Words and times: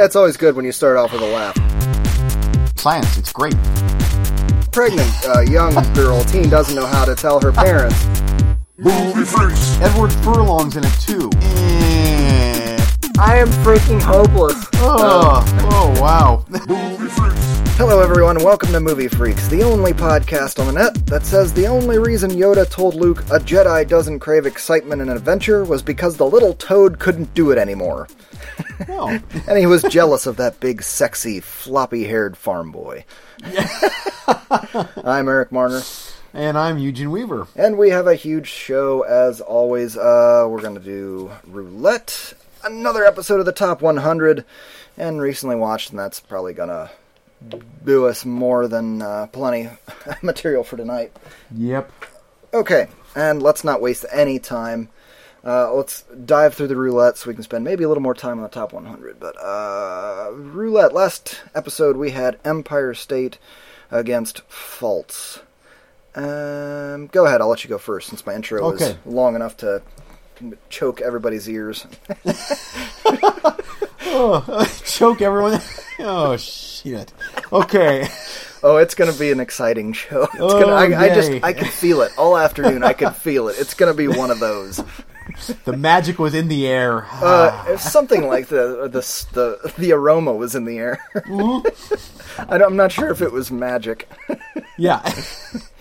It's 0.00 0.14
always 0.14 0.36
good 0.36 0.54
when 0.54 0.64
you 0.64 0.70
start 0.70 0.96
off 0.96 1.12
with 1.12 1.22
a 1.22 1.26
laugh. 1.26 1.56
Science, 2.78 3.18
it's 3.18 3.32
great. 3.32 3.56
Pregnant 4.70 5.10
uh, 5.26 5.40
young 5.40 5.74
girl, 5.92 6.22
teen 6.22 6.48
doesn't 6.48 6.76
know 6.76 6.86
how 6.86 7.04
to 7.04 7.16
tell 7.16 7.40
her 7.40 7.50
parents. 7.50 8.06
Movie 8.76 9.24
freaks. 9.24 9.76
Edward 9.80 10.12
Furlong's 10.22 10.76
in 10.76 10.84
it 10.84 11.00
too. 11.00 11.28
I 13.18 13.38
am 13.38 13.48
freaking 13.64 14.00
hopeless. 14.00 14.68
Oh, 14.74 15.42
oh 15.72 16.00
wow. 16.00 16.44
Movie 16.48 17.08
freaks. 17.08 17.47
Hello, 17.78 18.00
everyone, 18.02 18.42
welcome 18.42 18.72
to 18.72 18.80
Movie 18.80 19.06
Freaks, 19.06 19.46
the 19.46 19.62
only 19.62 19.92
podcast 19.92 20.58
on 20.58 20.66
the 20.66 20.72
net 20.72 21.06
that 21.06 21.24
says 21.24 21.52
the 21.52 21.66
only 21.66 21.98
reason 21.98 22.30
Yoda 22.30 22.68
told 22.68 22.96
Luke 22.96 23.20
a 23.30 23.38
Jedi 23.38 23.86
doesn't 23.88 24.18
crave 24.18 24.46
excitement 24.46 25.00
and 25.00 25.08
adventure 25.10 25.64
was 25.64 25.80
because 25.80 26.16
the 26.16 26.26
little 26.26 26.54
toad 26.54 26.98
couldn't 26.98 27.32
do 27.34 27.52
it 27.52 27.58
anymore. 27.58 28.08
Oh, 28.88 29.20
And 29.48 29.58
he 29.58 29.66
was 29.66 29.82
jealous 29.84 30.26
of 30.26 30.36
that 30.38 30.58
big, 30.58 30.82
sexy, 30.82 31.38
floppy 31.38 32.04
haired 32.04 32.36
farm 32.36 32.72
boy. 32.72 33.04
I'm 35.04 35.28
Eric 35.28 35.52
Marner, 35.52 35.82
and 36.34 36.58
I'm 36.58 36.78
Eugene 36.78 37.12
Weaver. 37.12 37.46
and 37.54 37.78
we 37.78 37.90
have 37.90 38.08
a 38.08 38.16
huge 38.16 38.48
show 38.48 39.02
as 39.02 39.40
always. 39.40 39.96
Uh, 39.96 40.46
we're 40.48 40.62
going 40.62 40.74
to 40.74 40.80
do 40.80 41.30
roulette, 41.46 42.34
another 42.64 43.04
episode 43.04 43.38
of 43.38 43.46
the 43.46 43.52
top 43.52 43.80
100, 43.80 44.44
and 44.96 45.20
recently 45.20 45.54
watched, 45.54 45.90
and 45.90 45.98
that's 45.98 46.18
probably 46.18 46.52
going 46.52 46.70
to 46.70 46.90
do 47.84 48.06
us 48.06 48.24
more 48.24 48.66
than 48.68 49.00
uh, 49.02 49.26
plenty 49.32 49.68
material 50.22 50.64
for 50.64 50.76
tonight. 50.76 51.12
Yep. 51.54 51.90
Okay, 52.54 52.88
and 53.14 53.42
let's 53.42 53.64
not 53.64 53.80
waste 53.80 54.04
any 54.12 54.38
time. 54.38 54.88
Uh, 55.44 55.72
let's 55.72 56.02
dive 56.24 56.54
through 56.54 56.66
the 56.66 56.76
roulette 56.76 57.16
so 57.16 57.28
we 57.30 57.34
can 57.34 57.42
spend 57.44 57.62
maybe 57.64 57.84
a 57.84 57.88
little 57.88 58.02
more 58.02 58.14
time 58.14 58.38
on 58.38 58.42
the 58.42 58.48
top 58.48 58.72
100. 58.72 59.20
But 59.20 59.36
uh, 59.40 60.30
roulette. 60.32 60.92
Last 60.92 61.40
episode 61.54 61.96
we 61.96 62.10
had 62.10 62.38
Empire 62.44 62.92
State 62.92 63.38
against 63.90 64.40
Faults. 64.50 65.40
Um, 66.14 67.06
go 67.06 67.24
ahead. 67.26 67.40
I'll 67.40 67.48
let 67.48 67.62
you 67.62 67.70
go 67.70 67.78
first 67.78 68.08
since 68.08 68.26
my 68.26 68.34
intro 68.34 68.62
Okay. 68.72 68.96
was 69.04 69.14
long 69.14 69.36
enough 69.36 69.56
to 69.58 69.80
choke 70.70 71.00
everybody's 71.00 71.48
ears. 71.48 71.86
Oh, 74.10 74.64
choke 74.84 75.20
everyone. 75.20 75.60
Oh 75.98 76.36
shit. 76.38 76.67
Okay. 77.52 78.08
Oh, 78.60 78.78
it's 78.78 78.96
going 78.96 79.12
to 79.12 79.16
be 79.16 79.30
an 79.30 79.38
exciting 79.38 79.92
show. 79.92 80.22
It's 80.24 80.34
Oh, 80.40 80.60
gonna, 80.60 80.72
I, 80.72 81.02
I 81.02 81.08
just. 81.14 81.30
I 81.44 81.52
can 81.52 81.68
feel 81.68 82.00
it 82.00 82.10
all 82.18 82.36
afternoon. 82.36 82.82
I 82.82 82.92
can 82.92 83.12
feel 83.12 83.46
it. 83.46 83.54
It's 83.56 83.72
going 83.72 83.88
to 83.88 83.96
be 83.96 84.08
one 84.08 84.32
of 84.32 84.40
those. 84.40 84.82
The 85.64 85.76
magic 85.76 86.18
was 86.18 86.34
in 86.34 86.48
the 86.48 86.66
air. 86.66 87.06
Uh, 87.08 87.76
something 87.76 88.26
like 88.26 88.48
the 88.48 88.88
the 88.88 89.00
the 89.32 89.72
the 89.78 89.92
aroma 89.92 90.32
was 90.34 90.56
in 90.56 90.64
the 90.64 90.76
air. 90.76 90.98
I 91.14 92.58
don't, 92.58 92.62
I'm 92.72 92.76
not 92.76 92.90
sure 92.90 93.10
if 93.10 93.22
it 93.22 93.30
was 93.30 93.52
magic. 93.52 94.10
yeah. 94.76 95.08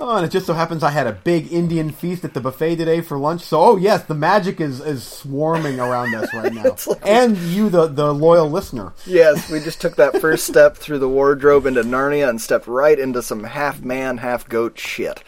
Oh, 0.00 0.16
and 0.16 0.26
it 0.26 0.30
just 0.30 0.46
so 0.46 0.54
happens 0.54 0.82
I 0.82 0.90
had 0.90 1.06
a 1.06 1.12
big 1.12 1.52
Indian 1.52 1.90
feast 1.90 2.24
at 2.24 2.34
the 2.34 2.40
buffet 2.40 2.76
today 2.76 3.00
for 3.00 3.16
lunch. 3.16 3.42
So, 3.42 3.60
oh 3.60 3.76
yes, 3.76 4.02
the 4.04 4.14
magic 4.14 4.60
is, 4.60 4.80
is 4.80 5.04
swarming 5.04 5.78
around 5.78 6.14
us 6.16 6.34
right 6.34 6.52
now, 6.52 6.76
like- 6.86 7.06
and 7.06 7.36
you, 7.38 7.70
the 7.70 7.86
the 7.86 8.12
loyal 8.12 8.50
listener. 8.50 8.92
yes, 9.06 9.48
we 9.50 9.60
just 9.60 9.80
took 9.80 9.94
that 9.96 10.20
first 10.20 10.46
step 10.48 10.76
through 10.76 10.98
the 10.98 11.08
wardrobe 11.08 11.64
into 11.66 11.82
Narnia 11.82 12.28
and 12.28 12.40
stepped 12.40 12.66
right 12.66 12.98
into 12.98 13.22
some 13.22 13.44
half 13.44 13.82
man, 13.82 14.16
half 14.18 14.48
goat 14.48 14.78
shit. 14.78 15.22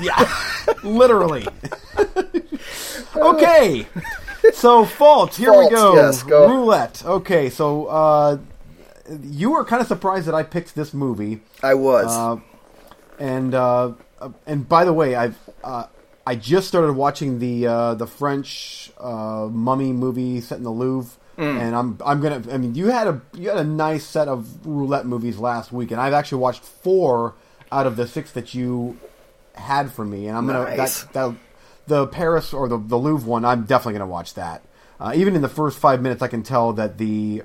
Yeah, 0.00 0.32
literally. 0.84 1.46
okay, 3.16 3.86
so 4.52 4.84
fault. 4.84 5.34
Here 5.34 5.50
we 5.52 5.68
go. 5.68 5.94
yes, 5.94 6.22
go. 6.22 6.48
Roulette. 6.48 7.04
Okay, 7.04 7.50
so 7.50 7.86
uh, 7.86 8.38
you 9.22 9.50
were 9.50 9.64
kind 9.64 9.82
of 9.82 9.88
surprised 9.88 10.26
that 10.26 10.34
I 10.34 10.42
picked 10.44 10.74
this 10.74 10.94
movie, 10.94 11.40
I 11.62 11.74
was. 11.74 12.06
uh, 12.06 12.36
and 13.18 13.54
uh, 13.54 13.92
and 14.46 14.68
by 14.68 14.84
the 14.84 14.92
way, 14.92 15.14
I've 15.14 15.38
uh, 15.64 15.86
I 16.26 16.36
just 16.36 16.68
started 16.68 16.92
watching 16.92 17.38
the 17.38 17.66
uh, 17.66 17.94
the 17.94 18.06
French 18.06 18.90
uh, 18.98 19.48
mummy 19.50 19.92
movie 19.92 20.40
set 20.40 20.58
in 20.58 20.64
the 20.64 20.70
Louvre. 20.70 21.16
And 21.38 21.74
I'm 21.74 21.98
I'm 22.04 22.20
gonna 22.20 22.42
I 22.52 22.58
mean 22.58 22.74
you 22.74 22.88
had 22.88 23.06
a 23.08 23.20
you 23.32 23.48
had 23.48 23.58
a 23.58 23.64
nice 23.64 24.04
set 24.04 24.28
of 24.28 24.64
roulette 24.66 25.06
movies 25.06 25.38
last 25.38 25.72
week 25.72 25.90
and 25.90 26.00
I've 26.00 26.12
actually 26.12 26.38
watched 26.38 26.62
four 26.62 27.34
out 27.72 27.86
of 27.86 27.96
the 27.96 28.06
six 28.06 28.30
that 28.32 28.54
you 28.54 28.98
had 29.54 29.90
for 29.90 30.04
me 30.04 30.28
and 30.28 30.36
I'm 30.36 30.46
gonna 30.46 30.76
Nice. 30.76 31.02
that, 31.04 31.12
that 31.14 31.34
the 31.88 32.06
Paris 32.06 32.52
or 32.52 32.68
the 32.68 32.76
the 32.78 32.96
Louvre 32.98 33.28
one 33.28 33.44
I'm 33.44 33.64
definitely 33.64 33.94
gonna 33.94 34.10
watch 34.10 34.34
that. 34.34 34.62
Uh, 35.00 35.12
even 35.16 35.34
in 35.34 35.42
the 35.42 35.48
first 35.48 35.78
five 35.78 36.00
minutes, 36.00 36.22
I 36.22 36.28
can 36.28 36.42
tell 36.44 36.74
that 36.74 36.98
the 36.98 37.42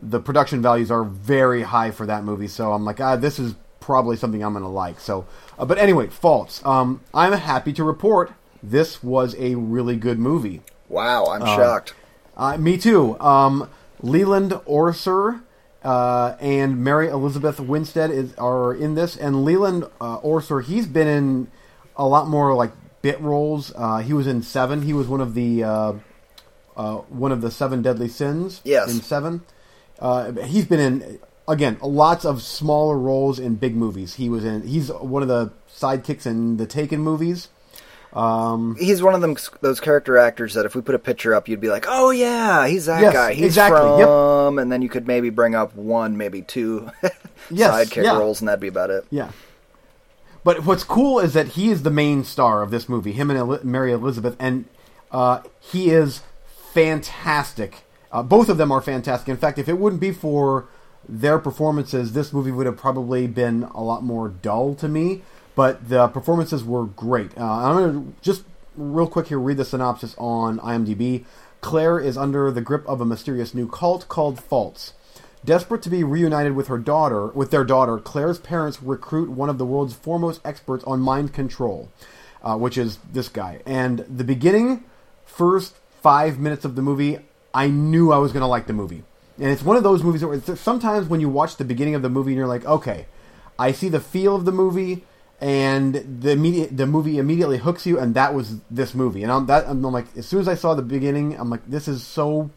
the 0.00 0.20
production 0.20 0.60
values 0.60 0.90
are 0.90 1.04
very 1.04 1.62
high 1.62 1.90
for 1.92 2.04
that 2.06 2.24
movie. 2.24 2.48
So 2.48 2.72
I'm 2.72 2.84
like, 2.84 3.00
ah, 3.00 3.16
this 3.16 3.38
is 3.38 3.54
probably 3.88 4.18
something 4.18 4.44
I'm 4.44 4.52
gonna 4.52 4.68
like. 4.68 5.00
So, 5.00 5.26
uh, 5.58 5.64
but 5.64 5.78
anyway, 5.78 6.08
faults. 6.08 6.62
Um, 6.62 7.00
I'm 7.14 7.32
happy 7.32 7.72
to 7.72 7.82
report 7.82 8.30
this 8.62 9.02
was 9.02 9.34
a 9.38 9.54
really 9.54 9.96
good 9.96 10.18
movie. 10.18 10.60
wow, 10.90 11.24
I'm 11.24 11.40
shocked. 11.40 11.94
Uh, 12.36 12.58
me 12.58 12.76
too. 12.76 13.18
Um, 13.18 13.70
Leland 14.02 14.52
Orser 14.52 15.40
uh, 15.82 16.36
and 16.38 16.84
Mary 16.84 17.08
Elizabeth 17.08 17.58
Winstead 17.58 18.10
is, 18.10 18.34
are 18.34 18.74
in 18.74 18.94
this, 18.94 19.16
and 19.16 19.42
Leland 19.42 19.84
uh, 20.02 20.20
Orser 20.20 20.62
he's 20.62 20.86
been 20.86 21.08
in 21.08 21.48
a 21.96 22.06
lot 22.06 22.28
more 22.28 22.54
like 22.54 22.72
bit 23.00 23.18
roles. 23.22 23.72
Uh, 23.74 24.00
he 24.00 24.12
was 24.12 24.26
in 24.26 24.42
Seven. 24.42 24.82
He 24.82 24.92
was 24.92 25.08
one 25.08 25.22
of 25.22 25.32
the 25.32 25.64
uh, 25.64 25.92
uh, 26.76 26.96
one 27.08 27.32
of 27.32 27.40
the 27.40 27.50
seven 27.50 27.80
deadly 27.80 28.08
sins. 28.08 28.60
Yes. 28.64 28.92
in 28.92 29.00
Seven. 29.00 29.44
Uh, 29.98 30.32
he's 30.32 30.66
been 30.66 30.78
in 30.78 31.20
again 31.48 31.78
lots 31.82 32.24
of 32.24 32.42
smaller 32.42 32.96
roles 32.98 33.38
in 33.40 33.56
big 33.56 33.74
movies. 33.74 34.14
He 34.14 34.28
was 34.28 34.44
in. 34.44 34.62
He's 34.62 34.90
one 34.92 35.22
of 35.22 35.28
the 35.28 35.52
sidekicks 35.74 36.26
in 36.26 36.56
the 36.58 36.66
Taken 36.66 37.00
movies. 37.00 37.48
Um, 38.12 38.76
He's 38.80 39.02
one 39.02 39.14
of 39.14 39.20
them 39.20 39.36
those 39.60 39.80
character 39.80 40.16
actors 40.16 40.54
that 40.54 40.64
if 40.64 40.74
we 40.74 40.80
put 40.80 40.94
a 40.94 40.98
picture 40.98 41.34
up, 41.34 41.46
you'd 41.46 41.60
be 41.60 41.68
like, 41.68 41.84
"Oh 41.88 42.10
yeah, 42.10 42.66
he's 42.66 42.86
that 42.86 43.02
Yes, 43.02 43.12
guy. 43.12 43.34
He's 43.34 43.44
exactly, 43.46 43.98
yep. 43.98 44.06
from," 44.08 44.58
and 44.58 44.72
then 44.72 44.80
you 44.80 44.88
could 44.88 45.06
maybe 45.06 45.28
bring 45.30 45.54
up 45.54 45.74
one, 45.76 46.16
maybe 46.16 46.40
two 46.42 46.90
Yes, 47.50 47.90
sidekick 47.90 48.04
yeah. 48.04 48.16
roles, 48.18 48.40
and 48.40 48.48
that'd 48.48 48.60
be 48.60 48.68
about 48.68 48.90
it. 48.90 49.04
Yeah. 49.10 49.30
But 50.42 50.64
what's 50.64 50.84
cool 50.84 51.18
is 51.18 51.34
that 51.34 51.48
he 51.48 51.68
is 51.70 51.82
the 51.82 51.90
main 51.90 52.24
star 52.24 52.62
of 52.62 52.70
this 52.70 52.88
movie, 52.88 53.12
him 53.12 53.28
and 53.30 53.38
Eli- 53.38 53.62
Mary 53.62 53.92
Elizabeth, 53.92 54.36
and 54.38 54.64
uh, 55.12 55.42
he 55.60 55.90
is 55.90 56.22
fantastic. 56.72 57.84
Uh, 58.10 58.22
both 58.22 58.48
of 58.48 58.56
them 58.56 58.72
are 58.72 58.80
fantastic. 58.80 59.28
In 59.28 59.36
fact, 59.36 59.58
if 59.58 59.68
it 59.68 59.78
wouldn't 59.78 60.00
be 60.00 60.12
for 60.12 60.66
their 61.08 61.38
performances, 61.38 62.12
this 62.12 62.32
movie 62.32 62.50
would 62.50 62.66
have 62.66 62.76
probably 62.76 63.26
been 63.26 63.64
a 63.74 63.82
lot 63.82 64.02
more 64.02 64.28
dull 64.28 64.74
to 64.76 64.88
me. 64.88 65.22
But 65.54 65.88
the 65.88 66.06
performances 66.06 66.62
were 66.62 66.84
great. 66.84 67.36
Uh, 67.36 67.44
I'm 67.44 67.76
going 67.76 67.92
to 67.92 68.20
just 68.22 68.44
real 68.76 69.08
quick 69.08 69.26
here 69.26 69.40
read 69.40 69.56
the 69.56 69.64
synopsis 69.64 70.14
on 70.16 70.60
IMDb. 70.60 71.24
Claire 71.60 71.98
is 71.98 72.16
under 72.16 72.52
the 72.52 72.60
grip 72.60 72.86
of 72.86 73.00
a 73.00 73.04
mysterious 73.04 73.54
new 73.54 73.68
cult 73.68 74.08
called 74.08 74.40
Faults. 74.40 74.92
Desperate 75.44 75.82
to 75.82 75.90
be 75.90 76.04
reunited 76.04 76.54
with 76.54 76.68
her 76.68 76.78
daughter, 76.78 77.26
with 77.28 77.50
their 77.50 77.64
daughter, 77.64 77.98
Claire's 77.98 78.38
parents 78.38 78.82
recruit 78.82 79.30
one 79.30 79.48
of 79.48 79.58
the 79.58 79.66
world's 79.66 79.94
foremost 79.94 80.40
experts 80.44 80.84
on 80.84 81.00
mind 81.00 81.32
control, 81.32 81.90
uh, 82.42 82.56
which 82.56 82.78
is 82.78 82.98
this 83.12 83.28
guy. 83.28 83.60
And 83.66 84.00
the 84.00 84.24
beginning, 84.24 84.84
first 85.24 85.74
five 86.00 86.38
minutes 86.38 86.64
of 86.64 86.76
the 86.76 86.82
movie, 86.82 87.18
I 87.52 87.68
knew 87.68 88.12
I 88.12 88.18
was 88.18 88.30
going 88.32 88.42
to 88.42 88.46
like 88.46 88.68
the 88.68 88.72
movie. 88.72 89.02
And 89.40 89.50
it's 89.50 89.62
one 89.62 89.76
of 89.76 89.82
those 89.82 90.02
movies 90.02 90.24
where 90.24 90.40
sometimes 90.56 91.08
when 91.08 91.20
you 91.20 91.28
watch 91.28 91.56
the 91.56 91.64
beginning 91.64 91.94
of 91.94 92.02
the 92.02 92.08
movie 92.08 92.32
and 92.32 92.38
you're 92.38 92.46
like, 92.46 92.64
okay, 92.64 93.06
I 93.58 93.72
see 93.72 93.88
the 93.88 94.00
feel 94.00 94.34
of 94.34 94.44
the 94.44 94.52
movie, 94.52 95.04
and 95.40 95.94
the 96.20 96.32
immediate 96.32 96.76
the 96.76 96.86
movie 96.86 97.18
immediately 97.18 97.58
hooks 97.58 97.86
you, 97.86 97.98
and 97.98 98.14
that 98.14 98.34
was 98.34 98.60
this 98.70 98.94
movie. 98.94 99.22
And 99.22 99.30
I'm 99.30 99.46
that 99.46 99.66
I'm 99.68 99.82
like, 99.82 100.06
as 100.16 100.26
soon 100.26 100.40
as 100.40 100.48
I 100.48 100.54
saw 100.54 100.74
the 100.74 100.82
beginning, 100.82 101.38
I'm 101.38 101.50
like, 101.50 101.68
this 101.68 101.86
is 101.86 102.02
so 102.02 102.50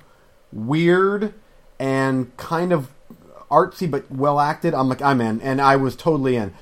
weird 0.51 1.33
and 1.79 2.35
kind 2.37 2.71
of 2.73 2.91
artsy 3.49 3.89
but 3.89 4.11
well 4.11 4.39
acted. 4.39 4.73
I'm 4.73 4.89
like, 4.89 5.01
I'm 5.01 5.21
in, 5.21 5.41
and 5.41 5.61
I 5.61 5.75
was 5.75 5.95
totally 5.95 6.35
in. 6.35 6.53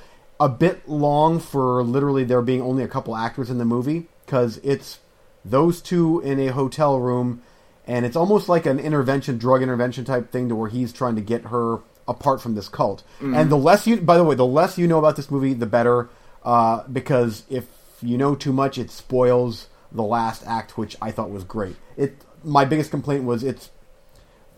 A 0.42 0.50
bit 0.50 0.88
long 0.88 1.40
for 1.40 1.84
literally 1.84 2.24
there 2.24 2.42
being 2.42 2.62
only 2.62 2.84
a 2.84 2.88
couple 2.88 3.16
actors 3.16 3.50
in 3.50 3.58
the 3.58 3.66
movie 3.66 4.08
because 4.26 4.58
it's 4.64 5.00
those 5.44 5.82
two 5.82 6.22
in 6.22 6.40
a 6.40 6.48
hotel 6.48 7.00
room, 7.00 7.42
and 7.90 8.06
it's 8.06 8.16
almost 8.16 8.48
like 8.48 8.66
an 8.66 8.80
intervention, 8.80 9.38
drug 9.38 9.62
intervention 9.64 10.06
type 10.06 10.32
thing 10.32 10.48
to 10.50 10.56
where 10.56 10.70
he's 10.70 10.94
trying 10.94 11.16
to 11.16 11.22
get 11.22 11.46
her 11.46 11.80
apart 12.08 12.40
from 12.42 12.54
this 12.56 12.70
cult. 12.70 13.04
And 13.20 13.52
the 13.52 13.58
less 13.58 13.86
you, 13.88 13.98
by 13.98 14.16
the 14.18 14.24
way, 14.24 14.36
the 14.36 14.46
less 14.46 14.78
you 14.78 14.88
know 14.88 15.00
about 15.00 15.16
this 15.16 15.30
movie, 15.32 15.54
the 15.54 15.66
better, 15.66 16.08
uh, 16.46 16.84
because 16.88 17.44
if 17.50 17.66
you 18.02 18.18
know 18.18 18.36
too 18.36 18.54
much, 18.54 18.78
it 18.78 18.92
spoils 18.92 19.68
the 19.92 20.04
last 20.04 20.44
act, 20.46 20.78
which 20.78 20.96
I 21.02 21.12
thought 21.12 21.32
was 21.32 21.44
great. 21.44 21.76
It 21.98 22.16
my 22.44 22.64
biggest 22.64 22.92
complaint 22.92 23.26
was 23.26 23.44
it's 23.44 23.70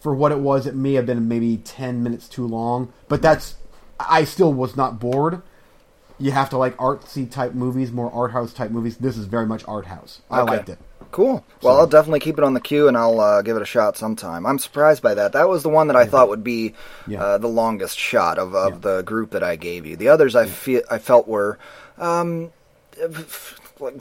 for 0.02 0.14
what 0.14 0.32
it 0.32 0.40
was, 0.40 0.68
it 0.68 0.76
may 0.76 0.94
have 0.94 1.06
been 1.06 1.28
maybe 1.28 1.58
ten 1.58 2.04
minutes 2.04 2.28
too 2.28 2.46
long, 2.46 2.92
but 3.08 3.22
that's 3.22 3.56
I 4.00 4.24
still 4.26 4.52
was 4.54 4.76
not 4.76 5.00
bored. 5.00 5.42
You 6.20 6.32
have 6.32 6.50
to 6.52 6.58
like 6.58 6.76
artsy 6.78 7.30
type 7.32 7.54
movies, 7.54 7.92
more 7.92 8.12
art 8.12 8.32
house 8.32 8.54
type 8.54 8.72
movies. 8.72 8.98
This 8.98 9.16
is 9.18 9.26
very 9.26 9.46
much 9.46 9.64
art 9.68 9.86
house. 9.86 10.22
I 10.30 10.42
Okay. 10.42 10.52
liked 10.58 10.70
it. 10.70 10.80
Cool. 11.12 11.44
Well, 11.62 11.78
I'll 11.78 11.88
definitely 11.88 12.22
keep 12.22 12.38
it 12.38 12.44
on 12.44 12.54
the 12.54 12.62
queue, 12.62 12.88
and 12.88 12.96
I'll 12.98 13.20
uh, 13.20 13.42
give 13.42 13.56
it 13.58 13.62
a 13.62 13.66
shot 13.66 13.98
sometime. 13.98 14.46
I'm 14.46 14.58
surprised 14.60 15.04
by 15.04 15.14
that. 15.16 15.34
That 15.34 15.50
was 15.50 15.62
the 15.64 15.70
one 15.70 15.88
that 15.88 15.96
I 15.98 16.06
thought 16.06 16.30
would 16.30 16.44
be 16.44 16.74
Yeah. 17.08 17.22
uh, 17.24 17.38
the 17.38 17.48
longest 17.50 17.98
shot 18.00 18.38
of, 18.38 18.56
of 18.56 18.72
Yeah. 18.74 18.78
the 18.80 19.02
group 19.04 19.32
that 19.32 19.44
I 19.44 19.56
gave 19.58 19.86
you. 19.86 19.96
The 19.98 20.08
others 20.08 20.36
I 20.36 20.46
feel 20.46 20.82
I 20.90 21.00
felt 21.00 21.28
were, 21.28 21.60
um, 21.98 22.52
like, 23.80 23.96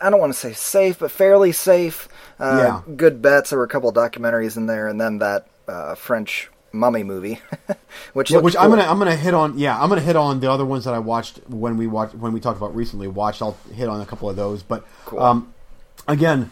I 0.00 0.10
don't 0.10 0.20
want 0.20 0.32
to 0.32 0.38
say 0.38 0.52
safe, 0.52 0.98
but 0.98 1.10
fairly 1.10 1.52
safe. 1.52 2.08
Uh, 2.38 2.82
Yeah. 2.86 2.94
Good 2.96 3.22
bets. 3.22 3.50
There 3.50 3.58
were 3.58 3.64
a 3.64 3.68
couple 3.68 3.88
of 3.88 3.94
documentaries 3.94 4.56
in 4.56 4.66
there, 4.66 4.88
and 4.88 5.00
then 5.00 5.18
that 5.18 5.46
uh, 5.68 5.94
French 5.94 6.50
mummy 6.72 7.02
movie, 7.04 7.40
which 8.12 8.30
Yeah, 8.30 8.38
which 8.38 8.56
I'm 8.56 8.70
gonna 8.70 8.82
I'm 8.84 8.98
gonna 8.98 9.16
hit 9.16 9.34
on. 9.34 9.58
Yeah, 9.58 9.80
I'm 9.80 9.88
gonna 9.88 10.00
hit 10.00 10.16
on 10.16 10.40
the 10.40 10.50
other 10.50 10.64
ones 10.64 10.84
that 10.84 10.94
I 10.94 10.98
watched 10.98 11.40
when 11.48 11.76
we 11.76 11.86
watched 11.86 12.14
when 12.14 12.32
we 12.32 12.40
talked 12.40 12.58
about 12.58 12.74
recently. 12.74 13.08
Watched. 13.08 13.40
I'll 13.42 13.56
hit 13.74 13.88
on 13.88 14.00
a 14.00 14.06
couple 14.06 14.28
of 14.28 14.36
those. 14.36 14.62
But 14.62 14.84
Cool. 15.06 15.20
um, 15.20 15.54
again, 16.10 16.50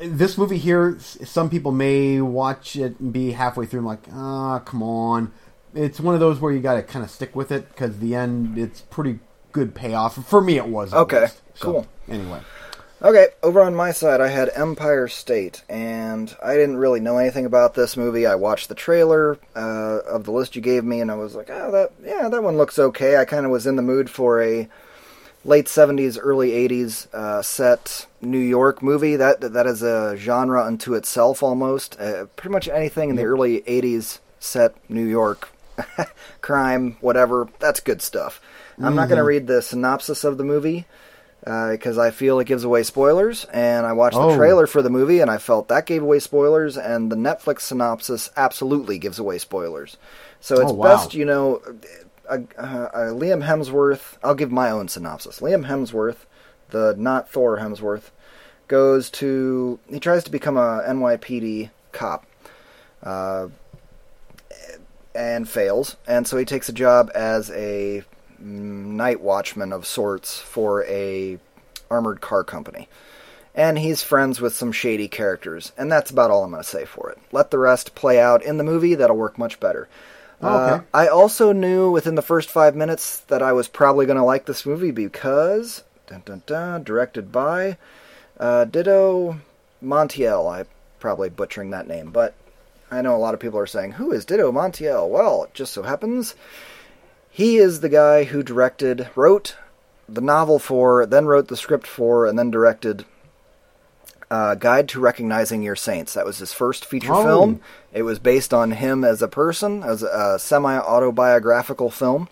this 0.00 0.36
movie 0.36 0.58
here, 0.58 0.98
some 0.98 1.50
people 1.50 1.72
may 1.72 2.20
watch 2.20 2.76
it 2.76 2.98
and 3.00 3.12
be 3.12 3.32
halfway 3.32 3.66
through 3.66 3.80
and 3.80 3.86
like, 3.86 4.04
ah, 4.12 4.60
come 4.60 4.82
on. 4.82 5.32
It's 5.74 5.98
one 5.98 6.14
of 6.14 6.20
those 6.20 6.40
where 6.40 6.52
you 6.52 6.60
got 6.60 6.74
to 6.74 6.82
kind 6.82 7.04
of 7.04 7.10
stick 7.10 7.34
with 7.34 7.50
it 7.50 7.68
because 7.70 7.98
the 7.98 8.14
end, 8.14 8.58
it's 8.58 8.80
pretty 8.82 9.18
good 9.52 9.74
payoff. 9.74 10.24
For 10.26 10.40
me, 10.40 10.56
it 10.56 10.66
was. 10.66 10.92
Okay. 10.92 11.26
So, 11.54 11.64
cool. 11.64 11.86
Anyway, 12.08 12.40
Okay, 13.04 13.26
over 13.42 13.60
on 13.60 13.74
my 13.74 13.92
side, 13.92 14.22
I 14.22 14.28
had 14.28 14.50
Empire 14.54 15.08
State, 15.08 15.62
and 15.68 16.34
I 16.42 16.54
didn't 16.54 16.78
really 16.78 17.00
know 17.00 17.18
anything 17.18 17.44
about 17.44 17.74
this 17.74 17.98
movie. 17.98 18.24
I 18.24 18.34
watched 18.34 18.70
the 18.70 18.74
trailer 18.74 19.36
uh, 19.54 19.98
of 20.08 20.24
the 20.24 20.30
list 20.30 20.56
you 20.56 20.62
gave 20.62 20.84
me, 20.84 21.02
and 21.02 21.10
I 21.10 21.14
was 21.16 21.34
like, 21.34 21.50
"Oh, 21.50 21.70
that 21.70 21.92
yeah, 22.02 22.30
that 22.30 22.42
one 22.42 22.56
looks 22.56 22.78
okay." 22.78 23.18
I 23.18 23.26
kind 23.26 23.44
of 23.44 23.52
was 23.52 23.66
in 23.66 23.76
the 23.76 23.82
mood 23.82 24.08
for 24.08 24.40
a 24.42 24.70
late 25.44 25.66
'70s, 25.66 26.18
early 26.20 26.50
'80s 26.50 27.06
uh, 27.14 27.42
set 27.42 28.06
New 28.20 28.38
York 28.38 28.82
movie. 28.82 29.16
That 29.16 29.40
that 29.52 29.66
is 29.66 29.82
a 29.82 30.16
genre 30.16 30.64
unto 30.64 30.94
itself, 30.94 31.42
almost. 31.42 32.00
Uh, 32.00 32.26
pretty 32.36 32.52
much 32.52 32.68
anything 32.68 33.10
in 33.10 33.16
the 33.16 33.24
early 33.24 33.62
'80s 33.62 34.18
set 34.40 34.74
New 34.90 35.04
York, 35.06 35.50
crime, 36.40 36.96
whatever. 37.00 37.48
That's 37.58 37.80
good 37.80 38.02
stuff. 38.02 38.40
I'm 38.82 38.94
not 38.96 39.08
going 39.08 39.18
to 39.18 39.24
read 39.24 39.46
the 39.46 39.62
synopsis 39.62 40.24
of 40.24 40.36
the 40.36 40.44
movie 40.44 40.84
because 41.40 41.98
I 41.98 42.10
feel 42.10 42.40
it 42.40 42.46
gives 42.46 42.64
away 42.64 42.82
spoilers. 42.82 43.44
And 43.46 43.86
I 43.86 43.92
watched 43.92 44.16
the 44.18 44.24
Oh. 44.24 44.36
trailer 44.36 44.66
for 44.66 44.82
the 44.82 44.90
movie, 44.90 45.20
and 45.20 45.30
I 45.30 45.38
felt 45.38 45.68
that 45.68 45.86
gave 45.86 46.02
away 46.02 46.18
spoilers. 46.18 46.76
And 46.76 47.12
the 47.12 47.16
Netflix 47.16 47.60
synopsis 47.60 48.30
absolutely 48.36 48.98
gives 48.98 49.18
away 49.18 49.38
spoilers. 49.38 49.96
So 50.40 50.60
it's 50.60 50.72
Oh, 50.72 50.74
wow. 50.74 50.90
best, 50.94 51.14
you 51.14 51.24
know, 51.24 51.62
Liam 52.30 53.44
Hemsworth. 53.44 54.16
I'll 54.22 54.34
give 54.34 54.52
my 54.52 54.70
own 54.70 54.88
synopsis. 54.88 55.40
Liam 55.40 55.66
Hemsworth, 55.66 56.26
the 56.70 56.94
not 56.96 57.30
Thor 57.30 57.58
Hemsworth, 57.58 58.10
goes 58.68 59.10
to. 59.10 59.78
He 59.88 60.00
tries 60.00 60.24
to 60.24 60.30
become 60.30 60.56
a 60.56 60.82
NYPD 60.86 61.70
cop. 61.92 62.26
Uh, 63.02 63.48
and 65.14 65.48
fails, 65.48 65.96
and 66.06 66.26
so 66.26 66.36
he 66.36 66.44
takes 66.44 66.68
a 66.68 66.72
job 66.72 67.10
as 67.14 67.50
a 67.50 68.02
night 68.38 69.20
watchman 69.20 69.72
of 69.72 69.86
sorts 69.86 70.40
for 70.40 70.84
a 70.86 71.38
armored 71.90 72.20
car 72.20 72.42
company. 72.42 72.88
And 73.54 73.78
he's 73.78 74.02
friends 74.02 74.40
with 74.40 74.54
some 74.54 74.72
shady 74.72 75.06
characters, 75.06 75.70
and 75.78 75.90
that's 75.90 76.10
about 76.10 76.32
all 76.32 76.42
I'm 76.42 76.50
going 76.50 76.62
to 76.62 76.68
say 76.68 76.84
for 76.84 77.10
it. 77.10 77.18
Let 77.30 77.52
the 77.52 77.58
rest 77.58 77.94
play 77.94 78.20
out 78.20 78.42
in 78.42 78.56
the 78.56 78.64
movie; 78.64 78.96
that'll 78.96 79.16
work 79.16 79.38
much 79.38 79.60
better. 79.60 79.88
Oh, 80.42 80.48
Uh. 80.48 80.80
I 80.92 81.08
also 81.08 81.52
knew 81.52 81.90
within 81.90 82.14
the 82.14 82.22
first 82.22 82.50
five 82.50 82.74
minutes 82.74 83.20
that 83.28 83.42
I 83.42 83.52
was 83.52 83.68
probably 83.68 84.06
going 84.06 84.18
to 84.18 84.24
like 84.24 84.46
this 84.46 84.66
movie 84.66 84.90
because, 84.90 85.84
dun, 86.06 86.22
dun, 86.24 86.42
dun, 86.46 86.82
directed 86.82 87.32
by 87.32 87.78
uh, 88.38 88.66
Dito 88.68 89.40
Montiel. 89.82 90.52
I'm 90.52 90.66
probably 91.00 91.30
butchering 91.30 91.70
that 91.70 91.88
name, 91.88 92.10
but 92.10 92.34
I 92.90 93.00
know 93.00 93.14
a 93.14 93.18
lot 93.18 93.34
of 93.34 93.40
people 93.40 93.58
are 93.58 93.66
saying, 93.66 93.92
"Who 93.92 94.12
is 94.12 94.26
Dito 94.26 94.52
Montiel?" 94.52 95.08
Well, 95.08 95.44
it 95.44 95.54
just 95.54 95.72
so 95.72 95.82
happens 95.82 96.34
he 97.34 97.56
is 97.56 97.80
the 97.80 97.88
guy 97.88 98.22
who 98.22 98.44
directed, 98.44 99.08
wrote 99.16 99.56
the 100.08 100.20
novel 100.20 100.60
for, 100.60 101.04
then 101.04 101.26
wrote 101.26 101.48
the 101.48 101.56
script 101.56 101.84
for, 101.84 102.26
and 102.26 102.38
then 102.38 102.48
directed 102.48 103.04
uh, 104.34 104.54
Guide 104.56 104.88
to 104.88 105.00
Recognizing 105.00 105.62
Your 105.62 105.76
Saints. 105.76 106.14
That 106.14 106.26
was 106.26 106.38
his 106.38 106.52
first 106.52 106.84
feature 106.84 107.14
Oh. 107.14 107.22
film. 107.24 107.60
It 107.92 108.02
was 108.02 108.18
based 108.18 108.52
on 108.52 108.72
him 108.72 109.04
as 109.04 109.22
a 109.22 109.28
person, 109.28 109.82
as 109.84 110.02
a 110.02 110.38
semi 110.40 110.76
autobiographical 110.76 111.90
film. 111.90 112.28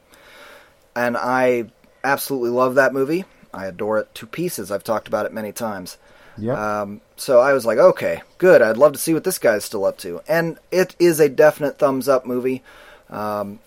And 0.96 1.16
I 1.16 1.66
absolutely 2.02 2.50
love 2.50 2.74
that 2.74 2.92
movie. 2.92 3.24
I 3.54 3.66
adore 3.66 3.98
it 3.98 4.14
to 4.16 4.26
pieces. 4.26 4.70
I've 4.72 4.82
talked 4.84 5.06
about 5.06 5.26
it 5.26 5.32
many 5.32 5.52
times. 5.52 5.96
Yep. 6.38 6.56
Um, 6.58 7.00
so 7.16 7.40
I 7.40 7.52
was 7.52 7.64
like, 7.64 7.78
okay, 7.78 8.22
good. 8.38 8.62
I'd 8.62 8.78
love 8.78 8.94
to 8.94 8.98
see 8.98 9.14
what 9.14 9.22
this 9.24 9.38
guy's 9.38 9.64
still 9.64 9.84
up 9.84 9.98
to. 9.98 10.20
And 10.26 10.58
it 10.70 10.96
is 10.98 11.20
a 11.20 11.28
definite 11.28 11.78
thumbs 11.78 12.08
up 12.08 12.26
movie. 12.26 12.62
Um, 13.10 13.60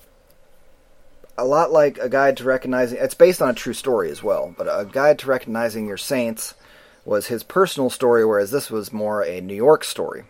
a 1.38 1.46
lot 1.46 1.72
like 1.72 1.98
a 2.00 2.10
guide 2.10 2.38
to 2.38 2.44
recognizing. 2.44 2.98
It's 3.00 3.14
based 3.14 3.42
on 3.42 3.50
a 3.50 3.54
true 3.54 3.74
story 3.74 4.10
as 4.10 4.24
well, 4.24 4.54
but 4.58 4.68
a 4.68 4.86
guide 4.86 5.20
to 5.20 5.28
recognizing 5.28 5.88
your 5.88 5.98
saints 5.98 6.54
was 7.06 7.28
his 7.28 7.44
personal 7.44 7.90
story, 7.90 8.25
whereas 8.25 8.52
this 8.52 8.69
was 8.69 8.92
more 8.92 9.24
a 9.24 9.40
New 9.40 9.56
York 9.56 9.84
story 9.84 10.24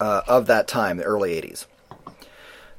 uh, 0.00 0.22
of 0.26 0.46
that 0.46 0.68
time, 0.68 0.96
the 0.96 1.04
early 1.04 1.40
'80s. 1.40 1.66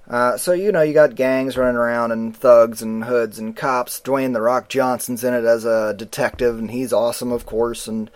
Uh, 0.09 0.37
so 0.37 0.51
you 0.51 0.71
know 0.71 0.81
you 0.81 0.93
got 0.93 1.15
gangs 1.15 1.57
running 1.57 1.77
around 1.77 2.11
and 2.11 2.35
thugs 2.35 2.81
and 2.81 3.05
hoods 3.05 3.39
and 3.39 3.55
cops. 3.55 4.01
Dwayne 4.01 4.33
the 4.33 4.41
Rock 4.41 4.67
Johnson's 4.69 5.23
in 5.23 5.33
it 5.33 5.45
as 5.45 5.65
a 5.65 5.93
detective, 5.93 6.57
and 6.59 6.71
he's 6.71 6.91
awesome, 6.91 7.31
of 7.31 7.45
course. 7.45 7.87
And 7.87 8.09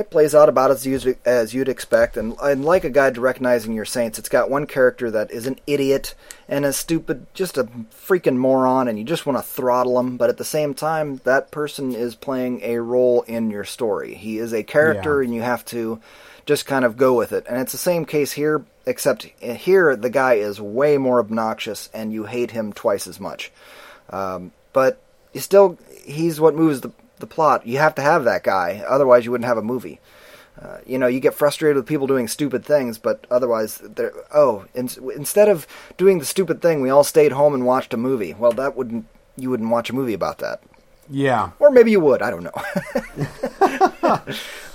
it 0.00 0.10
plays 0.10 0.34
out 0.34 0.48
about 0.48 0.70
as 0.70 0.84
you'd, 0.86 1.18
as 1.24 1.54
you'd 1.54 1.68
expect. 1.68 2.16
And, 2.16 2.34
and 2.42 2.64
like 2.64 2.84
a 2.84 2.90
guide 2.90 3.14
to 3.14 3.20
recognizing 3.20 3.72
your 3.72 3.84
saints, 3.84 4.18
it's 4.18 4.28
got 4.28 4.50
one 4.50 4.66
character 4.66 5.10
that 5.10 5.30
is 5.30 5.46
an 5.46 5.58
idiot 5.66 6.14
and 6.48 6.64
a 6.64 6.72
stupid, 6.72 7.26
just 7.34 7.56
a 7.56 7.64
freaking 7.64 8.36
moron, 8.36 8.88
and 8.88 8.98
you 8.98 9.04
just 9.04 9.26
want 9.26 9.38
to 9.38 9.42
throttle 9.42 9.98
him. 10.00 10.16
But 10.16 10.30
at 10.30 10.38
the 10.38 10.44
same 10.44 10.74
time, 10.74 11.20
that 11.24 11.50
person 11.50 11.94
is 11.94 12.14
playing 12.14 12.62
a 12.62 12.78
role 12.78 13.22
in 13.22 13.50
your 13.50 13.64
story. 13.64 14.14
He 14.14 14.38
is 14.38 14.52
a 14.52 14.62
character, 14.64 15.22
Yeah. 15.22 15.26
and 15.26 15.34
you 15.34 15.42
have 15.42 15.64
to 15.66 16.00
just 16.46 16.66
kind 16.66 16.84
of 16.84 16.96
go 16.96 17.14
with 17.14 17.32
it. 17.32 17.46
And 17.48 17.60
it's 17.60 17.72
the 17.72 17.78
same 17.78 18.04
case 18.04 18.32
here, 18.32 18.64
except 18.86 19.24
here 19.40 19.94
the 19.94 20.10
guy 20.10 20.34
is 20.34 20.60
way 20.60 20.98
more 20.98 21.20
obnoxious, 21.20 21.90
and 21.94 22.12
you 22.12 22.24
hate 22.24 22.50
him 22.50 22.72
twice 22.72 23.06
as 23.06 23.20
much. 23.20 23.52
Um, 24.08 24.50
but 24.72 25.00
you 25.32 25.40
still, 25.40 25.78
he's 26.04 26.40
what 26.40 26.54
moves 26.56 26.80
the 26.80 26.90
the 27.20 27.26
plot. 27.26 27.66
You 27.66 27.78
have 27.78 27.94
to 27.96 28.02
have 28.02 28.24
that 28.24 28.42
guy, 28.42 28.82
otherwise 28.86 29.24
you 29.24 29.30
wouldn't 29.30 29.48
have 29.48 29.58
a 29.58 29.62
movie. 29.62 30.00
Uh, 30.60 30.78
you 30.84 30.98
know, 30.98 31.06
you 31.06 31.20
get 31.20 31.32
frustrated 31.32 31.76
with 31.76 31.86
people 31.86 32.06
doing 32.06 32.28
stupid 32.28 32.64
things, 32.64 32.98
but 32.98 33.26
otherwise, 33.30 33.78
they're 33.78 34.12
oh, 34.34 34.66
in, 34.74 34.90
instead 35.14 35.48
of 35.48 35.66
doing 35.96 36.18
the 36.18 36.24
stupid 36.24 36.60
thing, 36.60 36.82
we 36.82 36.90
all 36.90 37.04
stayed 37.04 37.32
home 37.32 37.54
and 37.54 37.64
watched 37.64 37.94
a 37.94 37.96
movie. 37.96 38.34
Well, 38.34 38.52
that 38.52 38.76
wouldn't 38.76 39.06
you 39.36 39.48
wouldn't 39.48 39.70
watch 39.70 39.88
a 39.88 39.94
movie 39.94 40.12
about 40.12 40.38
that, 40.38 40.62
yeah. 41.08 41.52
or 41.58 41.70
maybe 41.70 41.90
you 41.90 42.00
would. 42.00 42.20
I 42.20 42.30
don't 42.30 42.42
know. 42.44 42.52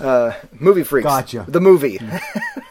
uh, 0.00 0.32
movie 0.58 0.82
freaks. 0.82 1.04
Gotcha. 1.04 1.44
The 1.46 1.60
movie. 1.60 1.98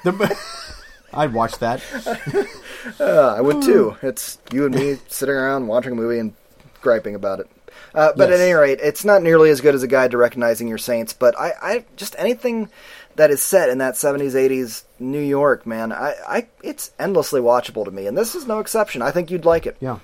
The, 0.04 0.38
I'd 1.14 1.34
watch 1.34 1.58
that. 1.60 1.82
Uh, 3.00 3.34
I 3.36 3.42
would 3.42 3.64
too. 3.64 3.98
It's 4.04 4.38
you 4.54 4.68
and 4.68 4.76
me 4.76 4.98
sitting 5.08 5.34
around 5.34 5.66
watching 5.66 5.94
a 5.94 5.96
movie 5.96 6.20
and 6.20 6.34
griping 6.82 7.16
about 7.16 7.40
it. 7.40 7.50
Uh, 7.94 8.12
but 8.16 8.30
Yes. 8.30 8.40
at 8.40 8.44
any 8.44 8.54
rate, 8.54 8.80
it's 8.82 9.06
not 9.06 9.22
nearly 9.24 9.50
as 9.50 9.62
good 9.62 9.76
as 9.76 9.84
a 9.84 9.88
guide 9.88 10.12
to 10.12 10.18
recognizing 10.18 10.68
your 10.68 10.78
saints. 10.78 11.14
But 11.14 11.38
I, 11.40 11.54
I 11.62 11.86
just 11.96 12.16
anything 12.18 12.70
that 13.16 13.32
is 13.32 13.42
set 13.42 13.70
in 13.70 13.78
that 13.78 13.94
'70s, 13.96 14.34
'80s 14.34 14.84
New 15.00 15.22
York, 15.22 15.66
man, 15.66 15.92
I, 15.92 16.14
I, 16.28 16.48
it's 16.64 16.92
endlessly 17.00 17.40
watchable 17.42 17.86
to 17.86 17.92
me, 17.92 18.08
and 18.08 18.18
this 18.18 18.36
is 18.36 18.46
no 18.48 18.60
exception. 18.60 19.02
I 19.02 19.12
think 19.12 19.32
you'd 19.32 19.46
like 19.46 19.66
it. 19.66 19.78
Yeah, 19.80 20.00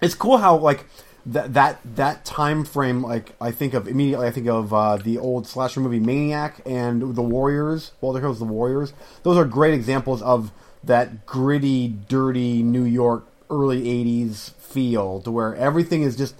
it's 0.00 0.14
cool 0.14 0.38
how 0.38 0.56
like 0.56 0.86
that 1.26 1.52
that 1.54 1.80
that 1.96 2.24
time 2.24 2.64
frame. 2.64 3.02
Like 3.02 3.32
I 3.40 3.50
think 3.50 3.74
of 3.74 3.86
immediately, 3.86 4.26
I 4.26 4.30
think 4.30 4.46
of 4.48 4.72
uh, 4.72 4.96
the 4.96 5.18
old 5.18 5.46
slasher 5.46 5.80
movie 5.80 6.00
Maniac 6.00 6.60
and 6.64 7.14
the 7.14 7.22
Warriors. 7.22 7.92
Walter 8.00 8.20
Hill's 8.20 8.38
The 8.38 8.46
Warriors. 8.46 8.94
Those 9.24 9.36
are 9.36 9.44
great 9.44 9.74
examples 9.74 10.22
of 10.22 10.50
that 10.84 11.26
gritty, 11.26 11.88
dirty 11.88 12.62
New 12.62 12.84
York 12.84 13.26
early 13.50 13.82
'80s 13.82 14.52
feel, 14.54 15.20
to 15.22 15.30
where 15.30 15.54
everything 15.56 16.02
is 16.02 16.16
just 16.16 16.34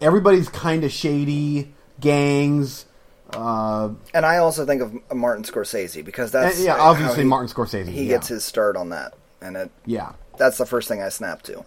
everybody's 0.00 0.48
kind 0.48 0.84
of 0.84 0.92
shady, 0.92 1.72
gangs. 2.00 2.86
Uh, 3.32 3.90
And 4.12 4.24
I 4.24 4.36
also 4.38 4.64
think 4.66 4.82
of 4.82 4.92
Martin 5.16 5.44
Scorsese 5.44 6.04
because 6.04 6.30
that's 6.30 6.60
yeah, 6.62 6.76
obviously 6.76 7.22
he- 7.22 7.28
Martin 7.28 7.48
Scorsese, 7.54 7.88
He 7.88 8.04
yeah. 8.04 8.08
gets 8.16 8.28
his 8.28 8.44
start 8.44 8.76
on 8.76 8.90
that, 8.90 9.14
and 9.40 9.56
it 9.56 9.70
yeah, 9.86 10.12
that's 10.38 10.58
the 10.58 10.66
first 10.66 10.88
thing 10.88 11.02
I 11.02 11.08
snap 11.08 11.42
to. 11.42 11.64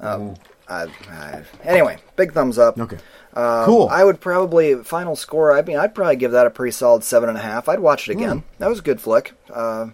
Um, 0.00 0.34
I, 0.68 0.86
I, 1.10 1.42
anyway, 1.64 1.98
big 2.16 2.32
thumbs 2.32 2.58
up. 2.58 2.78
okay, 2.78 2.98
Uh, 3.34 3.64
cool. 3.66 3.88
I 3.88 4.04
would 4.04 4.20
probably 4.20 4.74
final 4.82 5.16
score. 5.16 5.56
I 5.56 5.62
mean, 5.62 5.76
I'd 5.76 5.94
probably 5.94 6.16
give 6.16 6.32
that 6.32 6.46
a 6.46 6.50
pretty 6.50 6.72
solid 6.72 7.04
seven 7.04 7.28
and 7.28 7.36
a 7.38 7.42
half. 7.42 7.68
I'd 7.68 7.80
watch 7.80 8.08
it 8.08 8.12
again. 8.12 8.44
That 8.58 8.68
was 8.68 8.78
a 8.78 8.82
good 8.82 9.00
flick. 9.00 9.32
Uh, 9.52 9.88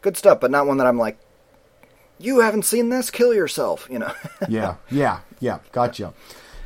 good 0.00 0.16
stuff, 0.16 0.38
but 0.40 0.50
not 0.50 0.66
one 0.66 0.78
that 0.78 0.86
I'm 0.86 0.98
like, 0.98 1.18
you 2.18 2.40
haven't 2.40 2.64
seen 2.64 2.88
this, 2.90 3.10
kill 3.10 3.34
yourself. 3.34 3.88
You 3.90 4.00
know. 4.00 4.12
yeah, 4.48 4.76
yeah, 4.90 5.20
yeah. 5.40 5.58
Gotcha. 5.72 6.12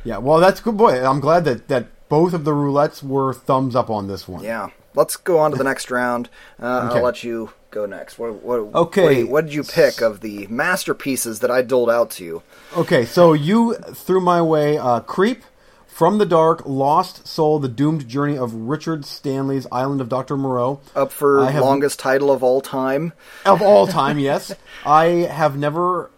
Yeah. 0.05 0.17
Well, 0.19 0.39
that's 0.39 0.61
good, 0.61 0.77
boy. 0.77 1.03
I'm 1.05 1.19
glad 1.19 1.43
that 1.45 1.67
that 1.67 1.87
both 2.07 2.33
of 2.33 2.45
the 2.45 2.51
roulettes 2.51 3.03
were 3.03 3.33
thumbs 3.33 3.75
up 3.75 3.89
on 3.89 4.07
this 4.07 4.27
one. 4.27 4.43
Yeah. 4.43 4.69
Let's 4.93 5.17
go 5.17 5.39
on 5.39 5.51
to 5.51 5.57
the 5.57 5.63
next 5.71 5.91
round. 5.91 6.29
Uh, 6.61 6.87
Okay. 6.89 6.99
I'll 6.99 7.03
let 7.03 7.23
you 7.23 7.49
go 7.71 7.85
next. 7.85 8.17
What, 8.17 8.35
what, 8.43 8.59
Okay. 8.73 9.03
What, 9.03 9.15
you- 9.17 9.27
what 9.27 9.45
did 9.45 9.53
you 9.55 9.63
pick 9.63 10.01
of 10.01 10.21
the 10.21 10.47
masterpieces 10.47 11.39
that 11.39 11.51
I 11.51 11.61
doled 11.63 11.89
out 11.89 12.11
to 12.11 12.23
you? 12.23 12.43
Okay, 12.77 13.03
so 13.05 13.33
you 13.33 13.73
threw 13.73 14.21
my 14.21 14.41
way 14.41 14.77
uh, 14.77 15.01
Creep, 15.01 15.43
From 15.87 16.17
the 16.19 16.25
Dark, 16.25 16.61
Lost 16.65 17.27
Soul, 17.27 17.59
The 17.59 17.67
Doomed 17.67 18.07
Journey 18.07 18.37
of 18.37 18.53
Richard 18.53 19.03
Stanley's 19.05 19.67
Island 19.71 19.99
of 19.99 20.07
Dr. 20.07 20.37
Moreau. 20.37 20.79
Up 20.95 21.11
for 21.11 21.45
have- 21.49 21.61
longest 21.63 21.99
title 21.99 22.31
of 22.31 22.43
all 22.43 22.61
time. 22.61 23.11
Of 23.45 23.61
all 23.61 23.87
time, 24.01 24.19
yes. 24.19 24.53
I 24.85 25.05
have 25.29 25.57
never 25.57 26.09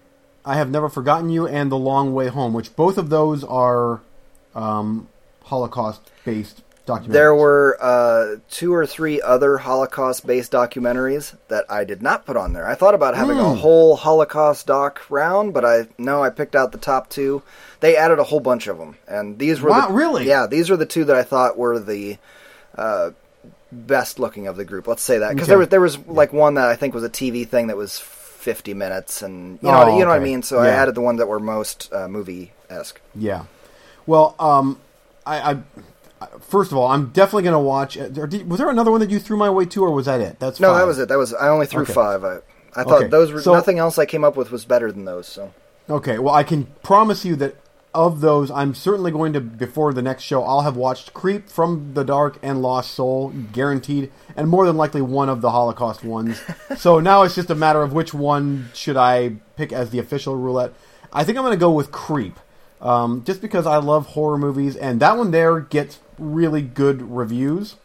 I 0.48 0.56
have 0.56 0.72
never 0.72 0.88
forgotten 0.88 1.30
you 1.30 1.46
and 1.46 1.70
The 1.72 1.78
Long 1.78 2.14
Way 2.14 2.28
Home, 2.30 2.54
which 2.54 2.74
both 2.76 2.98
of 2.98 3.10
those 3.10 3.44
are 3.44 4.00
um, 4.56 5.10
Holocaust 5.44 6.10
based 6.24 6.64
documentaries. 6.86 7.12
There 7.12 7.36
were 7.36 7.78
uh, 7.82 8.36
two 8.50 8.74
or 8.74 8.86
three 8.86 9.22
other 9.22 9.58
Holocaust-based 9.58 10.50
documentaries 10.54 11.36
that 11.50 11.66
I 11.70 11.84
did 11.84 12.02
not 12.02 12.26
put 12.26 12.38
on 12.38 12.54
there. 12.54 12.66
I 12.66 12.76
thought 12.76 12.94
about 12.96 13.14
having 13.18 13.36
Hmm. 13.36 13.42
a 13.44 13.56
whole 13.56 13.98
Holocaust 13.98 14.66
doc 14.68 15.02
round, 15.10 15.54
but 15.54 15.66
I 15.66 15.88
no, 15.98 16.24
I 16.24 16.30
picked 16.30 16.56
out 16.56 16.72
the 16.72 16.78
top 16.78 17.10
two. 17.10 17.44
They 17.82 17.98
added 17.98 18.20
a 18.20 18.24
whole 18.24 18.40
bunch 18.40 18.68
of 18.68 18.78
them, 18.78 18.96
and 19.06 19.38
these 19.38 19.60
were 19.62 19.70
Wow, 19.70 19.90
the, 19.90 19.94
really? 19.94 20.26
yeah, 20.28 20.48
these 20.48 20.72
are 20.72 20.78
the 20.78 20.86
two 20.86 21.04
that 21.06 21.16
I 21.18 21.24
thought 21.24 21.58
were 21.58 21.78
the 21.78 22.18
uh, 22.78 23.12
best 23.70 24.18
looking 24.18 24.48
of 24.48 24.56
the 24.56 24.64
group. 24.64 24.88
Let's 24.88 25.04
say 25.04 25.18
that 25.18 25.34
because 25.34 25.50
Okay. 25.50 25.52
there 25.52 25.60
was 25.60 25.68
there 25.68 25.82
was 25.82 25.98
like 26.08 26.32
one 26.32 26.54
that 26.54 26.70
I 26.70 26.78
think 26.78 26.94
was 26.94 27.04
a 27.04 27.10
TV 27.10 27.46
thing 27.46 27.68
that 27.68 27.76
was 27.76 28.00
fifty 28.48 28.74
minutes, 28.74 29.22
and 29.22 29.60
you 29.62 29.70
know 29.70 29.84
Oh, 29.84 29.98
you 29.98 30.06
know 30.06 30.12
what 30.12 30.22
I 30.22 30.24
mean. 30.24 30.42
So 30.42 30.60
I 30.60 30.70
added 30.70 30.96
the 30.96 31.02
ones 31.02 31.20
that 31.20 31.28
were 31.28 31.40
most 31.40 31.92
uh, 31.92 32.08
movie 32.08 32.54
esque. 32.70 33.02
Yeah. 33.14 33.44
Well, 34.06 34.36
um, 34.40 34.80
I, 35.26 35.52
I 36.22 36.28
first 36.40 36.72
of 36.72 36.78
all, 36.78 36.88
I'm 36.88 37.08
definitely 37.10 37.44
going 37.44 37.54
to 37.54 37.60
watch. 37.60 37.98
Was 37.98 38.58
there 38.58 38.70
another 38.70 38.90
one 38.92 39.02
that 39.02 39.10
you 39.10 39.20
threw 39.20 39.36
my 39.36 39.50
way 39.50 39.66
to, 39.66 39.84
or 39.84 39.92
was 39.92 40.06
that 40.06 40.22
it? 40.22 40.40
That's 40.40 40.62
No, 40.62 40.70
five. 40.70 40.78
that 40.80 40.88
was 40.88 41.00
it. 41.00 41.10
That 41.10 41.18
was 41.18 41.34
I 41.34 41.50
only 41.50 41.66
threw 41.66 41.82
Okay. 41.84 41.92
five. 41.94 42.24
I 42.24 42.38
I 42.74 42.84
thought 42.84 43.02
Okay. 43.02 43.08
those 43.08 43.34
were 43.34 43.42
So- 43.42 43.54
nothing 43.54 43.80
else 43.80 43.98
I 43.98 44.06
came 44.06 44.24
up 44.24 44.38
with 44.38 44.50
was 44.50 44.64
better 44.64 44.92
than 44.94 45.04
those. 45.04 45.28
So 45.28 45.52
Okay, 45.90 46.18
well, 46.20 46.34
I 46.34 46.44
can 46.44 46.68
promise 46.84 47.26
you 47.26 47.36
that 47.38 47.56
of 47.98 48.22
those, 48.22 48.52
I'm 48.52 48.74
certainly 48.76 49.12
going 49.12 49.34
to, 49.34 49.42
before 49.42 49.92
the 49.92 50.02
next 50.04 50.24
show, 50.24 50.44
I'll 50.44 50.62
have 50.62 50.78
watched 50.78 51.14
Creep, 51.14 51.50
From 51.50 51.94
the 51.96 52.04
Dark, 52.04 52.38
and 52.44 52.62
Lost 52.62 52.92
Soul, 52.92 53.34
guaranteed, 53.52 54.12
and 54.36 54.48
more 54.48 54.66
than 54.68 54.78
likely 54.78 55.02
one 55.02 55.30
of 55.30 55.42
the 55.42 55.50
Holocaust 55.52 56.04
ones. 56.04 56.40
so 56.78 57.00
now 57.00 57.24
it's 57.24 57.36
just 57.36 57.50
a 57.50 57.56
matter 57.56 57.82
of 57.82 57.94
which 57.94 58.14
one 58.14 58.70
should 58.74 58.98
I 58.98 59.38
pick 59.56 59.74
as 59.74 59.90
the 59.90 60.00
official 60.00 60.36
roulette. 60.36 60.74
I 61.12 61.24
think 61.24 61.38
I'm 61.38 61.44
going 61.44 61.58
to 61.58 61.60
go 61.60 61.72
with 61.72 61.92
Creep, 61.92 62.40
um, 62.82 63.24
just 63.26 63.42
because 63.42 63.66
I 63.66 63.78
love 63.78 64.08
horror 64.08 64.38
movies, 64.38 64.76
and 64.76 65.00
that 65.00 65.18
one 65.18 65.32
there 65.32 65.60
gets 65.60 66.00
really 66.20 66.62
good 66.62 67.02
reviews. 67.02 67.76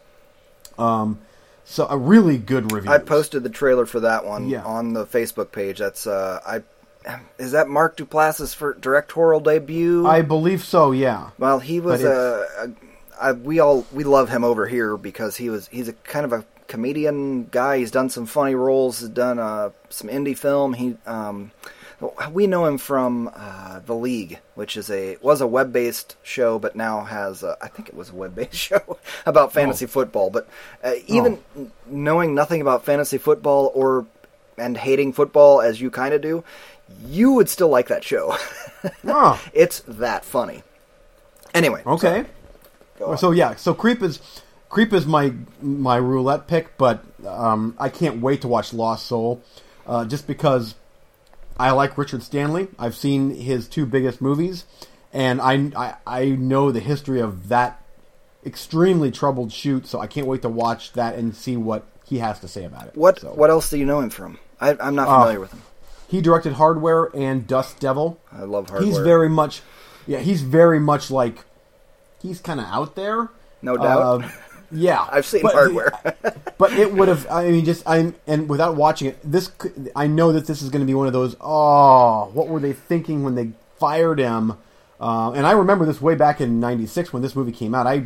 Um, 0.77 1.19
so 1.65 1.87
a 1.89 1.97
really 1.97 2.37
good 2.37 2.71
review. 2.71 2.91
I 2.91 2.97
posted 2.99 3.43
the 3.43 3.49
trailer 3.49 3.85
for 3.85 3.99
that 4.01 4.25
one 4.25 4.49
Yeah. 4.49 4.63
on 4.63 4.93
the 4.93 5.05
Facebook 5.05 5.51
page. 5.51 5.79
That's 5.79 6.05
uh 6.05 6.39
I 6.45 6.61
is 7.37 7.51
that 7.51 7.67
Mark 7.67 7.97
Duplass's 7.97 8.53
for 8.53 8.73
directorial 8.73 9.39
debut? 9.39 10.05
I 10.05 10.21
believe 10.21 10.63
so. 10.63 10.91
Yeah. 10.91 11.31
well, 11.37 11.59
he 11.59 11.79
was 11.79 12.03
a. 12.03 12.47
a, 13.19 13.29
a 13.29 13.33
we 13.35 13.59
all 13.59 13.85
we 13.91 14.03
love 14.03 14.29
him 14.29 14.43
over 14.43 14.67
here 14.67 14.97
because 14.97 15.37
he 15.37 15.49
was 15.49 15.67
he's 15.67 15.87
a 15.87 15.93
kind 15.93 16.25
of 16.25 16.33
a 16.33 16.45
comedian 16.67 17.45
guy. 17.45 17.77
He's 17.79 17.91
done 17.91 18.09
some 18.09 18.25
funny 18.25 18.55
roles. 18.55 18.99
Has 18.99 19.09
done 19.09 19.39
uh, 19.39 19.71
some 19.89 20.09
indie 20.09 20.37
film. 20.37 20.73
He 20.73 20.97
um, 21.05 21.51
we 22.31 22.47
know 22.47 22.65
him 22.65 22.77
from 22.77 23.31
uh, 23.33 23.79
The 23.79 23.95
League, 23.95 24.39
which 24.55 24.75
is 24.77 24.89
a 24.89 25.17
was 25.21 25.41
a 25.41 25.47
web 25.47 25.71
based 25.71 26.15
show, 26.23 26.59
but 26.59 26.75
now 26.75 27.03
has 27.03 27.43
a, 27.43 27.57
I 27.61 27.67
think 27.67 27.89
it 27.89 27.95
was 27.95 28.09
a 28.09 28.15
web 28.15 28.35
based 28.35 28.53
show 28.69 28.97
about 29.25 29.53
fantasy 29.53 29.85
football. 29.85 30.29
But 30.29 30.47
uh, 30.83 30.93
even 31.07 31.39
n- 31.55 31.71
knowing 31.85 32.35
nothing 32.35 32.61
about 32.61 32.85
fantasy 32.85 33.17
football 33.17 33.71
or 33.73 34.05
and 34.57 34.77
hating 34.77 35.13
football 35.13 35.61
as 35.61 35.81
you 35.81 35.89
kind 35.89 36.13
of 36.13 36.21
do, 36.21 36.43
you 37.05 37.33
would 37.33 37.49
still 37.49 37.69
like 37.69 37.87
that 37.87 38.03
show. 38.03 38.35
Oh, 39.05 39.41
it's 39.53 39.79
that 39.87 40.25
funny. 40.25 40.61
Anyway, 41.53 41.81
okay. 41.85 42.25
on. 42.99 43.17
So 43.17 43.31
yeah, 43.31 43.55
so 43.55 43.73
Creep 43.73 44.01
is 44.03 44.19
Creep 44.67 44.91
is 44.91 45.05
my 45.05 45.33
my 45.61 45.95
roulette 45.95 46.47
pick, 46.47 46.77
but 46.77 47.01
um, 47.25 47.75
I 47.79 47.87
can't 47.87 48.19
wait 48.21 48.41
to 48.41 48.49
watch 48.49 48.73
Lost 48.73 49.05
Soul, 49.05 49.41
uh, 49.87 50.03
just 50.03 50.27
because 50.27 50.75
I 51.57 51.71
like 51.71 51.97
Richard 51.97 52.23
Stanley. 52.23 52.67
I've 52.77 52.93
seen 52.93 53.33
his 53.35 53.69
two 53.69 53.85
biggest 53.85 54.19
movies, 54.19 54.65
and 55.13 55.39
I, 55.39 55.71
I 55.77 55.95
I 56.05 56.25
know 56.31 56.69
the 56.69 56.81
history 56.81 57.21
of 57.21 57.47
that 57.47 57.81
extremely 58.45 59.11
troubled 59.11 59.53
shoot. 59.53 59.87
So 59.87 60.01
I 60.01 60.07
can't 60.07 60.27
wait 60.27 60.41
to 60.41 60.49
watch 60.49 60.91
that 60.93 61.15
and 61.15 61.33
see 61.33 61.55
what 61.55 61.85
he 62.05 62.17
has 62.17 62.39
to 62.41 62.49
say 62.49 62.65
about 62.65 62.87
it. 62.87 62.97
What 62.97 63.19
So, 63.21 63.29
what 63.29 63.49
else 63.49 63.69
do 63.69 63.77
you 63.77 63.85
know 63.85 64.01
him 64.01 64.09
from? 64.09 64.39
I, 64.59 64.75
I'm 64.81 64.95
not 64.95 65.07
Uh, 65.07 65.19
familiar 65.21 65.39
with 65.39 65.53
him. 65.53 65.61
He 66.13 66.21
directed 66.21 66.53
Hardware 66.53 67.09
and 67.15 67.47
Dust 67.47 67.79
Devil. 67.79 68.19
I 68.31 68.43
love 68.43 68.69
hardware. 68.69 68.85
He's 68.87 68.99
very 68.99 69.27
much, 69.29 69.63
yeah, 70.05 70.19
he's 70.19 70.43
very 70.43 70.79
much 70.79 71.09
like 71.09 71.43
he's 72.21 72.39
kind 72.39 72.59
of 72.59 72.67
out 72.67 72.93
there. 72.95 73.29
No 73.63 73.77
doubt. 73.77 74.23
Uh, 74.23 74.29
yeah, 74.71 75.07
I've 75.11 75.25
seen 75.25 75.41
But- 75.41 75.53
hardware. 75.53 75.91
but 76.59 76.73
it 76.73 76.93
would 76.93 77.07
have. 77.07 77.25
I 77.31 77.49
mean, 77.49 77.65
just 77.65 77.81
I'm 77.89 78.13
and 78.27 78.47
without 78.47 78.75
watching 78.75 79.07
it, 79.07 79.17
this 79.23 79.47
could- 79.47 79.91
I 79.95 80.05
know 80.05 80.31
that 80.33 80.45
this 80.45 80.61
is 80.61 80.69
going 80.69 80.81
to 80.81 80.85
be 80.85 80.93
one 80.93 81.07
of 81.07 81.13
those. 81.13 81.35
Oh, 81.41 82.29
what 82.33 82.47
were 82.47 82.59
they 82.59 82.73
thinking 82.73 83.23
when 83.23 83.33
they 83.33 83.53
fired 83.79 84.19
him? 84.19 84.53
Uh, 85.01 85.31
and 85.31 85.47
I 85.47 85.53
remember 85.53 85.83
this 85.83 85.99
way 85.99 86.13
back 86.13 86.39
in 86.39 86.59
'96 86.59 87.11
when 87.11 87.23
this 87.23 87.35
movie 87.35 87.51
came 87.51 87.73
out. 87.73 87.87
I 87.87 88.05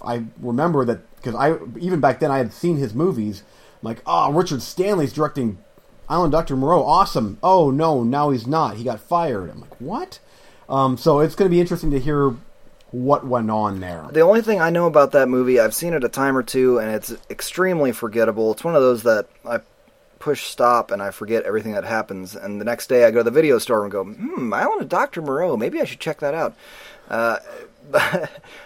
I 0.00 0.24
remember 0.40 0.86
that 0.86 1.00
because 1.16 1.34
I 1.34 1.58
even 1.78 2.00
back 2.00 2.20
then 2.20 2.30
I 2.30 2.38
had 2.38 2.54
seen 2.54 2.78
his 2.78 2.94
movies. 2.94 3.42
Like, 3.82 4.00
oh, 4.06 4.32
Richard 4.32 4.62
Stanley's 4.62 5.12
directing 5.12 5.58
Island 6.08 6.32
Doctor 6.32 6.56
Moreau. 6.56 6.82
Awesome. 6.82 7.38
Oh 7.42 7.70
no, 7.70 8.02
now 8.02 8.30
he's 8.30 8.46
not. 8.46 8.76
He 8.76 8.84
got 8.84 9.00
fired. 9.00 9.50
I'm 9.50 9.60
like, 9.60 9.80
what? 9.80 10.18
Um, 10.68 10.96
so 10.96 11.20
it's 11.20 11.34
going 11.34 11.48
to 11.50 11.54
be 11.54 11.60
interesting 11.60 11.90
to 11.92 12.00
hear 12.00 12.34
what 12.92 13.26
went 13.26 13.50
on 13.50 13.80
there. 13.80 14.06
the 14.12 14.20
only 14.20 14.40
thing 14.42 14.60
I 14.60 14.70
know 14.70 14.86
about 14.86 15.12
that 15.12 15.28
movie, 15.28 15.60
I've 15.60 15.74
seen 15.74 15.92
it 15.92 16.04
a 16.04 16.08
time 16.08 16.36
or 16.36 16.42
two, 16.42 16.78
and 16.78 16.90
it's 16.94 17.14
extremely 17.28 17.92
forgettable. 17.92 18.52
It's 18.52 18.64
one 18.64 18.74
of 18.76 18.82
those 18.82 19.02
that 19.02 19.28
I 19.44 19.60
push 20.18 20.44
stop 20.46 20.90
and 20.90 21.02
I 21.02 21.10
forget 21.10 21.44
everything 21.44 21.72
that 21.72 21.84
happens, 21.84 22.34
and 22.34 22.60
the 22.60 22.64
next 22.64 22.88
day 22.88 23.04
I 23.04 23.10
go 23.10 23.18
to 23.18 23.24
the 23.24 23.30
video 23.30 23.58
store 23.58 23.82
and 23.82 23.92
go, 23.92 24.04
"Hmm, 24.04 24.52
Island 24.52 24.82
of 24.82 24.88
Doctor 24.88 25.20
Moreau. 25.20 25.56
Maybe 25.56 25.80
I 25.80 25.84
should 25.84 26.00
check 26.00 26.20
that 26.20 26.34
out." 26.34 26.54
Uh, 27.10 27.38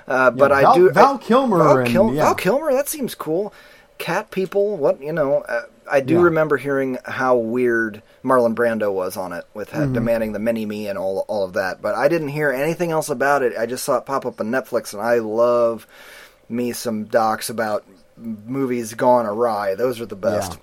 uh, 0.07 0.31
but 0.31 0.53
I 0.53 0.63
Val- 0.63 0.75
do. 0.75 0.91
Val 0.91 1.15
I- 1.17 1.19
Kilmer 1.19 1.59
Val, 1.59 1.79
and- 1.79 1.89
Kil- 1.89 2.15
yeah. 2.15 2.23
Val 2.25 2.35
Kilmer. 2.35 2.73
That 2.73 2.89
seems 2.89 3.15
cool. 3.15 3.53
Cat 3.99 4.31
people. 4.31 4.77
What 4.77 5.03
you 5.03 5.13
know? 5.13 5.39
Uh, 5.43 5.63
I 5.91 6.01
do 6.01 6.15
Yeah. 6.15 6.23
remember 6.23 6.57
hearing 6.57 6.99
how 7.05 7.37
weird 7.37 8.03
Marlon 8.25 8.55
Brando 8.55 8.93
was 8.93 9.17
on 9.17 9.33
it 9.33 9.45
with 9.55 9.71
Mm-hmm. 9.71 9.83
uh, 9.83 9.87
demanding 9.95 10.33
the 10.33 10.39
mini 10.39 10.65
me 10.67 10.89
and 10.89 10.99
all 10.99 11.25
all 11.29 11.45
of 11.45 11.55
that. 11.55 11.83
But 11.83 11.95
I 11.95 12.09
didn't 12.09 12.29
hear 12.29 12.51
anything 12.51 12.91
else 12.91 13.09
about 13.09 13.43
it. 13.43 13.53
I 13.59 13.67
just 13.67 13.85
saw 13.85 13.97
it 13.99 14.07
pop 14.07 14.25
up 14.27 14.41
on 14.41 14.51
Netflix, 14.51 14.93
and 14.93 15.03
I 15.03 15.19
love 15.19 15.87
me 16.49 16.73
some 16.73 17.05
docs 17.05 17.49
about 17.51 17.85
movies 18.17 18.95
gone 18.95 19.27
awry. 19.27 19.75
Those 19.75 20.01
are 20.01 20.07
the 20.07 20.17
best. 20.17 20.59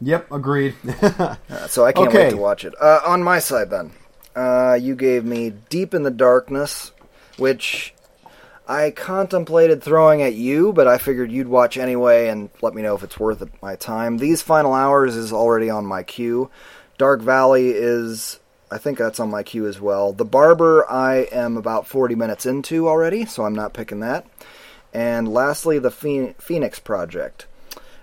Yep, 0.00 0.32
agreed. 0.32 0.74
Uh, 1.02 1.36
so 1.68 1.84
I 1.84 1.92
can't 1.92 2.08
Okay. 2.08 2.24
wait 2.24 2.30
to 2.30 2.36
watch 2.36 2.64
it. 2.64 2.74
Uh, 2.80 3.00
on 3.06 3.22
my 3.22 3.38
side, 3.38 3.70
then, 3.70 3.92
uh, 4.34 4.76
you 4.80 4.94
gave 4.96 5.24
me 5.24 5.50
Deep 5.68 5.92
in 5.94 6.02
the 6.02 6.10
Darkness, 6.10 6.92
which 7.38 7.92
I 8.72 8.90
contemplated 8.90 9.82
throwing 9.82 10.22
at 10.22 10.32
you, 10.32 10.72
but 10.72 10.88
I 10.88 10.96
figured 10.96 11.30
you'd 11.30 11.46
watch 11.46 11.76
anyway 11.76 12.28
and 12.28 12.48
let 12.62 12.74
me 12.74 12.80
know 12.80 12.94
if 12.94 13.02
it's 13.02 13.20
worth 13.20 13.46
my 13.60 13.76
time. 13.76 14.16
These 14.16 14.40
Final 14.40 14.72
Hours 14.72 15.14
is 15.14 15.30
already 15.30 15.68
on 15.68 15.84
my 15.84 16.02
queue. 16.02 16.48
Dark 16.96 17.20
Valley 17.20 17.68
is, 17.68 18.40
I 18.70 18.78
think 18.78 18.96
that's 18.96 19.20
on 19.20 19.30
my 19.30 19.42
queue 19.42 19.66
as 19.66 19.78
well. 19.78 20.14
The 20.14 20.24
Barber, 20.24 20.90
I 20.90 21.28
am 21.32 21.58
about 21.58 21.86
40 21.86 22.14
minutes 22.14 22.46
into 22.46 22.88
already, 22.88 23.26
so 23.26 23.44
I'm 23.44 23.54
not 23.54 23.74
picking 23.74 24.00
that. 24.00 24.24
And 24.94 25.28
lastly, 25.28 25.78
the 25.78 25.90
Phoenix 25.90 26.78
Project. 26.78 27.46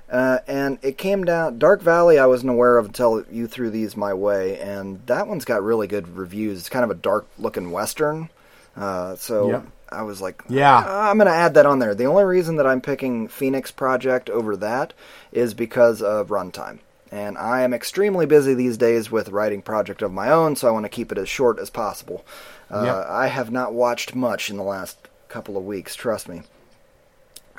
Uh, 0.08 0.38
and 0.48 0.78
it 0.84 1.00
came 1.00 1.24
down 1.24 1.58
Dark 1.58 1.82
Valley. 1.82 2.20
I 2.20 2.28
wasn't 2.28 2.52
aware 2.52 2.78
of 2.78 2.86
until 2.86 3.26
you 3.32 3.48
threw 3.48 3.72
these 3.72 3.98
my 3.98 4.14
way, 4.14 4.60
and 4.60 5.04
that 5.08 5.28
one's 5.28 5.46
got 5.46 5.64
really 5.64 5.88
good 5.88 6.16
reviews. 6.16 6.60
It's 6.60 6.70
kind 6.70 6.84
of 6.86 6.92
a 6.92 6.96
dark 6.96 7.28
looking 7.40 7.72
western, 7.72 8.30
uh, 8.78 9.16
so 9.16 9.50
Yep. 9.50 9.66
I 9.92 10.04
was 10.04 10.22
like, 10.22 10.44
Yeah. 10.48 10.78
I'm 10.88 11.18
going 11.18 11.28
to 11.28 11.34
add 11.34 11.54
that 11.56 11.66
on 11.66 11.80
there. 11.80 11.96
The 11.96 12.06
only 12.06 12.24
reason 12.24 12.56
that 12.58 12.68
I'm 12.68 12.82
picking 12.82 13.28
Phoenix 13.28 13.72
Project 13.72 14.30
over 14.30 14.56
that 14.58 14.94
is 15.32 15.54
because 15.54 16.02
of 16.02 16.28
runtime, 16.30 16.80
and 17.12 17.38
I 17.38 17.62
am 17.62 17.74
extremely 17.74 18.26
busy 18.26 18.54
these 18.54 18.78
days 18.78 19.10
with 19.12 19.30
writing 19.30 19.62
project 19.62 20.02
of 20.02 20.12
my 20.12 20.30
own, 20.30 20.56
so 20.56 20.68
I 20.68 20.72
want 20.72 20.86
to 20.86 20.90
keep 20.90 21.12
it 21.12 21.18
as 21.18 21.28
short 21.30 21.60
as 21.60 21.70
possible. 21.70 22.26
Uh, 22.72 22.84
Yep. 22.86 23.06
I 23.10 23.28
have 23.28 23.52
not 23.52 23.74
watched 23.74 24.14
much 24.16 24.50
in 24.50 24.58
the 24.58 24.64
last 24.64 24.98
couple 25.28 25.58
of 25.58 25.64
weeks. 25.66 25.96
Trust 25.96 26.28
me. 26.30 26.44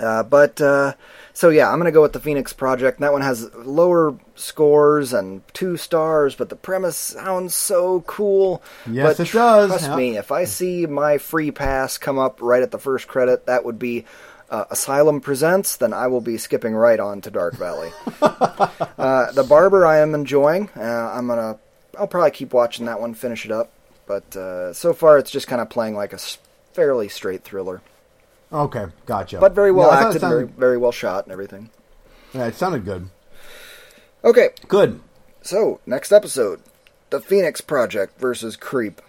Uh, 0.00 0.23
but 0.23 0.61
uh, 0.61 0.95
so 1.35 1.50
yeah, 1.50 1.71
I'm 1.71 1.78
gonna 1.78 1.92
go 1.92 2.02
with 2.02 2.12
the 2.14 2.21
Phoenix 2.21 2.52
Project. 2.52 3.00
That 3.00 3.12
one 3.12 3.23
has 3.23 3.52
lower 3.54 4.14
scores 4.35 5.12
and 5.12 5.42
two 5.52 5.76
stars, 5.76 6.35
but 6.35 6.49
the 6.49 6.57
premise 6.57 6.97
sounds 6.97 7.54
so 7.54 8.00
cool. 8.07 8.62
Yes, 8.90 9.19
but 9.19 9.28
it 9.28 9.33
does. 9.33 9.69
Trust 9.71 9.85
Yeah. 9.85 9.97
me, 9.97 10.16
if 10.16 10.33
I 10.33 10.45
see 10.45 10.87
my 10.87 11.19
free 11.19 11.50
pass 11.50 11.99
come 11.99 12.19
up 12.19 12.40
right 12.40 12.62
at 12.62 12.71
the 12.71 12.78
first 12.78 13.09
credit, 13.09 13.47
that 13.47 13.64
would 13.64 13.78
be 13.78 14.04
uh, 14.50 14.64
Asylum 14.71 15.21
Presents. 15.21 15.76
Then 15.76 15.92
I 15.92 16.07
will 16.09 16.21
be 16.23 16.38
skipping 16.38 16.75
right 16.75 16.99
on 16.99 17.21
to 17.21 17.30
Dark 17.30 17.54
Valley. 17.54 17.90
uh, 18.23 19.33
the 19.33 19.45
Barber, 19.45 19.87
I 19.87 19.99
am 19.99 20.14
enjoying. 20.14 20.69
Uh, 20.76 20.80
I'm 21.14 21.26
gonna, 21.26 21.59
I'll 21.99 22.07
probably 22.07 22.30
keep 22.33 22.52
watching 22.52 22.87
that 22.87 23.00
one, 23.00 23.14
finish 23.14 23.45
it 23.45 23.52
up. 23.52 23.71
But 24.07 24.35
uh, 24.35 24.73
so 24.73 24.92
far, 24.92 25.19
it's 25.19 25.30
just 25.30 25.47
kind 25.47 25.61
of 25.61 25.71
playing 25.71 25.95
like 25.95 26.12
a 26.12 26.19
fairly 26.73 27.09
straight 27.09 27.45
thriller, 27.45 27.80
Okay, 28.52 28.87
gotcha. 29.07 29.38
but 29.38 29.54
very 29.54 29.71
well 29.73 29.88
Yeah, 29.88 29.92
I 29.92 30.02
thought 30.02 30.02
it 30.02 30.07
acted, 30.16 30.21
very 30.21 30.40
sounded- 30.42 30.57
very 30.59 30.76
well 30.78 30.92
shot, 30.92 31.25
and 31.25 31.33
everything. 31.33 31.71
yeah, 32.33 32.47
it 32.47 32.54
sounded 32.57 32.85
good. 32.85 33.09
Okay, 34.25 34.50
Good. 34.69 35.00
so 35.42 35.80
next 35.87 36.12
episode, 36.12 36.61
the 37.11 37.21
Phoenix 37.21 37.61
Project 37.61 38.21
versus 38.21 38.57
Creep. 38.57 39.00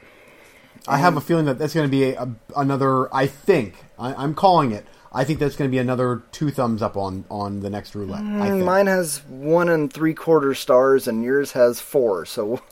I 0.88 0.98
have 0.98 1.18
a 1.18 1.22
feeling 1.22 1.46
that 1.46 1.60
that's 1.60 1.74
going 1.74 1.86
to 1.88 1.92
be 1.92 2.04
a, 2.12 2.22
a, 2.24 2.30
another. 2.56 3.14
I 3.14 3.28
think 3.28 3.76
I, 4.00 4.14
I'm 4.16 4.34
calling 4.34 4.72
it. 4.72 4.86
I 5.14 5.26
think 5.26 5.40
that's 5.40 5.56
going 5.58 5.70
to 5.70 5.72
be 5.72 5.78
another 5.78 6.24
two 6.32 6.50
thumbs 6.50 6.82
up 6.82 6.96
on 6.96 7.26
on 7.30 7.60
the 7.60 7.70
next 7.70 7.94
roulette. 7.94 8.22
I 8.24 8.50
think. 8.50 8.64
Mm, 8.64 8.66
Mine 8.66 8.88
has 8.88 9.22
one 9.28 9.68
and 9.70 9.92
three 9.92 10.14
quarter 10.14 10.54
stars, 10.56 11.08
and 11.08 11.24
yours 11.24 11.52
has 11.52 11.80
four. 11.82 12.26
So 12.26 12.62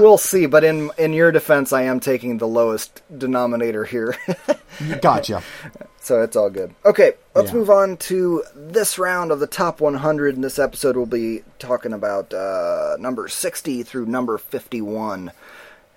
we'll 0.00 0.18
see. 0.18 0.46
But 0.46 0.64
in 0.64 0.90
in 0.98 1.12
your 1.12 1.30
defense, 1.30 1.72
I 1.72 1.82
am 1.82 2.00
taking 2.00 2.38
the 2.38 2.48
lowest 2.48 3.02
denominator 3.16 3.84
here, 3.84 4.16
Gotcha. 5.02 5.42
so 6.00 6.22
it's 6.22 6.36
all 6.36 6.50
good. 6.50 6.74
Okay, 6.84 7.12
let's 7.34 7.50
Yeah. 7.50 7.58
move 7.58 7.70
on 7.70 7.96
to 7.98 8.42
this 8.54 8.98
round 8.98 9.30
of 9.32 9.40
the 9.40 9.46
top 9.46 9.80
100. 9.80 10.34
In 10.34 10.40
this 10.40 10.58
episode, 10.58 10.96
we'll 10.96 11.06
be 11.06 11.42
talking 11.58 11.92
about 11.92 12.32
uh, 12.34 12.96
number 12.98 13.28
60 13.28 13.82
through 13.82 14.06
number 14.06 14.38
51, 14.38 15.32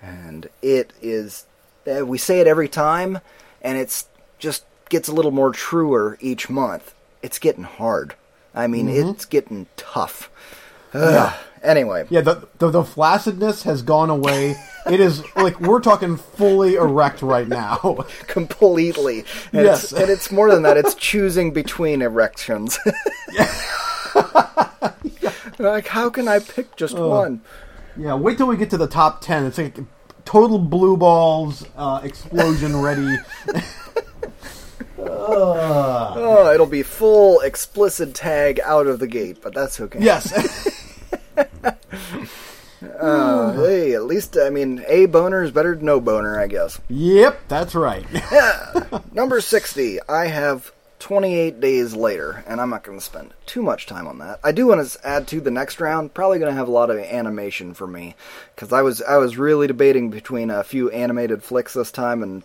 and 0.02 0.50
it 0.62 0.94
is. 1.02 1.46
Uh, 1.86 2.06
we 2.06 2.18
say 2.18 2.40
it 2.40 2.48
every 2.48 2.68
time, 2.70 3.20
and 3.62 3.78
it's 3.78 4.08
just 4.40 4.64
gets 4.90 5.08
a 5.08 5.14
little 5.14 5.32
more 5.32 5.52
truer 5.52 6.18
each 6.22 6.50
month. 6.50 6.94
It's 7.22 7.40
getting 7.40 7.64
hard. 7.64 8.16
I 8.56 8.68
mean, 8.68 8.88
it's 8.90 9.26
getting 9.26 9.68
tough. 9.78 10.30
Ugh. 10.94 11.34
Anyway, 11.64 12.06
Yeah, 12.10 12.22
the, 12.22 12.48
the 12.60 12.70
the 12.70 12.84
flaccidness 12.84 13.64
has 13.64 13.82
gone 13.82 14.10
away. 14.10 14.56
It 14.90 15.00
is 15.00 15.24
like 15.36 15.60
we're 15.60 15.80
talking 15.80 16.18
fully 16.18 16.76
erect 16.76 17.22
right 17.22 17.48
now. 17.48 18.06
completely. 18.28 19.20
And 19.52 19.66
Yes. 19.66 19.84
It's, 19.84 19.94
and 19.94 20.10
it's 20.10 20.32
more 20.32 20.52
than 20.52 20.64
that. 20.64 20.78
It's 20.78 20.96
choosing 20.96 21.52
between 21.54 22.02
erections. 22.02 22.78
like, 25.60 25.88
how 25.88 26.10
can 26.10 26.28
I 26.28 26.40
pick 26.40 26.76
just 26.76 26.98
one? 26.98 27.42
yeah, 27.96 28.16
wait 28.16 28.38
till 28.38 28.48
we 28.48 28.58
get 28.58 28.70
to 28.72 28.78
the 28.78 28.88
top 28.88 29.22
ten. 29.22 29.46
It's 29.46 29.58
like 29.58 29.78
total 30.26 30.60
blue 30.60 30.98
balls 30.98 31.66
uh, 31.78 32.02
explosion 32.04 32.82
ready. 32.82 33.18
Oh, 35.06 36.52
it'll 36.54 36.66
be 36.66 36.84
full 36.84 37.40
explicit 37.42 38.14
tag 38.14 38.60
out 38.64 38.88
of 38.88 39.00
the 39.00 39.08
gate, 39.08 39.40
but 39.42 39.54
that's 39.54 39.80
okay. 39.80 40.00
Yes. 40.02 40.32
Uh, 43.00 43.54
hey, 43.54 43.94
at 43.94 44.04
least, 44.04 44.38
I 44.38 44.50
mean, 44.50 44.84
a 44.88 45.06
boner 45.06 45.44
is 45.44 45.52
better 45.52 45.76
than 45.76 45.86
no 45.86 46.00
boner, 46.00 46.40
I 46.40 46.48
guess. 46.48 46.80
yep, 46.90 47.40
that's 47.48 47.76
right. 47.76 48.06
Number 49.14 49.42
60, 49.42 50.00
I 50.08 50.28
have 50.28 50.72
28 51.00 51.60
days 51.60 51.94
later, 51.94 52.44
and 52.48 52.62
I'm 52.62 52.70
not 52.70 52.84
going 52.84 52.98
to 52.98 53.04
spend 53.04 53.34
too 53.46 53.62
much 53.62 53.86
time 53.86 54.08
on 54.08 54.20
that. 54.20 54.40
I 54.44 54.52
do 54.52 54.68
want 54.68 54.88
to 54.88 55.08
add 55.08 55.28
to 55.30 55.42
the 55.42 55.52
next 55.52 55.80
round, 55.80 56.14
probably 56.14 56.40
going 56.40 56.52
to 56.52 56.58
have 56.58 56.68
a 56.68 56.72
lot 56.72 56.90
of 56.90 56.98
animation 56.98 57.74
for 57.74 57.88
me, 57.88 58.16
because 58.56 58.72
I 58.72 58.82
was, 58.82 59.02
I 59.02 59.18
was 59.18 59.38
really 59.38 59.68
debating 59.68 60.10
between 60.10 60.50
a 60.50 60.64
few 60.64 60.90
animated 60.92 61.44
flicks 61.44 61.74
this 61.74 61.92
time, 61.92 62.24
and 62.24 62.44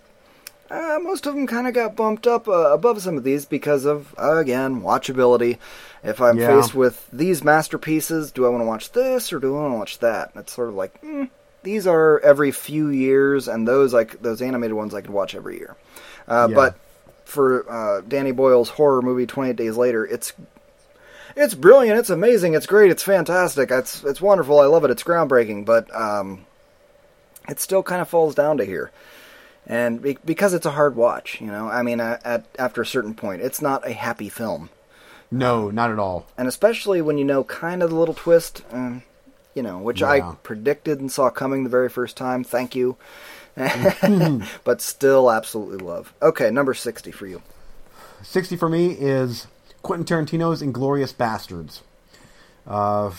uh, 0.71 0.99
most 1.03 1.27
of 1.27 1.35
them 1.35 1.47
kind 1.47 1.67
of 1.67 1.75
got 1.75 1.97
bumped 1.97 2.27
up 2.27 2.47
uh, 2.49 2.73
above 2.73 3.01
some 3.03 3.17
of 3.17 3.25
these 3.25 3.45
because 3.47 3.85
of, 3.85 4.15
uh, 4.19 4.37
again, 4.37 4.83
watchability. 4.83 5.59
If 6.05 6.21
I'm 6.21 6.39
Yeah. 6.39 6.61
faced 6.61 6.75
with 6.75 7.07
these 7.13 7.43
masterpieces, 7.43 8.31
do 8.31 8.47
I 8.47 8.49
want 8.51 8.63
to 8.63 8.67
watch 8.67 8.93
this 8.93 9.33
or 9.33 9.39
do 9.39 9.57
I 9.57 9.61
want 9.61 9.75
to 9.75 9.79
watch 9.79 9.99
that? 10.01 10.31
And 10.33 10.43
it's 10.43 10.53
sort 10.53 10.69
of 10.69 10.75
like, 10.75 11.01
mm, 11.03 11.29
these 11.63 11.87
are 11.87 12.21
every 12.21 12.51
few 12.53 12.89
years, 12.89 13.49
and 13.49 13.67
those 13.67 13.93
like 13.93 14.23
those 14.23 14.41
animated 14.41 14.75
ones 14.77 14.95
I 14.95 15.01
could 15.01 15.11
watch 15.11 15.35
every 15.35 15.59
year. 15.59 15.77
Uh, 16.29 16.47
Yeah. 16.49 16.55
But 16.55 16.77
for 17.25 17.71
uh, 17.71 18.01
Danny 18.07 18.33
Boyle's 18.33 18.69
horror 18.71 19.03
movie, 19.03 19.27
Twenty 19.27 19.51
Eight 19.51 19.57
Days 19.57 19.77
Later, 19.77 20.07
it's 20.07 20.33
it's 21.37 21.55
brilliant, 21.55 21.99
it's 21.99 22.11
amazing, 22.11 22.55
it's 22.55 22.67
great, 22.67 22.91
it's 22.91 23.03
fantastic, 23.03 23.71
it's 23.71 24.03
it's 24.05 24.21
wonderful, 24.21 24.61
I 24.61 24.67
love 24.67 24.85
it, 24.85 24.91
it's 24.91 25.03
groundbreaking, 25.05 25.65
but 25.65 25.93
um, 25.95 26.47
it 27.49 27.61
still 27.61 27.83
kind 27.83 28.01
of 28.01 28.09
falls 28.09 28.35
down 28.35 28.57
to 28.59 28.65
here 28.65 28.91
and 29.69 30.01
be- 30.03 30.19
because 30.25 30.55
it's 30.55 30.67
a 30.67 30.71
hard 30.73 30.97
watch, 30.97 31.41
you 31.41 31.47
know. 31.49 31.69
I 31.69 31.83
mean, 31.83 32.01
at, 32.01 32.25
at 32.27 32.47
after 32.59 32.83
a 32.83 32.87
certain 32.87 33.15
point, 33.15 33.43
it's 33.43 33.61
not 33.63 33.87
a 33.87 33.93
happy 33.93 34.29
film, 34.29 34.71
No, 35.31 35.71
not 35.71 35.91
at 35.91 35.99
all. 35.99 36.27
and 36.39 36.49
especially 36.49 37.01
when 37.03 37.19
you 37.19 37.25
know 37.25 37.45
kind 37.45 37.83
of 37.83 37.91
the 37.91 37.97
little 37.97 38.15
twist, 38.15 38.63
um, 38.73 39.03
you 39.55 39.63
know, 39.63 39.79
which 39.79 40.01
Yeah. 40.01 40.09
I 40.11 40.21
predicted 40.43 41.01
and 41.01 41.13
saw 41.13 41.31
coming 41.31 41.65
the 41.65 41.71
very 41.71 41.89
first 41.89 42.17
time. 42.17 42.43
Thank 42.45 42.75
you, 42.75 42.97
but 44.65 44.81
still, 44.81 45.31
absolutely 45.31 45.79
love. 45.79 46.13
Okay, 46.23 46.51
number 46.51 46.75
sixty 46.75 47.11
for 47.11 47.27
you. 47.27 47.43
60 48.23 48.57
for 48.57 48.69
me 48.69 48.89
is 48.93 49.47
Quentin 49.83 50.05
Tarantino's 50.05 50.61
Inglourious 50.61 51.15
Basterds. 51.15 51.83
Uh, 52.67 53.13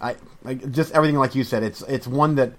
I, 0.00 0.16
I 0.44 0.54
just 0.54 0.92
everything 0.92 1.16
like 1.18 1.34
you 1.36 1.44
said. 1.44 1.62
It's 1.62 1.82
it's 1.82 2.06
one 2.08 2.34
that 2.34 2.52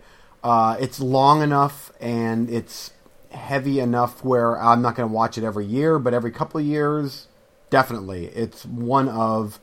uh, 0.43 0.77
it's 0.79 0.99
long 1.01 1.41
enough 1.41 1.91
and 1.99 2.49
it's 2.49 2.91
heavy 3.35 3.79
enough 3.79 4.23
where 4.23 4.59
I'm 4.59 4.81
not 4.81 4.95
going 4.95 5.07
to 5.07 5.13
watch 5.13 5.37
it 5.37 5.43
every 5.43 5.65
year, 5.65 5.99
but 5.99 6.13
every 6.13 6.31
couple 6.31 6.59
of 6.59 6.65
years, 6.65 7.27
definitely. 7.69 8.27
It's 8.27 8.65
one 8.65 9.09
of 9.09 9.59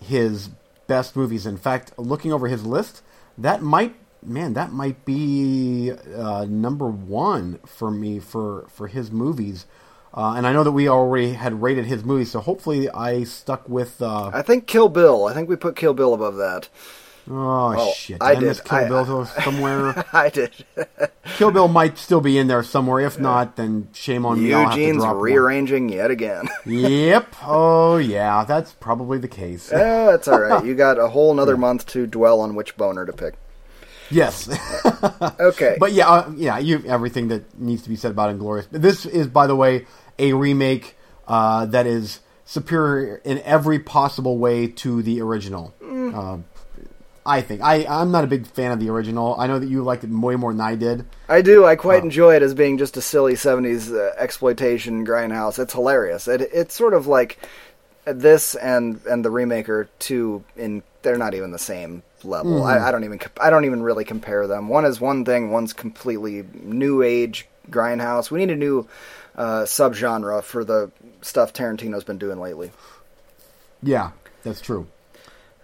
his 0.00 0.50
best 0.86 1.16
movies. 1.16 1.46
In 1.46 1.56
fact, 1.56 1.92
looking 1.98 2.32
over 2.32 2.48
his 2.48 2.66
list, 2.66 3.02
that 3.38 3.62
might 3.62 3.94
man 4.24 4.54
that 4.54 4.72
might 4.72 5.04
be 5.04 5.90
uh, 6.16 6.44
number 6.48 6.86
one 6.86 7.58
for 7.66 7.90
me 7.90 8.18
for 8.18 8.66
for 8.68 8.86
his 8.86 9.10
movies. 9.10 9.66
Uh, 10.14 10.34
and 10.36 10.46
I 10.46 10.52
know 10.52 10.62
that 10.62 10.72
we 10.72 10.88
already 10.88 11.32
had 11.32 11.62
rated 11.62 11.86
his 11.86 12.04
movies, 12.04 12.30
so 12.30 12.40
hopefully 12.40 12.90
I 12.90 13.24
stuck 13.24 13.66
with. 13.68 14.02
Uh, 14.02 14.30
I 14.32 14.42
think 14.42 14.66
Kill 14.66 14.90
Bill. 14.90 15.24
I 15.24 15.32
think 15.32 15.48
we 15.48 15.56
put 15.56 15.74
Kill 15.74 15.94
Bill 15.94 16.12
above 16.12 16.36
that. 16.36 16.68
Oh, 17.30 17.74
Oh, 17.78 17.92
shit! 17.96 18.18
I 18.20 18.34
Did 18.34 18.50
I. 18.50 18.54
Kill 18.54 18.78
I- 18.78 18.88
Bill 18.88 19.26
somewhere? 19.26 20.04
I 20.12 20.28
did. 20.28 20.50
Kill 21.36 21.50
Bill 21.52 21.68
might 21.68 21.96
still 21.98 22.20
be 22.20 22.36
in 22.38 22.48
there 22.48 22.62
somewhere. 22.62 23.00
If 23.00 23.18
not, 23.20 23.56
then 23.56 23.88
shame 23.92 24.26
on 24.26 24.42
me. 24.42 24.50
Have 24.50 24.74
to 24.74 24.80
Eugene's 24.80 25.02
drop 25.02 25.14
one. 25.14 25.22
rearranging 25.22 25.88
yet 25.88 26.10
again. 26.10 26.48
Yep. 26.66 27.34
Oh 27.44 27.96
yeah, 27.98 28.44
that's 28.44 28.72
probably 28.72 29.18
the 29.18 29.28
case. 29.28 29.72
Eh, 29.72 29.78
that's 30.10 30.26
all 30.28 30.40
right. 30.40 30.64
You 30.64 30.74
got 30.74 30.98
a 30.98 31.08
whole 31.08 31.30
another 31.36 31.56
month 31.56 31.86
to 31.88 32.06
dwell 32.06 32.40
on 32.40 32.54
which 32.54 32.76
boner 32.76 33.06
to 33.06 33.12
pick. 33.12 33.34
Yes. 34.10 34.48
Okay. 35.40 35.76
But 35.80 35.92
yeah, 35.92 36.08
uh, 36.08 36.32
yeah, 36.36 36.58
you 36.58 36.82
everything 36.86 37.28
that 37.28 37.58
needs 37.58 37.82
to 37.82 37.88
be 37.88 37.96
said 37.96 38.10
about 38.10 38.36
Inglourious. 38.36 38.66
This 38.70 39.06
is, 39.06 39.26
by 39.26 39.46
the 39.46 39.56
way, 39.56 39.86
a 40.18 40.32
remake 40.34 40.96
uh, 41.26 41.66
that 41.66 41.86
is 41.86 42.20
superior 42.44 43.22
in 43.24 43.38
every 43.42 43.78
possible 43.78 44.36
way 44.38 44.66
to 44.66 45.02
the 45.02 45.20
original. 45.22 45.72
Uh, 45.82 46.38
I 47.24 47.40
think 47.40 47.62
I 47.62 47.86
I'm 47.88 48.10
not 48.10 48.24
a 48.24 48.26
big 48.26 48.46
fan 48.46 48.72
of 48.72 48.80
the 48.80 48.90
original. 48.90 49.36
I 49.38 49.46
know 49.46 49.58
that 49.58 49.68
you 49.68 49.82
liked 49.82 50.04
it 50.04 50.10
way 50.10 50.36
more 50.36 50.52
than 50.52 50.60
I 50.60 50.74
did. 50.74 51.06
I 51.28 51.42
do. 51.42 51.64
I 51.64 51.76
quite 51.76 52.02
enjoy 52.02 52.34
it 52.34 52.42
as 52.42 52.54
being 52.54 52.78
just 52.78 52.96
a 52.96 53.02
silly 53.02 53.34
'70s 53.34 53.92
uh, 53.92 54.12
exploitation 54.18 55.06
grindhouse. 55.06 55.58
It's 55.58 55.72
hilarious. 55.72 56.26
It, 56.26 56.40
it's 56.40 56.74
sort 56.74 56.94
of 56.94 57.06
like 57.06 57.38
this 58.04 58.56
and 58.56 59.00
and 59.06 59.24
the 59.24 59.30
remake 59.30 59.68
are 59.68 59.88
two 59.98 60.44
in. 60.56 60.82
They're 61.02 61.18
not 61.18 61.34
even 61.34 61.50
the 61.50 61.58
same 61.58 62.04
level. 62.22 62.62
I, 62.62 62.78
I 62.78 62.92
don't 62.92 63.04
even. 63.04 63.20
I 63.40 63.50
don't 63.50 63.64
even 63.64 63.82
really 63.82 64.04
compare 64.04 64.46
them. 64.46 64.68
One 64.68 64.84
is 64.84 65.00
one 65.00 65.24
thing. 65.24 65.50
One's 65.50 65.72
completely 65.72 66.44
new 66.54 67.02
age 67.02 67.48
grindhouse. 67.70 68.30
We 68.30 68.38
need 68.40 68.50
a 68.50 68.56
new 68.56 68.88
uh, 69.36 69.62
subgenre 69.62 70.42
for 70.42 70.64
the 70.64 70.90
stuff 71.22 71.52
Tarantino's 71.52 72.04
been 72.04 72.18
doing 72.18 72.40
lately. 72.40 72.70
Yeah, 73.82 74.12
that's 74.42 74.60
true. 74.60 74.86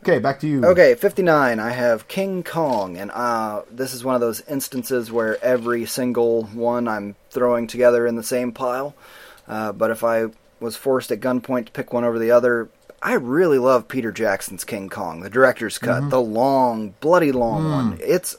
Okay, 0.03 0.19
back 0.21 0.41
to 0.41 0.47
you. 0.49 0.65
Okay, 0.65 0.95
59. 0.95 1.59
I 1.59 1.71
have 1.71 2.09
King 2.09 2.43
Kong, 2.43 2.97
and 2.97 3.11
uh, 3.11 3.63
this 3.71 3.93
is 3.93 4.05
one 4.05 4.15
of 4.15 4.21
those 4.21 4.41
instances 4.43 5.11
where 5.11 5.43
every 5.45 5.87
single 5.87 6.45
one 6.45 6.87
I'm 6.89 7.17
throwing 7.31 7.67
together 7.67 8.07
in 8.07 8.15
the 8.17 8.23
same 8.23 8.53
pile. 8.53 8.95
Uh, 9.47 9.73
but 9.73 9.91
if 9.91 10.05
I 10.05 10.27
was 10.61 10.77
forced 10.77 11.11
at 11.11 11.21
gunpoint 11.21 11.67
to 11.67 11.73
pick 11.73 11.93
one 11.93 12.05
over 12.05 12.19
the 12.19 12.31
other, 12.31 12.69
I 13.03 13.15
really 13.15 13.59
love 13.59 13.89
Peter 13.89 14.13
Jackson's 14.13 14.65
King 14.65 14.89
Kong, 14.89 15.21
the 15.21 15.31
director's 15.31 15.79
cut, 15.79 16.11
the 16.11 16.21
long, 16.21 16.95
bloody 17.01 17.33
long 17.33 17.71
one. 17.71 17.99
It's 18.01 18.37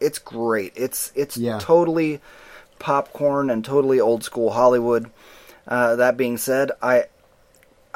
it's 0.00 0.18
great. 0.18 0.72
It's 0.76 1.10
it's 1.14 1.36
Yeah. 1.36 1.58
totally 1.60 2.20
popcorn 2.78 3.50
and 3.50 3.64
totally 3.64 3.98
old 4.00 4.22
school 4.24 4.50
Hollywood. 4.50 5.10
Uh, 5.66 5.96
that 5.96 6.16
being 6.16 6.38
said, 6.38 6.70
I 6.80 7.04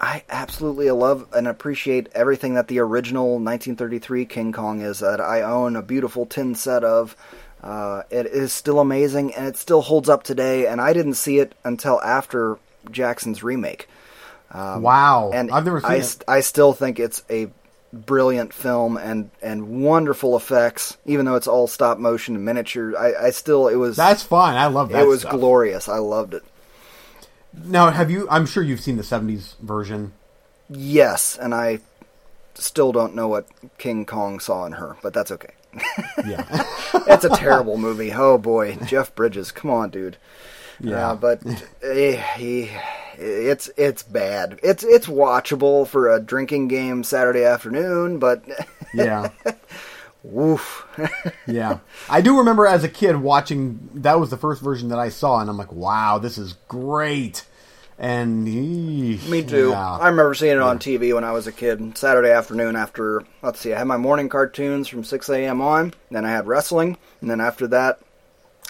I 0.01 0.23
absolutely 0.31 0.91
love 0.91 1.29
and 1.35 1.47
appreciate 1.47 2.09
everything 2.15 2.55
that 2.55 2.69
the 2.69 2.79
original 2.79 3.33
1933 3.33 4.25
King 4.25 4.53
Kong 4.53 4.81
is. 4.81 5.01
That 5.01 5.21
I 5.21 5.43
own 5.43 5.77
a 5.77 5.83
beautiful 5.83 6.25
tin 6.27 6.55
set 6.55 6.83
of. 6.85 7.15
Uh, 7.63 8.03
it 8.11 8.25
is 8.27 8.53
still 8.55 8.81
amazing, 8.81 9.35
and 9.35 9.47
it 9.47 9.57
still 9.59 9.83
holds 9.83 10.09
up 10.09 10.23
today. 10.23 10.67
And 10.67 10.81
I 10.81 10.95
didn't 10.95 11.15
see 11.15 11.39
it 11.39 11.55
until 11.65 12.01
after 12.01 12.59
Jackson's 12.91 13.43
remake. 13.43 13.89
wow. 14.55 15.31
And 15.35 15.51
I've 15.51 15.65
never 15.67 15.81
seen 15.81 15.91
I, 15.91 15.97
it. 15.97 16.25
I 16.27 16.41
still 16.41 16.73
think 16.73 16.99
it's 16.99 17.23
a 17.29 17.49
brilliant 17.93 18.53
film 18.55 18.97
and 18.97 19.31
and 19.43 19.83
wonderful 19.85 20.37
effects. 20.37 20.97
Even 21.05 21.27
though 21.27 21.35
it's 21.37 21.49
all 21.49 21.67
stop 21.67 21.99
motion 21.99 22.37
and 22.37 22.45
miniature, 22.45 22.97
I, 22.97 23.27
I 23.27 23.31
still 23.31 23.69
it 23.69 23.77
was 23.77 23.97
That's 23.97 24.23
fine. 24.23 24.57
I 24.57 24.67
love 24.67 24.91
that. 24.91 25.03
it 25.03 25.07
was 25.07 25.21
stuff. 25.21 25.33
glorious. 25.33 25.89
I 25.89 25.99
loved 25.99 26.35
it. 26.35 26.45
Now, 27.53 27.91
have 27.91 28.11
you? 28.11 28.29
I'm 28.31 28.47
sure 28.47 28.63
you've 28.63 28.81
seen 28.81 28.97
the 28.97 29.03
'70s 29.03 29.59
version. 29.59 30.13
Yes, 30.69 31.37
and 31.41 31.55
I 31.55 31.81
still 32.55 32.93
don't 32.93 33.15
know 33.15 33.29
what 33.29 33.47
King 33.79 34.07
Kong 34.07 34.39
saw 34.41 34.67
in 34.67 34.73
her, 34.73 34.97
but 35.03 35.13
that's 35.13 35.31
okay. 35.31 35.55
Yeah. 36.27 36.65
It's 37.07 37.25
a 37.25 37.29
terrible 37.31 37.77
movie. 37.77 38.13
Oh 38.13 38.39
boy, 38.39 38.77
Jeff 38.87 39.15
Bridges, 39.15 39.53
come 39.53 39.71
on, 39.71 39.91
dude. 39.91 40.17
Yeah. 40.81 41.11
Uh, 41.11 41.15
but 41.17 41.43
eh, 41.83 42.17
he, 42.37 42.71
it's 43.17 43.71
it's 43.77 44.03
bad. 44.03 44.61
It's 44.63 44.85
it's 44.85 45.07
watchable 45.07 45.87
for 45.87 46.09
a 46.11 46.21
drinking 46.21 46.69
game 46.69 47.05
Saturday 47.05 47.45
afternoon, 47.45 48.19
but 48.19 48.45
yeah. 48.95 49.31
woof. 50.23 50.87
Yeah. 51.47 51.79
I 52.09 52.21
do 52.21 52.39
remember 52.39 52.67
as 52.67 52.85
a 52.85 52.89
kid 52.89 53.17
watching. 53.17 53.91
That 53.95 54.21
was 54.21 54.31
the 54.31 54.37
first 54.37 54.63
version 54.63 54.89
that 54.91 54.99
I 54.99 55.09
saw, 55.09 55.41
and 55.41 55.51
I'm 55.51 55.57
like, 55.57 55.73
"Wow, 55.73 56.19
this 56.19 56.39
is 56.39 56.55
great." 56.69 57.45
And 57.99 58.47
eesh, 58.49 59.29
Me 59.29 59.43
too. 59.43 59.71
yeah. 59.71 59.97
I 59.99 60.09
remember 60.09 60.33
seeing 60.35 60.53
it 60.57 60.63
on 60.63 60.79
TV 60.79 61.13
when 61.15 61.25
I 61.25 61.33
was 61.33 61.47
a 61.47 61.53
kid. 61.53 61.99
Saturday 61.99 62.31
afternoon 62.31 62.75
after, 62.75 63.25
let's 63.43 63.61
see, 63.61 63.75
I 63.75 63.79
had 63.79 63.87
my 63.87 63.99
morning 63.99 64.31
cartoons 64.31 64.89
from 64.89 65.05
6 65.05 65.29
a.m. 65.29 65.61
on. 65.61 65.93
Then 66.11 66.25
I 66.25 66.31
had 66.31 66.47
wrestling. 66.47 66.97
And 67.21 67.31
then 67.31 67.43
after 67.43 67.67
that, 67.67 67.99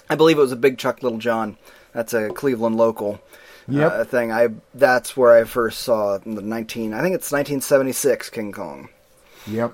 I 0.09 0.17
believe 0.17 0.37
it 0.37 0.41
was 0.41 0.51
a 0.51 0.57
Big 0.57 0.79
Chuck 0.79 1.05
Little 1.05 1.19
John. 1.19 1.59
That's 1.93 2.13
a 2.13 2.31
Cleveland 2.31 2.77
local 2.77 3.21
Yep. 3.69 3.93
uh, 3.93 4.03
thing. 4.05 4.33
I 4.33 4.49
That's 4.75 5.17
where 5.17 5.31
I 5.33 5.45
first 5.45 5.83
saw 5.83 6.19
the 6.19 6.43
19, 6.43 6.93
I 6.93 7.01
think 7.01 7.15
it's 7.15 7.31
1976 7.31 8.31
King 8.31 8.51
Kong. 8.51 8.89
Yep. 9.47 9.73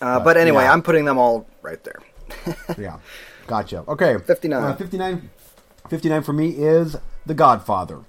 Uh, 0.00 0.20
but 0.20 0.36
anyway, 0.36 0.64
yeah. 0.64 0.72
I'm 0.72 0.82
putting 0.82 1.04
them 1.04 1.18
all 1.18 1.46
right 1.62 1.82
there. 1.84 1.98
Yeah. 2.78 2.98
Gotcha. 3.46 3.84
Okay. 3.88 4.16
59. 4.26 4.62
Uh, 4.62 4.76
59. 4.76 5.30
59 5.88 6.22
for 6.22 6.32
me 6.32 6.50
is 6.50 6.96
The 7.26 7.34
Godfather. 7.34 8.00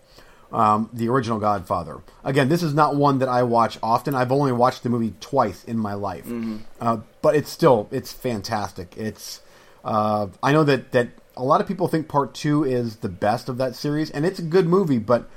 Um, 0.51 0.89
the 0.93 1.07
original 1.09 1.39
Godfather. 1.39 2.01
Again, 2.25 2.49
this 2.49 2.61
is 2.61 2.73
not 2.73 2.95
one 2.95 3.19
that 3.19 3.29
I 3.29 3.43
watch 3.43 3.79
often. 3.81 4.13
I've 4.13 4.31
only 4.33 4.51
watched 4.51 4.83
the 4.83 4.89
movie 4.89 5.13
twice 5.21 5.63
in 5.63 5.77
my 5.77 5.93
life, 5.93 6.25
uh, 6.81 6.97
but 7.21 7.35
it's 7.37 7.49
still 7.49 7.87
it's 7.89 8.11
fantastic. 8.11 8.93
It's 8.97 9.39
uh, 9.85 10.27
I 10.43 10.51
know 10.51 10.65
that 10.65 10.91
that 10.91 11.07
a 11.37 11.43
lot 11.45 11.61
of 11.61 11.67
people 11.67 11.87
think 11.87 12.09
Part 12.09 12.33
Two 12.33 12.65
is 12.65 12.97
the 12.97 13.07
best 13.07 13.47
of 13.47 13.57
that 13.59 13.75
series, 13.75 14.11
and 14.11 14.25
it's 14.25 14.39
a 14.39 14.43
good 14.43 14.67
movie. 14.67 14.97
But 14.99 15.29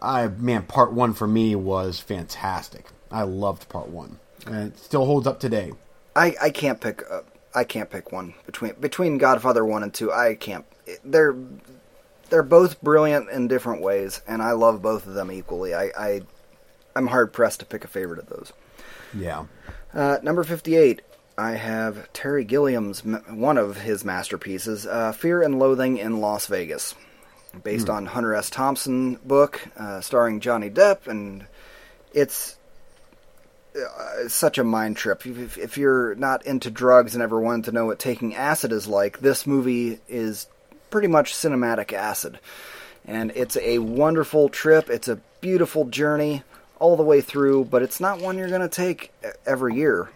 I 0.00 0.28
man, 0.28 0.62
Part 0.62 0.92
One 0.92 1.12
for 1.12 1.26
me 1.26 1.56
was 1.56 1.98
fantastic. 1.98 2.86
I 3.10 3.22
loved 3.24 3.68
Part 3.68 3.88
One, 3.88 4.20
and 4.46 4.68
it 4.72 4.78
still 4.78 5.06
holds 5.06 5.26
up 5.26 5.40
today. 5.40 5.72
I, 6.14 6.34
I 6.40 6.50
can't 6.50 6.80
pick 6.80 7.02
uh, 7.10 7.22
I 7.54 7.64
can't 7.64 7.90
pick 7.90 8.12
one 8.12 8.34
between 8.46 8.74
between 8.80 9.18
Godfather 9.18 9.64
one 9.64 9.82
and 9.82 9.92
two. 9.92 10.12
I 10.12 10.34
can't. 10.34 10.64
They're 11.04 11.36
they're 12.30 12.42
both 12.42 12.80
brilliant 12.82 13.30
in 13.30 13.48
different 13.48 13.82
ways, 13.82 14.22
and 14.26 14.42
I 14.42 14.52
love 14.52 14.82
both 14.82 15.06
of 15.06 15.14
them 15.14 15.30
equally. 15.30 15.74
I, 15.74 15.90
I 15.96 16.20
I'm 16.96 17.06
hard 17.06 17.32
pressed 17.32 17.60
to 17.60 17.66
pick 17.66 17.84
a 17.84 17.88
favorite 17.88 18.18
of 18.18 18.26
those. 18.26 18.52
Yeah. 19.14 19.44
Uh, 19.92 20.18
number 20.22 20.44
fifty 20.44 20.76
eight. 20.76 21.02
I 21.36 21.52
have 21.52 22.12
Terry 22.12 22.44
Gilliam's 22.44 23.00
one 23.00 23.56
of 23.56 23.78
his 23.78 24.04
masterpieces, 24.04 24.86
uh, 24.86 25.12
Fear 25.12 25.42
and 25.42 25.58
Loathing 25.58 25.96
in 25.96 26.20
Las 26.20 26.46
Vegas, 26.46 26.94
based 27.64 27.88
on 27.88 28.04
Hunter 28.04 28.34
S. 28.34 28.50
Thompson 28.50 29.14
book, 29.16 29.66
uh, 29.78 30.02
starring 30.02 30.40
Johnny 30.40 30.68
Depp, 30.68 31.06
and 31.06 31.46
it's 32.12 32.58
uh, 33.76 34.28
such 34.28 34.58
a 34.58 34.64
mind 34.64 34.96
trip. 34.96 35.26
If, 35.26 35.56
if 35.58 35.78
you're 35.78 36.14
not 36.14 36.44
into 36.46 36.70
drugs 36.70 37.14
and 37.14 37.22
ever 37.22 37.40
wanted 37.40 37.66
to 37.66 37.72
know 37.72 37.86
what 37.86 37.98
taking 37.98 38.34
acid 38.34 38.72
is 38.72 38.86
like, 38.86 39.20
this 39.20 39.46
movie 39.46 40.00
is 40.08 40.46
pretty 40.90 41.08
much 41.08 41.34
cinematic 41.34 41.92
acid. 41.92 42.38
And 43.04 43.32
it's 43.34 43.56
a 43.56 43.78
wonderful 43.78 44.48
trip. 44.48 44.90
It's 44.90 45.08
a 45.08 45.20
beautiful 45.40 45.86
journey 45.86 46.42
all 46.78 46.96
the 46.96 47.02
way 47.02 47.20
through, 47.20 47.64
but 47.66 47.82
it's 47.82 48.00
not 48.00 48.20
one 48.20 48.38
you're 48.38 48.48
going 48.48 48.60
to 48.60 48.68
take 48.68 49.12
every 49.46 49.74
year. 49.76 50.10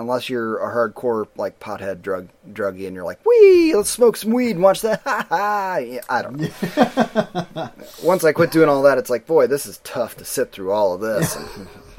Unless 0.00 0.30
you're 0.30 0.56
a 0.58 0.74
hardcore 0.74 1.26
like 1.36 1.60
pothead 1.60 2.00
drug 2.00 2.28
druggie 2.50 2.86
and 2.86 2.94
you're 2.96 3.04
like, 3.04 3.24
wee, 3.26 3.74
let's 3.76 3.90
smoke 3.90 4.16
some 4.16 4.32
weed 4.32 4.52
and 4.52 4.62
watch 4.62 4.80
that. 4.80 5.02
Ha 5.04 5.26
ha. 5.28 5.76
Yeah, 5.76 6.00
I 6.08 6.22
don't 6.22 6.38
know. 6.40 7.70
Once 8.02 8.24
I 8.24 8.32
quit 8.32 8.50
doing 8.50 8.70
all 8.70 8.82
that, 8.84 8.96
it's 8.96 9.10
like, 9.10 9.26
boy, 9.26 9.46
this 9.46 9.66
is 9.66 9.76
tough 9.84 10.16
to 10.16 10.24
sit 10.24 10.52
through 10.52 10.72
all 10.72 10.94
of 10.94 11.00
this. 11.02 11.36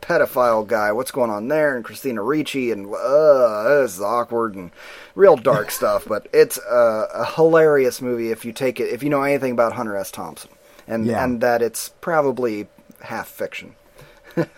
Pedophile 0.00 0.66
guy, 0.66 0.92
what's 0.92 1.10
going 1.10 1.30
on 1.30 1.48
there? 1.48 1.76
And 1.76 1.84
Christina 1.84 2.22
Ricci, 2.22 2.70
and 2.72 2.86
uh, 2.94 3.80
this 3.82 3.94
is 3.96 4.00
awkward 4.00 4.54
and 4.54 4.70
real 5.14 5.36
dark 5.36 5.70
stuff. 5.70 6.06
But 6.08 6.28
it's 6.32 6.58
a, 6.58 7.08
a 7.14 7.26
hilarious 7.34 8.00
movie 8.00 8.30
if 8.30 8.44
you 8.44 8.52
take 8.52 8.80
it, 8.80 8.88
if 8.90 9.02
you 9.02 9.10
know 9.10 9.22
anything 9.22 9.52
about 9.52 9.74
Hunter 9.74 9.96
S. 9.96 10.10
Thompson, 10.10 10.50
and 10.86 11.04
Yeah. 11.06 11.22
and 11.22 11.40
that 11.42 11.60
it's 11.62 11.90
probably 12.00 12.68
half 13.02 13.28
fiction. 13.28 13.74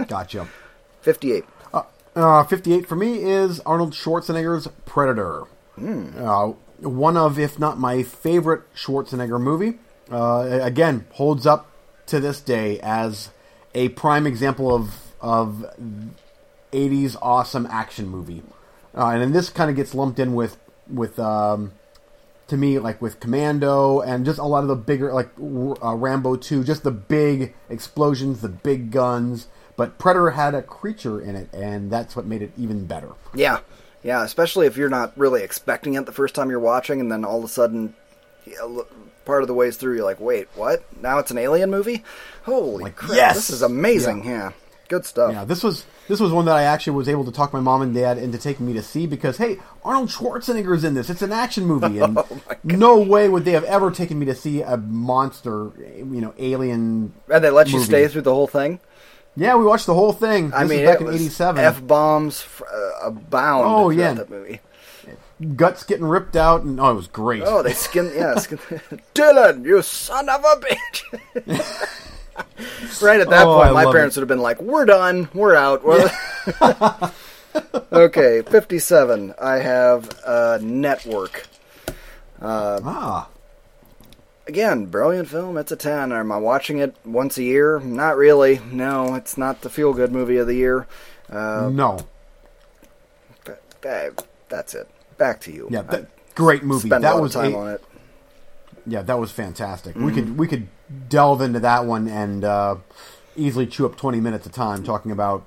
Gotcha. 0.06 0.48
Fifty-eight. 1.02 1.44
Uh, 2.16 2.42
58 2.44 2.88
for 2.88 2.96
me 2.96 3.18
is 3.18 3.60
Arnold 3.60 3.92
Schwarzenegger's 3.92 4.66
Predator. 4.86 5.44
Uh, 6.18 6.54
one 6.78 7.16
of, 7.16 7.38
if 7.38 7.58
not 7.58 7.78
my 7.78 8.02
favorite 8.02 8.62
Schwarzenegger 8.74 9.38
movie. 9.38 9.78
Uh, 10.10 10.60
again, 10.62 11.06
holds 11.12 11.46
up 11.46 11.70
to 12.06 12.18
this 12.18 12.40
day 12.40 12.80
as 12.80 13.30
a 13.74 13.90
prime 13.90 14.26
example 14.26 14.74
of 14.74 15.02
of 15.20 15.66
80s 16.72 17.16
awesome 17.20 17.66
action 17.66 18.08
movie. 18.08 18.42
Uh, 18.96 19.08
and 19.08 19.20
then 19.20 19.32
this 19.32 19.50
kind 19.50 19.68
of 19.68 19.76
gets 19.76 19.94
lumped 19.94 20.18
in 20.18 20.34
with 20.34 20.56
with 20.88 21.18
um, 21.18 21.72
to 22.46 22.56
me 22.56 22.78
like 22.78 23.02
with 23.02 23.20
Commando 23.20 24.00
and 24.00 24.24
just 24.24 24.38
a 24.38 24.44
lot 24.44 24.62
of 24.62 24.68
the 24.68 24.76
bigger 24.76 25.12
like 25.12 25.30
uh, 25.38 25.94
Rambo 25.94 26.36
2, 26.36 26.64
just 26.64 26.82
the 26.82 26.90
big 26.90 27.54
explosions, 27.68 28.40
the 28.40 28.48
big 28.48 28.90
guns. 28.90 29.48
But 29.76 29.98
Predator 29.98 30.30
had 30.30 30.54
a 30.54 30.62
creature 30.62 31.20
in 31.20 31.36
it, 31.36 31.48
and 31.52 31.90
that's 31.90 32.16
what 32.16 32.24
made 32.26 32.42
it 32.42 32.52
even 32.56 32.86
better. 32.86 33.10
Yeah, 33.34 33.60
yeah. 34.02 34.24
Especially 34.24 34.66
if 34.66 34.76
you're 34.76 34.88
not 34.88 35.12
really 35.16 35.42
expecting 35.42 35.94
it 35.94 36.06
the 36.06 36.12
first 36.12 36.34
time 36.34 36.48
you're 36.50 36.58
watching, 36.60 37.00
and 37.00 37.12
then 37.12 37.24
all 37.24 37.38
of 37.38 37.44
a 37.44 37.48
sudden, 37.48 37.94
part 39.24 39.42
of 39.42 39.48
the 39.48 39.54
ways 39.54 39.76
through, 39.76 39.96
you're 39.96 40.04
like, 40.04 40.20
"Wait, 40.20 40.48
what? 40.54 40.82
Now 41.02 41.18
it's 41.18 41.30
an 41.30 41.38
alien 41.38 41.70
movie? 41.70 42.04
Holy 42.44 42.84
Like, 42.84 42.96
crap! 42.96 43.16
yes! 43.16 43.34
This 43.36 43.50
is 43.50 43.62
amazing." 43.62 44.24
Yeah, 44.24 44.52
good 44.88 45.04
stuff. 45.04 45.32
Yeah, 45.32 45.44
this 45.44 45.62
was 45.62 45.84
this 46.08 46.20
was 46.20 46.32
one 46.32 46.44
that 46.46 46.56
I 46.56 46.62
actually 46.62 46.96
was 46.96 47.08
able 47.08 47.24
to 47.24 47.32
talk 47.32 47.52
my 47.52 47.60
mom 47.60 47.82
and 47.82 47.92
dad 47.94 48.16
into 48.16 48.38
taking 48.38 48.66
me 48.66 48.72
to 48.74 48.82
see 48.82 49.06
because 49.06 49.36
hey, 49.36 49.58
Arnold 49.84 50.08
Schwarzenegger's 50.08 50.84
in 50.84 50.94
this. 50.94 51.10
It's 51.10 51.22
an 51.22 51.32
action 51.32 51.66
movie, 51.66 51.98
and 52.00 52.16
oh 52.16 52.26
no 52.64 52.98
way 52.98 53.28
would 53.28 53.44
they 53.44 53.52
have 53.52 53.64
ever 53.64 53.90
taken 53.90 54.18
me 54.18 54.26
to 54.26 54.34
see 54.34 54.62
a 54.62 54.76
monster, 54.76 55.70
you 55.96 56.20
know, 56.20 56.32
alien. 56.38 57.12
and 57.28 57.44
they 57.44 57.50
let 57.50 57.68
you 57.70 57.80
stay 57.80 58.08
through 58.08 58.22
the 58.22 58.34
whole 58.34 58.46
thing. 58.46 58.80
Yeah, 59.36 59.56
we 59.56 59.64
watched 59.64 59.86
the 59.86 59.94
whole 59.94 60.12
thing. 60.12 60.46
This 60.50 60.58
I 60.58 60.64
mean, 60.64 60.80
was 60.80 60.88
back 60.90 61.00
it 61.00 61.00
in 61.02 61.06
was 61.08 61.20
'87. 61.20 61.64
F 61.64 61.86
bombs 61.86 62.46
uh, 62.62 62.90
abound. 63.08 63.64
Oh, 63.66 63.90
yeah. 63.90 64.14
that 64.14 64.30
movie. 64.30 64.60
Guts 65.54 65.84
getting 65.84 66.06
ripped 66.06 66.34
out, 66.34 66.62
and 66.62 66.80
oh, 66.80 66.90
it 66.92 66.94
was 66.94 67.08
great. 67.08 67.42
Oh, 67.44 67.62
they 67.62 67.74
skin. 67.74 68.10
Yeah, 68.14 68.36
skin, 68.36 68.58
Dillon, 69.14 69.64
you 69.64 69.82
son 69.82 70.30
of 70.30 70.42
a 70.42 70.56
bitch. 70.56 71.02
right 73.02 73.20
at 73.20 73.28
that 73.28 73.46
Oh, 73.46 73.56
point, 73.58 73.68
I 73.68 73.84
my 73.84 73.92
parents 73.92 74.16
it. 74.16 74.20
would 74.20 74.22
have 74.22 74.34
been 74.34 74.42
like, 74.42 74.60
"We're 74.62 74.86
done. 74.86 75.28
We're 75.34 75.54
out." 75.54 75.84
We're 75.84 76.10
okay, 77.92 78.40
fifty-seven. 78.42 79.34
I 79.38 79.56
have 79.58 80.08
uh, 80.24 80.58
Network. 80.62 81.46
ah, 82.40 83.28
Again, 84.48 84.86
brilliant 84.86 85.28
film. 85.28 85.56
It's 85.58 85.72
a 85.72 85.76
ten. 85.76 86.12
Am 86.12 86.30
I 86.30 86.36
watching 86.38 86.78
it 86.78 86.94
once 87.04 87.36
a 87.36 87.42
year? 87.42 87.80
Not 87.80 88.16
really. 88.16 88.60
No, 88.70 89.14
it's 89.16 89.36
not 89.36 89.62
the 89.62 89.68
feel-good 89.70 90.12
movie 90.12 90.36
of 90.36 90.46
the 90.46 90.54
year. 90.54 90.86
Uh, 91.28 91.68
no, 91.72 91.98
but, 93.44 93.60
uh, 93.84 94.10
that's 94.48 94.74
it. 94.74 94.88
Back 95.18 95.40
to 95.42 95.52
you. 95.52 95.66
yeah, 95.70 95.82
that, 95.82 96.08
great 96.36 96.62
movie. 96.62 96.88
spend 96.88 97.02
that 97.02 97.12
a 97.12 97.14
lot 97.16 97.22
was 97.22 97.34
of 97.34 97.42
time 97.42 97.54
a- 97.54 97.58
on 97.58 97.68
it. 97.72 97.84
Yeah, 98.86 99.02
that 99.02 99.18
was 99.18 99.32
fantastic. 99.32 99.96
We 99.96 100.02
Mm-hmm. 100.02 100.14
could 100.14 100.38
we 100.38 100.46
could 100.46 100.68
delve 101.08 101.40
into 101.40 101.58
that 101.60 101.84
one 101.86 102.06
and 102.06 102.44
uh, 102.44 102.76
easily 103.34 103.66
chew 103.66 103.84
up 103.86 103.96
twenty 103.96 104.20
minutes 104.20 104.46
of 104.46 104.52
time 104.52 104.84
talking 104.84 105.10
about 105.10 105.44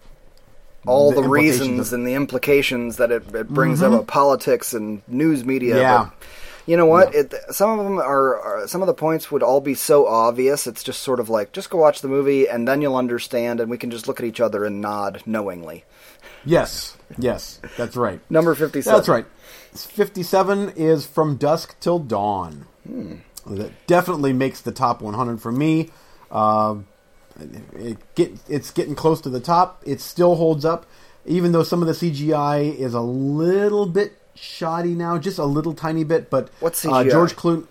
all 0.86 1.12
the 1.14 1.22
the, 1.22 1.30
reasons 1.30 1.80
of- 1.80 1.86
Mm-hmm. 1.86 1.96
and 1.96 2.08
the 2.08 2.14
implications 2.16 2.98
that 2.98 3.12
it, 3.12 3.34
it 3.34 3.48
brings 3.48 3.82
up 3.82 3.94
of 3.94 4.08
politics 4.08 4.74
and 4.74 5.02
news 5.08 5.46
media. 5.46 5.78
Yeah. 5.80 6.10
You 6.66 6.78
know 6.78 6.86
what? 6.86 7.14
Yeah. 7.14 7.22
It, 7.22 7.34
some 7.52 7.80
of 7.80 7.84
them 7.84 7.98
are, 7.98 8.40
are. 8.40 8.68
Some 8.68 8.82
of 8.82 8.88
the 8.88 8.94
points 8.94 9.32
would 9.32 9.44
all 9.44 9.62
be 9.62 9.74
so 9.74 10.08
obvious. 10.08 10.68
It's 10.68 10.84
just 10.84 11.02
sort 11.02 11.20
of 11.20 11.30
like, 11.30 11.52
just 11.52 11.70
go 11.70 11.78
watch 11.78 12.02
the 12.02 12.08
movie, 12.08 12.48
and 12.48 12.68
then 12.68 12.82
you'll 12.82 12.96
understand, 12.96 13.60
and 13.60 13.70
we 13.70 13.78
can 13.78 13.92
just 13.92 14.08
look 14.08 14.20
at 14.20 14.26
each 14.26 14.40
other 14.40 14.66
and 14.66 14.82
nod 14.82 15.24
knowingly. 15.26 15.84
Yes, 16.46 16.98
yes, 17.18 17.60
that's 17.78 17.96
right. 17.96 18.20
Number 18.30 18.56
fifty-seven. 18.56 18.98
That's 18.98 19.10
right. 19.10 19.26
57 19.74 20.70
is 20.76 21.06
From 21.06 21.38
Dusk 21.38 21.80
Till 21.80 22.00
Dawn. 22.00 22.66
That 23.46 23.72
definitely 23.88 24.34
makes 24.34 24.62
the 24.62 24.72
top 24.72 25.02
100 25.02 25.42
for 25.42 25.52
me. 25.52 25.90
Um 26.32 26.88
it 27.76 27.98
get, 28.16 28.34
it's 28.50 28.72
getting 28.72 28.96
close 28.96 29.22
to 29.22 29.30
the 29.30 29.40
top. 29.40 29.82
It 29.86 30.02
still 30.02 30.36
holds 30.36 30.66
up, 30.66 30.86
even 31.26 31.52
though 31.52 31.64
some 31.64 31.82
of 31.82 31.88
the 31.88 31.94
CGI 31.94 32.76
is 32.76 32.94
a 32.94 33.02
little 33.02 33.86
bit 33.86 34.19
shoddy 34.40 34.96
now, 34.96 35.18
just 35.18 35.38
a 35.40 35.46
little 35.46 35.74
tiny 35.74 36.04
bit. 36.04 36.30
But 36.30 36.50
What's 36.60 36.86
Uh, 36.86 37.04
George 37.04 37.36
Clooney. 37.36 37.66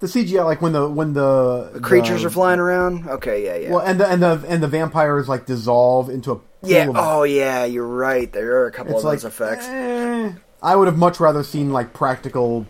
The 0.00 0.08
CGI, 0.08 0.44
like 0.44 0.60
when 0.60 0.72
the 0.72 0.86
when 0.88 1.14
the, 1.14 1.70
The 1.74 1.80
creatures 1.80 2.20
the- 2.22 2.26
are 2.26 2.30
flying 2.30 2.60
around. 2.60 3.08
Okay, 3.08 3.44
yeah, 3.44 3.56
yeah. 3.56 3.70
Well, 3.70 3.80
and 3.80 3.98
the 3.98 4.06
and 4.06 4.22
the 4.22 4.44
and 4.46 4.62
the 4.62 4.68
vampires 4.68 5.28
like 5.28 5.46
dissolve 5.46 6.10
into 6.10 6.32
a 6.32 6.34
pool 6.36 6.44
yeah. 6.62 6.88
of 6.88 6.96
Oh, 6.96 7.22
yeah. 7.22 7.64
You're 7.64 7.86
right. 7.86 8.30
There 8.30 8.58
are 8.62 8.66
a 8.66 8.72
couple 8.72 8.98
of 8.98 9.04
like 9.04 9.20
those 9.20 9.24
effects. 9.24 9.66
eh, 9.66 10.32
I 10.62 10.76
would 10.76 10.88
have 10.88 10.98
much 10.98 11.20
rather 11.20 11.42
seen 11.42 11.72
like 11.72 11.94
practical, 11.94 12.66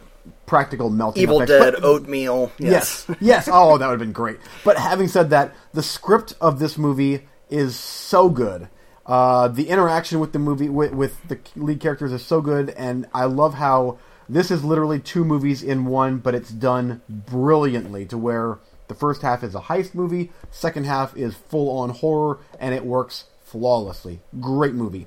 practical 0.47 0.91
melting. 0.91 1.23
Evil 1.23 1.41
effects. 1.41 1.51
Dead, 1.65 1.75
But- 1.75 1.85
oatmeal. 1.85 2.53
yes, 2.59 3.05
Yes. 3.09 3.17
yes. 3.21 3.49
Oh, 3.51 3.79
that 3.79 3.87
would 3.87 3.93
have 3.95 3.99
been 4.01 4.13
great. 4.13 4.39
But 4.65 4.77
having 4.77 5.09
said 5.09 5.31
that, 5.31 5.55
the 5.73 5.83
script 5.83 6.35
of 6.41 6.61
this 6.61 6.79
movie 6.79 7.27
is 7.51 7.75
so 7.75 8.29
good. 8.29 8.69
Uh, 9.07 9.49
the 9.49 9.69
interaction 9.69 10.19
with 10.19 10.33
the 10.33 10.39
movie 10.39 10.69
with, 10.69 10.93
with 10.93 11.29
the 11.29 11.39
lead 11.57 11.81
characters 11.81 12.13
is 12.13 12.25
so 12.25 12.41
good, 12.41 12.71
and 12.71 13.07
I 13.13 13.25
love 13.25 13.55
how 13.55 13.99
this 14.29 14.51
is 14.51 14.65
literally 14.65 14.99
two 14.99 15.25
movies 15.25 15.63
in 15.63 15.85
one, 15.85 16.19
but 16.19 16.35
it's 16.35 16.51
done 16.51 17.03
brilliantly. 17.09 18.07
To 18.07 18.17
where 18.17 18.59
the 18.89 18.95
first 18.95 19.23
half 19.23 19.43
is 19.43 19.55
a 19.55 19.61
heist 19.61 19.95
movie, 19.95 20.33
second 20.51 20.87
half 20.87 21.17
is 21.17 21.35
full 21.35 21.77
on 21.79 21.91
horror, 21.91 22.39
and 22.59 22.75
it 22.75 22.85
works 22.85 23.25
flawlessly. 23.45 24.21
Great 24.41 24.75
movie. 24.75 25.07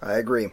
I 0.00 0.14
agree. 0.14 0.50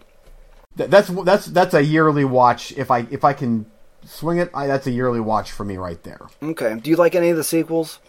Th- 0.77 0.89
that's 0.89 1.09
that's 1.09 1.45
that's 1.47 1.73
a 1.73 1.83
yearly 1.83 2.25
watch. 2.25 2.71
If 2.73 2.89
I 2.89 3.05
if 3.11 3.23
I 3.23 3.33
can 3.33 3.65
swing 4.05 4.39
it, 4.39 4.49
I, 4.53 4.67
that's 4.67 4.87
a 4.87 4.91
yearly 4.91 5.19
watch 5.19 5.51
for 5.51 5.63
me 5.63 5.77
right 5.77 6.01
there. 6.03 6.21
Okay. 6.41 6.79
Do 6.81 6.89
you 6.89 6.95
like 6.95 7.13
any 7.13 7.29
of 7.29 7.37
the 7.37 7.43
sequels? 7.43 7.99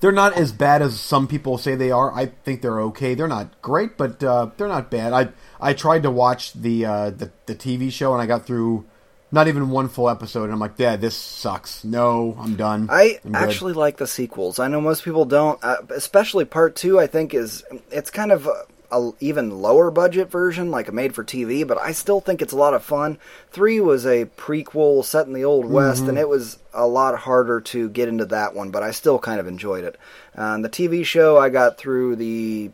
They're 0.00 0.12
not 0.12 0.34
as 0.34 0.52
bad 0.52 0.82
as 0.82 0.98
some 1.00 1.26
people 1.26 1.58
say 1.58 1.74
they 1.74 1.90
are. 1.90 2.12
I 2.12 2.26
think 2.26 2.62
they're 2.62 2.80
okay. 2.82 3.14
They're 3.14 3.28
not 3.28 3.60
great, 3.62 3.96
but 3.96 4.22
uh, 4.22 4.50
they're 4.56 4.68
not 4.68 4.90
bad. 4.90 5.12
I 5.12 5.28
I 5.60 5.72
tried 5.72 6.04
to 6.04 6.10
watch 6.10 6.52
the, 6.52 6.86
uh, 6.86 7.10
the 7.10 7.32
the 7.46 7.54
TV 7.54 7.90
show 7.90 8.12
and 8.12 8.22
I 8.22 8.26
got 8.26 8.46
through 8.46 8.86
not 9.30 9.48
even 9.48 9.70
one 9.70 9.88
full 9.88 10.08
episode, 10.08 10.44
and 10.44 10.52
I'm 10.52 10.58
like, 10.58 10.74
yeah, 10.78 10.96
this 10.96 11.14
sucks. 11.14 11.84
No, 11.84 12.36
I'm 12.38 12.56
done. 12.56 12.88
I 12.90 13.20
I'm 13.24 13.34
actually 13.34 13.74
like 13.74 13.98
the 13.98 14.06
sequels. 14.06 14.58
I 14.58 14.68
know 14.68 14.80
most 14.80 15.04
people 15.04 15.24
don't, 15.24 15.62
uh, 15.62 15.76
especially 15.90 16.44
part 16.44 16.76
two. 16.76 16.98
I 16.98 17.06
think 17.06 17.34
is 17.34 17.64
it's 17.90 18.10
kind 18.10 18.32
of 18.32 18.48
a, 18.90 19.10
even 19.20 19.60
lower 19.62 19.90
budget 19.90 20.30
version, 20.30 20.70
like 20.70 20.88
a 20.88 20.92
made 20.92 21.14
for 21.14 21.22
TV. 21.24 21.66
But 21.66 21.78
I 21.78 21.92
still 21.92 22.20
think 22.20 22.40
it's 22.42 22.52
a 22.52 22.56
lot 22.56 22.74
of 22.74 22.82
fun. 22.82 23.18
Three 23.50 23.80
was 23.80 24.06
a 24.06 24.24
prequel 24.36 25.04
set 25.04 25.26
in 25.26 25.32
the 25.32 25.44
old 25.44 25.66
west, 25.66 26.00
Mm-hmm. 26.00 26.10
and 26.10 26.18
it 26.18 26.28
was 26.28 26.58
a 26.72 26.86
lot 26.86 27.18
harder 27.18 27.60
to 27.60 27.88
get 27.90 28.08
into 28.08 28.24
that 28.26 28.54
one. 28.54 28.70
But 28.70 28.82
I 28.82 28.90
still 28.92 29.18
kind 29.18 29.40
of 29.40 29.46
enjoyed 29.46 29.84
it. 29.84 29.96
Uh, 30.36 30.54
and 30.54 30.64
the 30.64 30.68
TV 30.70 31.04
show, 31.04 31.36
I 31.38 31.48
got 31.50 31.76
through 31.78 32.16
the. 32.16 32.70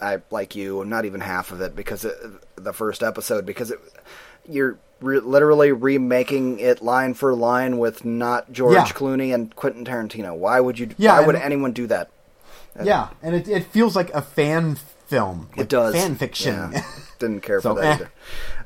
I 0.00 0.18
like 0.30 0.54
you, 0.54 0.84
not 0.84 1.06
even 1.06 1.22
half 1.22 1.52
of 1.52 1.62
it 1.62 1.74
because 1.74 2.04
it, 2.04 2.14
the 2.56 2.74
first 2.74 3.02
episode 3.02 3.46
because 3.46 3.70
it 3.70 3.80
you're 4.46 4.76
re- 5.00 5.20
literally 5.20 5.72
remaking 5.72 6.58
it 6.60 6.82
line 6.82 7.14
for 7.14 7.34
line 7.34 7.78
with 7.78 8.04
not 8.04 8.52
George 8.52 8.74
Yeah. 8.74 8.84
Clooney 8.84 9.34
and 9.34 9.56
Quentin 9.56 9.86
Tarantino. 9.86 10.36
Why 10.36 10.60
would 10.60 10.78
you? 10.78 10.90
Yeah, 10.98 11.18
why 11.18 11.26
would 11.26 11.36
anyone 11.36 11.72
do 11.72 11.86
that? 11.86 12.10
yeah, 12.84 13.08
and 13.22 13.34
it 13.34 13.48
it 13.48 13.64
feels 13.64 13.96
like 13.96 14.12
a 14.12 14.20
fan 14.20 14.76
film. 15.06 15.48
It 15.56 15.68
does 15.68 15.94
fan 15.94 16.16
fiction. 16.16 16.72
Yeah. 16.72 16.84
Didn't 17.18 17.40
care 17.42 17.60
So, 17.60 17.74
for 17.74 17.80
that 17.80 17.86
eh. 17.86 17.94
either. 17.94 18.12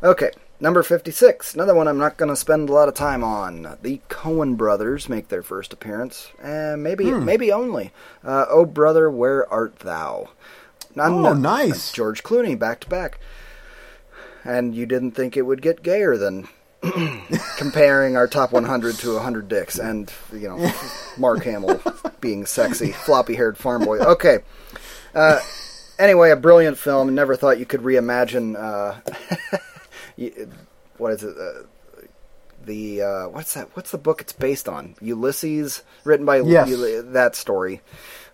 Okay, 0.02 0.30
number 0.58 0.82
fifty-six. 0.82 1.54
Another 1.54 1.74
one 1.74 1.86
I'm 1.86 1.98
not 1.98 2.16
going 2.16 2.30
to 2.30 2.36
spend 2.36 2.68
a 2.68 2.72
lot 2.72 2.88
of 2.88 2.94
time 2.94 3.22
on. 3.22 3.76
The 3.82 4.00
Coen 4.08 4.56
brothers 4.56 5.08
make 5.08 5.28
their 5.28 5.42
first 5.42 5.72
appearance, 5.72 6.28
and 6.42 6.82
maybe 6.82 7.10
Hmm. 7.10 7.24
maybe 7.24 7.52
only. 7.52 7.92
Uh, 8.24 8.46
oh 8.48 8.64
brother, 8.64 9.10
where 9.10 9.50
art 9.52 9.78
thou? 9.80 10.30
None- 10.96 11.24
Oh, 11.24 11.32
nice. 11.34 11.92
George 11.92 12.22
Clooney 12.24 12.58
back 12.58 12.80
to 12.80 12.88
back. 12.88 13.20
And 14.42 14.74
you 14.74 14.86
didn't 14.86 15.12
think 15.12 15.36
it 15.36 15.42
would 15.42 15.60
get 15.62 15.82
gayer 15.82 16.16
than 16.16 16.48
comparing 17.58 18.16
our 18.16 18.26
top 18.26 18.52
100 18.52 18.94
to 18.96 19.14
100 19.14 19.48
dicks 19.48 19.78
and 19.78 20.10
you 20.32 20.48
know 20.48 20.72
Mark 21.18 21.44
Hamill 21.44 21.80
being 22.20 22.46
sexy, 22.46 22.90
floppy-haired 22.92 23.56
farm 23.58 23.84
boy. 23.84 23.98
Okay. 23.98 24.38
Uh, 25.14 25.40
anyway, 26.00 26.30
a 26.30 26.36
brilliant 26.36 26.78
film. 26.78 27.14
Never 27.14 27.36
thought 27.36 27.58
you 27.58 27.66
could 27.66 27.80
reimagine. 27.82 28.56
Uh, 28.56 29.00
what 30.98 31.12
is 31.12 31.22
it? 31.22 31.36
Uh, 31.36 31.62
the 32.64 33.02
uh, 33.02 33.28
what's 33.28 33.54
that? 33.54 33.74
What's 33.74 33.90
the 33.90 33.98
book 33.98 34.20
it's 34.20 34.32
based 34.32 34.68
on? 34.68 34.94
Ulysses, 35.00 35.82
written 36.04 36.26
by 36.26 36.40
Yes. 36.40 36.70
Ul- 36.72 37.02
that 37.12 37.34
story. 37.36 37.80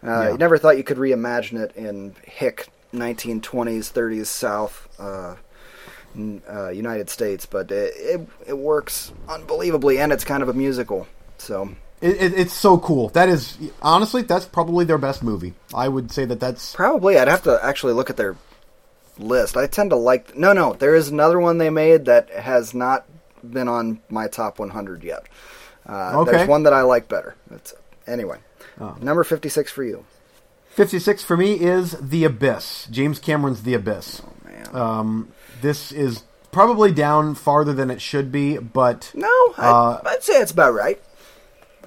Uh, 0.02 0.06
Yeah. 0.08 0.32
You 0.32 0.38
never 0.38 0.58
thought 0.58 0.76
you 0.76 0.84
could 0.84 0.96
reimagine 0.98 1.58
it 1.60 1.74
in 1.76 2.14
hick 2.24 2.68
1920s, 2.92 3.92
30s 3.92 4.26
South. 4.26 4.88
Uh, 4.98 5.36
n- 6.16 6.42
uh, 6.50 6.70
United 6.70 7.08
States, 7.10 7.46
but 7.46 7.70
it, 7.70 7.94
it 7.96 8.28
it 8.48 8.58
works 8.58 9.12
unbelievably, 9.28 9.98
and 9.98 10.12
it's 10.12 10.24
kind 10.24 10.42
of 10.42 10.48
a 10.48 10.54
musical. 10.54 11.06
So 11.38 11.70
It, 12.00 12.20
it, 12.20 12.38
it's 12.38 12.52
so 12.52 12.78
cool. 12.78 13.08
That 13.10 13.28
is 13.28 13.56
honestly, 13.80 14.22
that's 14.22 14.44
probably 14.44 14.84
their 14.84 14.98
best 14.98 15.22
movie. 15.22 15.54
I 15.74 15.88
would 15.88 16.10
say 16.12 16.24
that 16.26 16.40
that's 16.40 16.74
probably 16.74 17.18
I'd 17.18 17.28
have 17.28 17.42
to 17.44 17.58
actually 17.62 17.94
look 17.94 18.10
at 18.10 18.16
their 18.16 18.36
list. 19.18 19.56
I 19.56 19.66
tend 19.66 19.90
to 19.90 19.96
like. 19.96 20.36
No, 20.36 20.52
no, 20.52 20.74
there 20.74 20.94
is 20.94 21.08
another 21.08 21.40
one 21.40 21.58
they 21.58 21.70
made 21.70 22.04
that 22.06 22.30
has 22.30 22.74
not 22.74 23.06
been 23.42 23.68
on 23.68 24.00
my 24.10 24.28
top 24.28 24.58
100 24.58 25.04
yet. 25.04 25.24
Uh, 25.88 26.20
Okay. 26.22 26.32
There's 26.32 26.48
one 26.48 26.64
that 26.64 26.72
I 26.72 26.82
like 26.82 27.08
better. 27.08 27.34
That's 27.50 27.74
anyway. 28.06 28.38
Oh. 28.80 28.96
Number 29.00 29.24
56 29.24 29.70
for 29.72 29.84
you. 29.84 30.04
56 30.70 31.22
for 31.24 31.36
me 31.36 31.54
is 31.54 31.92
The 31.92 32.24
Abyss. 32.24 32.88
James 32.90 33.18
Cameron's 33.18 33.62
The 33.62 33.72
Abyss. 33.74 34.20
Oh 34.22 34.32
man. 34.50 34.76
Um, 34.76 35.32
this 35.62 35.92
is 35.92 36.24
probably 36.52 36.92
down 36.92 37.34
farther 37.34 37.72
than 37.72 37.90
it 37.90 38.02
should 38.02 38.30
be, 38.30 38.58
but 38.58 39.10
no, 39.14 39.28
I, 39.56 39.68
uh, 39.68 40.00
I'd 40.04 40.22
say 40.22 40.34
it's 40.34 40.52
about 40.52 40.74
right. 40.74 41.00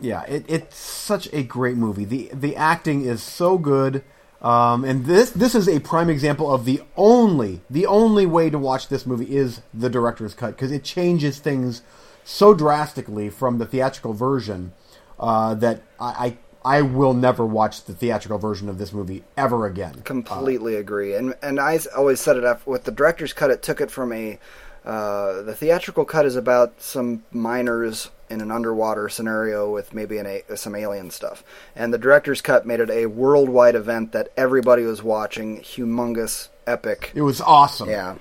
Yeah, 0.02 0.24
it, 0.24 0.46
it's 0.48 0.78
such 0.78 1.32
a 1.34 1.44
great 1.44 1.78
movie. 1.78 2.06
the 2.06 2.30
The 2.34 2.56
acting 2.56 3.06
is 3.06 3.22
so 3.22 3.58
good, 3.58 4.04
um, 4.42 4.84
and 4.84 5.06
this 5.06 5.32
this 5.32 5.56
is 5.56 5.68
a 5.68 5.80
prime 5.80 6.10
example 6.10 6.54
of 6.54 6.66
the 6.66 6.82
only 6.96 7.62
the 7.70 7.86
only 7.86 8.26
way 8.26 8.50
to 8.50 8.58
watch 8.58 8.88
this 8.88 9.06
movie 9.06 9.36
is 9.36 9.62
the 9.74 9.90
director's 9.90 10.34
cut 10.34 10.52
because 10.52 10.72
it 10.72 10.84
changes 10.84 11.40
things 11.40 11.82
so 12.24 12.54
drastically 12.54 13.30
from 13.30 13.58
the 13.58 13.66
theatrical 13.66 14.14
version 14.14 14.74
uh, 15.20 15.54
that 15.56 15.82
I, 16.00 16.38
I 16.64 16.78
I 16.78 16.82
will 16.82 17.14
never 17.14 17.46
watch 17.46 17.86
the 17.86 17.94
theatrical 17.94 18.38
version 18.38 18.68
of 18.70 18.78
this 18.78 18.92
movie 18.92 19.24
ever 19.38 19.66
again. 19.66 20.02
Completely 20.04 20.76
agree. 20.76 21.16
And 21.16 21.34
and 21.42 21.60
I 21.60 21.80
always 21.96 22.20
said 22.20 22.38
it 22.38 22.44
up 22.44 22.66
with 22.68 22.84
the 22.84 22.92
director's 22.92 23.34
cut. 23.34 23.50
It 23.50 23.62
took 23.62 23.82
it 23.82 23.92
from 23.92 24.12
a 24.12 24.40
uh, 24.86 25.42
the 25.42 25.54
theatrical 25.54 26.06
cut 26.06 26.26
is 26.26 26.36
about 26.36 26.82
some 26.82 27.24
miners 27.32 28.10
in 28.30 28.42
an 28.42 28.52
underwater 28.52 29.10
scenario 29.10 29.72
with 29.72 29.94
maybe 29.94 30.18
an 30.18 30.26
a, 30.26 30.58
some 30.58 30.76
alien 30.76 31.12
stuff, 31.12 31.44
and 31.76 31.94
the 31.94 31.98
director's 31.98 32.42
cut 32.42 32.65
made 32.65 32.80
it 32.80 32.89
a 32.89 33.08
worldwide 33.08 33.76
event 33.76 34.12
that 34.12 34.30
everybody 34.38 34.84
was 34.84 35.02
watching. 35.02 35.60
Humongous, 35.62 36.50
epic. 36.68 37.12
It 37.15 37.22
was 37.22 37.42
awesome. 37.42 37.89
Yeah. 37.89 38.15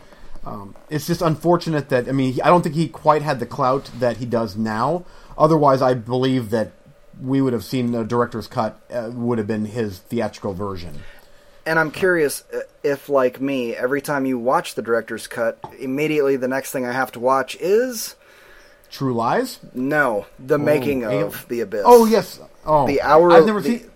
Um, 0.44 0.74
it's 0.88 1.06
just 1.06 1.20
unfortunate 1.20 1.88
that 1.90 2.08
I 2.08 2.12
mean 2.12 2.38
I 2.42 2.48
don't 2.48 2.62
think 2.62 2.74
he 2.74 2.88
quite 2.88 3.22
had 3.22 3.40
the 3.40 3.46
clout 3.46 3.90
that 3.98 4.18
he 4.18 4.26
does 4.26 4.56
now. 4.56 5.04
Otherwise, 5.36 5.82
I 5.82 5.94
believe 5.94 6.50
that 6.50 6.72
we 7.20 7.40
would 7.40 7.52
have 7.52 7.64
seen 7.64 7.94
a 7.94 8.04
director's 8.04 8.46
cut 8.46 8.80
uh, 8.92 9.10
would 9.12 9.38
have 9.38 9.46
been 9.46 9.64
his 9.64 9.98
theatrical 9.98 10.54
version. 10.54 11.00
And 11.66 11.78
I'm 11.78 11.90
curious 11.90 12.44
uh, 12.54 12.60
if, 12.82 13.08
like 13.08 13.40
me, 13.40 13.74
every 13.74 14.00
time 14.00 14.24
you 14.24 14.38
watch 14.38 14.74
the 14.74 14.82
director's 14.82 15.26
cut, 15.26 15.58
immediately 15.78 16.36
the 16.36 16.48
next 16.48 16.72
thing 16.72 16.86
I 16.86 16.92
have 16.92 17.12
to 17.12 17.20
watch 17.20 17.56
is 17.60 18.14
True 18.90 19.12
Lies. 19.14 19.58
no, 19.74 20.26
the 20.38 20.58
making 20.58 21.02
Ale- 21.02 21.26
of 21.26 21.46
the 21.48 21.60
abyss. 21.60 21.82
Oh 21.84 22.04
yes. 22.06 22.40
Oh, 22.64 22.86
the 22.86 23.00
hour. 23.02 23.30
I've 23.32 23.46
never 23.46 23.60
the- 23.60 23.78
seen. 23.80 23.90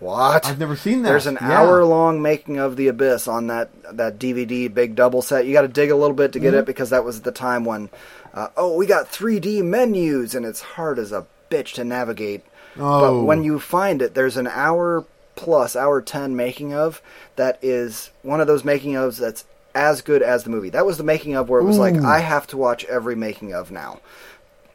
What? 0.00 0.46
I've 0.46 0.58
never 0.58 0.76
seen 0.76 1.02
that. 1.02 1.08
There's 1.08 1.26
an 1.26 1.38
Yeah. 1.40 1.60
hour 1.62 1.82
long 1.84 2.20
making 2.20 2.58
of 2.58 2.76
the 2.76 2.88
abyss 2.88 3.26
on 3.26 3.46
that 3.46 3.70
that 3.92 4.18
DVD 4.18 4.68
big 4.68 4.94
double 4.96 5.22
set. 5.22 5.46
You 5.46 5.52
got 5.54 5.62
to 5.62 5.68
dig 5.68 5.90
a 5.90 5.96
little 5.96 6.16
bit 6.16 6.32
to 6.32 6.38
get 6.38 6.50
Mm-hmm. 6.52 6.58
it 6.60 6.66
because 6.66 6.90
that 6.90 7.04
was 7.04 7.22
the 7.22 7.32
time 7.32 7.64
when, 7.64 7.88
uh, 8.34 8.48
oh, 8.56 8.74
we 8.76 8.84
got 8.86 9.10
3D 9.10 9.62
menus 9.62 10.34
and 10.34 10.44
it's 10.44 10.60
hard 10.60 10.98
as 10.98 11.10
a 11.12 11.24
bitch 11.50 11.72
to 11.74 11.84
navigate. 11.84 12.42
Oh. 12.78 13.00
But 13.20 13.24
when 13.24 13.44
you 13.44 13.58
find 13.58 14.02
it, 14.02 14.14
there's 14.14 14.36
an 14.36 14.48
hour 14.48 15.04
plus, 15.36 15.74
hour 15.74 16.02
ten 16.02 16.36
making 16.36 16.74
of 16.74 17.00
that 17.36 17.58
is 17.62 18.10
one 18.22 18.40
of 18.40 18.46
those 18.46 18.64
making 18.64 18.94
ofs 18.94 19.18
that's 19.18 19.44
as 19.74 20.02
good 20.02 20.22
as 20.22 20.44
the 20.44 20.50
movie. 20.50 20.68
That 20.70 20.84
was 20.86 20.98
the 20.98 21.04
making 21.04 21.34
of 21.34 21.48
where 21.48 21.60
it 21.60 21.64
was 21.64 21.78
like 21.78 21.96
I 21.96 22.18
have 22.18 22.46
to 22.48 22.56
watch 22.56 22.84
every 22.86 23.14
making 23.16 23.54
of 23.54 23.70
now. 23.70 24.00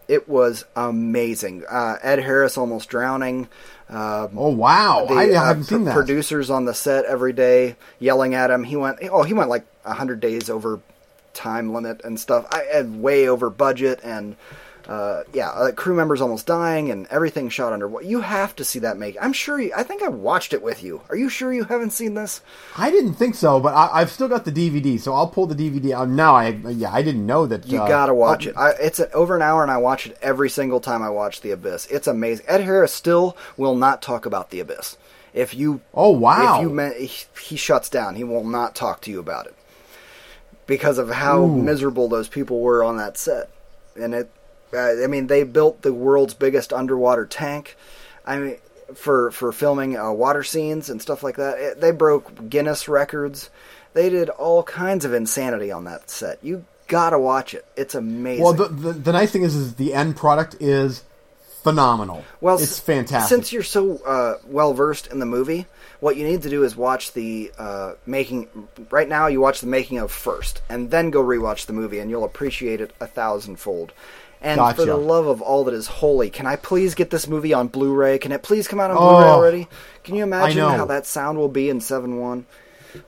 It 0.10 0.28
was 0.28 0.66
amazing. 0.76 1.64
Uh, 1.70 1.98
Ed 2.02 2.20
Harris 2.20 2.58
almost 2.58 2.90
drowning. 2.90 3.48
Uh, 3.88 4.28
Oh 4.36 4.50
wow, 4.50 5.06
the 5.08 5.14
I 5.14 5.30
uh, 5.30 5.46
haven't 5.46 5.64
seen 5.66 5.86
that. 5.86 5.94
producers 5.94 6.50
on 6.50 6.66
the 6.66 6.74
set 6.74 7.06
every 7.06 7.32
day 7.32 7.76
yelling 8.00 8.34
at 8.34 8.52
him. 8.52 8.64
He 8.64 8.76
went, 8.76 8.98
oh, 9.04 9.24
he 9.24 9.34
went 9.34 9.50
like 9.50 9.66
hundred 9.86 10.20
days 10.20 10.50
over 10.50 10.82
time 11.34 11.74
limit 11.74 12.02
and 12.04 12.20
stuff. 12.20 12.46
I 12.52 12.64
and 12.74 13.02
way 13.02 13.30
over 13.30 13.50
budget 13.50 14.02
and. 14.04 14.36
Uh, 14.90 15.24
yeah, 15.34 15.50
uh, 15.52 15.72
crew 15.72 15.94
members 15.94 16.20
almost 16.20 16.48
dying 16.48 16.90
and 16.90 17.06
everything 17.12 17.48
shot 17.48 17.74
under. 17.74 18.02
You 18.02 18.22
have 18.22 18.56
to 18.56 18.66
see 18.66 18.80
that 18.80 18.98
make. 18.98 19.16
I'm 19.22 19.34
sure. 19.34 19.60
You, 19.60 19.72
I 19.76 19.84
think 19.84 20.02
I 20.02 20.08
watched 20.08 20.52
it 20.52 20.64
with 20.64 20.82
you. 20.82 21.02
Are 21.10 21.16
you 21.16 21.30
sure 21.30 21.54
you 21.54 21.66
haven't 21.66 21.92
seen 21.92 22.16
this? 22.16 22.42
I 22.76 22.90
didn't 22.90 23.14
think 23.14 23.36
so, 23.36 23.60
but 23.60 23.76
I, 23.76 24.02
I've 24.02 24.10
still 24.10 24.28
got 24.28 24.46
the 24.46 24.52
DVD, 24.52 25.00
so 25.00 25.14
I'll 25.14 25.28
pull 25.28 25.46
the 25.46 25.54
DVD 25.54 25.92
out 25.92 26.10
now. 26.10 26.34
I 26.36 26.50
yeah, 26.50 26.92
I 26.92 27.04
didn't 27.04 27.28
know 27.28 27.46
that. 27.46 27.68
You 27.68 27.84
uh, 27.84 27.88
gotta 27.88 28.16
watch 28.16 28.48
oh, 28.48 28.50
it. 28.50 28.58
I, 28.58 28.72
it's 28.82 29.00
a, 29.00 29.12
over 29.12 29.36
an 29.36 29.44
hour, 29.44 29.62
and 29.62 29.72
I 29.72 29.78
watch 29.78 30.08
it 30.08 30.18
every 30.24 30.50
single 30.50 30.80
time 30.80 31.04
I 31.04 31.10
watch 31.10 31.42
The 31.42 31.52
Abyss. 31.52 31.86
It's 31.92 32.08
amazing. 32.08 32.48
Ed 32.48 32.62
Harris 32.62 32.92
still 32.92 33.38
will 33.58 33.76
not 33.76 34.02
talk 34.02 34.26
about 34.26 34.50
The 34.50 34.60
Abyss. 34.60 34.98
If 35.36 35.54
you 35.54 35.82
Oh 35.94 36.10
wow! 36.10 36.56
if 36.56 36.62
you 36.64 36.70
me- 36.72 37.06
he, 37.06 37.26
he 37.40 37.56
shuts 37.58 37.90
down, 37.90 38.16
he 38.16 38.24
will 38.24 38.44
not 38.44 38.74
talk 38.74 39.02
to 39.02 39.12
you 39.12 39.20
about 39.20 39.46
it 39.46 39.56
because 40.66 40.98
of 40.98 41.10
how 41.10 41.44
Ooh. 41.44 41.62
miserable 41.62 42.08
those 42.08 42.28
people 42.28 42.60
were 42.60 42.84
on 42.84 42.98
that 42.98 43.18
set. 43.18 43.52
And 43.96 44.16
it, 44.16 44.32
uh, 44.74 45.04
I 45.04 45.08
mean, 45.08 45.28
they 45.28 45.44
built 45.44 45.82
the 45.82 45.94
world's 45.94 46.34
biggest 46.34 46.74
underwater 46.74 47.26
tank. 47.26 47.76
I 48.26 48.38
mean, 48.38 48.58
for 48.96 49.32
for 49.32 49.52
filming 49.52 49.98
uh, 49.98 50.12
water 50.12 50.44
scenes 50.44 50.90
and 50.90 51.02
stuff 51.02 51.24
like 51.24 51.38
that. 51.38 51.60
It, 51.60 51.82
they 51.82 51.92
broke 51.92 52.50
Guinness 52.50 52.88
records. 52.88 53.50
They 53.94 54.10
did 54.10 54.30
all 54.30 54.64
kinds 54.64 55.06
of 55.06 55.14
insanity 55.14 55.72
on 55.72 55.86
that 55.86 56.10
set. 56.10 56.40
You 56.44 56.66
gotta 56.88 57.20
watch 57.20 57.54
it. 57.54 57.66
It's 57.76 57.96
amazing. 57.96 58.44
well, 58.44 58.54
the, 58.54 58.68
the 58.68 58.94
the 58.94 59.12
nice 59.12 59.32
thing 59.32 59.44
is, 59.44 59.56
is 59.56 59.76
the 59.76 59.94
end 59.94 60.16
product 60.16 60.56
is 60.60 61.04
phenomenal. 61.64 62.24
Well, 62.42 62.58
it's 62.58 62.80
fantastic. 62.80 63.30
Since 63.30 63.54
you're 63.54 63.64
so 63.64 63.98
uh, 64.06 64.36
well 64.46 64.74
versed 64.74 65.08
in 65.08 65.20
the 65.20 65.26
movie, 65.26 65.66
what 66.00 66.16
you 66.16 66.26
need 66.26 66.44
to 66.44 66.50
do 66.50 66.64
is 66.64 66.76
watch 66.76 67.14
the 67.14 67.52
uh, 67.58 67.94
making. 68.06 68.48
Right 68.90 69.10
now, 69.10 69.28
you 69.28 69.42
watch 69.42 69.62
the 69.62 69.68
making 69.68 70.00
of 70.00 70.12
first, 70.12 70.62
and 70.70 70.92
then 70.92 71.10
go 71.10 71.24
rewatch 71.24 71.66
the 71.66 71.74
movie, 71.74 72.00
and 72.00 72.10
you'll 72.10 72.26
appreciate 72.26 72.82
it 72.82 72.94
a 73.00 73.08
thousandfold. 73.08 73.94
And 74.42 74.60
for 74.76 74.86
the 74.86 74.96
love 74.96 75.28
of 75.28 75.42
all 75.42 75.66
that 75.66 75.74
is 75.74 75.88
holy, 75.88 76.30
can 76.30 76.46
I 76.48 76.56
please 76.56 76.96
get 76.96 77.10
this 77.10 77.28
movie 77.28 77.54
on 77.54 77.68
Blu-ray? 77.68 78.20
Can 78.20 78.32
it 78.32 78.42
please 78.42 78.68
come 78.68 78.80
out 78.80 78.90
on 78.92 78.98
Oh. 78.98 79.02
Blu-ray 79.02 79.30
already? 79.30 79.68
Can 80.04 80.16
you 80.16 80.24
imagine 80.24 80.60
how 80.60 80.86
that 80.86 81.06
sound 81.06 81.38
will 81.38 81.50
be 81.50 81.70
in 81.70 81.82
seven 81.82 82.20
one? 82.20 82.46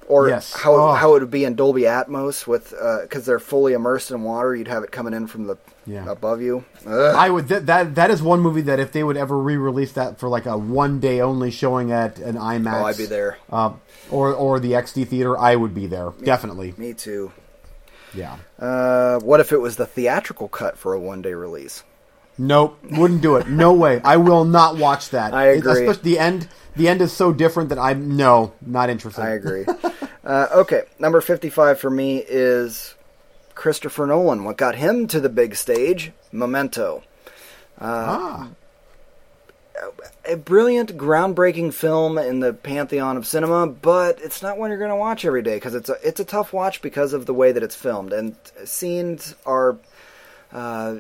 Or 0.07 0.29
Yes. 0.29 0.53
how 0.53 0.75
Oh. 0.75 0.91
how 0.93 1.15
it 1.15 1.21
would 1.21 1.31
be 1.31 1.43
in 1.43 1.55
Dolby 1.55 1.83
Atmos 1.83 2.45
with 2.45 2.73
because 3.01 3.25
they're 3.25 3.39
fully 3.39 3.73
immersed 3.73 4.11
in 4.11 4.21
water. 4.23 4.55
You'd 4.55 4.67
have 4.67 4.83
it 4.83 4.91
coming 4.91 5.13
in 5.13 5.25
from 5.25 5.47
the 5.47 5.57
Yeah. 5.87 6.07
above 6.07 6.39
you. 6.41 6.65
Ugh. 6.85 7.15
I 7.15 7.29
would 7.31 7.47
that, 7.47 7.65
that 7.65 7.95
that 7.95 8.11
is 8.11 8.21
one 8.21 8.41
movie 8.41 8.61
that 8.61 8.79
if 8.79 8.91
they 8.91 9.03
would 9.03 9.17
ever 9.17 9.35
re-release 9.39 9.93
that 9.93 10.19
for 10.19 10.29
like 10.29 10.45
a 10.45 10.55
one 10.55 10.99
day 10.99 11.19
only 11.19 11.49
showing 11.49 11.91
at 11.91 12.19
an 12.19 12.35
IMAX, 12.35 12.81
Oh, 12.81 12.85
I'd 12.85 12.97
be 12.97 13.05
there. 13.07 13.37
uh, 13.51 13.71
or 14.11 14.31
or 14.33 14.59
the 14.59 14.73
XD 14.73 15.07
theater, 15.07 15.35
I 15.35 15.55
would 15.55 15.73
be 15.73 15.87
there 15.87 16.11
definitely. 16.23 16.75
Me 16.77 16.93
too. 16.93 17.31
Yeah. 18.13 18.37
Uh, 18.59 19.19
what 19.19 19.39
if 19.39 19.51
it 19.51 19.57
was 19.61 19.75
the 19.77 19.85
theatrical 19.85 20.47
cut 20.47 20.77
for 20.77 20.93
a 20.93 20.99
one 20.99 21.21
day 21.21 21.33
release? 21.33 21.83
Nope, 22.37 22.77
wouldn't 22.91 23.21
do 23.21 23.35
it. 23.35 23.47
No 23.47 23.73
way. 23.73 24.01
I 24.03 24.17
will 24.17 24.45
not 24.45 24.77
watch 24.77 25.09
that. 25.09 25.33
I 25.33 25.49
It- 25.49 25.57
agree. 25.59 25.71
especially 25.85 26.13
the 26.13 26.19
end. 26.19 26.47
The 26.75 26.87
end 26.87 27.01
is 27.01 27.11
so 27.11 27.33
different 27.33 27.69
that 27.69 27.77
I'm 27.77 28.15
no, 28.15 28.53
not 28.65 28.89
interested. 28.89 29.21
I 29.21 29.29
agree. 29.31 29.65
uh, 30.23 30.47
okay, 30.53 30.83
number 30.99 31.19
55 31.21 31.79
for 31.79 31.89
me 31.89 32.23
is 32.27 32.95
Christopher 33.55 34.07
Nolan. 34.07 34.45
What 34.45 34.57
got 34.57 34.75
him 34.75 35.05
to 35.07 35.19
the 35.19 35.27
big 35.29 35.55
stage? 35.55 36.11
Memento. 36.31 37.03
ah, 37.79 38.47
A 40.25 40.35
brilliant, 40.35 40.97
groundbreaking 40.97 41.73
film 41.73 42.17
in 42.17 42.39
the 42.39 42.53
pantheon 42.53 43.17
of 43.17 43.25
cinema, 43.25 43.67
but 43.67 44.19
it's 44.21 44.41
not 44.41 44.57
one 44.57 44.69
you're 44.69 44.77
going 44.77 44.89
to 44.91 44.95
watch 44.95 45.25
every 45.25 45.41
day 45.41 45.55
because 45.55 45.73
it's 45.73 45.89
a, 45.89 45.95
it's 46.03 46.19
a 46.19 46.25
tough 46.25 46.53
watch 46.53 46.81
because 46.81 47.13
of 47.13 47.25
the 47.25 47.33
way 47.33 47.51
that 47.51 47.63
it's 47.63 47.75
filmed. 47.75 48.13
And 48.13 48.35
scenes 48.63 49.35
are 49.45 49.77
uh, 50.53 50.97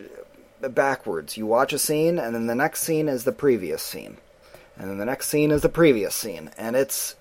backwards. 0.61 1.37
You 1.37 1.45
watch 1.45 1.73
a 1.73 1.79
scene, 1.79 2.17
and 2.17 2.33
then 2.33 2.47
the 2.47 2.55
next 2.55 2.81
scene 2.81 3.07
is 3.07 3.23
the 3.23 3.31
previous 3.31 3.81
scene. 3.81 4.17
And 4.77 4.89
then 4.89 4.97
the 4.97 5.05
next 5.05 5.27
scene 5.27 5.51
is 5.51 5.61
the 5.61 5.69
previous 5.69 6.15
scene. 6.15 6.49
And 6.57 6.75
it's 6.75 7.15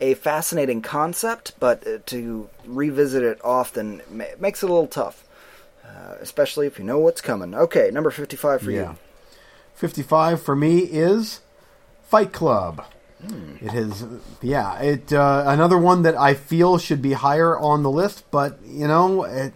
a 0.00 0.14
fascinating 0.14 0.82
concept, 0.82 1.54
but 1.58 1.86
uh, 1.86 1.98
to 2.06 2.48
revisit 2.64 3.22
it 3.22 3.40
often 3.44 4.02
makes 4.38 4.62
it 4.62 4.70
a 4.70 4.72
little 4.72 4.86
tough, 4.86 5.26
uh, 5.84 6.14
especially 6.20 6.66
if 6.66 6.78
you 6.78 6.84
know 6.84 6.98
what's 6.98 7.20
coming. 7.20 7.54
Okay, 7.54 7.90
number 7.92 8.10
55 8.10 8.62
for 8.62 8.70
yeah. 8.70 8.90
you. 8.92 8.98
Fifty-five 9.80 10.42
for 10.42 10.54
me 10.54 10.80
is 10.80 11.40
Fight 12.02 12.34
Club. 12.34 12.84
Hmm. 13.26 13.56
It 13.62 13.72
is, 13.72 14.04
yeah. 14.42 14.78
It 14.78 15.10
uh, 15.10 15.44
another 15.46 15.78
one 15.78 16.02
that 16.02 16.14
I 16.14 16.34
feel 16.34 16.76
should 16.76 17.00
be 17.00 17.14
higher 17.14 17.58
on 17.58 17.82
the 17.82 17.90
list, 17.90 18.24
but 18.30 18.58
you 18.62 18.86
know, 18.86 19.24
it, 19.24 19.54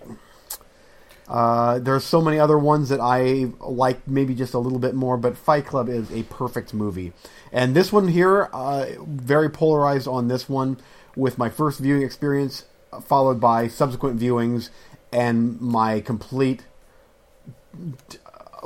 uh, 1.29 1.79
there 1.79 1.95
are 1.95 2.01
so 2.01 2.23
many 2.23 2.39
other 2.39 2.59
ones 2.59 2.89
that 2.89 3.01
I 3.01 3.49
like, 3.61 4.09
maybe 4.09 4.35
just 4.35 4.55
a 4.55 4.59
little 4.59 4.79
bit 4.79 4.95
more. 4.95 5.19
But 5.19 5.37
Fight 5.37 5.67
Club 5.67 5.91
is 5.91 6.11
a 6.11 6.23
perfect 6.23 6.73
movie, 6.73 7.13
and 7.53 7.77
this 7.77 7.93
one 7.93 8.09
here, 8.09 8.49
uh, 8.55 8.87
very 9.07 9.51
polarized 9.51 10.09
on 10.09 10.29
this 10.29 10.49
one 10.49 10.79
with 11.17 11.37
my 11.37 11.51
first 11.51 11.81
viewing 11.81 12.03
experience, 12.03 12.65
followed 13.05 13.43
by 13.43 13.69
subsequent 13.69 14.19
viewings 14.19 14.71
and 15.13 15.61
my 15.61 16.01
complete 16.01 16.63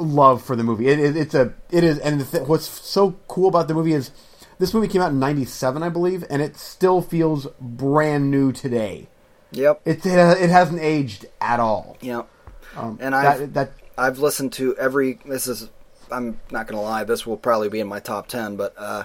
love 0.00 0.42
for 0.42 0.56
the 0.56 0.64
movie. 0.64 0.88
It, 0.88 0.98
it, 0.98 1.16
it's 1.16 1.34
a 1.34 1.52
it 1.70 1.84
is, 1.84 1.98
and 1.98 2.20
the 2.20 2.24
th- 2.24 2.48
what's 2.48 2.66
so 2.68 3.16
cool 3.28 3.48
about 3.48 3.68
the 3.68 3.74
movie 3.74 3.92
is 3.92 4.10
this 4.58 4.74
movie 4.74 4.88
came 4.88 5.02
out 5.02 5.12
in 5.12 5.18
'97, 5.18 5.82
I 5.82 5.88
believe, 5.88 6.24
and 6.30 6.42
it 6.42 6.56
still 6.56 7.00
feels 7.02 7.46
brand 7.60 8.30
new 8.30 8.52
today. 8.52 9.08
Yep. 9.52 9.82
It 9.84 10.04
it 10.06 10.50
hasn't 10.50 10.80
aged 10.80 11.26
at 11.40 11.60
all. 11.60 11.96
Yep. 12.00 12.28
Um, 12.76 12.98
And 13.00 13.14
I've- 13.14 13.44
that 13.46 13.72
I've 13.96 14.18
listened 14.18 14.52
to 14.54 14.76
every. 14.76 15.18
This 15.24 15.46
is. 15.46 15.68
I'm 16.10 16.40
not 16.50 16.66
going 16.66 16.78
to 16.78 16.82
lie. 16.82 17.04
This 17.04 17.26
will 17.26 17.36
probably 17.36 17.68
be 17.68 17.80
in 17.80 17.86
my 17.86 18.00
top 18.00 18.28
ten, 18.28 18.56
but 18.56 18.74
uh, 18.78 19.04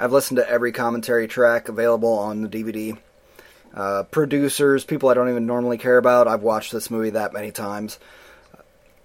I've 0.00 0.12
listened 0.12 0.36
to 0.38 0.48
every 0.48 0.72
commentary 0.72 1.26
track 1.28 1.68
available 1.68 2.12
on 2.18 2.40
the 2.42 2.48
DVD. 2.48 2.96
Uh, 3.74 4.04
producers, 4.04 4.84
people 4.84 5.10
I 5.10 5.14
don't 5.14 5.28
even 5.28 5.44
normally 5.46 5.76
care 5.76 5.98
about. 5.98 6.26
I've 6.28 6.40
watched 6.42 6.72
this 6.72 6.90
movie 6.90 7.10
that 7.10 7.34
many 7.34 7.50
times. 7.50 7.98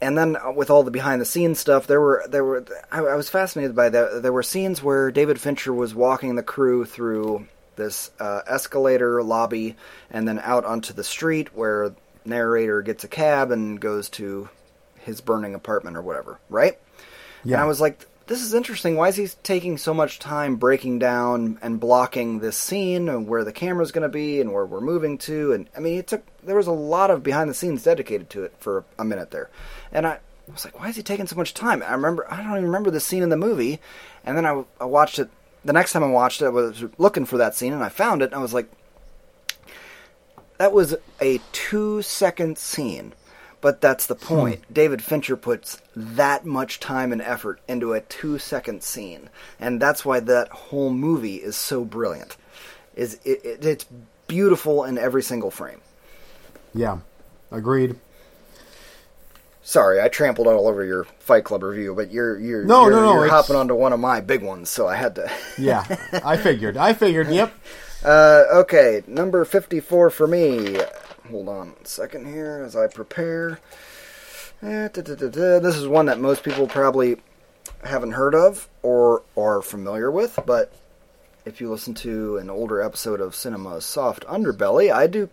And 0.02 0.18
then 0.18 0.36
uh, 0.36 0.52
with 0.52 0.70
all 0.70 0.84
the 0.84 0.92
behind 0.92 1.22
the 1.22 1.26
scenes 1.26 1.60
stuff, 1.60 1.88
there 1.88 2.02
were 2.02 2.26
there 2.28 2.44
were 2.44 2.66
I, 2.92 3.00
I 3.00 3.16
was 3.16 3.30
fascinated 3.30 3.76
by 3.76 3.90
that. 3.90 4.24
There 4.24 4.34
were 4.34 4.44
scenes 4.44 4.82
where 4.82 5.12
David 5.12 5.40
Fincher 5.40 5.74
was 5.74 5.94
walking 5.94 6.36
the 6.36 6.44
crew 6.44 6.86
through 6.86 7.48
this 7.76 8.12
uh, 8.20 8.42
escalator 8.48 9.24
lobby 9.24 9.76
and 10.10 10.28
then 10.28 10.40
out 10.40 10.66
onto 10.66 10.94
the 10.94 11.04
street 11.04 11.56
where 11.56 11.94
narrator 12.26 12.82
gets 12.82 13.04
a 13.04 13.08
cab 13.08 13.52
and 13.52 13.80
goes 13.80 14.10
to 14.10 14.50
his 15.00 15.22
burning 15.22 15.56
apartment 15.56 15.98
or 15.98 16.02
whatever, 16.02 16.40
right? 16.50 16.78
Yeah. 17.44 17.56
And 17.56 17.64
I 17.64 17.66
was 17.66 17.82
like, 17.82 18.06
this 18.32 18.44
is 18.44 18.54
interesting. 18.54 18.96
Why 18.96 19.10
is 19.10 19.18
he 19.18 19.28
taking 19.44 19.78
so 19.78 19.94
much 19.94 20.18
time 20.18 20.56
breaking 20.56 21.00
down 21.00 21.60
and 21.62 21.82
blocking 21.82 22.40
this 22.40 22.56
scene 22.56 23.10
and 23.10 23.28
where 23.28 23.44
the 23.44 23.52
camera's 23.52 23.92
going 23.92 24.04
to 24.04 24.10
be 24.10 24.40
and 24.40 24.54
where 24.54 24.66
we're 24.66 24.80
moving 24.80 25.18
to? 25.18 25.52
And 25.52 25.70
I 25.76 25.82
mean, 25.82 26.00
it 26.00 26.08
took 26.08 26.24
there 26.42 26.56
was 26.56 26.68
a 26.68 26.72
lot 26.72 27.12
of 27.12 27.24
behind 27.24 27.50
the 27.50 27.54
scenes 27.54 27.84
dedicated 27.84 28.30
to 28.30 28.46
it 28.46 28.56
for 28.58 28.86
a 28.98 29.04
minute 29.04 29.32
there, 29.32 29.50
and 29.92 30.08
I 30.08 30.20
was 30.48 30.64
like, 30.64 30.80
why 30.80 30.88
is 30.88 30.96
he 30.96 31.04
taking 31.04 31.28
so 31.28 31.36
much 31.36 31.54
time? 31.54 31.84
I 31.84 31.92
remember 31.92 32.26
I 32.32 32.38
don't 32.38 32.52
even 32.52 32.64
remember 32.64 32.90
the 32.90 33.02
scene 33.02 33.22
in 33.22 33.28
the 33.28 33.36
movie, 33.36 33.82
and 34.24 34.38
then 34.38 34.46
I, 34.46 34.64
I 34.80 34.86
watched 34.86 35.20
it. 35.20 35.30
The 35.66 35.74
next 35.74 35.92
time 35.92 36.04
I 36.04 36.08
watched 36.08 36.42
it, 36.42 36.46
I 36.46 36.50
was 36.50 36.86
looking 36.98 37.26
for 37.26 37.38
that 37.38 37.56
scene 37.56 37.74
and 37.74 37.84
I 37.84 37.90
found 37.90 38.22
it, 38.22 38.28
and 38.28 38.36
I 38.36 38.40
was 38.40 38.54
like, 38.54 38.72
that 40.58 40.72
was 40.72 40.96
a 41.20 41.42
two 41.52 42.02
second 42.02 42.58
scene. 42.58 43.12
But 43.62 43.80
that's 43.80 44.08
the 44.08 44.16
point. 44.16 44.62
David 44.74 45.04
Fincher 45.04 45.38
puts 45.38 45.80
that 45.96 46.46
much 46.46 46.80
time 46.80 47.12
and 47.12 47.22
effort 47.22 47.60
into 47.68 47.94
a 47.94 48.02
two 48.02 48.40
second 48.40 48.82
scene. 48.84 49.30
And 49.60 49.80
that's 49.80 50.04
why 50.04 50.20
that 50.20 50.50
whole 50.50 50.90
movie 50.90 51.36
is 51.36 51.56
so 51.56 51.86
brilliant. 51.86 52.36
Is 52.96 53.20
it, 53.24 53.46
it, 53.46 53.64
it's 53.66 53.86
beautiful 54.28 54.84
in 54.84 54.98
every 54.98 55.22
single 55.22 55.52
frame. 55.52 55.80
yeah, 56.74 56.98
agreed. 57.52 57.98
Sorry, 59.64 60.02
I 60.02 60.08
trampled 60.08 60.48
all 60.48 60.68
over 60.68 60.84
your 60.84 61.04
Fight 61.20 61.44
Club 61.44 61.62
review, 61.64 61.94
but 61.94 62.12
you're 62.12 62.38
you're 62.40 62.66
No, 62.66 62.84
you're, 62.84 62.92
no, 62.92 63.02
no, 63.02 63.14
you're 63.14 63.26
it's- 63.26 63.32
hopping 63.46 63.56
onto 63.56 63.76
one 63.76 63.94
of 63.94 64.00
my 64.00 64.20
big 64.22 64.42
ones, 64.42 64.70
so 64.70 64.88
I 64.88 64.96
had 64.96 65.16
to. 65.16 65.32
Yeah, 65.58 65.86
I 66.26 66.36
figured. 66.38 66.78
I 66.78 66.94
figured. 66.94 67.28
Yep. 67.30 67.54
Uh, 68.04 68.44
okay, 68.54 69.04
number 69.06 69.46
54 69.46 70.10
for 70.10 70.26
me. 70.28 70.78
Hold 71.30 71.50
on 71.50 71.74
a 71.82 71.88
second 71.88 72.26
here 72.26 72.64
as 72.66 72.76
I 72.76 72.88
prepare. 72.88 73.60
Eh, 74.64 74.88
da, 74.90 75.02
da, 75.02 75.16
da. 75.16 75.60
This 75.60 75.76
is 75.76 75.88
one 75.88 76.08
that 76.08 76.20
most 76.20 76.44
people 76.44 76.68
probably 76.68 77.18
haven't 77.84 78.12
heard 78.12 78.36
of 78.36 78.68
or 78.84 79.24
are 79.38 79.62
familiar 79.62 80.12
with, 80.12 80.38
but 80.46 80.74
if 81.46 81.60
you 81.60 81.70
listen 81.70 81.94
to 81.96 82.38
an 82.38 82.50
older 82.50 82.82
episode 82.82 83.22
of 83.22 83.36
Cinema's 83.36 83.86
Soft 83.86 84.26
Underbelly, 84.26 84.94
I 84.94 85.08
do 85.08 85.30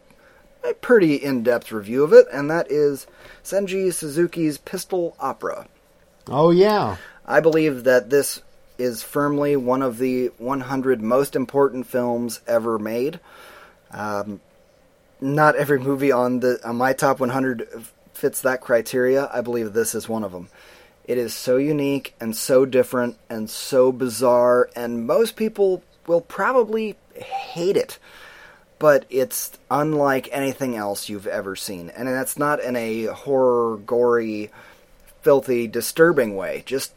a 0.64 0.74
pretty 0.74 1.16
in 1.16 1.42
depth 1.42 1.70
review 1.70 2.02
of 2.04 2.12
it, 2.12 2.26
and 2.32 2.50
that 2.50 2.70
is 2.70 3.06
Seijun 3.44 3.92
Suzuki's 3.92 4.58
Pistol 4.58 5.14
Opera. 5.20 5.68
Oh 6.26 6.50
yeah. 6.50 6.96
I 7.26 7.40
believe 7.40 7.84
that 7.84 8.10
this 8.10 8.42
is 8.78 9.02
firmly 9.02 9.56
one 9.56 9.82
of 9.82 9.98
the 9.98 10.28
100 10.38 11.02
most 11.02 11.36
important 11.36 11.86
films 11.86 12.40
ever 12.46 12.78
made. 12.78 13.20
Um, 13.90 14.40
not 15.20 15.56
every 15.56 15.78
movie 15.78 16.12
on 16.12 16.40
the 16.40 16.60
on 16.66 16.76
my 16.76 16.92
top 16.92 17.20
100 17.20 17.68
fits 18.12 18.42
that 18.42 18.60
criteria. 18.60 19.28
I 19.32 19.40
believe 19.40 19.72
this 19.72 19.94
is 19.94 20.08
one 20.08 20.24
of 20.24 20.32
them. 20.32 20.48
It 21.04 21.16
is 21.16 21.32
so 21.32 21.56
unique 21.56 22.14
and 22.20 22.36
so 22.36 22.66
different 22.66 23.16
and 23.30 23.48
so 23.48 23.92
bizarre, 23.92 24.68
and 24.76 25.06
most 25.06 25.36
people 25.36 25.82
will 26.06 26.20
probably 26.20 26.96
hate 27.14 27.76
it. 27.76 27.98
But 28.78 29.06
it's 29.10 29.58
unlike 29.70 30.28
anything 30.30 30.76
else 30.76 31.08
you've 31.08 31.26
ever 31.26 31.56
seen, 31.56 31.90
and 31.90 32.06
that's 32.06 32.38
not 32.38 32.60
in 32.60 32.76
a 32.76 33.04
horror, 33.06 33.78
gory, 33.78 34.50
filthy, 35.22 35.66
disturbing 35.66 36.36
way. 36.36 36.62
Just 36.66 36.92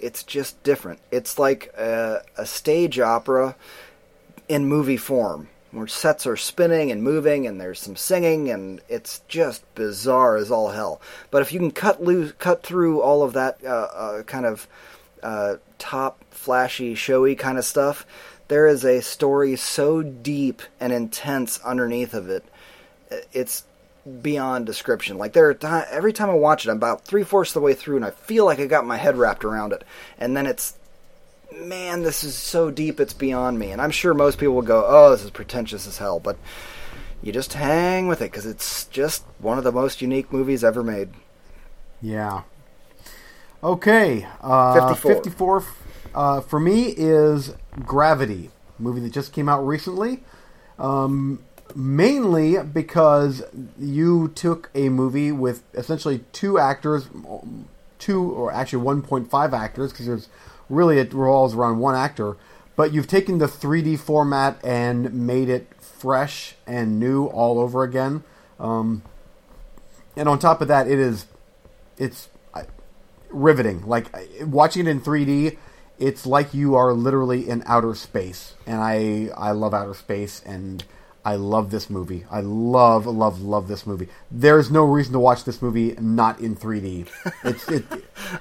it's 0.00 0.24
just 0.24 0.60
different. 0.62 0.98
It's 1.10 1.38
like 1.38 1.72
a, 1.78 2.22
a 2.36 2.44
stage 2.44 2.98
opera 2.98 3.54
in 4.48 4.66
movie 4.66 4.96
form, 4.96 5.48
where 5.72 5.86
sets 5.86 6.26
are 6.26 6.36
spinning 6.36 6.92
and 6.92 7.02
moving, 7.02 7.46
and 7.46 7.60
there's 7.60 7.80
some 7.80 7.96
singing, 7.96 8.50
and 8.50 8.80
it's 8.88 9.22
just 9.26 9.62
bizarre 9.74 10.36
as 10.36 10.50
all 10.50 10.70
hell. 10.70 11.00
But 11.30 11.42
if 11.42 11.52
you 11.52 11.58
can 11.58 11.70
cut 11.70 12.02
loose, 12.02 12.32
cut 12.38 12.62
through 12.62 13.00
all 13.00 13.22
of 13.22 13.32
that 13.32 13.58
uh, 13.64 13.68
uh, 13.68 14.22
kind 14.22 14.46
of 14.46 14.68
uh, 15.22 15.56
top, 15.78 16.22
flashy, 16.30 16.94
showy 16.94 17.34
kind 17.34 17.58
of 17.58 17.64
stuff, 17.64 18.06
there 18.48 18.66
is 18.66 18.84
a 18.84 19.00
story 19.00 19.56
so 19.56 20.02
deep 20.02 20.62
and 20.78 20.92
intense 20.92 21.58
underneath 21.60 22.12
of 22.12 22.28
it. 22.28 22.44
It's 23.32 23.64
beyond 24.20 24.66
description. 24.66 25.16
Like 25.16 25.32
there 25.32 25.54
ti 25.54 25.66
every 25.66 26.12
time 26.12 26.28
I 26.28 26.34
watch 26.34 26.66
it, 26.66 26.70
I'm 26.70 26.76
about 26.76 27.04
three 27.04 27.22
fourths 27.24 27.50
of 27.50 27.54
the 27.54 27.60
way 27.60 27.74
through, 27.74 27.96
and 27.96 28.04
I 28.04 28.10
feel 28.10 28.44
like 28.44 28.58
I 28.58 28.66
got 28.66 28.84
my 28.84 28.96
head 28.96 29.16
wrapped 29.16 29.44
around 29.44 29.72
it, 29.72 29.84
and 30.18 30.36
then 30.36 30.46
it's, 30.46 30.76
man, 31.60 32.02
this 32.02 32.24
is 32.24 32.34
so 32.34 32.70
deep, 32.70 33.00
it's 33.00 33.12
beyond 33.12 33.58
me. 33.58 33.70
And 33.70 33.80
I'm 33.80 33.90
sure 33.90 34.14
most 34.14 34.38
people 34.38 34.54
will 34.54 34.62
go, 34.62 34.84
oh, 34.86 35.10
this 35.10 35.24
is 35.24 35.30
pretentious 35.30 35.86
as 35.86 35.98
hell, 35.98 36.20
but 36.20 36.36
you 37.22 37.32
just 37.32 37.52
hang 37.52 38.08
with 38.08 38.20
it 38.20 38.30
because 38.30 38.46
it's 38.46 38.86
just 38.86 39.24
one 39.38 39.58
of 39.58 39.64
the 39.64 39.72
most 39.72 40.02
unique 40.02 40.32
movies 40.32 40.64
ever 40.64 40.82
made. 40.82 41.10
Yeah. 42.00 42.42
Okay. 43.62 44.26
Uh, 44.40 44.88
54. 44.94 45.14
54 45.14 45.64
uh, 46.14 46.40
for 46.40 46.60
me 46.60 46.94
is 46.96 47.54
Gravity, 47.80 48.50
movie 48.78 49.00
that 49.00 49.12
just 49.12 49.32
came 49.32 49.48
out 49.48 49.66
recently. 49.66 50.22
Um, 50.78 51.44
mainly 51.74 52.62
because 52.62 53.42
you 53.78 54.28
took 54.34 54.70
a 54.74 54.88
movie 54.88 55.32
with 55.32 55.62
essentially 55.74 56.24
two 56.32 56.58
actors, 56.58 57.08
two 57.98 58.30
or 58.32 58.52
actually 58.52 58.84
1.5 58.84 59.52
actors, 59.52 59.92
because 59.92 60.06
there's 60.06 60.28
really 60.72 60.98
it 60.98 61.12
revolves 61.12 61.54
around 61.54 61.78
one 61.78 61.94
actor. 61.94 62.36
But 62.74 62.92
you've 62.92 63.06
taken 63.06 63.38
the 63.38 63.46
3D 63.46 63.98
format 63.98 64.58
and 64.64 65.12
made 65.26 65.48
it 65.48 65.68
fresh 65.78 66.54
and 66.66 66.98
new 66.98 67.26
all 67.26 67.58
over 67.58 67.82
again. 67.82 68.24
Um, 68.58 69.02
and 70.16 70.28
on 70.28 70.38
top 70.38 70.60
of 70.60 70.68
that, 70.68 70.88
it 70.88 70.98
is 70.98 71.26
it's 71.98 72.28
uh, 72.54 72.64
riveting. 73.30 73.86
Like 73.86 74.06
watching 74.42 74.86
it 74.86 74.90
in 74.90 75.00
3D, 75.00 75.58
it's 75.98 76.26
like 76.26 76.54
you 76.54 76.74
are 76.74 76.92
literally 76.92 77.48
in 77.48 77.62
outer 77.66 77.94
space. 77.94 78.54
And 78.66 78.80
I 78.80 79.30
I 79.36 79.52
love 79.52 79.74
outer 79.74 79.94
space 79.94 80.42
and 80.44 80.82
I 81.24 81.36
love 81.36 81.70
this 81.70 81.88
movie. 81.88 82.24
I 82.30 82.40
love 82.40 83.06
love 83.06 83.42
love 83.42 83.68
this 83.68 83.86
movie. 83.86 84.08
There's 84.30 84.70
no 84.70 84.84
reason 84.84 85.12
to 85.12 85.18
watch 85.20 85.44
this 85.44 85.60
movie 85.60 85.94
not 86.00 86.40
in 86.40 86.56
3D. 86.56 87.08
It's 87.44 87.68
it 87.68 87.84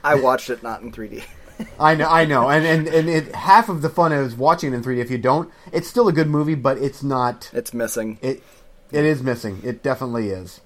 I 0.04 0.16
watched 0.16 0.50
it 0.50 0.64
not 0.64 0.82
in 0.82 0.92
3D. 0.92 1.24
I 1.80 1.96
know, 1.96 2.08
I 2.10 2.26
know, 2.26 2.50
and 2.50 2.66
and 2.66 2.88
and 2.88 3.10
it, 3.10 3.36
half 3.36 3.70
of 3.70 3.82
the 3.82 3.90
fun 3.90 4.12
is 4.12 4.36
watching 4.36 4.74
it 4.74 4.76
in 4.78 4.84
3D. 4.84 5.00
If 5.00 5.12
you 5.12 5.18
don't, 5.18 5.52
it's 5.72 5.88
still 5.88 6.08
a 6.08 6.14
good 6.14 6.28
movie, 6.28 6.56
but 6.56 6.78
it's 6.78 7.04
not. 7.04 7.50
It's 7.54 7.74
missing. 7.74 8.18
It 8.22 8.44
it 8.92 9.06
is 9.06 9.24
missing. 9.24 9.62
It 9.64 9.84
definitely 9.84 10.30
is. 10.30 10.62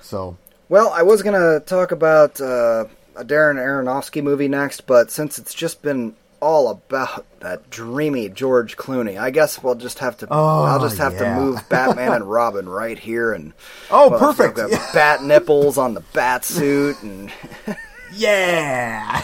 So 0.00 0.36
Well, 0.68 0.90
I 0.90 1.02
was 1.02 1.22
gonna 1.22 1.60
talk 1.60 1.92
about 1.92 2.40
uh, 2.40 2.86
a 3.16 3.24
Darren 3.24 3.56
Aronofsky 3.56 4.22
movie 4.22 4.48
next, 4.48 4.86
but 4.86 5.10
since 5.10 5.38
it's 5.38 5.54
just 5.54 5.82
been 5.82 6.14
all 6.40 6.68
about 6.68 7.26
that 7.40 7.68
dreamy 7.70 8.28
George 8.28 8.76
Clooney, 8.76 9.18
I 9.18 9.30
guess 9.30 9.62
we'll 9.62 9.74
just 9.74 9.98
have 9.98 10.16
to. 10.18 10.28
Oh, 10.30 10.64
I'll 10.64 10.80
just 10.80 10.98
have 10.98 11.14
yeah. 11.14 11.34
to 11.34 11.40
move 11.40 11.68
Batman 11.68 12.12
and 12.12 12.24
Robin 12.30 12.68
right 12.68 12.98
here, 12.98 13.32
and 13.32 13.52
Oh, 13.90 14.08
well, 14.10 14.18
perfect. 14.18 14.56
Bat 14.92 15.24
nipples 15.24 15.78
on 15.78 15.94
the 15.94 16.00
bat 16.12 16.44
suit, 16.44 17.02
and 17.02 17.32
yeah, 18.14 19.22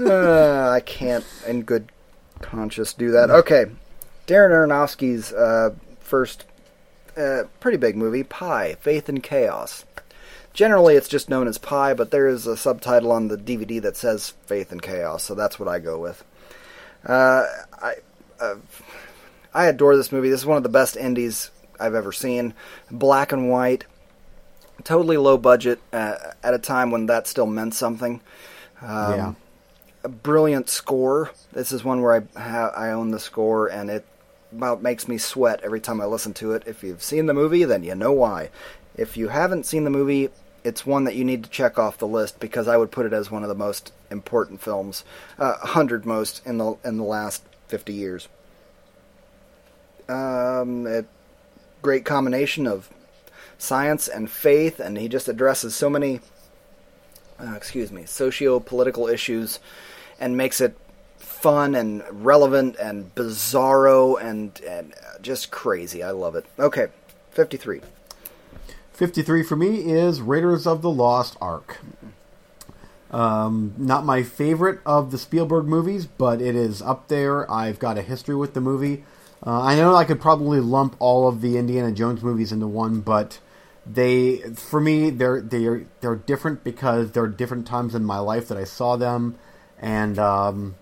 uh, 0.00 0.70
I 0.70 0.80
can't, 0.80 1.24
in 1.46 1.62
good 1.62 1.90
conscience, 2.40 2.92
do 2.92 3.10
that. 3.12 3.30
Okay, 3.30 3.66
Darren 4.26 4.50
Aronofsky's 4.50 5.32
uh, 5.32 5.74
first 6.00 6.44
uh, 7.16 7.44
pretty 7.60 7.78
big 7.78 7.96
movie, 7.96 8.22
Pi: 8.22 8.74
Faith 8.74 9.08
and 9.08 9.22
Chaos. 9.22 9.84
Generally, 10.52 10.96
it's 10.96 11.08
just 11.08 11.28
known 11.28 11.48
as 11.48 11.58
Pi, 11.58 11.92
but 11.94 12.10
there 12.10 12.26
is 12.28 12.46
a 12.46 12.56
subtitle 12.56 13.12
on 13.12 13.28
the 13.28 13.36
DVD 13.36 13.80
that 13.82 13.96
says 13.96 14.30
Faith 14.46 14.72
and 14.72 14.82
Chaos, 14.82 15.22
so 15.22 15.34
that's 15.34 15.58
what 15.58 15.68
I 15.68 15.78
go 15.78 15.98
with. 15.98 16.24
Uh, 17.04 17.44
I 17.80 17.94
uh, 18.40 18.56
I 19.54 19.66
adore 19.66 19.96
this 19.96 20.12
movie. 20.12 20.28
This 20.30 20.40
is 20.40 20.46
one 20.46 20.56
of 20.56 20.62
the 20.62 20.68
best 20.68 20.96
indies 20.96 21.50
I've 21.78 21.94
ever 21.94 22.12
seen. 22.12 22.54
Black 22.90 23.32
and 23.32 23.50
white, 23.50 23.84
totally 24.84 25.16
low 25.16 25.38
budget 25.38 25.80
uh, 25.92 26.16
at 26.42 26.54
a 26.54 26.58
time 26.58 26.90
when 26.90 27.06
that 27.06 27.26
still 27.26 27.46
meant 27.46 27.74
something. 27.74 28.20
Um, 28.82 29.14
yeah. 29.14 29.34
A 30.06 30.08
brilliant 30.08 30.68
score. 30.68 31.32
This 31.52 31.72
is 31.72 31.82
one 31.82 32.00
where 32.00 32.14
I 32.14 32.70
I 32.76 32.90
own 32.92 33.10
the 33.10 33.18
score, 33.18 33.66
and 33.66 33.90
it 33.90 34.06
about 34.52 34.80
makes 34.80 35.08
me 35.08 35.18
sweat 35.18 35.60
every 35.64 35.80
time 35.80 36.00
I 36.00 36.04
listen 36.06 36.32
to 36.34 36.52
it. 36.52 36.62
If 36.64 36.84
you've 36.84 37.02
seen 37.02 37.26
the 37.26 37.34
movie, 37.34 37.64
then 37.64 37.82
you 37.82 37.96
know 37.96 38.12
why. 38.12 38.50
If 38.96 39.16
you 39.16 39.28
haven't 39.28 39.66
seen 39.66 39.82
the 39.82 39.90
movie, 39.90 40.30
it's 40.62 40.86
one 40.86 41.02
that 41.04 41.16
you 41.16 41.24
need 41.24 41.42
to 41.42 41.50
check 41.50 41.76
off 41.76 41.98
the 41.98 42.06
list 42.06 42.38
because 42.38 42.68
I 42.68 42.76
would 42.76 42.92
put 42.92 43.04
it 43.04 43.12
as 43.12 43.32
one 43.32 43.42
of 43.42 43.48
the 43.48 43.56
most 43.56 43.92
important 44.08 44.60
films, 44.60 45.02
uh, 45.40 45.54
hundred 45.54 46.06
most 46.06 46.40
in 46.46 46.58
the 46.58 46.76
in 46.84 46.98
the 46.98 47.04
last 47.04 47.42
fifty 47.66 47.92
years. 47.92 48.28
Um, 50.08 50.86
it, 50.86 51.06
great 51.82 52.04
combination 52.04 52.68
of 52.68 52.88
science 53.58 54.06
and 54.06 54.30
faith, 54.30 54.78
and 54.78 54.96
he 54.96 55.08
just 55.08 55.26
addresses 55.26 55.74
so 55.74 55.90
many 55.90 56.20
uh, 57.40 57.54
excuse 57.54 57.92
me, 57.92 58.04
socio-political 58.04 59.08
issues, 59.08 59.60
and 60.18 60.36
makes 60.36 60.60
it 60.60 60.76
fun 61.18 61.74
and 61.74 62.02
relevant 62.10 62.76
and 62.76 63.14
bizarro 63.14 64.20
and 64.20 64.60
and 64.60 64.94
just 65.20 65.50
crazy. 65.50 66.02
I 66.02 66.10
love 66.10 66.34
it. 66.34 66.46
Okay, 66.58 66.88
fifty-three. 67.30 67.80
fifty 68.92 69.22
three 69.22 69.42
for 69.42 69.56
me 69.56 69.90
is 69.90 70.20
Raiders 70.20 70.66
of 70.66 70.82
the 70.82 70.90
Lost 70.90 71.36
Ark. 71.40 71.78
Um, 73.10 73.74
not 73.78 74.04
my 74.04 74.22
favorite 74.22 74.80
of 74.84 75.10
the 75.10 75.18
Spielberg 75.18 75.66
movies, 75.66 76.06
but 76.06 76.42
it 76.42 76.56
is 76.56 76.82
up 76.82 77.08
there. 77.08 77.50
I've 77.50 77.78
got 77.78 77.96
a 77.96 78.02
history 78.02 78.34
with 78.34 78.52
the 78.54 78.60
movie. 78.60 79.04
Uh, 79.46 79.62
I 79.62 79.76
know 79.76 79.94
I 79.94 80.04
could 80.04 80.20
probably 80.20 80.60
lump 80.60 80.96
all 80.98 81.28
of 81.28 81.40
the 81.40 81.56
Indiana 81.56 81.92
Jones 81.92 82.22
movies 82.22 82.50
into 82.50 82.66
one, 82.66 83.00
but 83.00 83.38
they, 83.86 84.38
for 84.54 84.80
me, 84.80 85.10
they're 85.10 85.40
they're 85.40 85.86
they're 86.00 86.16
different 86.16 86.64
because 86.64 87.12
there 87.12 87.22
are 87.22 87.28
different 87.28 87.66
times 87.66 87.94
in 87.94 88.04
my 88.04 88.18
life 88.18 88.48
that 88.48 88.58
I 88.58 88.64
saw 88.64 88.96
them, 88.96 89.36
and 89.80 90.18
um, 90.18 90.74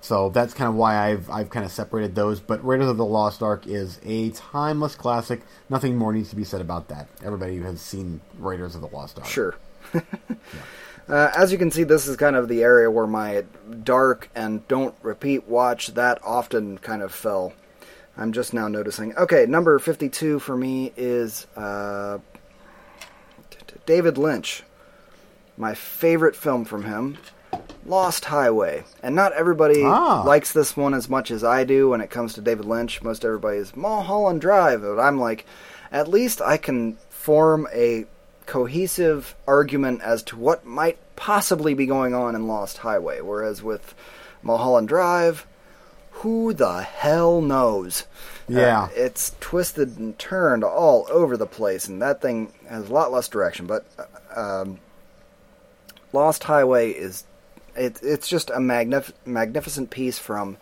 so 0.00 0.28
that's 0.30 0.54
kind 0.54 0.68
of 0.68 0.74
why 0.74 0.96
I've 0.96 1.30
I've 1.30 1.50
kind 1.50 1.64
of 1.64 1.72
separated 1.72 2.14
those. 2.14 2.40
But 2.40 2.64
Raiders 2.64 2.88
of 2.88 2.96
the 2.96 3.04
Lost 3.04 3.42
Ark 3.42 3.66
is 3.66 4.00
a 4.04 4.30
timeless 4.30 4.94
classic. 4.94 5.42
Nothing 5.68 5.96
more 5.96 6.12
needs 6.12 6.30
to 6.30 6.36
be 6.36 6.44
said 6.44 6.60
about 6.60 6.88
that. 6.88 7.08
Everybody 7.24 7.58
has 7.58 7.80
seen 7.80 8.20
Raiders 8.38 8.74
of 8.74 8.80
the 8.80 8.88
Lost 8.88 9.18
Ark. 9.18 9.26
Sure. 9.26 9.54
Uh, 11.08 11.32
as 11.34 11.50
you 11.50 11.56
can 11.56 11.70
see, 11.70 11.84
this 11.84 12.06
is 12.06 12.16
kind 12.16 12.36
of 12.36 12.48
the 12.48 12.62
area 12.62 12.90
where 12.90 13.06
my 13.06 13.42
dark 13.82 14.28
and 14.34 14.66
don't 14.68 14.94
repeat 15.00 15.48
watch 15.48 15.86
that 15.94 16.20
often 16.22 16.76
kind 16.76 17.00
of 17.00 17.14
fell. 17.14 17.54
I'm 18.16 18.32
just 18.32 18.52
now 18.52 18.68
noticing. 18.68 19.16
Okay, 19.16 19.46
number 19.46 19.78
52 19.78 20.38
for 20.38 20.54
me 20.54 20.92
is 20.98 21.46
uh, 21.56 22.18
David 23.86 24.18
Lynch. 24.18 24.64
My 25.56 25.74
favorite 25.74 26.36
film 26.36 26.66
from 26.66 26.84
him, 26.84 27.16
Lost 27.88 28.26
Highway. 28.26 28.84
And 29.02 29.14
not 29.14 29.32
everybody 29.32 29.82
Ah. 29.84 30.22
likes 30.24 30.52
this 30.52 30.76
one 30.76 30.94
as 30.94 31.08
much 31.08 31.30
as 31.30 31.42
I 31.42 31.64
do 31.64 31.90
when 31.90 32.00
it 32.00 32.10
comes 32.10 32.34
to 32.34 32.40
David 32.40 32.66
Lynch. 32.66 33.02
Most 33.02 33.24
everybody 33.24 33.58
is 33.58 33.74
Mulholland 33.76 34.40
Drive. 34.40 34.82
But 34.82 34.98
I'm 35.00 35.18
like, 35.18 35.46
at 35.90 36.08
least 36.08 36.40
I 36.42 36.56
can 36.58 36.98
form 37.08 37.66
a 37.72 38.04
cohesive 38.46 39.34
argument 39.46 40.02
as 40.02 40.22
to 40.24 40.36
what 40.36 40.64
might 40.64 40.98
possibly 41.16 41.74
be 41.74 41.86
going 41.86 42.14
on 42.14 42.34
in 42.34 42.46
Lost 42.46 42.78
Highway. 42.78 43.20
Whereas 43.20 43.62
with 43.62 43.94
Mulholland 44.42 44.88
Drive, 44.88 45.46
who 46.10 46.52
the 46.52 46.82
hell 46.82 47.40
knows? 47.40 48.04
Yeah. 48.48 48.84
Uh, 48.84 48.88
it's 48.94 49.34
twisted 49.40 49.98
and 49.98 50.18
turned 50.18 50.64
all 50.64 51.06
over 51.10 51.36
the 51.36 51.46
place, 51.46 51.86
and 51.88 52.00
that 52.02 52.20
thing 52.20 52.52
has 52.68 52.88
a 52.88 52.92
lot 52.92 53.12
less 53.12 53.28
direction. 53.28 53.66
But 53.66 53.84
uh, 54.34 54.40
um, 54.62 54.78
Lost 56.12 56.44
Highway 56.44 56.90
is 56.90 57.24
It, 57.78 58.00
it's 58.02 58.28
just 58.28 58.50
a 58.50 58.58
magnif- 58.58 59.12
magnificent 59.24 59.90
piece 59.90 60.18
from 60.18 60.56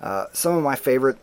uh, 0.00 0.26
some 0.32 0.56
of 0.56 0.62
my 0.62 0.76
favorite. 0.76 1.18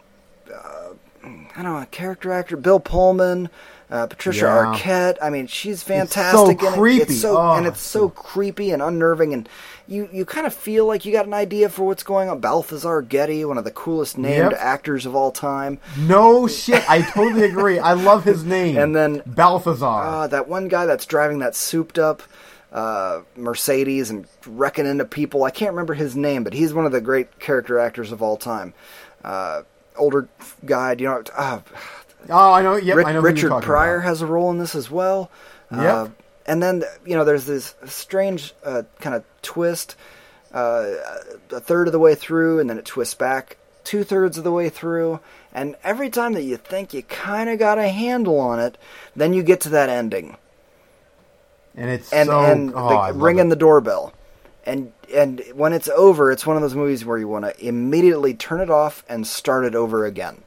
Uh, 0.54 0.90
I 1.24 1.64
don't 1.64 1.80
know, 1.80 1.86
character 1.90 2.32
actor 2.32 2.56
Bill 2.56 2.80
Pullman, 2.80 3.50
uh, 3.90 4.06
Patricia 4.08 4.46
Yeah. 4.46 4.76
Arquette. 4.76 5.18
I 5.22 5.32
mean, 5.32 5.48
she's 5.48 5.82
fantastic. 5.82 6.62
in 6.62 6.68
it. 6.68 6.74
creepy. 6.74 7.02
It's 7.04 7.20
so 7.22 7.38
Oh, 7.38 7.54
and 7.54 7.66
it's 7.66 7.80
so 7.82 8.10
creepy 8.10 8.70
and 8.72 8.82
unnerving, 8.82 9.34
and 9.34 9.50
you 9.88 10.08
you 10.12 10.24
kind 10.26 10.46
of 10.46 10.54
feel 10.54 10.86
like 10.86 11.04
you 11.04 11.12
got 11.12 11.26
an 11.26 11.34
idea 11.34 11.70
for 11.70 11.84
what's 11.88 12.04
going 12.04 12.30
on. 12.30 12.42
Balthazar 12.42 13.02
Getty, 13.02 13.44
one 13.46 13.58
of 13.58 13.64
the 13.64 13.72
coolest 13.72 14.20
named 14.20 14.52
Yep. 14.52 14.60
actors 14.60 15.06
of 15.08 15.16
all 15.16 15.32
time. 15.32 15.80
No 15.98 16.46
shit. 16.48 16.88
I 16.88 17.02
totally 17.02 17.46
agree. 17.46 17.80
I 17.80 17.94
love 17.94 18.24
his 18.24 18.44
name. 18.58 18.78
And 18.78 18.96
then- 18.96 19.24
Balthazar. 19.26 19.86
Ah, 19.86 20.28
that 20.28 20.48
one 20.48 20.68
guy 20.68 20.86
that's 20.86 21.06
driving 21.08 21.40
that 21.40 21.56
souped 21.56 21.98
up 21.98 22.22
uh, 22.76 23.22
Mercedes 23.38 24.10
and 24.10 24.28
wrecking 24.46 24.86
into 24.86 25.06
people. 25.06 25.46
I 25.46 25.50
can't 25.50 25.72
remember 25.72 25.94
his 25.94 26.16
name, 26.16 26.44
but 26.44 26.54
he's 26.54 26.74
one 26.74 26.86
of 26.86 26.92
the 26.92 27.00
great 27.00 27.40
character 27.40 27.80
actors 27.80 28.12
of 28.12 28.22
all 28.22 28.36
time. 28.36 28.74
Uh, 29.24 29.62
older 29.96 30.28
guy, 30.66 30.92
you 31.00 31.06
know? 31.06 31.24
Uh, 31.34 31.62
oh, 32.30 32.52
I 32.52 32.62
know. 32.62 32.76
Yep, 32.76 32.98
Ri- 32.98 33.06
I 33.06 33.14
know. 33.14 33.22
Richard 33.22 33.62
Pryor 33.62 34.00
about. 34.00 34.08
has 34.10 34.22
a 34.22 34.26
role 34.26 34.52
in 34.52 34.58
this 34.58 34.76
as 34.76 34.92
well. 34.92 35.32
Uh, 35.72 36.10
and 36.46 36.62
then 36.62 36.84
you 37.06 37.16
know, 37.16 37.24
there's 37.24 37.46
this 37.46 37.76
strange 37.86 38.54
uh, 38.64 38.84
kind 39.00 39.16
of 39.16 39.24
twist. 39.42 39.96
Uh, 40.54 40.96
a 41.52 41.60
third 41.60 41.88
of 41.88 41.92
the 41.92 42.00
way 42.00 42.14
through, 42.16 42.60
and 42.60 42.70
then 42.70 42.78
it 42.78 42.86
twists 42.86 43.16
back 43.16 43.58
two 43.84 44.04
thirds 44.04 44.38
of 44.38 44.44
the 44.44 44.52
way 44.52 44.70
through. 44.70 45.20
And 45.54 45.76
every 45.84 46.10
time 46.10 46.34
that 46.34 46.44
you 46.44 46.58
think 46.58 46.94
you 46.94 47.04
kind 47.04 47.50
of 47.50 47.58
got 47.60 47.78
a 47.78 47.88
handle 47.88 48.40
on 48.40 48.60
it, 48.60 48.78
then 49.16 49.34
you 49.34 49.44
get 49.44 49.62
to 49.62 49.70
that 49.70 49.90
ending 49.90 50.38
and 51.76 51.90
it's 51.90 52.12
and 52.12 52.28
so. 52.28 52.42
and 52.42 52.74
oh, 52.76 53.08
the, 53.08 53.14
ringing 53.14 53.50
the 53.50 53.56
doorbell. 53.56 54.14
And 54.66 54.94
and 55.14 55.42
when 55.54 55.74
it's 55.74 55.88
over, 55.90 56.32
it's 56.32 56.46
one 56.46 56.56
of 56.56 56.62
those 56.62 56.76
movies 56.76 57.06
where 57.06 57.18
you 57.18 57.28
want 57.28 57.46
to 57.46 57.66
immediately 57.66 58.34
turn 58.34 58.62
it 58.62 58.70
off 58.70 59.04
and 59.08 59.28
start 59.28 59.66
it 59.66 59.76
over 59.76 60.06
again 60.06 60.44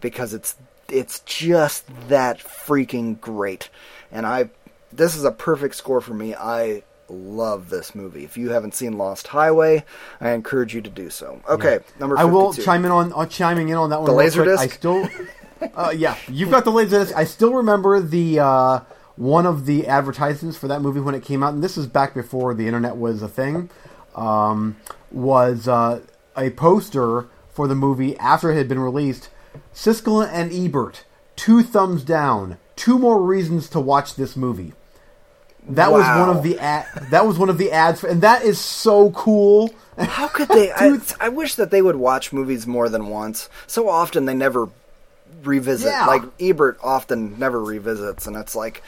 because 0.00 0.32
it's 0.32 0.56
it's 0.88 1.20
just 1.20 1.86
that 2.08 2.38
freaking 2.38 3.20
great. 3.20 3.68
And 4.10 4.26
I 4.26 4.50
this 4.92 5.14
is 5.14 5.24
a 5.24 5.30
perfect 5.30 5.74
score 5.74 6.00
for 6.00 6.14
me. 6.14 6.34
I 6.34 6.82
love 7.08 7.70
this 7.70 7.94
movie. 7.94 8.24
If 8.24 8.36
you 8.36 8.50
haven't 8.50 8.74
seen 8.74 8.96
Lost 8.96 9.28
Highway, 9.28 9.84
I 10.20 10.30
encourage 10.30 10.74
you 10.74 10.80
to 10.80 10.90
do 10.90 11.10
so. 11.10 11.42
Okay, 11.48 11.80
number 11.98 12.16
52. 12.16 12.20
I 12.20 12.24
will 12.24 12.52
chime 12.52 12.84
in 12.84 12.90
on 12.90 13.12
uh, 13.12 13.26
chiming 13.26 13.68
in 13.68 13.76
on 13.76 13.90
that 13.90 14.00
one. 14.00 14.10
The 14.10 14.16
real 14.16 14.30
quick. 14.30 14.46
Laserdisc? 14.46 14.58
I 14.58 14.66
still, 14.68 15.08
uh, 15.74 15.92
yeah, 15.94 16.16
you've 16.28 16.50
got 16.50 16.64
the 16.64 16.72
laserdisc. 16.72 17.14
I 17.14 17.24
still 17.24 17.54
remember 17.54 18.00
the 18.00 18.40
uh, 18.40 18.80
one 19.20 19.44
of 19.44 19.66
the 19.66 19.86
advertisements 19.86 20.56
for 20.56 20.66
that 20.66 20.80
movie 20.80 20.98
when 20.98 21.14
it 21.14 21.22
came 21.22 21.42
out, 21.42 21.52
and 21.52 21.62
this 21.62 21.76
is 21.76 21.86
back 21.86 22.14
before 22.14 22.54
the 22.54 22.66
internet 22.66 22.96
was 22.96 23.20
a 23.20 23.28
thing. 23.28 23.68
Um, 24.14 24.78
was 25.12 25.68
uh, 25.68 26.00
a 26.36 26.48
poster 26.50 27.26
for 27.50 27.68
the 27.68 27.74
movie 27.74 28.16
after 28.16 28.50
it 28.50 28.56
had 28.56 28.66
been 28.66 28.80
released. 28.80 29.28
Siskel 29.74 30.26
and 30.26 30.50
Ebert, 30.50 31.04
two 31.36 31.62
thumbs 31.62 32.02
down. 32.02 32.56
Two 32.76 32.98
more 32.98 33.20
reasons 33.20 33.68
to 33.68 33.78
watch 33.78 34.14
this 34.14 34.36
movie. 34.36 34.72
That 35.68 35.92
was 35.92 36.06
one 36.06 36.34
of 36.34 36.42
the 36.42 36.58
ad, 36.58 36.86
that 37.10 37.26
was 37.26 37.38
one 37.38 37.50
of 37.50 37.58
the 37.58 37.70
ads, 37.70 38.00
for, 38.00 38.06
and 38.06 38.22
that 38.22 38.42
is 38.42 38.58
so 38.58 39.10
cool. 39.10 39.70
How 39.98 40.28
could 40.28 40.48
they? 40.48 40.72
I, 40.74 40.98
I 41.20 41.28
wish 41.28 41.56
that 41.56 41.70
they 41.70 41.82
would 41.82 41.96
watch 41.96 42.32
movies 42.32 42.66
more 42.66 42.88
than 42.88 43.08
once. 43.08 43.50
So 43.66 43.90
often 43.90 44.24
they 44.24 44.34
never 44.34 44.70
revisit. 45.42 45.90
Yeah. 45.90 46.06
Like 46.06 46.22
Ebert 46.40 46.78
often 46.82 47.38
never 47.38 47.62
revisits, 47.62 48.26
and 48.26 48.34
it's 48.36 48.56
like, 48.56 48.82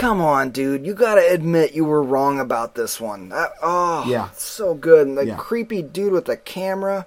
come 0.00 0.20
on, 0.20 0.50
dude, 0.50 0.86
you 0.86 0.94
got 0.94 1.14
to 1.16 1.20
admit 1.30 1.74
you 1.74 1.84
were 1.84 2.02
wrong 2.02 2.40
about 2.40 2.74
this 2.74 3.00
one. 3.00 3.28
That, 3.28 3.52
oh, 3.62 4.04
Yeah. 4.06 4.28
so 4.34 4.74
good. 4.74 5.06
And 5.06 5.18
the 5.18 5.26
Yeah. 5.26 5.36
creepy 5.36 5.82
dude 5.82 6.12
with 6.12 6.24
the 6.24 6.36
camera. 6.36 7.06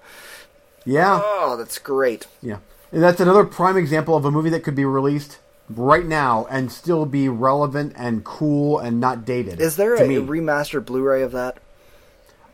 Yeah, 0.86 1.20
Oh, 1.24 1.56
that's 1.58 1.80
great. 1.80 2.28
Yeah, 2.42 2.58
and 2.92 3.02
that's 3.02 3.20
another 3.22 3.46
prime 3.46 3.78
example 3.78 4.16
of 4.16 4.26
a 4.26 4.32
movie 4.32 4.50
that 4.52 4.64
could 4.64 4.76
be 4.76 4.86
released 4.86 5.38
right 5.70 6.06
now 6.06 6.46
and 6.50 6.72
still 6.72 7.06
be 7.06 7.30
relevant 7.30 7.94
and 7.96 8.24
cool 8.24 8.80
and 8.80 9.00
not 9.00 9.26
dated. 9.26 9.62
Is 9.62 9.78
there 9.78 9.96
a 9.96 10.06
me. 10.06 10.16
remastered 10.18 10.86
Blu-ray 10.86 11.22
of 11.24 11.32
that? 11.32 11.58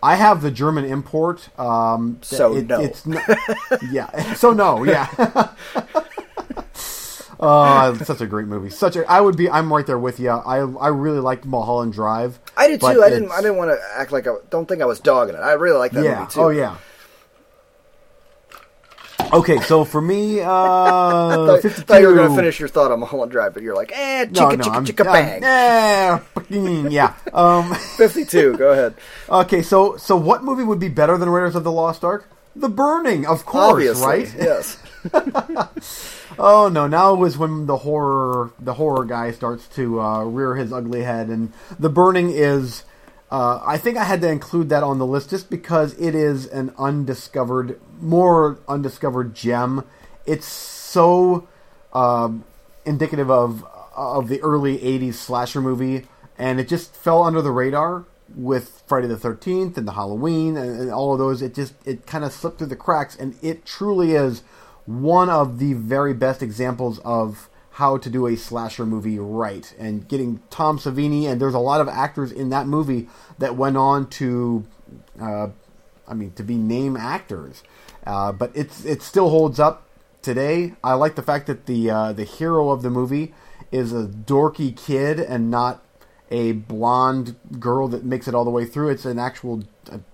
I 0.01 0.15
have 0.15 0.41
the 0.41 0.51
German 0.51 0.85
import. 0.85 1.49
Um, 1.59 2.19
So 2.21 2.55
it- 2.55 2.67
no. 2.67 2.79
It's 2.79 3.05
not, 3.05 3.23
yeah. 3.91 4.33
So 4.35 4.53
no. 4.53 4.83
Yeah. 4.83 5.07
Oh, 7.41 7.95
such 8.03 8.19
a 8.21 8.27
great 8.27 8.47
movie. 8.47 8.69
Such 8.69 8.97
a. 8.97 9.09
I 9.09 9.21
would 9.21 9.37
be. 9.37 9.49
I'm 9.49 9.71
right 9.71 9.85
there 9.85 9.99
with 9.99 10.19
you. 10.19 10.29
I 10.29 10.57
I 10.57 10.89
really 10.89 11.19
liked 11.19 11.45
Mulholland 11.45 11.93
Drive. 11.93 12.39
I 12.57 12.67
did 12.67 12.81
too. 12.81 12.87
I 12.87 13.09
didn't. 13.09 13.31
I 13.31 13.41
didn't 13.41 13.57
want 13.57 13.71
to 13.71 13.79
act 13.95 14.11
like 14.11 14.27
I 14.27 14.35
don't 14.49 14.67
think 14.67 14.81
I 14.81 14.85
was 14.85 14.99
dogging 14.99 15.35
it. 15.35 15.39
I 15.39 15.53
really 15.53 15.77
like 15.77 15.93
that 15.93 16.03
yeah. 16.03 16.19
movie 16.19 16.31
too. 16.31 16.41
Oh 16.41 16.49
yeah. 16.49 16.75
Okay, 19.31 19.59
so 19.59 19.85
for 19.85 20.01
me, 20.01 20.41
uh, 20.41 20.47
I 20.51 21.35
thought, 21.35 21.61
52. 21.61 21.83
thought 21.83 22.01
you 22.01 22.07
were 22.07 22.15
going 22.15 22.29
to 22.29 22.35
finish 22.35 22.59
your 22.59 22.67
thought 22.67 22.91
on 22.91 22.99
Mulholland 22.99 23.31
Drive, 23.31 23.53
but 23.53 23.61
you're 23.61 23.75
like, 23.75 23.91
eh, 23.93 24.25
chicka 24.25 24.31
No, 24.33 24.49
no, 24.49 24.63
chicka 24.63 24.75
I'm, 24.75 24.85
chicka 24.85 25.03
bang. 25.03 25.43
eh, 25.43 26.89
yeah. 26.89 27.13
Um, 27.33 27.75
52. 27.75 28.57
Go 28.57 28.71
ahead. 28.71 28.95
Okay, 29.29 29.61
so 29.61 29.97
so 29.97 30.15
what 30.15 30.43
movie 30.43 30.63
would 30.63 30.79
be 30.79 30.89
better 30.89 31.15
than 31.17 31.29
Raiders 31.29 31.55
of 31.55 31.63
the 31.63 31.71
Lost 31.71 32.03
Ark? 32.03 32.27
The 32.55 32.69
Burning, 32.69 33.27
of 33.27 33.45
course, 33.45 33.73
Obviously, 33.73 34.05
right? 34.07 34.33
yes. 34.35 34.77
Oh 36.39 36.69
no! 36.69 36.87
Now 36.87 37.21
is 37.25 37.37
when 37.37 37.65
the 37.65 37.77
horror 37.77 38.51
the 38.59 38.75
horror 38.75 39.03
guy 39.03 39.31
starts 39.31 39.67
to 39.69 39.99
uh, 39.99 40.23
rear 40.23 40.55
his 40.55 40.71
ugly 40.71 41.03
head, 41.03 41.27
and 41.27 41.51
the 41.77 41.89
Burning 41.89 42.29
is. 42.29 42.83
Uh, 43.29 43.61
I 43.63 43.77
think 43.77 43.95
I 43.95 44.05
had 44.05 44.21
to 44.21 44.29
include 44.29 44.69
that 44.69 44.81
on 44.81 44.97
the 44.97 45.05
list 45.05 45.29
just 45.29 45.51
because 45.51 45.93
it 45.99 46.15
is 46.15 46.47
an 46.47 46.73
undiscovered, 46.79 47.79
more 48.01 48.57
undiscovered 48.67 49.35
gem. 49.35 49.83
It's 50.25 50.47
so 50.47 51.47
um, 51.93 52.45
indicative 52.85 53.29
of 53.29 53.65
of 53.95 54.29
the 54.29 54.41
early 54.41 54.77
'80s 54.77 55.15
slasher 55.15 55.61
movie, 55.61 56.07
and 56.37 56.59
it 56.59 56.69
just 56.69 56.95
fell 56.95 57.21
under 57.23 57.41
the 57.41 57.51
radar 57.51 58.05
with 58.33 58.83
Friday 58.87 59.07
the 59.07 59.17
Thirteenth 59.17 59.77
and 59.77 59.87
the 59.87 59.93
Halloween 59.93 60.55
and, 60.55 60.79
and 60.79 60.91
all 60.91 61.11
of 61.11 61.19
those. 61.19 61.41
It 61.41 61.53
just 61.53 61.73
it 61.85 62.05
kind 62.07 62.23
of 62.23 62.31
slipped 62.31 62.59
through 62.59 62.67
the 62.67 62.77
cracks, 62.77 63.15
and 63.15 63.35
it 63.41 63.65
truly 63.65 64.13
is 64.13 64.41
one 64.89 65.29
of 65.29 65.59
the 65.59 65.73
very 65.73 66.15
best 66.15 66.41
examples 66.41 66.97
of 67.05 67.47
how 67.73 67.95
to 67.95 68.09
do 68.09 68.25
a 68.25 68.35
slasher 68.35 68.87
movie 68.87 69.19
right. 69.19 69.71
And 69.77 70.07
getting 70.07 70.41
Tom 70.49 70.79
Savini 70.79 71.27
and 71.27 71.39
there's 71.39 71.53
a 71.53 71.59
lot 71.59 71.79
of 71.79 71.87
actors 71.87 72.31
in 72.31 72.49
that 72.49 72.65
movie 72.65 73.07
that 73.37 73.55
went 73.55 73.77
on 73.77 74.09
to 74.09 74.65
uh, 75.21 75.49
I 76.07 76.13
mean 76.15 76.31
to 76.31 76.43
be 76.43 76.55
name 76.55 76.97
actors. 76.97 77.61
Uh, 78.03 78.31
but 78.31 78.51
it's 78.55 78.83
it 78.83 79.03
still 79.03 79.29
holds 79.29 79.59
up 79.59 79.85
today. 80.23 80.73
I 80.83 80.95
like 80.95 81.13
the 81.13 81.21
fact 81.21 81.45
that 81.45 81.67
the 81.67 81.91
uh, 81.91 82.13
the 82.13 82.23
hero 82.23 82.71
of 82.71 82.81
the 82.81 82.89
movie 82.89 83.35
is 83.71 83.93
a 83.93 84.07
dorky 84.07 84.75
kid 84.75 85.19
and 85.19 85.51
not 85.51 85.85
a 86.31 86.53
blonde 86.53 87.35
girl 87.59 87.87
that 87.89 88.03
makes 88.03 88.27
it 88.27 88.33
all 88.33 88.43
the 88.43 88.49
way 88.49 88.65
through. 88.65 88.89
It's 88.89 89.05
an 89.05 89.19
actual 89.19 89.63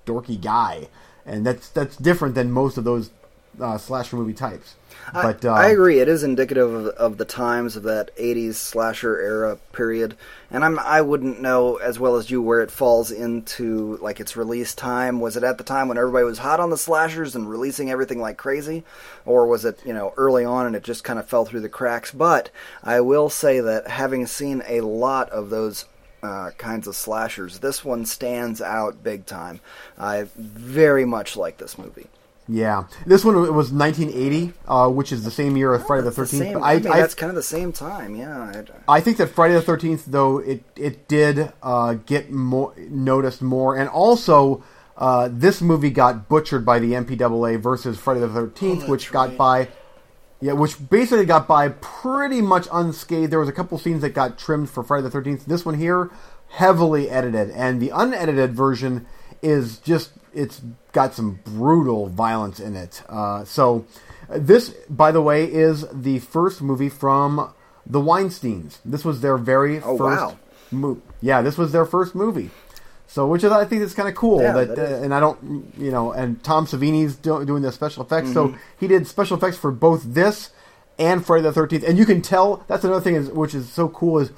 dorky 0.05 0.41
guy. 0.41 0.89
And 1.25 1.45
that's 1.45 1.69
that's 1.69 1.95
different 1.95 2.35
than 2.35 2.51
most 2.51 2.77
of 2.77 2.83
those 2.83 3.11
uh, 3.59 3.77
slasher 3.77 4.15
movie 4.15 4.33
types 4.33 4.75
but 5.13 5.45
uh, 5.45 5.51
I 5.51 5.67
agree. 5.67 5.99
It 5.99 6.07
is 6.07 6.23
indicative 6.23 6.73
of, 6.73 6.87
of 6.87 7.17
the 7.17 7.25
times 7.25 7.75
of 7.75 7.83
that 7.83 8.15
'80s 8.17 8.55
slasher 8.55 9.19
era 9.19 9.57
period, 9.71 10.17
and 10.49 10.65
I'm 10.65 10.79
I 10.79 11.01
wouldn't 11.01 11.41
know 11.41 11.75
as 11.75 11.99
well 11.99 12.15
as 12.15 12.29
you 12.31 12.41
where 12.41 12.61
it 12.61 12.71
falls 12.71 13.11
into 13.11 13.97
like 13.97 14.19
its 14.19 14.35
release 14.35 14.73
time. 14.73 15.19
Was 15.19 15.37
it 15.37 15.43
at 15.43 15.57
the 15.57 15.63
time 15.63 15.87
when 15.87 15.97
everybody 15.97 16.25
was 16.25 16.39
hot 16.39 16.59
on 16.59 16.69
the 16.69 16.77
slashers 16.77 17.35
and 17.35 17.49
releasing 17.49 17.91
everything 17.91 18.19
like 18.19 18.37
crazy, 18.37 18.83
or 19.25 19.45
was 19.47 19.63
it 19.65 19.79
you 19.85 19.93
know 19.93 20.13
early 20.17 20.43
on 20.43 20.65
and 20.65 20.75
it 20.75 20.83
just 20.83 21.03
kind 21.03 21.19
of 21.19 21.27
fell 21.27 21.45
through 21.45 21.61
the 21.61 21.69
cracks? 21.69 22.11
But 22.11 22.49
I 22.83 23.01
will 23.01 23.29
say 23.29 23.59
that 23.59 23.87
having 23.87 24.25
seen 24.25 24.63
a 24.67 24.81
lot 24.81 25.29
of 25.29 25.49
those 25.49 25.85
uh, 26.23 26.51
kinds 26.57 26.87
of 26.87 26.95
slashers, 26.95 27.59
this 27.59 27.85
one 27.85 28.05
stands 28.05 28.61
out 28.61 29.03
big 29.03 29.25
time. 29.25 29.59
I 29.97 30.27
very 30.35 31.05
much 31.05 31.37
like 31.37 31.57
this 31.57 31.77
movie. 31.77 32.07
Yeah, 32.47 32.83
this 33.07 33.25
one 33.25 33.35
was 33.35 33.71
1980, 33.71 34.53
uh, 34.67 34.89
which 34.89 35.11
is 35.11 35.23
the 35.23 35.31
same 35.31 35.57
year 35.57 35.73
as 35.73 35.83
Friday 35.83 36.03
the 36.03 36.09
It's 36.09 36.31
the 36.31 36.37
13th. 36.37 36.39
same- 36.39 36.53
but 36.53 36.61
I, 36.61 36.73
I, 36.73 36.79
mean, 36.79 36.87
I, 36.91 36.99
that's 36.99 37.15
kind 37.15 37.29
of 37.31 37.35
the 37.35 37.43
same 37.43 37.71
time. 37.71 38.15
Yeah. 38.15 38.63
I, 38.87 38.97
I 38.97 39.01
think 39.01 39.17
that 39.17 39.27
Friday 39.27 39.55
the 39.55 39.61
13th, 39.61 40.05
though, 40.05 40.37
it 40.37 40.63
it 40.75 41.07
did 41.07 41.51
uh, 41.63 41.95
get 42.05 42.31
more 42.31 42.73
noticed 42.77 43.41
more, 43.41 43.75
and 43.75 43.89
also 43.89 44.63
uh, 44.97 45.27
this 45.31 45.59
movie 45.59 45.89
got 45.89 46.29
butchered 46.29 46.63
by 46.65 46.77
the 46.77 46.91
MPAA 46.93 47.59
versus 47.59 47.97
Friday 47.97 48.19
the 48.19 48.27
13th, 48.27 48.87
which 48.87 49.11
got 49.11 49.29
right. 49.29 49.37
by. 49.37 49.67
Yeah, 50.41 50.53
which 50.53 50.89
basically 50.89 51.25
got 51.25 51.47
by 51.47 51.69
pretty 51.69 52.41
much 52.41 52.67
unscathed. 52.71 53.31
There 53.31 53.39
was 53.39 53.49
a 53.49 53.53
couple 53.53 53.79
scenes 53.79 54.01
that 54.01 54.09
got 54.09 54.37
trimmed 54.37 54.69
for 54.69 54.83
Friday 54.83 55.07
the 55.09 55.17
13th. 55.17 55.45
This 55.45 55.65
one 55.65 55.75
here, 55.79 56.11
heavily 56.49 57.09
edited, 57.09 57.49
and 57.51 57.81
the 57.81 57.89
unedited 57.89 58.53
version 58.53 59.07
is 59.41 59.79
just 59.79 60.11
it's 60.35 60.61
got 60.91 61.13
some 61.13 61.39
brutal 61.45 62.07
violence 62.07 62.59
in 62.59 62.75
it. 62.75 63.01
Uh, 63.09 63.43
so 63.45 63.85
this, 64.29 64.69
by 64.89 65.11
the 65.11 65.21
way, 65.21 65.45
is 65.45 65.85
the 65.91 66.19
first 66.19 66.61
movie 66.61 66.89
from 66.89 67.53
the 67.85 67.99
Weinsteins. 67.99 68.77
This 68.83 69.05
was 69.05 69.21
their 69.21 69.37
very 69.37 69.77
Oh, 69.81 69.97
first 69.97 70.21
wow. 70.21 70.37
mo- 70.71 71.01
Yeah, 71.21 71.41
this 71.41 71.57
was 71.57 71.71
their 71.71 71.85
first 71.85 72.15
movie. 72.15 72.49
So, 73.07 73.27
which 73.27 73.43
is 73.43 73.51
I 73.51 73.65
think 73.65 73.81
is 73.83 73.93
kind 73.93 74.09
of 74.09 74.15
cool. 74.15 74.41
Yeah, 74.41 74.51
that, 74.53 74.75
that 74.75 74.91
uh, 74.99 75.03
and 75.03 75.13
I 75.13 75.19
don't, 75.19 75.71
you 75.77 75.91
know, 75.91 76.11
and 76.11 76.43
Tom 76.43 76.65
Savini's 76.65 77.15
do, 77.15 77.45
doing 77.45 77.61
the 77.61 77.71
special 77.71 78.03
effects. 78.03 78.33
So 78.33 78.47
Mm-hmm. 78.49 78.57
he 78.79 78.87
did 78.87 79.07
special 79.07 79.37
effects 79.37 79.57
for 79.57 79.71
both 79.71 80.03
this 80.03 80.49
and 80.97 81.23
Friday 81.25 81.43
the 81.43 81.53
Thirteenth. 81.53 81.83
And 81.87 81.97
you 81.97 82.05
can 82.05 82.21
tell 82.21 82.63
that's 82.67 82.83
another 82.83 83.01
thing 83.01 83.15
is 83.15 83.29
which 83.29 83.53
is 83.53 83.69
so 83.71 83.87
cool 83.89 84.19
is 84.19 84.31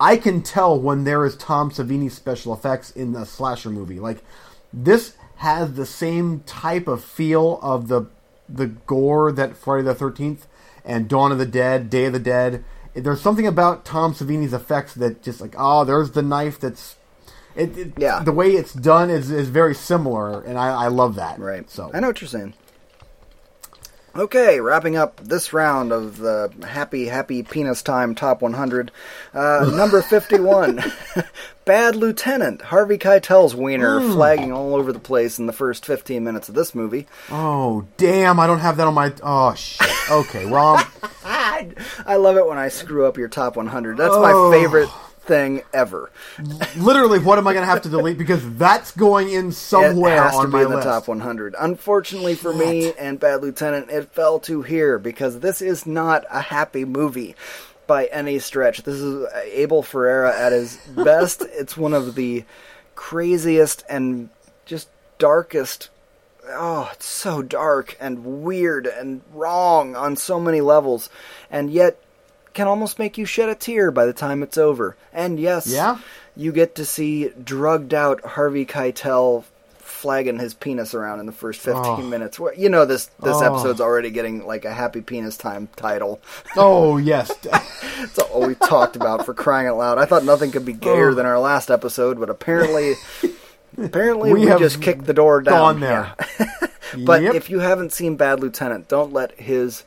I 0.00 0.16
can 0.16 0.42
tell 0.42 0.80
when 0.80 1.04
there 1.04 1.24
is 1.26 1.36
Tom 1.36 1.70
Savini 1.70 2.10
special 2.10 2.54
effects 2.54 2.90
in 2.90 3.14
a 3.14 3.26
slasher 3.26 3.70
movie. 3.70 4.00
Like 4.00 4.24
this 4.72 5.14
has 5.36 5.74
the 5.74 5.86
same 5.86 6.40
type 6.40 6.88
of 6.88 7.04
feel 7.04 7.58
of 7.62 7.88
the 7.88 8.06
the 8.48 8.66
gore 8.66 9.32
that 9.32 9.56
Friday 9.56 9.82
the 9.84 9.94
Thirteenth 9.94 10.46
and 10.84 11.08
Dawn 11.08 11.32
of 11.32 11.38
the 11.38 11.46
Dead, 11.46 11.90
Day 11.90 12.06
of 12.06 12.12
the 12.12 12.18
Dead. 12.20 12.64
There's 12.94 13.20
something 13.20 13.46
about 13.46 13.84
Tom 13.84 14.14
Savini's 14.14 14.52
effects 14.54 14.94
that 14.94 15.22
just 15.22 15.40
like 15.40 15.54
oh, 15.58 15.84
there's 15.84 16.12
the 16.12 16.22
knife 16.22 16.58
that's. 16.60 16.96
It, 17.54 17.76
it, 17.78 17.92
Yeah. 17.98 18.22
the 18.22 18.32
way 18.32 18.52
it's 18.52 18.74
done 18.74 19.08
is, 19.08 19.30
is 19.30 19.48
very 19.48 19.74
similar, 19.74 20.42
and 20.42 20.58
I, 20.58 20.84
I 20.84 20.88
love 20.88 21.14
that. 21.16 21.38
Right. 21.38 21.68
So 21.70 21.90
I 21.94 22.00
know 22.00 22.08
what 22.08 22.20
you're 22.20 22.28
saying. 22.28 22.52
Okay, 24.18 24.60
wrapping 24.60 24.96
up 24.96 25.20
this 25.22 25.52
round 25.52 25.92
of 25.92 26.16
the 26.18 26.50
happy, 26.66 27.06
happy 27.06 27.42
penis 27.42 27.82
time 27.82 28.14
top 28.14 28.40
100. 28.40 28.90
Uh, 29.34 29.70
number 29.76 30.00
51, 30.02 30.82
Bad 31.64 31.96
Lieutenant. 31.96 32.62
Harvey 32.62 32.96
Keitel's 32.98 33.54
wiener 33.54 34.00
Hmm. 34.00 34.12
flagging 34.12 34.52
all 34.52 34.74
over 34.74 34.92
the 34.92 34.98
place 34.98 35.38
in 35.38 35.46
the 35.46 35.52
first 35.52 35.84
15 35.84 36.24
minutes 36.24 36.48
of 36.48 36.54
this 36.54 36.74
movie. 36.74 37.06
Oh 37.30 37.86
damn! 37.96 38.40
I 38.40 38.46
don't 38.46 38.60
have 38.60 38.76
that 38.78 38.86
on 38.86 38.94
my. 38.94 39.12
Oh 39.22 39.54
shit. 39.54 39.86
Okay. 40.10 40.46
Well, 40.46 40.82
I, 41.24 41.68
I 42.06 42.16
love 42.16 42.36
it 42.36 42.46
when 42.46 42.58
I 42.58 42.68
screw 42.68 43.06
up 43.06 43.18
your 43.18 43.28
top 43.28 43.56
100. 43.56 43.96
That's 43.96 44.14
Oh. 44.14 44.50
my 44.50 44.56
favorite 44.56 44.88
thing 45.26 45.62
ever. 45.72 46.10
literally, 46.76 47.18
what 47.18 47.38
am 47.38 47.46
I 47.46 47.52
going 47.52 47.64
to 47.64 47.70
have 47.70 47.82
to 47.82 47.88
delete 47.88 48.18
because 48.18 48.54
that's 48.56 48.92
going 48.92 49.30
in 49.30 49.52
somewhere 49.52 50.16
it 50.16 50.22
has 50.22 50.32
to 50.32 50.38
on 50.38 50.46
be 50.46 50.52
my 50.52 50.62
in 50.62 50.70
the 50.70 50.76
list. 50.76 50.88
top 50.88 51.08
100. 51.08 51.54
Unfortunately 51.58 52.34
for 52.34 52.52
me 52.52 52.92
and 52.98 53.20
Bad 53.20 53.42
Lieutenant, 53.42 53.90
it 53.90 54.12
fell 54.12 54.38
to 54.40 54.62
here 54.62 54.98
because 54.98 55.40
this 55.40 55.60
is 55.60 55.86
not 55.86 56.24
a 56.30 56.40
happy 56.40 56.84
movie 56.84 57.34
by 57.86 58.06
any 58.06 58.38
stretch. 58.38 58.82
This 58.82 58.96
is 58.96 59.24
uh, 59.24 59.40
Abel 59.44 59.82
Ferrara 59.82 60.36
at 60.36 60.52
his 60.52 60.76
best. 60.88 61.42
it's 61.48 61.76
one 61.76 61.92
of 61.92 62.14
the 62.14 62.44
craziest 62.94 63.84
and 63.88 64.28
just 64.64 64.88
darkest. 65.18 65.90
Oh, 66.48 66.88
it's 66.92 67.06
so 67.06 67.42
dark 67.42 67.96
and 68.00 68.42
weird 68.42 68.86
and 68.86 69.22
wrong 69.32 69.96
on 69.96 70.16
so 70.16 70.38
many 70.38 70.60
levels, 70.60 71.10
and 71.50 71.70
yet 71.70 72.00
can 72.56 72.66
almost 72.66 72.98
make 72.98 73.16
you 73.18 73.24
shed 73.24 73.48
a 73.48 73.54
tear 73.54 73.90
by 73.92 74.04
the 74.06 74.12
time 74.12 74.42
it's 74.42 74.58
over. 74.58 74.96
And 75.12 75.38
yes, 75.38 75.66
Yeah? 75.68 75.98
you 76.34 76.50
get 76.52 76.74
to 76.76 76.84
see 76.84 77.28
drugged 77.42 77.94
out 77.94 78.24
Harvey 78.24 78.66
Keitel 78.66 79.44
flagging 79.78 80.38
his 80.38 80.52
penis 80.54 80.92
around 80.94 81.20
in 81.20 81.26
the 81.26 81.32
first 81.32 81.60
15 81.60 81.82
Oh. 81.84 81.96
minutes. 81.98 82.38
You 82.56 82.68
know 82.68 82.84
this 82.84 83.06
this 83.22 83.36
Oh. 83.36 83.44
episode's 83.44 83.80
already 83.80 84.10
getting 84.10 84.46
like 84.46 84.64
a 84.64 84.72
happy 84.72 85.00
penis 85.00 85.36
time 85.36 85.68
title. 85.76 86.20
Oh 86.56 86.96
yes. 86.96 87.32
That's 87.42 88.18
all 88.18 88.46
we 88.46 88.54
talked 88.56 88.96
about 88.96 89.24
for 89.24 89.32
crying 89.34 89.68
out 89.68 89.78
loud. 89.78 89.98
I 89.98 90.04
thought 90.04 90.24
nothing 90.24 90.50
could 90.50 90.64
be 90.66 90.72
gayer 90.72 91.10
Oh. 91.10 91.14
than 91.14 91.24
our 91.26 91.38
last 91.38 91.70
episode, 91.70 92.18
but 92.20 92.28
apparently 92.30 92.94
apparently 93.82 94.32
We 94.32 94.40
we, 94.46 94.58
just 94.58 94.80
kicked 94.82 95.04
the 95.06 95.14
door 95.14 95.40
down 95.40 95.80
there. 95.80 96.12
But 97.04 97.22
Yep. 97.22 97.34
if 97.34 97.50
you 97.50 97.58
haven't 97.60 97.92
seen 97.92 98.16
Bad 98.16 98.40
Lieutenant, 98.40 98.88
don't 98.88 99.12
let 99.12 99.32
his 99.38 99.84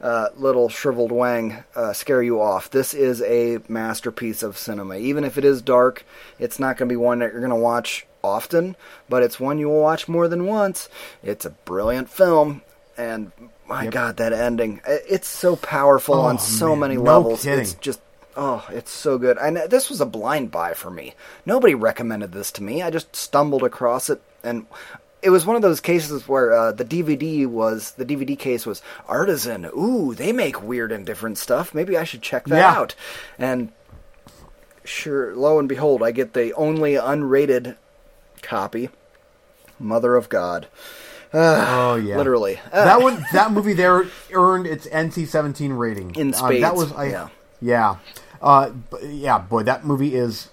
uh, 0.00 0.28
little 0.36 0.68
shriveled 0.68 1.12
wang 1.12 1.62
uh, 1.76 1.92
scare 1.92 2.22
you 2.22 2.40
off. 2.40 2.70
This 2.70 2.94
is 2.94 3.20
a 3.22 3.58
masterpiece 3.68 4.42
of 4.42 4.56
cinema. 4.58 4.96
Even 4.96 5.24
if 5.24 5.36
it 5.38 5.44
is 5.44 5.60
dark, 5.62 6.04
it's 6.38 6.58
not 6.58 6.76
going 6.76 6.88
to 6.88 6.92
be 6.92 6.96
one 6.96 7.18
that 7.20 7.32
you're 7.32 7.40
going 7.40 7.50
to 7.50 7.56
watch 7.56 8.06
often, 8.22 8.76
but 9.08 9.22
it's 9.22 9.38
one 9.40 9.58
you 9.58 9.68
will 9.68 9.80
watch 9.82 10.08
more 10.08 10.28
than 10.28 10.46
once. 10.46 10.88
It's 11.22 11.44
a 11.44 11.50
brilliant 11.50 12.08
film, 12.10 12.62
and 12.96 13.32
my 13.68 13.86
God, 13.86 14.16
that 14.18 14.32
ending. 14.32 14.80
It's 14.86 15.28
so 15.28 15.56
powerful 15.56 16.16
Oh, 16.16 16.20
on 16.22 16.38
so 16.38 16.70
man, 16.70 16.80
many 16.80 16.96
no 16.96 17.02
levels. 17.18 17.42
kidding. 17.44 17.60
It's 17.60 17.74
just. 17.74 18.00
Oh, 18.36 18.64
it's 18.70 18.92
so 18.92 19.18
good. 19.18 19.38
And 19.38 19.56
this 19.56 19.90
was 19.90 20.00
a 20.00 20.06
blind 20.06 20.50
buy 20.52 20.72
for 20.72 20.88
me. 20.90 21.14
Nobody 21.44 21.74
recommended 21.74 22.32
this 22.32 22.52
to 22.52 22.62
me. 22.62 22.80
I 22.80 22.88
just 22.88 23.14
stumbled 23.16 23.64
across 23.64 24.08
it, 24.08 24.22
and 24.44 24.66
it 25.22 25.30
was 25.30 25.44
one 25.46 25.56
of 25.56 25.62
those 25.62 25.80
cases 25.80 26.26
where 26.28 26.52
uh, 26.52 26.72
the 26.72 26.84
DVD 26.84 27.46
was 27.46 27.92
the 27.92 28.04
DVD 28.04 28.38
case 28.38 28.66
was 28.66 28.82
artisan. 29.08 29.66
Ooh, 29.66 30.14
they 30.14 30.32
make 30.32 30.62
weird 30.62 30.92
and 30.92 31.04
different 31.06 31.38
stuff. 31.38 31.74
Maybe 31.74 31.96
I 31.96 32.04
should 32.04 32.22
check 32.22 32.44
that 32.46 32.56
Yeah. 32.58 32.72
out. 32.80 32.94
And 33.38 33.72
sure, 34.84 35.34
lo 35.34 35.58
and 35.58 35.68
behold, 35.68 36.02
I 36.02 36.10
get 36.10 36.32
the 36.32 36.52
only 36.54 36.92
unrated 36.94 37.76
copy. 38.42 38.90
Mother 39.78 40.14
of 40.16 40.28
God. 40.28 40.66
oh 41.32 41.94
yeah. 41.94 42.16
Literally. 42.18 42.60
Uh, 42.72 42.84
that 42.84 43.00
one. 43.00 43.24
That 43.32 43.50
movie 43.52 43.72
there 43.72 44.04
earned 44.32 44.66
its 44.66 44.86
NC-17 44.86 45.78
rating 45.78 46.14
In 46.16 46.34
Uh, 46.34 46.48
that 46.60 46.74
was 46.74 46.92
I, 46.92 47.06
yeah. 47.06 47.28
Yeah. 47.62 47.96
Uh, 48.42 48.70
yeah. 49.02 49.38
Boy, 49.38 49.62
that 49.62 49.84
movie 49.84 50.14
is 50.14 50.49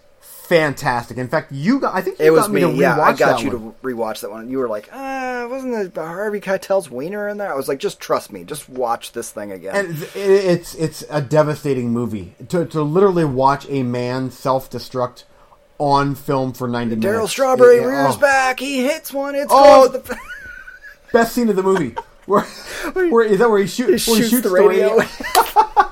fantastic. 0.47 1.17
In 1.17 1.27
fact, 1.27 1.51
you 1.51 1.79
got. 1.79 1.95
I 1.95 2.01
think 2.01 2.19
you 2.19 2.25
It 2.25 2.29
was 2.31 2.49
me, 2.49 2.65
me. 2.65 2.79
Yeah, 2.79 2.99
I 2.99 3.13
got 3.13 3.41
you 3.43 3.49
one. 3.57 3.73
to 3.73 3.75
rewatch 3.83 4.21
that 4.21 4.31
one. 4.31 4.49
You 4.49 4.57
were 4.59 4.67
like, 4.67 4.89
uh, 4.91 5.47
wasn't 5.49 5.93
the 5.93 6.01
Harvey 6.03 6.39
Keitel's 6.41 6.89
wiener 6.89 7.27
in 7.29 7.37
there? 7.37 7.51
I 7.51 7.55
was 7.55 7.67
like, 7.67 7.79
just 7.79 7.99
trust 7.99 8.31
me. 8.31 8.43
Just 8.43 8.67
watch 8.69 9.11
this 9.11 9.29
thing 9.31 9.51
again. 9.51 9.75
And 9.75 10.01
it, 10.03 10.15
it's 10.15 10.75
it's 10.75 11.03
a 11.09 11.21
devastating 11.21 11.91
movie 11.91 12.35
to 12.49 12.65
to 12.65 12.81
literally 12.81 13.25
watch 13.25 13.65
a 13.69 13.83
man 13.83 14.31
self 14.31 14.69
destruct 14.69 15.23
on 15.79 16.15
film 16.15 16.53
for 16.53 16.67
ninety 16.67 16.95
minutes. 16.95 17.19
Darryl 17.19 17.27
Strawberry 17.29 17.77
It- 17.77 17.83
it- 17.83 17.87
rears 17.87 18.15
oh. 18.15 18.19
back. 18.19 18.59
He 18.59 18.83
hits 18.83 19.13
one. 19.13 19.35
It's 19.35 19.51
Oh, 19.53 19.87
the. 19.87 20.17
Best 21.13 21.33
scene 21.33 21.47
of 21.49 21.55
the 21.55 21.63
movie. 21.63 21.95
Where, 22.25 22.43
where 22.43 23.23
is 23.23 23.39
that? 23.39 23.49
Where 23.49 23.59
he, 23.61 23.67
shoot, 23.67 23.85
He 24.01 24.11
where 24.11 24.21
shoots 24.21 24.41
the 24.41 24.49
radio. 24.49 24.99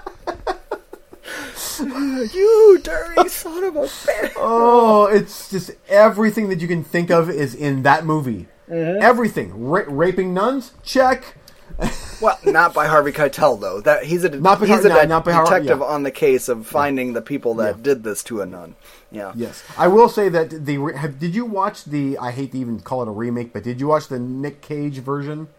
you 2.34 2.80
dirty 2.84 3.30
son 3.30 3.64
of 3.64 3.76
a 3.76 3.82
bitch. 3.82 4.34
Oh, 4.38 5.08
it's 5.08 5.50
just 5.50 5.72
everything 5.88 6.50
that 6.50 6.62
you 6.62 6.68
can 6.68 6.84
think 6.84 7.10
of 7.12 7.30
is 7.30 7.54
in 7.56 7.84
that 7.84 8.06
movie. 8.06 8.48
Mm-hmm. 8.70 9.02
Everything. 9.02 9.64
Ra- 9.68 9.84
raping 9.88 10.34
nuns? 10.34 10.72
Check. 10.84 11.36
Well, 12.22 12.40
not 12.46 12.74
by 12.74 12.88
Harvey 12.88 13.12
Keitel 13.12 13.60
though. 13.60 13.82
That 13.82 14.06
he's 14.06 14.24
a 14.24 14.30
Not 14.30 14.62
by 14.62 14.68
he's 14.68 14.78
Har- 14.78 14.86
a 14.86 14.90
no, 14.90 15.02
de- 15.02 15.08
not 15.08 15.26
by 15.26 15.34
Har- 15.34 15.44
detective 15.44 15.80
yeah. 15.80 15.86
on 15.86 16.04
the 16.04 16.12
case 16.12 16.48
of 16.48 16.66
finding 16.66 17.12
the 17.12 17.22
people 17.22 17.56
that 17.56 17.76
Yeah. 17.76 17.84
did 17.84 18.04
this 18.04 18.24
to 18.24 18.40
a 18.40 18.46
nun. 18.46 18.76
Yeah. 19.12 19.34
Yes, 19.36 19.62
I 19.78 19.90
will 19.90 20.08
say 20.08 20.30
that 20.30 20.66
the 20.66 20.78
have, 20.98 21.20
did 21.20 21.36
you 21.36 21.44
watch 21.44 21.84
the? 21.84 22.18
I 22.18 22.32
hate 22.32 22.54
to 22.54 22.58
even 22.58 22.80
call 22.80 23.02
it 23.02 23.10
a 23.10 23.12
remake, 23.12 23.52
but 23.52 23.64
did 23.64 23.82
you 23.82 23.88
watch 23.88 24.08
the 24.08 24.18
Nick 24.18 24.62
Cage 24.62 25.00
version? 25.00 25.50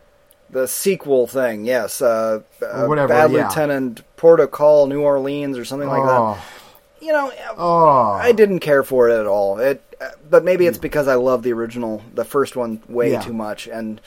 The 0.57 0.67
sequel 0.67 1.27
thing, 1.27 1.67
yes. 1.67 2.01
Uh, 2.01 2.41
uh, 2.63 2.87
whatever, 2.87 3.09
Bad 3.09 3.31
yeah. 3.31 3.47
Lieutenant 3.47 4.03
Port 4.17 4.41
of 4.41 4.53
Call 4.53 4.87
New 4.87 5.03
Orleans 5.03 5.59
or 5.59 5.67
something 5.67 5.87
like 5.87 6.01
oh, 6.01 6.33
that. 6.33 7.05
You 7.05 7.13
know, 7.13 7.31
oh, 7.59 8.13
I 8.13 8.33
didn't 8.33 8.61
care 8.61 8.83
for 8.83 9.11
it 9.11 9.21
at 9.21 9.27
all. 9.27 9.59
It, 9.59 9.83
uh, 10.01 10.13
but 10.31 10.45
maybe 10.45 10.67
it's 10.67 10.79
because 10.79 11.09
I 11.09 11.17
love 11.17 11.43
the 11.43 11.53
original, 11.53 12.03
the 12.15 12.25
first 12.25 12.57
one, 12.57 12.81
way 12.89 13.13
Yeah. 13.13 13.21
too 13.21 13.35
much, 13.35 13.67
and 13.67 14.01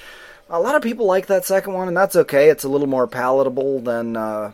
a 0.49 0.59
lot 0.59 0.73
of 0.73 0.81
people 0.81 1.05
like 1.05 1.27
that 1.27 1.45
second 1.45 1.73
one, 1.73 1.87
and 1.87 1.95
that's 1.95 2.15
okay. 2.15 2.49
It's 2.49 2.63
a 2.63 2.67
little 2.67 2.87
more 2.87 3.05
palatable 3.05 3.81
than 3.81 4.17
uh, 4.17 4.53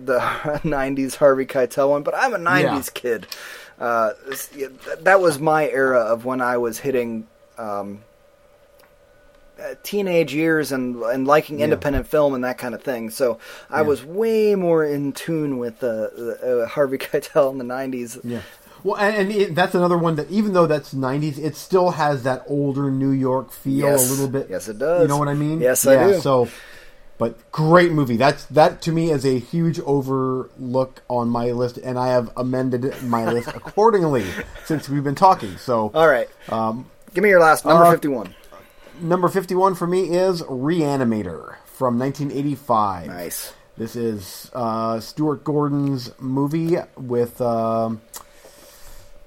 the 0.00 0.18
'90s 0.64 1.14
Harvey 1.14 1.46
Keitel 1.46 1.90
one. 1.90 2.02
But 2.02 2.16
I'm 2.16 2.34
a 2.34 2.38
'90s 2.38 2.92
kid. 2.92 3.28
Uh, 3.78 4.14
yeah, 4.56 4.66
that 5.02 5.20
was 5.20 5.38
my 5.38 5.68
era 5.68 6.00
of 6.00 6.24
when 6.24 6.40
I 6.40 6.56
was 6.56 6.80
hitting. 6.80 7.28
Um, 7.56 8.02
teenage 9.82 10.34
years 10.34 10.72
and 10.72 10.96
and 11.02 11.26
liking 11.26 11.58
Yeah. 11.58 11.64
independent 11.64 12.06
film 12.06 12.34
and 12.34 12.44
that 12.44 12.58
kind 12.58 12.74
of 12.74 12.82
thing. 12.82 13.10
So 13.10 13.38
I 13.70 13.80
Yeah. 13.80 13.86
was 13.88 14.04
way 14.04 14.54
more 14.54 14.84
in 14.84 15.12
tune 15.12 15.58
with 15.58 15.82
uh, 15.82 15.86
uh, 15.86 16.66
Harvey 16.66 16.98
Keitel 17.04 17.50
in 17.52 17.58
the 17.58 17.64
'90s. 17.64 18.18
yeah. 18.24 18.40
Well, 18.82 18.96
and, 18.96 19.14
and 19.14 19.30
it, 19.30 19.54
that's 19.54 19.74
another 19.74 19.98
one 19.98 20.16
that 20.16 20.30
even 20.30 20.54
though 20.54 20.66
that's 20.66 20.94
'90s, 20.94 21.38
it 21.38 21.54
still 21.56 21.90
has 21.90 22.22
that 22.22 22.44
older 22.48 22.90
New 22.90 23.10
York 23.10 23.52
feel 23.52 23.88
Yes. 23.90 24.08
a 24.08 24.10
little 24.12 24.28
bit. 24.28 24.46
Yes, 24.48 24.68
it 24.68 24.78
does. 24.78 25.02
You 25.02 25.08
know 25.08 25.18
what 25.18 25.28
I 25.28 25.34
mean? 25.34 25.60
Yes, 25.60 25.86
I 25.86 25.92
yeah, 25.94 26.06
do. 26.12 26.20
So, 26.20 26.48
but 27.18 27.52
great 27.52 27.92
movie. 27.92 28.16
That's 28.16 28.46
that 28.46 28.80
to 28.82 28.92
me 28.92 29.10
is 29.10 29.26
a 29.26 29.38
huge 29.38 29.78
overlook 29.80 31.02
on 31.08 31.28
my 31.28 31.50
list, 31.52 31.76
and 31.78 31.98
I 31.98 32.08
have 32.08 32.30
amended 32.36 33.02
my 33.02 33.30
list 33.30 33.48
accordingly 33.54 34.24
since 34.64 34.88
we've 34.88 35.04
been 35.04 35.14
talking. 35.14 35.56
So, 35.58 35.90
All 35.94 36.08
right. 36.08 36.28
um, 36.48 36.86
Give 37.12 37.22
me 37.22 37.28
your 37.30 37.40
last 37.40 37.64
number 37.66 37.84
uh, 37.84 37.90
51. 37.90 38.34
Number 39.00 39.28
fifty-one 39.28 39.74
for 39.74 39.86
me 39.86 40.16
is 40.16 40.42
Reanimator 40.42 41.56
from 41.64 41.98
1985. 41.98 43.06
Nice. 43.06 43.52
This 43.76 43.96
is 43.96 44.50
uh, 44.54 45.00
Stuart 45.00 45.44
Gordon's 45.44 46.12
movie 46.20 46.76
with 46.96 47.40
um 47.40 48.00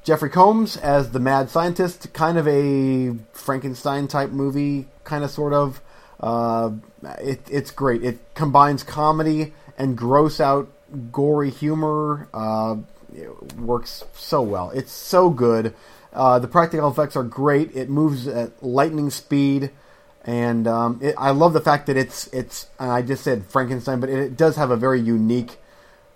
Jeffrey 0.03 0.30
Combs 0.30 0.78
as 0.78 1.11
the 1.11 1.19
mad 1.19 1.49
scientist. 1.49 2.13
Kind 2.13 2.38
of 2.38 2.47
a 2.47 3.15
Frankenstein 3.32 4.07
type 4.07 4.30
movie, 4.32 4.88
kind 5.03 5.24
of 5.24 5.32
sort 5.32 5.53
of. 5.53 5.82
Uh, 6.19 6.71
it, 7.19 7.41
it's 7.49 7.71
great. 7.71 8.03
It 8.03 8.19
combines 8.34 8.84
comedy 8.84 9.53
and 9.78 9.97
gross 9.97 10.39
out, 10.39 10.69
gory 11.11 11.49
humor. 11.49 12.28
Uh, 12.34 12.78
it 13.13 13.53
works 13.57 14.03
so 14.13 14.41
well. 14.41 14.69
It's 14.71 14.91
so 14.91 15.30
good. 15.30 15.74
Uh, 16.14 16.39
the 16.39 16.47
practical 16.47 16.89
effects 16.89 17.16
are 17.16 17.24
great. 17.24 17.76
It 17.76 17.89
moves 17.89 18.28
at 18.28 18.64
lightning 18.64 19.09
speed, 19.09 19.72
and 20.24 20.68
um, 20.68 20.99
it, 21.01 21.16
I 21.18 21.32
love 21.32 21.53
the 21.53 21.61
fact 21.61 21.88
that 21.88 21.97
it's 21.97 22.28
it's. 22.28 22.68
I 22.80 23.01
just 23.01 23.24
said 23.24 23.45
Frankenstein, 23.47 23.99
but 23.99 24.09
it, 24.09 24.20
it 24.20 24.38
does 24.38 24.55
have 24.55 24.72
a 24.72 24.78
very 24.78 25.01
unique, 25.01 25.57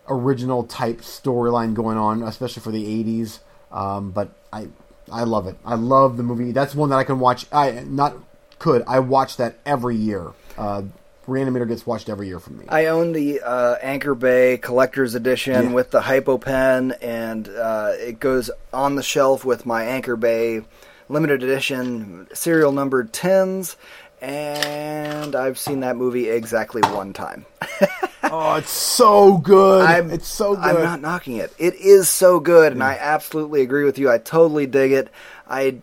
original 0.08 0.64
type 0.64 1.02
storyline 1.02 1.74
going 1.74 1.98
on, 1.98 2.24
especially 2.24 2.62
for 2.62 2.72
the 2.72 2.86
'80s. 2.86 3.40
Um, 3.72 4.12
but 4.12 4.30
I 4.54 4.68
I 5.12 5.24
love 5.24 5.48
it. 5.48 5.58
I 5.66 5.76
love 5.76 6.18
the 6.18 6.24
movie. 6.24 6.52
That's 6.52 6.76
one 6.76 6.90
that 6.90 6.98
I 6.98 7.04
can 7.04 7.20
watch. 7.20 7.46
I 7.52 7.72
not 7.88 8.16
could. 8.60 8.84
I 8.88 9.00
watch 9.00 9.38
that 9.38 9.60
every 9.66 9.96
year. 9.96 10.32
Uh, 10.58 10.84
Reanimator 11.28 11.68
gets 11.68 11.86
watched 11.86 12.10
every 12.10 12.28
year 12.28 12.40
from 12.40 12.58
me. 12.60 12.66
I 12.70 12.86
own 12.88 13.12
the 13.12 13.42
uh, 13.42 13.76
Anchor 13.82 14.16
Bay 14.16 14.58
Collector's 14.58 15.14
Edition 15.14 15.66
Yeah. 15.70 15.74
with 15.74 15.92
the 15.92 16.02
Hypo 16.02 16.38
Pen, 16.38 16.94
and 17.02 17.48
uh, 17.50 17.92
it 17.98 18.20
goes 18.20 18.50
on 18.74 18.96
the 18.96 19.04
shelf 19.04 19.44
with 19.44 19.66
my 19.66 19.84
Anchor 19.84 20.16
Bay 20.16 20.62
limited 21.10 21.44
edition 21.44 22.28
serial 22.34 22.72
numbered 22.72 23.12
tins. 23.14 23.76
And 24.20 25.36
I've 25.36 25.60
seen 25.60 25.82
that 25.82 25.96
movie 25.96 26.28
exactly 26.30 26.82
one 26.82 27.14
time. 27.14 27.46
oh, 28.24 28.56
it's 28.56 28.72
so 28.72 29.38
good. 29.38 29.86
I'm, 29.86 30.10
it's 30.10 30.28
so 30.28 30.56
good. 30.56 30.64
I'm 30.64 30.82
not 30.82 31.02
knocking 31.02 31.36
it. 31.36 31.54
It 31.60 31.76
is 31.76 32.10
so 32.10 32.40
good, 32.40 32.72
and 32.72 32.82
I 32.82 32.94
absolutely 33.00 33.62
agree 33.62 33.84
with 33.84 34.00
you. 34.00 34.10
I 34.10 34.18
totally 34.18 34.66
dig 34.66 34.92
it. 34.92 35.10
I 35.48 35.82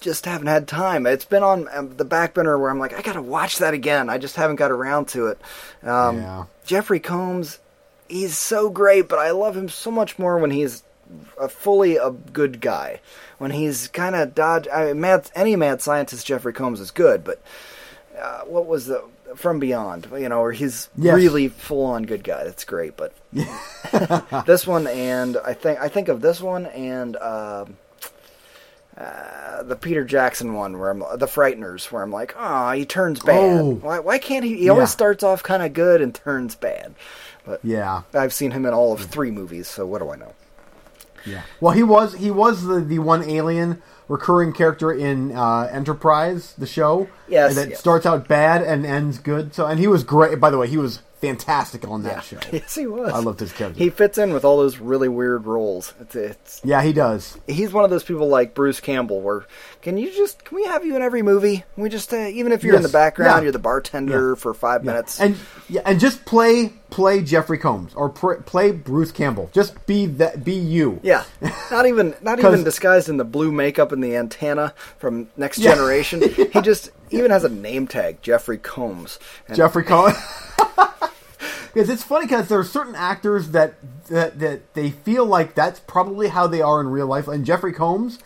just 0.00 0.24
haven't 0.26 0.46
had 0.48 0.66
time. 0.68 1.06
It's 1.06 1.24
been 1.24 1.42
on 1.42 1.68
um, 1.72 1.96
the 1.96 2.04
back 2.04 2.34
burner 2.34 2.58
where 2.58 2.70
I'm 2.70 2.78
like, 2.78 2.92
I 2.98 3.02
gotta 3.02 3.22
watch 3.22 3.58
that 3.58 3.74
again. 3.74 4.08
I 4.08 4.18
just 4.18 4.36
haven't 4.36 4.56
got 4.56 4.70
around 4.70 5.08
to 5.08 5.26
it. 5.28 5.40
Um, 5.82 6.16
Yeah. 6.18 6.44
Jeffrey 6.64 7.00
Combs, 7.00 7.58
he's 8.08 8.36
so 8.36 8.68
great, 8.70 9.08
but 9.08 9.18
I 9.18 9.30
love 9.30 9.56
him 9.56 9.68
so 9.68 9.90
much 9.90 10.18
more 10.18 10.38
when 10.38 10.50
he's 10.50 10.82
a 11.40 11.48
fully 11.48 11.96
a 11.96 12.10
good 12.10 12.60
guy. 12.60 13.00
When 13.38 13.50
he's 13.52 13.88
kind 13.88 14.14
of 14.16 14.34
dodge. 14.34 14.66
I 14.72 14.86
mean, 14.86 15.00
mad, 15.00 15.30
any 15.34 15.54
mad 15.56 15.80
scientist 15.80 16.26
Jeffrey 16.26 16.52
Combs 16.52 16.80
is 16.80 16.90
good, 16.90 17.22
but 17.24 17.40
uh, 18.20 18.40
what 18.42 18.66
was 18.66 18.86
the 18.86 19.04
From 19.36 19.58
Beyond? 19.60 20.08
You 20.18 20.28
know, 20.28 20.40
where 20.42 20.52
he's 20.52 20.88
Yes. 20.98 21.14
really 21.14 21.48
full 21.48 21.86
on 21.86 22.02
good 22.02 22.24
guy. 22.24 22.42
That's 22.44 22.64
great, 22.64 22.96
but 22.96 23.12
this 24.46 24.66
one 24.66 24.86
and 24.86 25.36
I 25.38 25.54
think 25.54 25.78
I 25.80 25.88
think 25.88 26.08
of 26.08 26.20
this 26.20 26.40
one 26.40 26.66
and 26.66 27.16
um 27.16 27.76
uh, 28.98 29.62
the 29.62 29.76
Peter 29.76 30.04
Jackson 30.04 30.54
one 30.54 30.78
where 30.78 30.90
I'm 30.90 30.98
the 30.98 31.26
Frighteners 31.26 31.90
where 31.92 32.02
I'm 32.02 32.10
like, 32.10 32.34
oh, 32.36 32.72
he 32.72 32.84
turns 32.84 33.20
bad. 33.20 33.60
Oh. 33.60 33.74
Why, 33.74 33.98
why 34.00 34.18
can't 34.18 34.44
he? 34.44 34.56
He 34.56 34.68
always 34.68 34.90
starts 34.90 35.22
off 35.22 35.42
kind 35.42 35.62
of 35.62 35.72
good 35.72 36.00
and 36.00 36.14
turns 36.14 36.54
bad. 36.54 36.94
But 37.44 37.60
Yeah. 37.64 38.02
I've 38.12 38.32
seen 38.32 38.50
him 38.50 38.66
in 38.66 38.74
all 38.74 38.92
of 38.92 39.00
three 39.00 39.30
movies, 39.30 39.68
so 39.68 39.86
what 39.86 40.00
do 40.00 40.10
I 40.10 40.16
know? 40.16 40.34
Yeah. 41.24 41.42
Well, 41.60 41.72
he 41.72 41.82
was 41.82 42.14
he 42.14 42.30
was 42.30 42.64
the 42.64 42.80
the 42.80 42.98
one 42.98 43.22
alien 43.28 43.82
recurring 44.08 44.52
character 44.52 44.92
in 44.92 45.32
uh, 45.32 45.68
Enterprise, 45.70 46.54
the 46.56 46.66
show. 46.66 47.08
Yes, 47.28 47.54
That 47.54 47.70
yes. 47.70 47.78
starts 47.80 48.06
out 48.06 48.26
bad 48.28 48.62
and 48.62 48.84
ends 48.86 49.18
good. 49.18 49.54
So, 49.54 49.66
and 49.66 49.78
he 49.78 49.86
was 49.86 50.04
great. 50.04 50.38
By 50.40 50.50
the 50.50 50.58
way, 50.58 50.68
he 50.68 50.76
was 50.78 51.00
fantastic 51.20 51.86
on 51.88 52.04
that 52.04 52.22
show. 52.22 52.38
yes, 52.52 52.76
he 52.76 52.86
was. 52.86 53.12
I 53.12 53.18
loved 53.18 53.40
his 53.40 53.52
character. 53.52 53.76
He 53.82 53.90
fits 53.90 54.18
in 54.18 54.32
with 54.32 54.44
all 54.44 54.56
those 54.58 54.78
really 54.78 55.08
weird 55.08 55.46
roles. 55.46 55.92
It's, 56.00 56.14
it's 56.14 56.60
Yeah, 56.64 56.80
he 56.82 56.92
does. 56.92 57.36
he's 57.48 57.72
one 57.72 57.82
of 57.84 57.90
those 57.90 58.04
people 58.04 58.28
like 58.28 58.54
Bruce 58.54 58.78
Campbell, 58.78 59.20
where 59.20 59.44
can 59.82 59.96
you 59.98 60.12
just 60.12 60.44
can 60.44 60.54
we 60.56 60.64
have 60.66 60.84
you 60.84 60.94
in 60.94 61.02
every 61.02 61.22
movie? 61.22 61.64
Can 61.74 61.82
we 61.82 61.88
just 61.88 62.12
uh, 62.12 62.18
even 62.18 62.52
if 62.52 62.62
you're 62.62 62.76
in 62.76 62.82
the 62.82 62.88
background, 62.88 63.38
Yeah. 63.38 63.42
you're 63.42 63.52
the 63.52 63.58
bartender 63.58 64.36
for 64.36 64.54
five 64.54 64.84
Yeah. 64.84 64.92
minutes. 64.92 65.20
And 65.20 65.36
yeah, 65.68 65.80
and 65.84 65.98
just 65.98 66.24
play 66.24 66.72
play 66.90 67.20
Jeffrey 67.22 67.58
Combs 67.58 67.94
or 67.94 68.08
pr- 68.08 68.34
play 68.34 68.70
Bruce 68.70 69.10
Campbell. 69.12 69.50
Just 69.52 69.86
be 69.86 70.06
that. 70.06 70.44
Be 70.44 70.54
you. 70.54 71.00
yeah, 71.02 71.24
not 71.70 71.86
even 71.86 72.14
not 72.22 72.38
even 72.44 72.62
disguised 72.62 73.08
in 73.08 73.16
the 73.16 73.24
blue 73.24 73.50
makeup 73.50 73.90
and 73.90 74.02
the 74.04 74.14
antenna 74.16 74.72
from 74.98 75.28
Next 75.36 75.58
Yeah. 75.58 75.74
Generation. 75.74 76.22
He 76.52 76.60
just 76.62 76.90
even 77.10 77.30
has 77.30 77.44
a 77.44 77.48
name 77.48 77.86
tag, 77.86 78.22
Jeffrey 78.22 78.58
Combs. 78.58 79.18
And 79.46 79.56
Jeffrey 79.56 79.84
Combs. 79.84 80.16
Because 81.72 81.90
it's 81.90 82.02
funny 82.02 82.26
because 82.26 82.48
there 82.48 82.58
are 82.58 82.64
certain 82.64 82.94
actors 82.94 83.50
that, 83.50 83.74
that 84.06 84.38
that 84.40 84.74
they 84.74 84.90
feel 84.90 85.26
like 85.26 85.54
that's 85.54 85.78
probably 85.80 86.28
how 86.28 86.46
they 86.46 86.62
are 86.62 86.80
in 86.80 86.88
real 86.88 87.06
life. 87.06 87.28
And 87.28 87.44
Jeffrey 87.44 87.72
Combs, 87.72 88.18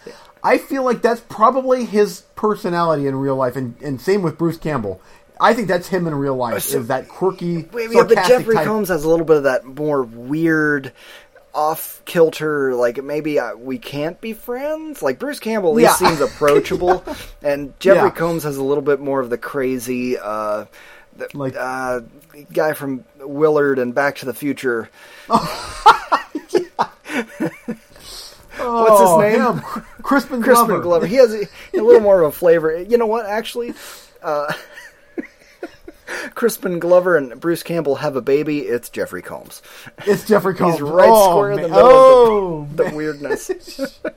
I 0.43 0.59
feel 0.59 0.85
like 0.85 1.03
that's 1.03 1.21
probably 1.21 1.85
his 1.85 2.23
personality 2.37 3.07
in 3.07 3.17
real 3.17 3.37
life. 3.37 3.57
And, 3.57 3.75
and 3.83 4.01
same 4.01 4.23
with 4.23 4.39
Bruce 4.39 4.57
Campbell. 4.57 5.03
I 5.41 5.55
think 5.55 5.67
that's 5.67 5.89
him 5.89 6.07
in 6.07 6.15
real 6.15 6.37
life. 6.37 6.55
Uh, 6.55 6.61
so- 6.61 6.79
is 6.79 6.87
that 6.87 7.09
quirky, 7.09 7.65
Wait, 7.73 7.91
yeah, 7.91 8.05
but 8.05 8.27
Jeffrey 8.29 8.55
type. 8.55 8.65
Combs 8.65 8.89
has 8.89 9.03
a 9.03 9.09
little 9.09 9.27
bit 9.27 9.39
of 9.39 9.43
that 9.43 9.65
more 9.65 10.05
weird, 10.05 10.93
off 11.55 12.03
kilter. 12.05 12.75
Like 12.75 13.03
maybe 13.03 13.39
uh, 13.39 13.55
we 13.57 13.79
can't 13.79 14.21
be 14.21 14.33
friends. 14.33 15.03
Like 15.03 15.19
Bruce 15.19 15.39
Campbell 15.41 15.71
at 15.71 15.77
least 15.77 16.01
Yeah. 16.01 16.09
seems 16.09 16.21
approachable, 16.33 17.05
and 17.43 17.79
Jeffrey 17.81 18.09
Yeah. 18.09 18.11
Combs 18.11 18.43
has 18.45 18.57
a 18.57 18.63
little 18.63 18.83
bit 18.83 19.01
more 19.01 19.21
of 19.21 19.31
the 19.31 19.39
crazy. 19.39 20.19
Uh, 20.19 20.67
the, 21.17 21.29
Like- 21.35 21.57
uh, 21.57 22.01
guy 22.55 22.73
from 22.73 23.05
Willard 23.19 23.79
and 23.79 23.95
Back 23.95 24.17
to 24.17 24.27
the 24.27 24.33
Future. 24.35 24.89
Oh, 28.59 28.85
what's 28.85 29.01
his 29.01 29.39
name? 29.39 29.41
him. 29.57 29.61
Crispin 30.03 30.41
Glover. 30.41 30.55
Crispin 30.65 30.81
Glover. 30.83 31.07
He 31.07 31.17
has 31.17 31.35
a, 31.35 31.43
a 31.75 31.81
little 31.81 32.01
more 32.01 32.21
of 32.23 32.29
a 32.29 32.33
flavor. 32.33 32.81
You 32.83 32.97
know 32.99 33.07
what? 33.07 33.27
Actually, 33.27 33.75
uh, 34.23 34.53
Crispin 36.35 36.79
Glover 36.79 37.17
and 37.17 37.41
Bruce 37.41 37.63
Campbell 37.63 37.97
have 37.97 38.17
a 38.17 38.23
baby. 38.23 38.61
It's 38.61 38.89
Jeffrey 38.89 39.23
Combs. 39.23 39.63
It's 40.07 40.27
Jeffrey 40.27 40.55
Combs. 40.57 40.75
He's 40.75 40.83
right 40.83 41.09
oh, 41.11 41.31
square 41.31 41.53
in 41.53 41.63
the 41.63 41.69
middle 41.69 41.79
Oh, 41.85 42.63
of 42.63 42.77
the, 42.77 42.85
the 42.91 42.95
weirdness. 42.97 44.01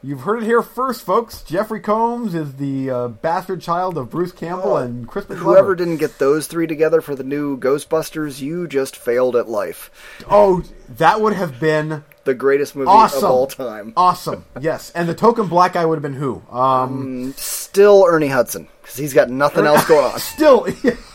You've 0.00 0.20
heard 0.20 0.44
it 0.44 0.46
here 0.46 0.62
first, 0.62 1.02
folks. 1.02 1.42
Jeffrey 1.42 1.80
Combs 1.80 2.32
is 2.32 2.54
the 2.54 2.88
uh, 2.88 3.08
bastard 3.08 3.60
child 3.60 3.98
of 3.98 4.10
Bruce 4.10 4.30
Campbell 4.30 4.74
Oh, 4.74 4.76
and 4.76 5.08
Crispin 5.08 5.38
Glover. 5.38 5.50
Whoever 5.54 5.74
didn't 5.74 5.96
get 5.96 6.18
those 6.20 6.46
three 6.46 6.68
together 6.68 7.00
for 7.00 7.16
the 7.16 7.24
new 7.24 7.58
Ghostbusters, 7.58 8.40
you 8.40 8.68
just 8.68 8.94
failed 8.96 9.34
at 9.34 9.48
life. 9.48 9.90
Oh, 10.30 10.62
that 10.88 11.20
would 11.20 11.32
have 11.32 11.58
been 11.58 12.04
The 12.28 12.34
greatest 12.34 12.76
movie 12.76 12.90
awesome. 12.90 13.24
of 13.24 13.30
all 13.30 13.46
time. 13.46 13.94
Awesome. 13.96 14.44
Yes. 14.60 14.90
And 14.90 15.08
the 15.08 15.14
token 15.14 15.46
black 15.48 15.72
guy 15.72 15.86
would 15.86 15.94
have 15.94 16.02
been 16.02 16.12
who? 16.12 16.42
Um, 16.50 17.32
Still 17.38 18.04
Ernie 18.06 18.28
Hudson, 18.28 18.68
because 18.82 18.98
he's 18.98 19.14
got 19.14 19.30
nothing 19.30 19.64
else 19.64 19.86
going 19.86 20.04
on. 20.12 20.18
still, 20.20 20.66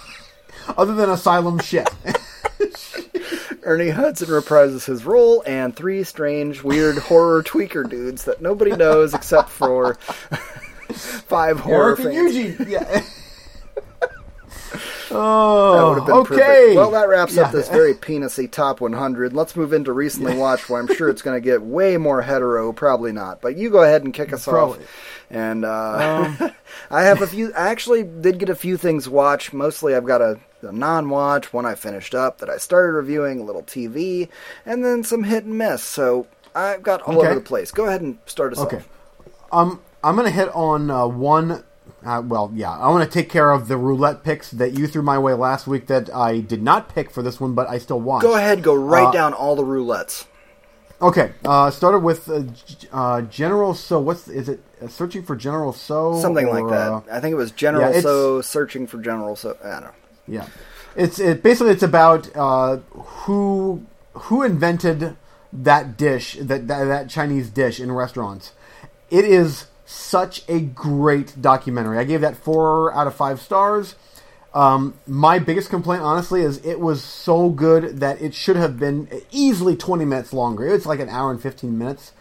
other 0.75 0.95
than 0.95 1.11
Asylum 1.11 1.59
shit. 1.59 1.87
Ernie 3.61 3.91
Hudson 3.91 4.27
reprises 4.29 4.85
his 4.87 5.05
role, 5.05 5.43
and 5.45 5.75
three 5.75 6.03
strange, 6.03 6.63
weird 6.63 6.97
horror 6.97 7.43
tweaker 7.43 7.87
dudes 7.87 8.25
that 8.25 8.41
nobody 8.41 8.75
knows 8.75 9.13
except 9.13 9.49
for 9.49 9.93
five 10.89 11.59
horror 11.59 11.89
Eric 11.89 11.99
and 11.99 12.07
fans. 12.07 12.35
Eugene. 12.35 12.67
Yeah. 12.67 13.03
That 15.13 15.19
oh, 15.19 15.89
would 15.89 15.97
have 15.97 16.05
been 16.05 16.15
okay. 16.17 16.35
perfect. 16.45 16.75
Well, 16.75 16.91
that 16.91 17.07
wraps 17.07 17.35
Yeah. 17.35 17.43
up 17.43 17.51
this 17.51 17.69
very 17.69 17.93
penisy 17.93 18.49
top 18.51 18.81
100. 18.81 19.33
Let's 19.33 19.55
move 19.55 19.73
into 19.73 19.93
recently 19.93 20.37
watched, 20.37 20.69
where 20.69 20.79
I'm 20.79 20.87
sure 20.87 21.09
it's 21.09 21.21
going 21.21 21.37
to 21.37 21.41
get 21.41 21.61
way 21.61 21.97
more 21.97 22.21
hetero. 22.21 22.73
Probably 22.73 23.11
not, 23.11 23.41
but 23.41 23.55
you 23.55 23.69
go 23.69 23.83
ahead 23.83 24.03
and 24.03 24.13
kick 24.13 24.33
us 24.33 24.45
Probably. 24.45 24.79
off. 24.79 25.25
And 25.29 25.65
uh, 25.65 26.49
I 26.91 27.03
have 27.03 27.21
a 27.21 27.27
few. 27.27 27.53
I 27.53 27.69
actually 27.69 28.03
did 28.03 28.39
get 28.39 28.49
a 28.49 28.55
few 28.55 28.77
things 28.77 29.07
watched. 29.07 29.53
Mostly, 29.53 29.95
I've 29.95 30.05
got 30.05 30.21
a, 30.21 30.39
a 30.61 30.71
non-watch, 30.71 31.53
one 31.53 31.65
I 31.65 31.75
finished 31.75 32.13
up 32.15 32.39
that 32.39 32.49
I 32.49 32.57
started 32.57 32.93
reviewing, 32.93 33.39
a 33.39 33.43
little 33.43 33.63
TV, 33.63 34.29
and 34.65 34.83
then 34.83 35.03
some 35.03 35.23
hit 35.23 35.45
and 35.45 35.57
miss. 35.57 35.83
So 35.83 36.27
I've 36.55 36.83
got 36.83 37.01
all 37.03 37.17
Okay. 37.19 37.27
over 37.27 37.35
the 37.35 37.41
place. 37.41 37.71
Go 37.71 37.85
ahead 37.85 38.01
and 38.01 38.17
start 38.25 38.53
us 38.53 38.59
Okay. 38.59 38.77
off. 38.77 38.89
Um, 39.51 39.81
I'm 40.03 40.15
going 40.15 40.25
to 40.27 40.31
hit 40.31 40.49
on 40.53 40.89
uh, 40.91 41.07
one. 41.07 41.63
Uh, 42.05 42.21
well, 42.25 42.51
yeah, 42.53 42.71
I 42.71 42.89
want 42.89 43.09
to 43.09 43.09
take 43.09 43.29
care 43.29 43.51
of 43.51 43.67
the 43.67 43.77
roulette 43.77 44.23
picks 44.23 44.51
that 44.51 44.73
you 44.77 44.87
threw 44.87 45.01
my 45.01 45.17
way 45.17 45.33
last 45.33 45.67
week 45.67 45.87
that 45.87 46.13
I 46.13 46.39
did 46.39 46.61
not 46.61 46.93
pick 46.93 47.09
for 47.09 47.21
this 47.21 47.39
one, 47.39 47.53
but 47.53 47.69
I 47.69 47.77
still 47.77 47.99
watched. 47.99 48.23
Go 48.23 48.35
ahead, 48.35 48.61
go 48.61 48.75
right 48.75 49.07
Uh, 49.07 49.11
down 49.11 49.33
all 49.33 49.55
the 49.55 49.63
roulettes. 49.63 50.25
Okay, 51.01 51.31
uh, 51.43 51.69
started 51.69 51.99
with 51.99 52.29
uh, 52.29 52.43
uh, 52.93 53.21
General 53.23 53.73
Tso. 53.73 53.99
What's 53.99 54.27
is 54.27 54.47
it? 54.47 54.61
Uh, 54.81 54.87
searching 54.87 55.23
for 55.23 55.35
General 55.35 55.73
Tso, 55.73 56.19
Something 56.21 56.47
like 56.49 56.67
that. 56.69 57.03
I 57.11 57.19
think 57.19 57.33
it 57.33 57.35
was 57.37 57.51
General 57.51 57.93
yeah, 57.93 57.99
So 58.01 58.41
searching 58.41 58.87
for 58.87 58.99
General 59.01 59.35
Tso. 59.35 59.57
I 59.63 59.69
don't 59.71 59.81
know. 59.81 59.91
Yeah, 60.27 60.47
it's 60.95 61.19
it 61.19 61.43
basically 61.43 61.73
it's 61.73 61.83
about 61.83 62.29
uh, 62.35 62.77
who 62.93 63.85
who 64.13 64.43
invented 64.43 65.17
that 65.51 65.97
dish 65.97 66.37
that, 66.39 66.67
that 66.67 66.85
that 66.85 67.09
Chinese 67.09 67.49
dish 67.49 67.79
in 67.81 67.91
restaurants. 67.91 68.53
It 69.09 69.25
is 69.25 69.65
such 69.93 70.43
a 70.47 70.59
great 70.59 71.41
documentary. 71.41 71.97
I 71.97 72.03
gave 72.03 72.21
that 72.21 72.35
four 72.35 72.93
out 72.93 73.07
of 73.07 73.15
five 73.15 73.39
stars. 73.39 73.95
Um, 74.53 74.93
my 75.07 75.39
biggest 75.39 75.69
complaint, 75.69 76.03
honestly, 76.03 76.41
is 76.41 76.63
it 76.65 76.79
was 76.79 77.03
so 77.03 77.49
good 77.49 77.99
that 77.99 78.21
it 78.21 78.33
should 78.33 78.55
have 78.55 78.79
been 78.79 79.07
easily 79.31 79.75
20 79.75 80.05
minutes 80.05 80.33
longer. 80.33 80.67
It's 80.67 80.85
like 80.85 80.99
an 80.99 81.09
hour 81.09 81.31
and 81.31 81.41
15 81.41 81.77
minutes. 81.77 82.11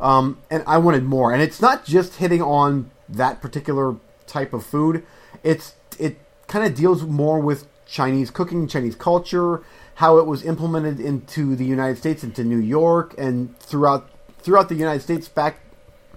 Um, 0.00 0.38
and 0.50 0.64
I 0.66 0.78
wanted 0.78 1.04
more. 1.04 1.32
And 1.32 1.42
it's 1.42 1.60
not 1.60 1.84
just 1.84 2.16
hitting 2.16 2.42
on 2.42 2.90
that 3.08 3.40
particular 3.40 3.96
type 4.26 4.52
of 4.52 4.64
food. 4.64 5.04
It's 5.42 5.74
it 5.98 6.18
kind 6.48 6.64
of 6.66 6.74
deals 6.74 7.02
more 7.02 7.38
with 7.38 7.66
Chinese 7.86 8.30
cooking, 8.30 8.66
Chinese 8.66 8.94
culture, 8.94 9.62
how 9.96 10.18
it 10.18 10.26
was 10.26 10.44
implemented 10.44 10.98
into 10.98 11.54
the 11.54 11.64
United 11.64 11.98
States, 11.98 12.24
into 12.24 12.42
New 12.42 12.58
York, 12.58 13.14
and 13.18 13.56
throughout 13.58 14.08
throughout 14.38 14.68
the 14.68 14.74
United 14.74 15.02
States 15.02 15.28
back 15.28 15.60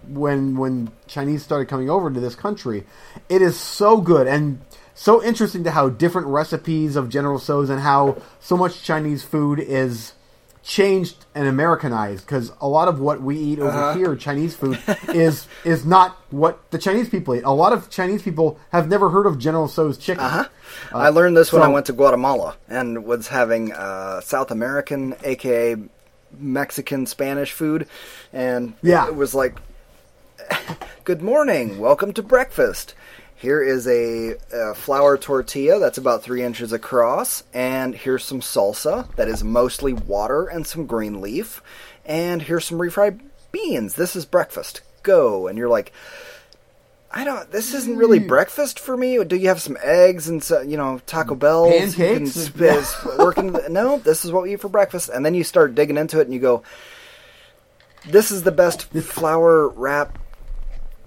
when 0.08 0.56
when 0.58 0.91
Chinese 1.08 1.43
started 1.43 1.68
coming 1.68 1.89
over 1.89 2.12
to 2.12 2.20
this 2.20 2.36
country. 2.36 2.86
It 3.30 3.41
is 3.41 3.60
so 3.60 4.01
good 4.01 4.28
and 4.28 4.60
so 4.93 5.22
interesting 5.24 5.64
to 5.66 5.72
how 5.72 5.89
different 5.89 6.28
recipes 6.28 6.95
of 6.95 7.10
General 7.10 7.39
Tso's 7.39 7.70
and 7.70 7.82
how 7.82 8.18
so 8.39 8.56
much 8.56 8.82
Chinese 8.84 9.24
food 9.24 9.60
is 9.60 10.14
changed 10.64 11.26
and 11.36 11.47
Americanized 11.47 12.26
because 12.26 12.51
a 12.60 12.68
lot 12.68 12.88
of 12.88 12.99
what 12.99 13.22
we 13.22 13.38
eat 13.38 13.60
over 13.60 13.70
Uh-huh. 13.70 13.93
here, 13.93 14.16
Chinese 14.16 14.56
food, 14.56 14.80
is 15.10 15.47
is 15.64 15.86
not 15.86 16.18
what 16.32 16.60
the 16.72 16.78
Chinese 16.80 17.08
people 17.10 17.36
eat. 17.36 17.43
A 17.43 17.51
lot 17.51 17.72
of 17.74 17.89
Chinese 17.89 18.24
people 18.24 18.58
have 18.72 18.88
never 18.89 19.10
heard 19.12 19.28
of 19.28 19.38
General 19.38 19.68
Tso's 19.68 19.97
chicken. 19.97 20.24
Uh-huh. 20.24 20.45
I 20.93 21.10
learned 21.10 21.38
this 21.38 21.53
when 21.53 21.62
I 21.62 21.68
went 21.68 21.86
to 21.88 21.93
Guatemala 21.93 22.56
and 22.68 23.06
was 23.06 23.28
having 23.28 23.74
uh, 23.74 24.22
South 24.22 24.49
American, 24.49 25.16
aka 25.24 25.76
Mexican 26.38 27.06
Spanish 27.06 27.51
food, 27.51 27.88
and 28.34 28.74
Yeah. 28.82 29.08
it 29.08 29.16
was 29.16 29.34
like, 29.36 29.58
"Good 31.04 31.22
morning, 31.22 31.80
welcome 31.80 32.14
to 32.14 32.24
breakfast." 32.24 32.93
Here 33.38 33.62
is 33.62 33.88
a, 33.88 34.36
uh 34.54 34.74
flour 34.74 35.18
tortilla 35.18 35.80
that's 35.80 35.98
about 35.98 36.24
three 36.24 36.41
inches 36.43 36.72
across, 36.74 37.43
and 37.54 37.93
here's 37.93 38.24
some 38.24 38.39
salsa 38.41 39.14
that 39.16 39.28
is 39.28 39.43
mostly 39.43 39.93
water 39.93 40.48
and 40.48 40.66
some 40.66 40.86
green 40.86 41.22
leaf, 41.22 41.62
and 42.06 42.41
here's 42.41 42.66
some 42.66 42.80
refried 42.80 43.20
beans. 43.52 43.96
This 43.96 44.16
is 44.16 44.26
breakfast. 44.26 44.82
Go, 45.04 45.48
and 45.48 45.58
you're 45.58 45.70
like, 45.70 45.91
I 47.12 47.24
don't. 47.24 47.52
This 47.52 47.74
isn't 47.74 47.98
really 47.98 48.20
Hmm. 48.20 48.28
breakfast 48.28 48.80
for 48.80 48.98
me. 48.98 49.24
Do 49.24 49.36
you 49.36 49.50
have 49.50 49.62
some 49.62 49.78
eggs 49.84 50.28
and 50.28 50.43
so, 50.43 50.62
you 50.62 50.78
know 50.78 51.00
Taco 51.06 51.36
Bell? 51.36 51.70
Pancakes? 51.70 52.32
Sp- 52.34 53.20
working. 53.20 53.52
the- 53.52 53.68
no, 53.70 54.00
this 54.00 54.26
is 54.26 54.32
what 54.32 54.43
we 54.43 54.54
eat 54.54 54.62
for 54.62 54.70
breakfast. 54.70 55.10
And 55.10 55.26
then 55.26 55.34
you 55.36 55.43
start 55.43 55.76
digging 55.76 55.98
into 55.98 56.20
it, 56.20 56.26
and 56.26 56.34
you 56.34 56.39
go, 56.39 56.64
"This 58.10 58.32
is 58.32 58.43
the 58.43 58.52
best 58.52 58.84
flour 59.04 59.68
wrap 59.70 60.18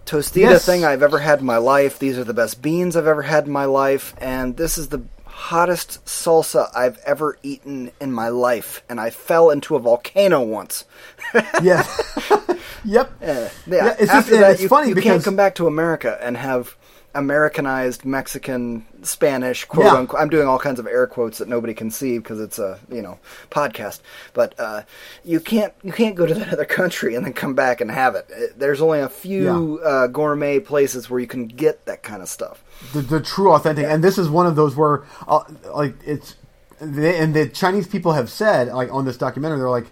tostita 0.09 0.50
Yes. 0.50 0.64
thing 0.66 0.84
I've 0.84 1.02
ever 1.02 1.18
had 1.18 1.40
in 1.40 1.46
my 1.46 1.59
life. 1.59 1.98
These 1.98 2.18
are 2.18 2.24
the 2.24 2.34
best 2.34 2.62
beans 2.62 2.96
I've 2.96 3.06
ever 3.06 3.22
had 3.22 3.46
in 3.46 3.52
my 3.52 3.64
life, 3.66 4.14
and 4.18 4.56
this 4.56 4.78
is 4.78 4.88
the 4.88 5.02
hottest 5.24 6.04
salsa 6.04 6.68
I've 6.74 6.98
ever 7.06 7.38
eaten 7.44 7.90
in 8.00 8.12
my 8.12 8.28
life. 8.28 8.82
And 8.88 9.00
I 9.00 9.11
fell 9.11 9.50
into 9.50 9.76
a 9.76 9.78
volcano 9.78 10.42
once. 10.42 10.84
Yes. 11.62 11.86
yep. 12.84 13.11
Uh, 13.22 13.26
yeah, 13.26 13.50
Yeah, 13.66 13.96
it's 13.98 14.11
after 14.11 14.30
just- 14.30 14.40
that, 14.40 14.61
you, 14.61 14.68
funny 14.68 14.88
you 14.88 14.94
can't 14.96 15.22
come 15.22 15.36
back 15.36 15.54
to 15.56 15.66
America 15.66 16.18
and 16.22 16.36
have 16.36 16.74
Americanized 17.14 18.04
Mexican, 18.04 18.84
Spanish, 19.02 19.64
quote 19.64 19.86
Yeah. 19.86 19.94
unquote. 19.94 20.20
I'm 20.20 20.28
doing 20.28 20.46
all 20.46 20.59
kinds 20.59 20.78
of 20.78 20.86
air 20.86 21.06
quotes 21.06 21.38
that 21.38 21.48
nobody 21.48 21.74
can 21.74 21.90
see 21.90 22.18
because 22.18 22.40
it's 22.40 22.59
a 22.59 22.78
you 22.90 23.02
know 23.02 23.18
podcast. 23.50 24.00
But 24.34 24.54
uh, 24.59 24.82
you 25.24 25.40
can't 25.40 25.72
you 25.82 25.92
can't 25.92 26.14
go 26.14 26.26
to 26.26 26.34
that 26.34 26.52
other 26.52 26.64
country 26.64 27.14
and 27.14 27.24
then 27.24 27.32
come 27.32 27.54
back 27.54 27.80
and 27.80 27.90
have 27.90 28.14
it. 28.14 28.26
Uh, 28.32 28.40
There's 28.56 28.80
only 28.80 29.00
a 29.00 29.09
few 29.09 29.80
uh, 29.84 30.06
gourmet 30.09 30.61
places 30.61 31.09
where 31.11 31.18
you 31.18 31.26
can 31.26 31.46
get 31.46 31.86
that 31.86 32.02
kind 32.02 32.22
of 32.22 32.28
stuff. 32.28 32.62
the, 32.92 33.00
the 33.00 33.20
true 33.20 33.52
authentic 33.52 33.84
and 33.86 34.04
this 34.04 34.18
is 34.18 34.28
one 34.28 34.46
of 34.46 34.54
those 34.54 34.76
where 34.76 35.02
uh, 35.26 35.42
like 35.74 35.94
it's 36.06 36.36
they, 36.80 37.18
and 37.18 37.34
the 37.34 37.48
chinese 37.48 37.88
people 37.88 38.12
have 38.12 38.30
said 38.30 38.68
like 38.68 38.88
on 38.94 39.04
this 39.04 39.16
documentary 39.16 39.59
they're 39.59 39.68
like 39.68 39.90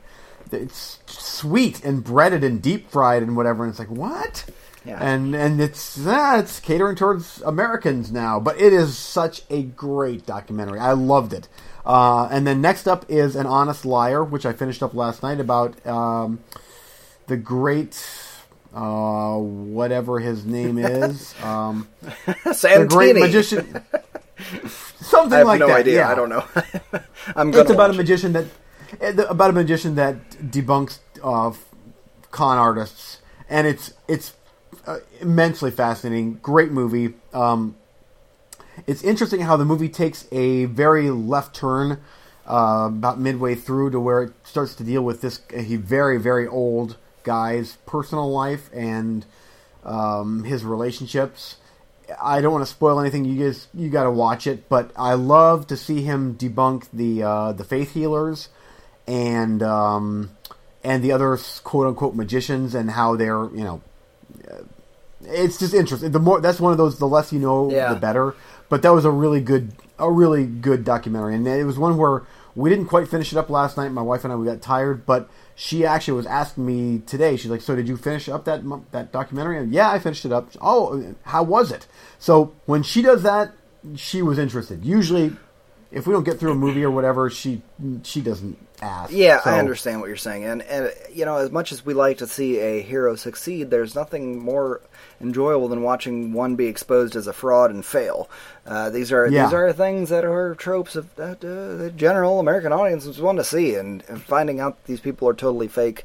it's 0.52 1.00
sweet 1.06 1.82
and 1.84 2.04
breaded 2.04 2.44
and 2.44 2.62
deep 2.62 2.88
fried 2.88 3.24
and 3.24 3.36
whatever 3.36 3.64
and 3.64 3.70
it's 3.72 3.80
like 3.80 3.90
what 3.90 4.44
Yeah. 4.86 4.98
and 5.02 5.34
and 5.34 5.60
it's 5.60 5.98
ah, 6.06 6.38
it's 6.38 6.60
catering 6.60 6.94
towards 6.96 7.42
americans 7.42 8.12
now 8.12 8.38
but 8.38 8.60
it 8.60 8.72
is 8.72 8.96
such 8.96 9.42
a 9.50 9.62
great 9.62 10.24
documentary 10.26 10.78
i 10.78 10.92
loved 10.92 11.32
it 11.32 11.48
uh, 11.84 12.28
and 12.30 12.46
then 12.46 12.60
next 12.60 12.86
up 12.86 13.04
is 13.08 13.34
an 13.36 13.46
honest 13.46 13.84
liar 13.84 14.22
which 14.22 14.46
i 14.46 14.52
finished 14.52 14.82
up 14.82 14.94
last 14.94 15.22
night 15.22 15.40
about 15.40 15.84
um, 15.86 16.38
the 17.26 17.36
great 17.36 18.00
uh, 18.74 19.36
whatever 19.38 20.20
his 20.20 20.44
name 20.44 20.78
is 20.78 21.34
um, 21.42 21.88
the 22.44 22.52
Sam 22.52 22.86
great 22.86 23.16
magician. 23.16 23.82
Something 25.00 25.32
I 25.32 25.38
have 25.38 25.46
like 25.46 25.60
no 25.60 25.68
that. 25.68 25.76
idea. 25.78 26.00
yeah. 26.00 26.10
I 26.10 26.14
don't 26.14 26.28
know. 26.28 26.44
I'm 27.36 27.54
It's 27.54 27.70
about 27.70 27.90
a 27.90 27.94
magician 27.94 28.32
that 28.34 28.44
eh, 29.00 29.14
about 29.30 29.50
a 29.50 29.52
magician 29.54 29.94
that 29.94 30.28
debunks 30.30 30.98
uh, 31.22 31.52
con 32.30 32.58
artists, 32.58 33.22
and 33.48 33.66
it's 33.66 33.94
it's 34.08 34.34
uh, 34.86 34.98
immensely 35.20 35.70
fascinating. 35.70 36.34
Great 36.34 36.70
movie. 36.70 37.14
Um, 37.32 37.76
it's 38.86 39.02
interesting 39.02 39.40
how 39.40 39.56
the 39.56 39.64
movie 39.64 39.88
takes 39.88 40.26
a 40.32 40.66
very 40.66 41.10
left 41.10 41.54
turn 41.54 42.00
uh, 42.46 42.86
about 42.88 43.18
midway 43.18 43.54
through 43.54 43.90
to 43.90 44.00
where 44.00 44.22
it 44.22 44.32
starts 44.44 44.74
to 44.76 44.84
deal 44.84 45.02
with 45.02 45.20
this 45.20 45.40
he 45.52 45.76
very 45.76 46.18
very 46.18 46.46
old 46.46 46.96
guy's 47.24 47.76
personal 47.86 48.30
life 48.30 48.70
and 48.72 49.26
um, 49.84 50.44
his 50.44 50.64
relationships. 50.64 51.56
I 52.22 52.40
don't 52.40 52.52
want 52.52 52.64
to 52.64 52.70
spoil 52.70 53.00
anything. 53.00 53.24
You 53.24 53.46
guys, 53.46 53.66
you 53.74 53.90
got 53.90 54.04
to 54.04 54.10
watch 54.10 54.46
it. 54.46 54.68
But 54.68 54.92
I 54.96 55.14
love 55.14 55.66
to 55.68 55.76
see 55.76 56.02
him 56.02 56.36
debunk 56.36 56.86
the 56.92 57.22
uh, 57.22 57.52
the 57.52 57.64
faith 57.64 57.94
healers 57.94 58.48
and 59.08 59.62
um, 59.62 60.30
and 60.84 61.02
the 61.02 61.12
other 61.12 61.36
quote 61.64 61.88
unquote 61.88 62.14
magicians 62.14 62.74
and 62.74 62.90
how 62.90 63.16
they're 63.16 63.44
you 63.50 63.64
know. 63.64 63.82
It's 65.22 65.58
just 65.58 65.72
interesting. 65.74 66.10
The 66.12 66.18
more 66.18 66.40
that's 66.40 66.60
one 66.60 66.72
of 66.72 66.78
those. 66.78 66.98
The 66.98 67.08
less 67.08 67.32
you 67.32 67.38
know, 67.38 67.70
Yeah. 67.70 67.92
the 67.94 67.98
better. 68.00 68.34
But 68.68 68.82
that 68.82 68.90
was 68.92 69.04
a 69.04 69.10
really 69.10 69.40
good, 69.40 69.72
a 69.98 70.10
really 70.10 70.44
good 70.44 70.82
documentary, 70.84 71.36
and 71.36 71.46
it 71.46 71.64
was 71.64 71.78
one 71.78 71.96
where 71.96 72.22
we 72.56 72.68
didn't 72.68 72.86
quite 72.86 73.06
finish 73.08 73.30
it 73.32 73.38
up 73.38 73.48
last 73.48 73.76
night. 73.76 73.92
My 73.92 74.02
wife 74.02 74.24
and 74.24 74.32
I 74.32 74.36
we 74.36 74.44
got 74.46 74.60
tired, 74.60 75.06
but 75.06 75.28
she 75.54 75.86
actually 75.86 76.14
was 76.16 76.26
asking 76.26 76.66
me 76.66 76.98
today. 77.06 77.36
She's 77.36 77.50
like, 77.50 77.60
"So 77.60 77.76
did 77.76 77.86
you 77.88 77.96
finish 77.96 78.28
up 78.28 78.44
that 78.44 78.62
that 78.92 79.12
documentary?" 79.12 79.58
And 79.58 79.72
yeah, 79.72 79.90
I 79.90 79.98
finished 80.00 80.24
it 80.24 80.32
up. 80.32 80.50
Oh, 80.60 81.14
how 81.22 81.42
was 81.44 81.70
it? 81.70 81.86
So 82.18 82.52
when 82.66 82.82
she 82.82 83.02
does 83.02 83.22
that, 83.22 83.52
she 83.94 84.20
was 84.20 84.36
interested. 84.38 84.84
Usually, 84.84 85.36
if 85.92 86.06
we 86.06 86.12
don't 86.12 86.24
get 86.24 86.38
through 86.38 86.52
a 86.52 86.56
movie 86.56 86.84
or 86.84 86.90
whatever, 86.90 87.30
she 87.30 87.62
she 88.02 88.20
doesn't 88.20 88.58
ask. 88.82 89.12
Yeah, 89.12 89.40
So- 89.42 89.50
I 89.50 89.58
understand 89.58 90.00
what 90.00 90.08
you're 90.08 90.16
saying, 90.16 90.44
and 90.44 90.62
and 90.62 90.92
you 91.12 91.24
know, 91.24 91.36
as 91.36 91.50
much 91.50 91.72
as 91.72 91.84
we 91.86 91.94
like 91.94 92.18
to 92.18 92.26
see 92.26 92.58
a 92.58 92.82
hero 92.82 93.14
succeed, 93.16 93.70
there's 93.70 93.94
nothing 93.94 94.38
more 94.40 94.80
enjoyable 95.20 95.68
than 95.68 95.82
watching 95.82 96.32
one 96.34 96.56
be 96.56 96.66
exposed 96.66 97.16
as 97.16 97.26
a 97.26 97.32
fraud 97.32 97.70
and 97.70 97.84
fail. 97.86 98.28
Uh, 98.66 98.90
these 98.90 99.12
are 99.12 99.26
Yeah. 99.28 99.44
these 99.46 99.54
are 99.54 99.72
things 99.72 100.10
that 100.10 100.24
are 100.24 100.54
tropes 100.56 100.94
of 100.96 101.14
that 101.16 101.42
uh, 101.44 101.76
the 101.76 101.90
general 101.96 102.38
American 102.40 102.72
audiences 102.72 103.20
want 103.20 103.38
to 103.38 103.44
see, 103.44 103.74
and, 103.76 104.02
and 104.08 104.20
finding 104.22 104.60
out 104.60 104.84
these 104.84 105.00
people 105.00 105.28
are 105.28 105.34
totally 105.34 105.68
fake. 105.68 106.04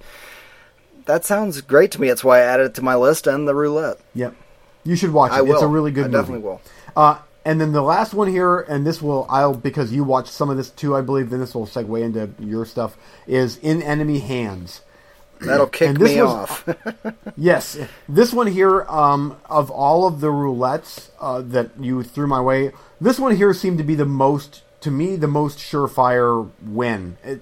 That 1.06 1.26
sounds 1.26 1.60
great 1.62 1.92
to 1.92 2.00
me. 2.02 2.08
That's 2.10 2.24
why 2.24 2.38
I 2.40 2.44
added 2.44 2.68
it 2.68 2.74
to 2.76 2.84
my 2.84 2.96
list 2.96 3.26
and 3.28 3.48
the 3.48 3.56
roulette. 3.56 3.98
Yep. 4.14 4.36
You 4.84 4.96
should 4.96 5.12
watch 5.12 5.32
it. 5.38 5.50
It's 5.50 5.62
a 5.62 5.68
really 5.68 5.92
good 5.92 6.06
I 6.06 6.08
movie. 6.08 6.18
definitely 6.22 6.44
will. 6.44 6.62
Uh, 6.96 7.18
and 7.46 7.60
then 7.60 7.72
the 7.72 7.82
last 7.82 8.14
one 8.14 8.28
here, 8.28 8.60
and 8.60 8.86
this 8.86 9.02
will 9.02 9.26
I'll 9.30 9.54
because 9.54 9.92
you 9.92 10.04
watched 10.04 10.32
some 10.32 10.50
of 10.50 10.58
this 10.58 10.70
too, 10.70 10.96
I 10.96 11.02
believe. 11.02 11.30
Then 11.30 11.40
this 11.40 11.56
will 11.56 11.68
segue 11.68 12.02
into 12.02 12.30
your 12.40 12.66
stuff. 12.66 12.98
Is 13.28 13.58
in 13.58 13.82
enemy 13.82 14.20
hands. 14.20 14.82
That'll 15.42 15.68
kick 15.68 16.00
me 16.00 16.22
was- 16.22 16.32
off. 16.32 16.70
Yes, 17.38 17.78
this 18.08 18.34
one 18.34 18.48
here, 18.48 18.84
um, 18.84 19.38
of 19.50 19.72
all 19.72 20.06
of 20.06 20.20
the 20.20 20.28
roulettes 20.28 21.10
uh, 21.20 21.42
that 21.42 21.72
you 21.80 22.04
threw 22.04 22.28
my 22.28 22.42
way, 22.42 22.72
this 23.00 23.20
one 23.20 23.36
here 23.36 23.54
seemed 23.54 23.80
to 23.80 23.84
be 23.84 23.96
the 23.96 24.06
most, 24.06 24.62
to 24.82 24.92
me, 24.92 25.16
the 25.16 25.28
most 25.28 25.58
surefire 25.58 26.50
win. 26.62 27.18
It, 27.24 27.42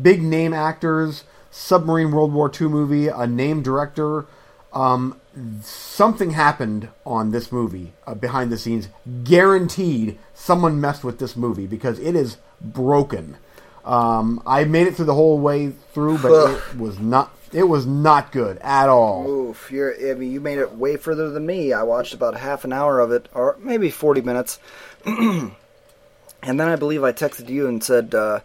big 0.00 0.22
name 0.22 0.52
actors, 0.52 1.24
submarine 1.50 2.12
World 2.12 2.32
War 2.32 2.50
II 2.60 2.68
movie, 2.68 3.08
a 3.08 3.26
name 3.26 3.62
director. 3.62 4.26
Um, 4.72 5.19
something 5.62 6.30
happened 6.30 6.88
on 7.06 7.30
this 7.30 7.52
movie 7.52 7.92
uh, 8.06 8.14
behind 8.14 8.50
the 8.50 8.58
scenes. 8.58 8.88
Guaranteed, 9.24 10.18
someone 10.34 10.80
messed 10.80 11.04
with 11.04 11.18
this 11.18 11.36
movie 11.36 11.66
because 11.66 11.98
it 11.98 12.16
is 12.16 12.36
broken. 12.60 13.36
Um, 13.84 14.42
I 14.46 14.64
made 14.64 14.86
it 14.86 14.96
through 14.96 15.06
the 15.06 15.14
whole 15.14 15.38
way 15.38 15.70
through, 15.70 16.18
but 16.18 16.50
it 16.50 16.78
was 16.78 16.98
not. 16.98 17.34
It 17.52 17.64
was 17.64 17.84
not 17.84 18.30
good 18.30 18.58
at 18.58 18.88
all. 18.88 19.28
Oof, 19.28 19.72
you're, 19.72 19.92
I 19.92 20.14
mean, 20.14 20.30
you 20.30 20.40
made 20.40 20.58
it 20.58 20.76
way 20.76 20.96
further 20.96 21.30
than 21.30 21.44
me. 21.44 21.72
I 21.72 21.82
watched 21.82 22.14
about 22.14 22.36
half 22.36 22.64
an 22.64 22.72
hour 22.72 23.00
of 23.00 23.10
it, 23.10 23.28
or 23.34 23.56
maybe 23.58 23.90
40 23.90 24.20
minutes. 24.20 24.60
and 25.04 25.50
then 26.42 26.60
I 26.60 26.76
believe 26.76 27.02
I 27.02 27.10
texted 27.10 27.48
you 27.48 27.66
and 27.66 27.82
said, 27.82 28.14
uh, 28.14 28.38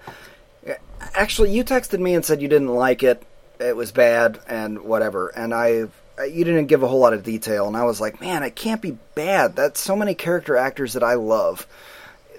actually, 1.13 1.51
you 1.51 1.63
texted 1.63 1.99
me 1.99 2.15
and 2.15 2.25
said 2.25 2.41
you 2.41 2.47
didn't 2.47 2.73
like 2.73 3.03
it, 3.03 3.21
it 3.59 3.75
was 3.75 3.91
bad, 3.91 4.39
and 4.47 4.81
whatever. 4.81 5.27
And 5.29 5.53
I, 5.53 5.85
Uh, 6.17 6.23
you 6.23 6.45
didn't 6.45 6.67
give 6.67 6.83
a 6.83 6.87
whole 6.87 6.99
lot 6.99 7.13
of 7.13 7.23
detail, 7.23 7.67
and 7.67 7.75
I 7.75 7.83
was 7.83 7.99
like, 7.99 8.21
man, 8.21 8.43
it 8.43 8.55
can't 8.55 8.81
be 8.81 8.97
bad. 9.15 9.55
That's 9.55 9.79
so 9.79 9.95
many 9.95 10.15
character 10.15 10.55
actors 10.55 10.93
that 10.93 11.03
I 11.03 11.15
love. 11.15 11.67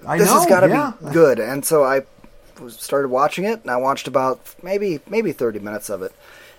I 0.06 0.18
this 0.18 0.28
know, 0.28 0.38
has 0.38 0.46
got 0.46 0.60
to 0.60 0.68
yeah. 0.68 0.92
be 1.02 1.12
good. 1.12 1.38
And 1.38 1.64
so 1.64 1.84
I 1.84 2.02
started 2.68 3.08
watching 3.08 3.44
it, 3.44 3.60
and 3.62 3.70
I 3.70 3.76
watched 3.76 4.08
about 4.08 4.40
maybe 4.62 5.00
maybe 5.08 5.32
30 5.32 5.58
minutes 5.58 5.90
of 5.90 6.02
it, 6.02 6.12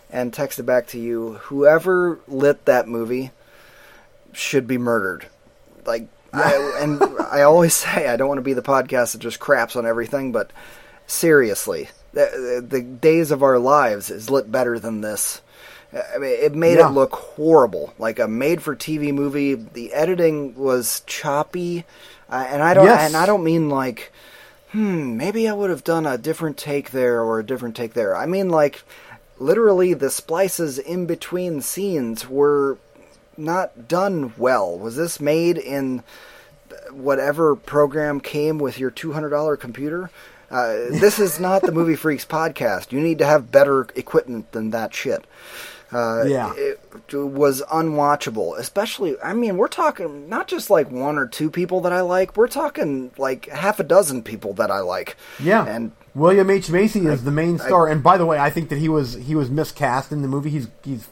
and 0.10 0.32
texted 0.32 0.66
back 0.66 0.88
to 0.88 1.00
you, 1.00 1.34
whoever 1.44 2.20
lit 2.28 2.66
that 2.66 2.88
movie 2.88 3.32
should 4.34 4.68
be 4.68 4.78
murdered. 4.78 5.28
Like, 5.86 6.08
I, 6.34 6.80
and 6.82 7.02
I 7.32 7.42
always 7.44 7.74
say 7.74 8.08
I 8.08 8.18
don't 8.18 8.28
want 8.28 8.38
to 8.38 8.44
be 8.44 8.54
the 8.54 8.62
podcast 8.62 9.14
that 9.14 9.20
just 9.20 9.40
craps 9.40 9.76
on 9.76 9.86
everything, 9.86 10.32
but 10.32 10.52
seriously, 11.08 11.90
the, 12.14 12.64
the 12.68 12.82
days 12.82 13.32
of 13.32 13.44
our 13.44 13.58
lives 13.58 14.10
is 14.10 14.30
lit 14.30 14.52
better 14.52 14.78
than 14.80 15.02
this. 15.02 15.42
I 15.94 16.18
mean, 16.18 16.32
it 16.32 16.54
made 16.56 16.78
Yeah. 16.80 16.90
it 16.90 16.94
look 16.94 17.14
horrible, 17.14 17.94
like 17.98 18.20
a 18.20 18.28
made-for-TV 18.28 19.14
movie. 19.14 19.54
The 19.56 19.94
editing 19.94 20.54
was 20.56 21.02
choppy, 21.06 21.86
uh, 22.30 22.46
and 22.50 22.62
I 22.62 22.74
don't, 22.74 22.86
Yes. 22.86 23.08
and 23.08 23.16
I 23.16 23.26
don't 23.26 23.44
mean 23.44 23.70
like, 23.70 24.12
hmm, 24.72 25.16
maybe 25.16 25.48
I 25.48 25.54
would 25.54 25.70
have 25.70 25.84
done 25.86 26.06
a 26.06 26.18
different 26.18 26.58
take 26.58 26.92
there 26.92 27.22
or 27.22 27.40
a 27.40 27.46
different 27.46 27.76
take 27.76 27.94
there. 27.94 28.16
I 28.16 28.26
mean 28.26 28.50
like, 28.50 28.84
literally, 29.40 29.94
the 29.94 30.10
splices 30.10 30.78
in 30.78 31.06
between 31.06 31.62
scenes 31.62 32.28
were 32.28 32.78
not 33.38 33.88
done 33.88 34.34
well. 34.38 34.78
Was 34.78 34.98
this 34.98 35.22
made 35.22 35.58
in 35.58 36.04
whatever 36.92 37.56
program 37.56 38.20
came 38.20 38.58
with 38.60 38.80
your 38.80 38.92
two 38.92 39.14
hundred 39.14 39.30
dollar 39.30 39.56
computer? 39.56 40.10
Uh, 40.50 40.74
this 40.90 41.20
is 41.20 41.40
not 41.40 41.62
the 41.62 41.72
Movie 41.80 41.96
Freaks 41.96 42.26
podcast. 42.26 42.92
You 42.92 43.00
need 43.00 43.20
to 43.20 43.26
have 43.26 43.52
better 43.52 43.88
equipment 43.96 44.52
than 44.54 44.72
that 44.72 44.94
shit. 44.94 45.24
Uh, 45.92 46.24
Yeah. 46.26 46.54
it 46.58 46.80
was 47.14 47.62
unwatchable. 47.72 48.58
Especially, 48.58 49.16
I 49.24 49.34
mean, 49.34 49.58
we're 49.58 49.68
talking 49.68 50.28
not 50.30 50.48
just 50.48 50.70
like 50.70 50.92
one 50.92 51.18
or 51.18 51.28
two 51.28 51.50
people 51.50 51.82
that 51.82 51.94
I 51.94 52.02
like. 52.02 52.36
We're 52.36 52.48
talking 52.48 53.12
like 53.18 53.48
half 53.50 53.80
a 53.80 53.84
dozen 53.84 54.22
people 54.24 54.54
that 54.54 54.70
I 54.72 54.80
like. 54.80 55.16
Yeah, 55.40 55.66
and 55.66 55.92
William 56.14 56.50
H 56.50 56.70
Macy 56.70 57.06
is 57.06 57.24
the 57.24 57.32
main 57.32 57.58
star. 57.60 57.88
and 57.88 58.04
by 58.04 58.18
the 58.18 58.26
way, 58.26 58.38
I 58.40 58.50
think 58.50 58.70
that 58.70 58.80
he 58.80 58.90
was 58.90 59.14
he 59.14 59.36
was 59.36 59.50
miscast 59.50 60.12
in 60.12 60.22
the 60.24 60.28
movie. 60.28 60.50
He's 60.50 60.68
he's 60.84 61.08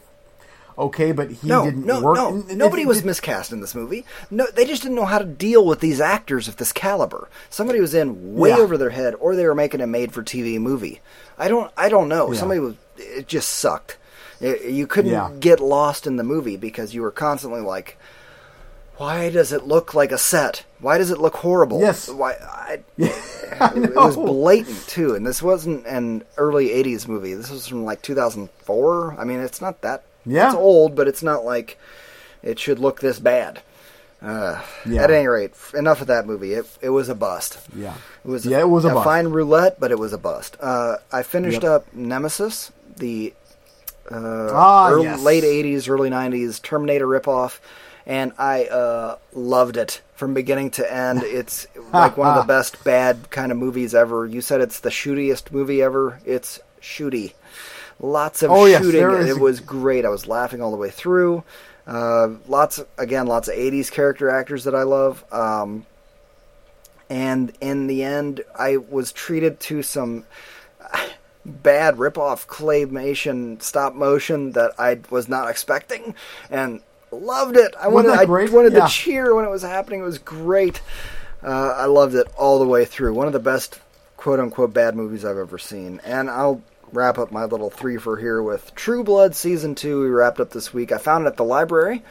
okay, 0.78 1.10
but 1.12 1.30
he 1.30 1.48
no, 1.48 1.64
didn't 1.64 1.86
no, 1.86 2.02
work. 2.02 2.16
no. 2.16 2.30
Nobody 2.54 2.84
was 2.84 3.02
miscast 3.02 3.50
in 3.52 3.60
this 3.62 3.74
movie. 3.74 4.04
No, 4.30 4.46
they 4.54 4.66
just 4.66 4.82
didn't 4.82 4.96
know 4.96 5.06
how 5.06 5.18
to 5.18 5.24
deal 5.24 5.64
with 5.64 5.80
these 5.80 6.00
actors 6.02 6.48
of 6.48 6.56
this 6.56 6.70
caliber. 6.72 7.28
Somebody 7.48 7.80
was 7.80 7.94
in 7.94 8.34
way 8.36 8.50
Yeah. 8.50 8.58
over 8.58 8.76
their 8.76 8.90
head, 8.90 9.14
or 9.20 9.34
they 9.36 9.46
were 9.46 9.54
making 9.54 9.80
a 9.80 9.86
made-for-TV 9.86 10.58
movie. 10.60 11.00
I 11.38 11.48
don't, 11.48 11.72
I 11.78 11.88
don't 11.88 12.08
know. 12.08 12.30
Yeah. 12.32 12.38
Somebody 12.40 12.60
was. 12.60 12.74
It 12.98 13.26
just 13.28 13.50
sucked. 13.50 13.96
It- 14.40 14.62
you 14.70 14.86
couldn't 14.86 15.10
Yeah. 15.12 15.30
get 15.40 15.60
lost 15.60 16.06
in 16.06 16.16
the 16.16 16.24
movie 16.24 16.56
because 16.56 16.94
you 16.94 17.02
were 17.02 17.10
constantly 17.10 17.60
like, 17.60 17.96
"Why 18.98 19.30
does 19.30 19.52
it 19.52 19.66
look 19.66 19.94
like 19.94 20.12
a 20.12 20.18
set? 20.18 20.64
Why 20.80 20.98
does 20.98 21.10
it 21.10 21.18
look 21.20 21.36
horrible? 21.36 21.80
Yes. 21.80 22.08
Why?" 22.08 22.32
I, 22.32 22.80
I 23.60 23.72
it 23.74 23.94
was 23.94 24.16
blatant 24.16 24.86
too, 24.88 25.14
and 25.14 25.26
this 25.26 25.42
wasn't 25.42 25.86
an 25.86 26.22
early 26.36 26.68
'80s 26.70 27.06
movie. 27.08 27.34
This 27.34 27.50
was 27.50 27.66
from 27.66 27.84
like 27.84 28.02
2004. 28.02 29.16
I 29.18 29.24
mean, 29.24 29.40
it's 29.40 29.60
not 29.60 29.80
that. 29.82 30.02
Yeah. 30.24 30.46
it's 30.48 30.56
old, 30.56 30.94
but 30.96 31.06
it's 31.08 31.22
not 31.22 31.44
like 31.44 31.78
it 32.42 32.58
should 32.58 32.78
look 32.78 33.00
this 33.00 33.18
bad. 33.20 33.62
Uh, 34.22 34.60
Yeah. 34.86 35.02
At 35.04 35.10
any 35.10 35.26
rate, 35.28 35.52
enough 35.74 36.00
of 36.00 36.06
that 36.08 36.26
movie. 36.26 36.54
It 36.54 36.66
it 36.80 36.88
was 36.90 37.08
a 37.08 37.14
bust. 37.14 37.58
Yeah. 37.76 37.94
It 38.24 38.28
was 38.28 38.44
Yeah, 38.46 38.60
it 38.60 38.68
was 38.68 38.84
a 38.84 38.90
bust. 38.90 39.04
fine 39.04 39.28
roulette, 39.28 39.78
but 39.78 39.90
it 39.90 39.98
was 39.98 40.12
a 40.12 40.18
bust. 40.18 40.56
Uh, 40.60 40.96
I 41.12 41.22
finished 41.22 41.62
Yep. 41.62 41.70
up 41.70 41.94
Nemesis, 41.94 42.72
the 42.96 43.34
uh, 44.10 44.50
Ah, 44.52 44.90
early- 44.90 45.04
yes. 45.04 45.22
late 45.22 45.44
'80s, 45.44 45.88
early 45.88 46.10
'90s 46.10 46.60
Terminator 46.62 47.06
ripoff, 47.06 47.58
and 48.06 48.32
I 48.38 48.64
uh, 48.66 49.16
loved 49.32 49.76
it 49.76 50.00
from 50.14 50.34
beginning 50.34 50.70
to 50.72 50.92
end. 50.92 51.22
It's 51.24 51.66
like 51.92 52.16
one 52.16 52.28
of 52.28 52.36
the 52.36 52.52
best 52.52 52.82
bad 52.84 53.30
kind 53.30 53.52
of 53.52 53.58
movies 53.58 53.94
ever. 53.94 54.26
You 54.26 54.40
said 54.40 54.60
it's 54.60 54.80
the 54.80 54.90
shootiest 54.90 55.52
movie 55.52 55.82
ever. 55.82 56.20
It's 56.24 56.60
shooty. 56.80 57.34
Lots 57.98 58.42
of 58.42 58.50
Oh, 58.50 58.66
shooting. 58.66 59.02
is- 59.10 59.28
It 59.36 59.40
was 59.40 59.60
great. 59.60 60.04
I 60.04 60.08
was 60.10 60.26
laughing 60.26 60.60
all 60.62 60.70
the 60.70 60.76
way 60.76 60.90
through. 60.90 61.42
Uh, 61.86 62.28
lots 62.48 62.82
again, 62.98 63.26
lots 63.26 63.48
of 63.48 63.54
'80s 63.54 63.90
character 63.90 64.28
actors 64.28 64.64
that 64.64 64.74
I 64.74 64.82
love. 64.82 65.24
Um, 65.32 65.86
and 67.08 67.52
in 67.60 67.86
the 67.86 68.02
end, 68.02 68.42
I 68.58 68.78
was 68.78 69.12
treated 69.12 69.60
to 69.60 69.82
some 69.82 70.24
bad 71.46 71.98
rip-off 71.98 72.46
claymation 72.48 73.62
stop 73.62 73.94
motion 73.94 74.52
that 74.52 74.72
I 74.78 75.00
was 75.10 75.28
not 75.28 75.48
expecting, 75.48 76.14
and 76.50 76.80
loved 77.10 77.56
it. 77.56 77.74
I 77.80 77.88
wanted, 77.88 78.10
that 78.10 78.20
I 78.20 78.24
wanted 78.24 78.72
Yeah. 78.72 78.86
to 78.86 78.88
cheer 78.88 79.34
when 79.34 79.44
it 79.44 79.50
was 79.50 79.62
happening. 79.62 80.00
It 80.00 80.04
was 80.04 80.18
great. 80.18 80.80
Uh, 81.42 81.74
I 81.76 81.84
loved 81.86 82.14
it 82.14 82.26
all 82.36 82.58
the 82.58 82.66
way 82.66 82.84
through. 82.84 83.14
One 83.14 83.26
of 83.26 83.32
the 83.32 83.38
best 83.38 83.78
quote-unquote 84.16 84.72
bad 84.72 84.96
movies 84.96 85.24
I've 85.24 85.38
ever 85.38 85.58
seen. 85.58 86.00
And 86.04 86.28
I'll 86.28 86.62
wrap 86.92 87.18
up 87.18 87.30
my 87.30 87.44
little 87.44 87.70
three 87.70 87.96
for 87.96 88.16
here 88.16 88.42
with 88.42 88.74
True 88.74 89.04
Blood 89.04 89.34
season 89.34 89.74
two. 89.74 90.02
We 90.02 90.08
wrapped 90.08 90.40
up 90.40 90.50
this 90.50 90.72
week. 90.74 90.92
I 90.92 90.98
found 90.98 91.26
it 91.26 91.28
at 91.28 91.36
the 91.36 91.44
library, 91.44 92.02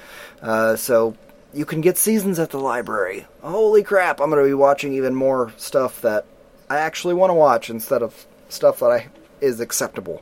uh, 0.42 0.76
so 0.76 1.16
you 1.54 1.66
can 1.66 1.82
get 1.82 1.98
seasons 1.98 2.40
at 2.40 2.52
the 2.52 2.60
library. 2.60 3.26
Holy 3.42 3.84
crap! 3.84 4.20
I'm 4.22 4.30
going 4.30 4.44
to 4.44 4.48
be 4.48 4.54
watching 4.54 4.94
even 4.94 5.16
more 5.16 5.54
stuff 5.58 6.02
that 6.02 6.26
I 6.70 6.78
actually 6.78 7.14
want 7.14 7.30
to 7.32 7.36
watch 7.36 7.70
instead 7.70 8.02
of 8.04 8.26
stuff 8.50 8.80
that 8.80 8.92
I 8.92 9.08
is 9.42 9.60
acceptable. 9.60 10.22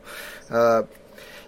Uh, 0.49 0.83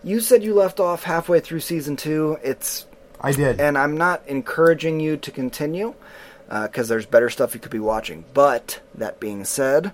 you 0.03 0.20
said 0.20 0.43
you 0.43 0.53
left 0.53 0.80
off 0.80 1.03
halfway 1.03 1.39
through 1.39 1.59
season 1.61 1.95
two. 1.95 2.38
It's 2.43 2.86
I 3.22 3.32
did. 3.32 3.59
and 3.59 3.78
I'm 3.78 3.97
not 3.97 4.22
encouraging 4.28 4.99
you 4.99 5.18
to 5.18 5.32
continue 5.32 5.93
because 6.47 6.88
there's 6.88 7.05
better 7.07 7.30
stuff 7.30 7.53
you 7.55 7.59
could 7.59 7.72
be 7.72 7.80
watching. 7.80 8.24
But 8.34 8.80
that 8.93 9.20
being 9.20 9.45
said, 9.45 9.93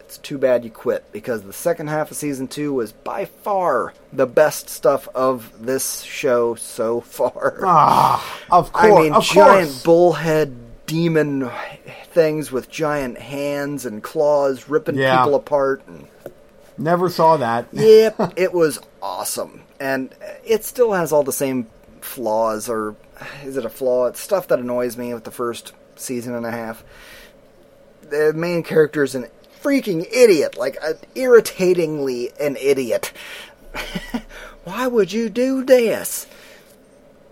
it's 0.00 0.18
too 0.18 0.38
bad 0.38 0.64
you 0.64 0.70
quit 0.70 1.10
because 1.10 1.42
the 1.42 1.52
second 1.52 1.88
half 1.88 2.10
of 2.12 2.16
season 2.16 2.46
two 2.46 2.72
was 2.72 2.92
by 2.92 3.24
far 3.24 3.94
the 4.12 4.26
best 4.26 4.68
stuff 4.68 5.08
of 5.14 5.50
this 5.64 6.02
show 6.02 6.54
so 6.54 7.00
far. 7.18 7.60
ah, 7.64 8.38
of 8.50 8.72
course. 8.72 8.92
I 8.92 9.02
mean, 9.10 9.20
giant 9.22 9.68
course. 9.70 9.82
bullhead 9.82 10.56
demon 10.86 11.50
things 12.10 12.52
with 12.52 12.68
giant 12.70 13.16
hands 13.18 13.86
and 13.86 14.02
claws 14.02 14.68
ripping 14.68 14.96
Yeah. 14.96 15.18
people 15.18 15.34
apart. 15.34 15.82
And, 15.88 16.06
Never 16.78 17.08
saw 17.10 17.36
that. 17.36 17.66
yep, 17.72 18.32
it 18.36 18.52
was 18.52 18.80
awesome, 19.02 19.62
and 19.78 20.14
it 20.44 20.64
still 20.64 20.92
has 20.92 21.12
all 21.12 21.22
the 21.22 21.32
same 21.32 21.66
flaws, 22.00 22.68
or 22.68 22.96
is 23.44 23.56
it 23.56 23.64
a 23.64 23.70
flaw? 23.70 24.06
It's 24.06 24.20
stuff 24.20 24.48
that 24.48 24.58
annoys 24.58 24.96
me 24.96 25.12
with 25.14 25.24
the 25.24 25.30
first 25.30 25.72
season 25.96 26.34
and 26.34 26.46
a 26.46 26.50
half. 26.50 26.82
The 28.02 28.32
main 28.34 28.62
character 28.62 29.02
is 29.02 29.14
an 29.14 29.26
freaking 29.62 30.06
idiot, 30.12 30.56
like 30.56 30.76
uh, 30.82 30.94
irritatingly 31.14 32.32
an 32.40 32.56
idiot. 32.56 33.12
Why 34.64 34.86
would 34.86 35.12
you 35.12 35.28
do 35.28 35.64
this? 35.64 36.26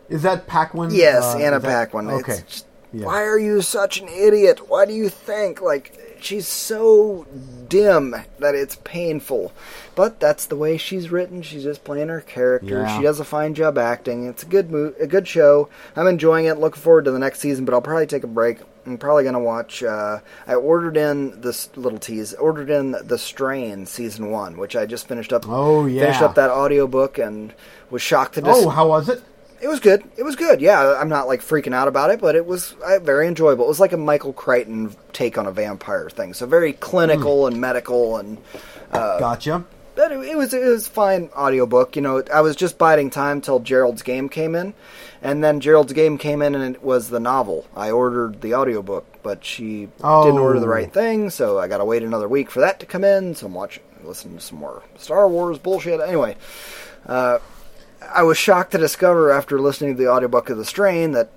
Is 0.08 0.22
that 0.22 0.46
Paquin? 0.46 0.90
Yes, 0.92 1.22
Uh, 1.22 1.38
Anna 1.38 1.58
that- 1.60 1.68
Paquin. 1.90 2.08
Okay. 2.10 2.32
It's 2.34 2.42
just, 2.42 2.66
Yeah. 2.92 3.06
Why 3.06 3.22
are 3.22 3.38
you 3.38 3.62
such 3.62 4.00
an 4.00 4.08
idiot? 4.08 4.68
Why 4.68 4.84
do 4.86 4.92
you 4.92 5.08
think 5.08 5.60
like 5.60 6.16
she's 6.20 6.48
so 6.48 7.26
dim 7.70 8.14
that 8.38 8.54
it's 8.54 8.76
painful? 8.84 9.52
But 9.94 10.20
that's 10.20 10.44
the 10.46 10.56
way 10.56 10.76
she's 10.76 11.10
written. 11.10 11.40
She's 11.40 11.62
just 11.62 11.82
playing 11.84 12.08
her 12.08 12.20
character. 12.20 12.82
Yeah. 12.82 12.96
She 12.98 13.02
does 13.02 13.18
a 13.20 13.24
fine 13.24 13.54
job 13.54 13.78
acting. 13.78 14.26
It's 14.26 14.42
a 14.42 14.46
good 14.46 14.70
mo- 14.70 14.92
a 15.00 15.06
good 15.06 15.26
show. 15.26 15.70
I'm 15.96 16.06
enjoying 16.06 16.44
it. 16.44 16.58
Looking 16.58 16.82
forward 16.82 17.06
to 17.06 17.10
the 17.10 17.18
next 17.18 17.40
season, 17.40 17.64
but 17.64 17.72
I'll 17.74 17.80
probably 17.80 18.06
take 18.06 18.24
a 18.24 18.26
break. 18.28 18.58
I'm 18.86 18.96
probably 18.98 19.24
gonna 19.24 19.40
watch. 19.40 19.82
Uh, 19.82 20.20
I 20.46 20.54
ordered 20.54 20.96
in 20.96 21.40
this 21.42 21.68
little 21.76 21.98
tease. 21.98 22.32
Ordered 22.34 22.70
in 22.70 22.92
the 22.92 23.18
Strain 23.18 23.86
season 23.86 24.30
one, 24.30 24.56
which 24.56 24.74
I 24.76 24.86
just 24.86 25.06
finished 25.08 25.32
up. 25.32 25.44
Oh, 25.48 25.86
yeah. 25.86 26.02
finished 26.04 26.22
up 26.22 26.34
that 26.36 26.50
audiobook 26.50 27.18
and 27.18 27.52
was 27.90 28.02
shocked 28.02 28.34
to 28.34 28.40
dis- 28.42 28.56
Oh, 28.56 28.68
how 28.70 28.88
was 28.88 29.08
it? 29.08 29.22
It 29.60 29.68
was 29.68 29.80
good. 29.80 30.02
It 30.16 30.22
was 30.22 30.36
good. 30.36 30.60
Yeah, 30.60 30.96
I'm 30.98 31.08
not 31.08 31.26
like 31.26 31.40
freaking 31.42 31.74
out 31.74 31.88
about 31.88 32.10
it, 32.10 32.20
but 32.20 32.34
it 32.34 32.46
was 32.46 32.74
uh, 32.84 32.98
very 33.00 33.26
enjoyable. 33.28 33.64
It 33.64 33.68
was 33.68 33.80
like 33.80 33.92
a 33.92 33.96
Michael 33.96 34.32
Crichton 34.32 34.94
take 35.12 35.36
on 35.38 35.46
a 35.46 35.52
vampire 35.52 36.08
thing. 36.10 36.34
So 36.34 36.46
very 36.46 36.72
clinical 36.72 37.42
mm. 37.42 37.48
and 37.48 37.60
medical, 37.60 38.16
and 38.16 38.38
uh, 38.92 39.18
Gotcha. 39.18 39.64
but 39.94 40.12
it, 40.12 40.20
it 40.20 40.36
was 40.36 40.54
it 40.54 40.64
was 40.64 40.88
fine 40.88 41.30
audiobook. 41.36 41.96
You 41.96 42.02
know, 42.02 42.22
I 42.32 42.40
was 42.40 42.56
just 42.56 42.78
biding 42.78 43.10
time 43.10 43.40
till 43.40 43.60
Gerald's 43.60 44.02
game 44.02 44.28
came 44.28 44.54
in, 44.54 44.72
and 45.22 45.44
then 45.44 45.60
Gerald's 45.60 45.92
game 45.92 46.16
came 46.18 46.42
in, 46.42 46.54
and 46.54 46.74
it 46.74 46.82
was 46.82 47.10
the 47.10 47.20
novel. 47.20 47.66
I 47.76 47.90
ordered 47.90 48.40
the 48.40 48.54
audiobook, 48.54 49.22
but 49.22 49.44
she 49.44 49.88
didn't 49.98 50.38
order 50.38 50.58
the 50.60 50.66
Oh. 50.66 50.70
right 50.70 50.92
thing, 50.92 51.30
so 51.30 51.58
I 51.58 51.68
got 51.68 51.78
to 51.78 51.84
wait 51.84 52.02
another 52.02 52.28
week 52.28 52.50
for 52.50 52.60
that 52.60 52.80
to 52.80 52.86
come 52.86 53.04
in. 53.04 53.34
So 53.34 53.46
I'm 53.46 53.54
watching, 53.54 53.82
listening 54.04 54.38
to 54.38 54.40
some 54.42 54.58
more 54.58 54.82
Star 54.96 55.28
Wars 55.28 55.58
bullshit. 55.58 56.00
Anyway. 56.00 56.36
Uh, 57.06 57.38
I 58.12 58.22
was 58.22 58.36
shocked 58.36 58.72
to 58.72 58.78
discover 58.78 59.30
after 59.30 59.60
listening 59.60 59.96
to 59.96 60.02
the 60.02 60.10
audiobook 60.10 60.50
of 60.50 60.58
The 60.58 60.64
Strain 60.64 61.12
that 61.12 61.30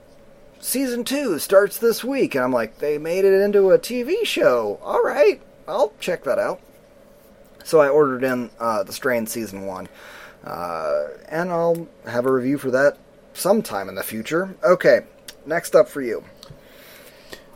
season 0.60 1.04
two 1.04 1.38
starts 1.40 1.78
this 1.78 2.04
week. 2.04 2.36
And 2.36 2.44
I'm 2.44 2.52
like, 2.52 2.80
they 2.80 2.98
made 2.98 3.26
it 3.26 3.42
into 3.42 3.72
a 3.72 3.80
TV 3.80 4.26
show. 4.26 4.80
All 4.82 5.04
right, 5.04 5.42
I'll 5.68 5.94
check 6.00 6.24
that 6.24 6.40
out. 6.40 6.60
So 7.64 7.80
I 7.80 7.90
ordered 7.90 8.24
in 8.24 8.50
uh, 8.60 8.84
The 8.84 8.94
Strain 8.94 9.28
season 9.28 9.66
one. 9.66 9.88
Uh, 10.44 11.08
and 11.30 11.52
I'll 11.52 11.88
have 12.06 12.26
a 12.26 12.32
review 12.32 12.58
for 12.58 12.72
that 12.72 12.98
sometime 13.34 13.88
in 13.88 13.96
the 13.96 14.04
future. 14.04 14.56
Okay, 14.64 15.02
next 15.46 15.76
up 15.76 15.88
for 15.88 16.02
you. 16.02 16.24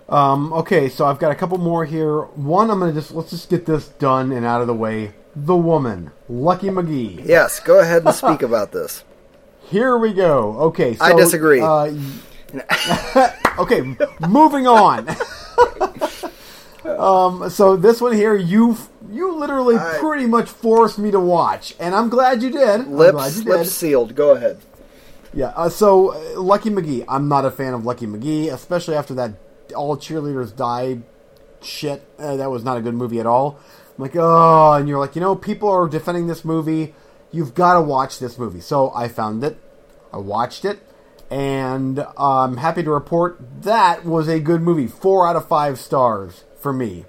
Um, 0.10 0.54
okay, 0.54 0.88
so 0.88 1.06
I've 1.06 1.20
got 1.20 1.32
a 1.32 1.36
couple 1.36 1.58
more 1.58 1.84
here. 1.84 2.22
One, 2.22 2.70
I'm 2.72 2.80
gonna 2.80 2.94
just 2.94 3.12
let's 3.12 3.32
just 3.32 3.50
get 3.50 3.66
this 3.66 3.90
done 3.90 4.32
and 4.32 4.46
out 4.46 4.62
of 4.62 4.68
the 4.68 4.74
way. 4.74 5.12
The 5.40 5.56
woman, 5.56 6.12
Lucky 6.28 6.70
McKee. 6.70 7.24
Yes, 7.24 7.60
go 7.60 7.80
ahead 7.80 8.04
and 8.06 8.16
speak 8.16 8.42
about 8.50 8.72
this. 8.72 9.04
Here 9.70 9.96
we 9.98 10.12
go. 10.14 10.58
Okay, 10.60 10.96
so 10.96 11.06
I 11.06 11.14
disagree. 11.14 11.62
Uh, 11.62 11.94
okay, 13.60 13.82
moving 14.28 14.68
on. 14.68 15.08
Um, 16.88 17.50
so 17.50 17.76
this 17.76 18.00
one 18.00 18.14
here, 18.14 18.34
you 18.34 18.78
you 19.12 19.36
literally 19.36 19.76
I- 19.76 19.98
pretty 20.00 20.26
much 20.26 20.50
forced 20.50 20.98
me 20.98 21.12
to 21.12 21.20
watch, 21.20 21.76
and 21.82 21.94
I'm 21.94 22.08
glad 22.08 22.42
you 22.42 22.50
did. 22.50 22.88
Lips 22.88 23.40
you 23.40 23.44
did. 23.44 23.50
lips 23.58 23.72
sealed. 23.72 24.16
Go 24.16 24.32
ahead. 24.32 24.60
Yeah. 25.34 25.48
Uh, 25.48 25.68
so 25.68 26.14
uh, 26.14 26.42
Lucky 26.42 26.70
McKee, 26.70 27.04
I'm 27.10 27.28
not 27.28 27.44
a 27.44 27.52
fan 27.52 27.74
of 27.74 27.86
Lucky 27.86 28.08
McKee, 28.08 28.52
especially 28.54 28.96
after 28.96 29.14
that 29.16 29.34
all 29.76 29.98
cheerleaders 29.98 30.56
die 30.56 31.00
shit. 31.62 32.08
Uh, 32.18 32.38
that 32.38 32.50
was 32.50 32.64
not 32.64 32.78
a 32.78 32.82
good 32.82 32.94
movie 32.96 33.20
at 33.20 33.26
all. 33.26 33.60
I'm 33.98 34.04
like, 34.04 34.16
oh, 34.16 34.74
and 34.74 34.88
you're 34.88 35.00
like, 35.00 35.16
you 35.16 35.22
know, 35.22 35.36
people 35.36 35.70
are 35.70 35.88
defending 35.88 36.28
this 36.28 36.46
movie. 36.46 36.94
You've 37.32 37.56
got 37.56 37.74
to 37.74 37.82
watch 37.82 38.20
this 38.20 38.38
movie. 38.38 38.62
So 38.62 38.92
I 38.94 39.08
found 39.08 39.44
it. 39.44 39.58
I 40.14 40.18
watched 40.18 40.66
it, 40.66 40.80
and 41.30 42.06
I'm 42.18 42.58
happy 42.58 42.84
to 42.84 42.92
report 42.92 43.40
that 43.64 44.06
was 44.06 44.28
a 44.28 44.40
good 44.40 44.62
movie. 44.62 44.88
Four 44.88 45.28
out 45.28 45.36
of 45.36 45.48
five 45.48 45.80
stars 45.80 46.44
for 46.60 46.72
me. 46.72 47.06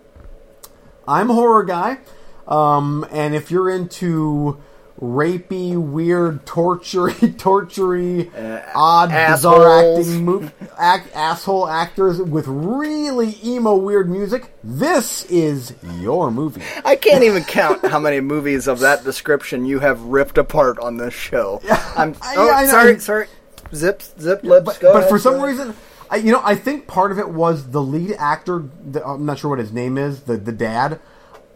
I'm 1.06 1.30
a 1.30 1.34
horror 1.34 1.64
guy, 1.64 1.98
um, 2.46 3.06
and 3.10 3.34
if 3.34 3.50
you're 3.50 3.70
into 3.70 4.60
rapey, 5.00 5.76
weird, 5.76 6.44
tortury, 6.44 7.32
tortury, 7.38 8.30
uh, 8.36 8.62
odd, 8.74 9.10
bizarre 9.10 9.98
acting, 9.98 10.24
mo- 10.24 10.50
act, 10.76 11.14
asshole 11.14 11.68
actors 11.68 12.20
with 12.20 12.46
really 12.48 13.36
emo, 13.44 13.76
weird 13.76 14.10
music, 14.10 14.52
this 14.64 15.24
is 15.26 15.74
your 15.98 16.30
movie. 16.30 16.62
I 16.84 16.96
can't 16.96 17.22
even 17.22 17.44
count 17.44 17.86
how 17.86 17.98
many 17.98 18.20
movies 18.20 18.66
of 18.66 18.80
that 18.80 19.04
description 19.04 19.64
you 19.64 19.78
have 19.80 20.00
ripped 20.02 20.38
apart 20.38 20.78
on 20.78 20.96
this 20.96 21.14
show. 21.14 21.60
I'm 21.96 22.14
oh, 22.22 22.52
I 22.52 22.64
know. 22.64 22.70
sorry, 22.70 22.98
sorry. 22.98 23.26
Zip, 23.74 24.02
zip 24.02 24.42
lips. 24.42 24.64
But, 24.64 24.80
go 24.80 24.92
but 24.92 24.98
ahead, 25.00 25.10
for 25.10 25.18
some 25.18 25.40
reason, 25.40 25.74
I, 26.10 26.16
you 26.16 26.32
know, 26.32 26.40
I 26.42 26.54
think 26.54 26.86
part 26.86 27.12
of 27.12 27.18
it 27.18 27.28
was 27.28 27.70
the 27.70 27.82
lead 27.82 28.14
actor. 28.18 28.64
The, 28.90 29.06
I'm 29.06 29.26
not 29.26 29.38
sure 29.38 29.50
what 29.50 29.58
his 29.58 29.72
name 29.72 29.98
is. 29.98 30.22
The 30.22 30.36
the 30.36 30.52
dad. 30.52 31.00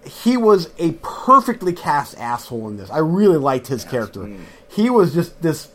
He 0.05 0.37
was 0.37 0.71
a 0.79 0.93
perfectly 1.03 1.73
cast 1.73 2.19
asshole 2.19 2.69
in 2.69 2.77
this. 2.77 2.91
I 2.91 2.99
really 2.99 3.39
liked 3.39 3.69
his 3.69 3.85
character. 3.85 4.31
He 4.69 4.91
was 4.91 5.15
just 5.15 5.41
this 5.43 5.71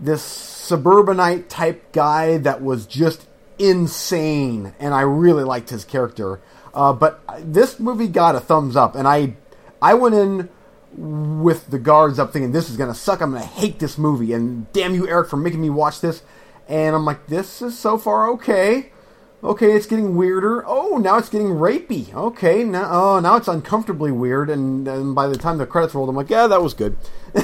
this 0.00 0.22
suburbanite 0.22 1.48
type 1.48 1.92
guy 1.92 2.38
that 2.38 2.62
was 2.62 2.86
just 2.86 3.26
insane, 3.58 4.74
and 4.78 4.94
I 4.94 5.00
really 5.00 5.42
liked 5.44 5.70
his 5.70 5.84
character. 5.84 6.40
Uh, 6.72 6.92
but 6.92 7.20
this 7.40 7.80
movie 7.80 8.06
got 8.06 8.36
a 8.36 8.40
thumbs 8.40 8.76
up, 8.76 8.94
and 8.94 9.08
I 9.08 9.34
I 9.82 9.94
went 9.94 10.14
in 10.14 10.48
with 10.96 11.70
the 11.70 11.78
guards 11.78 12.18
up 12.18 12.32
thinking 12.32 12.52
this 12.52 12.70
is 12.70 12.76
gonna 12.76 12.94
suck. 12.94 13.20
I'm 13.20 13.32
gonna 13.32 13.44
hate 13.44 13.78
this 13.78 13.98
movie, 13.98 14.32
and 14.32 14.72
damn 14.72 14.94
you, 14.94 15.08
Eric, 15.08 15.28
for 15.30 15.36
making 15.36 15.60
me 15.60 15.70
watch 15.70 16.00
this. 16.00 16.22
And 16.68 16.94
I'm 16.94 17.06
like, 17.06 17.26
this 17.28 17.62
is 17.62 17.78
so 17.78 17.96
far 17.96 18.28
okay. 18.32 18.92
Okay, 19.42 19.72
it's 19.72 19.86
getting 19.86 20.16
weirder. 20.16 20.64
Oh, 20.66 20.96
now 20.96 21.16
it's 21.16 21.28
getting 21.28 21.48
rapey. 21.48 22.12
Okay, 22.12 22.64
now 22.64 22.88
oh 22.90 23.20
now 23.20 23.36
it's 23.36 23.46
uncomfortably 23.46 24.10
weird. 24.10 24.50
And, 24.50 24.88
and 24.88 25.14
by 25.14 25.28
the 25.28 25.36
time 25.36 25.58
the 25.58 25.66
credits 25.66 25.94
rolled, 25.94 26.08
I'm 26.08 26.16
like, 26.16 26.30
yeah, 26.30 26.48
that 26.48 26.60
was 26.60 26.74
good. 26.74 26.96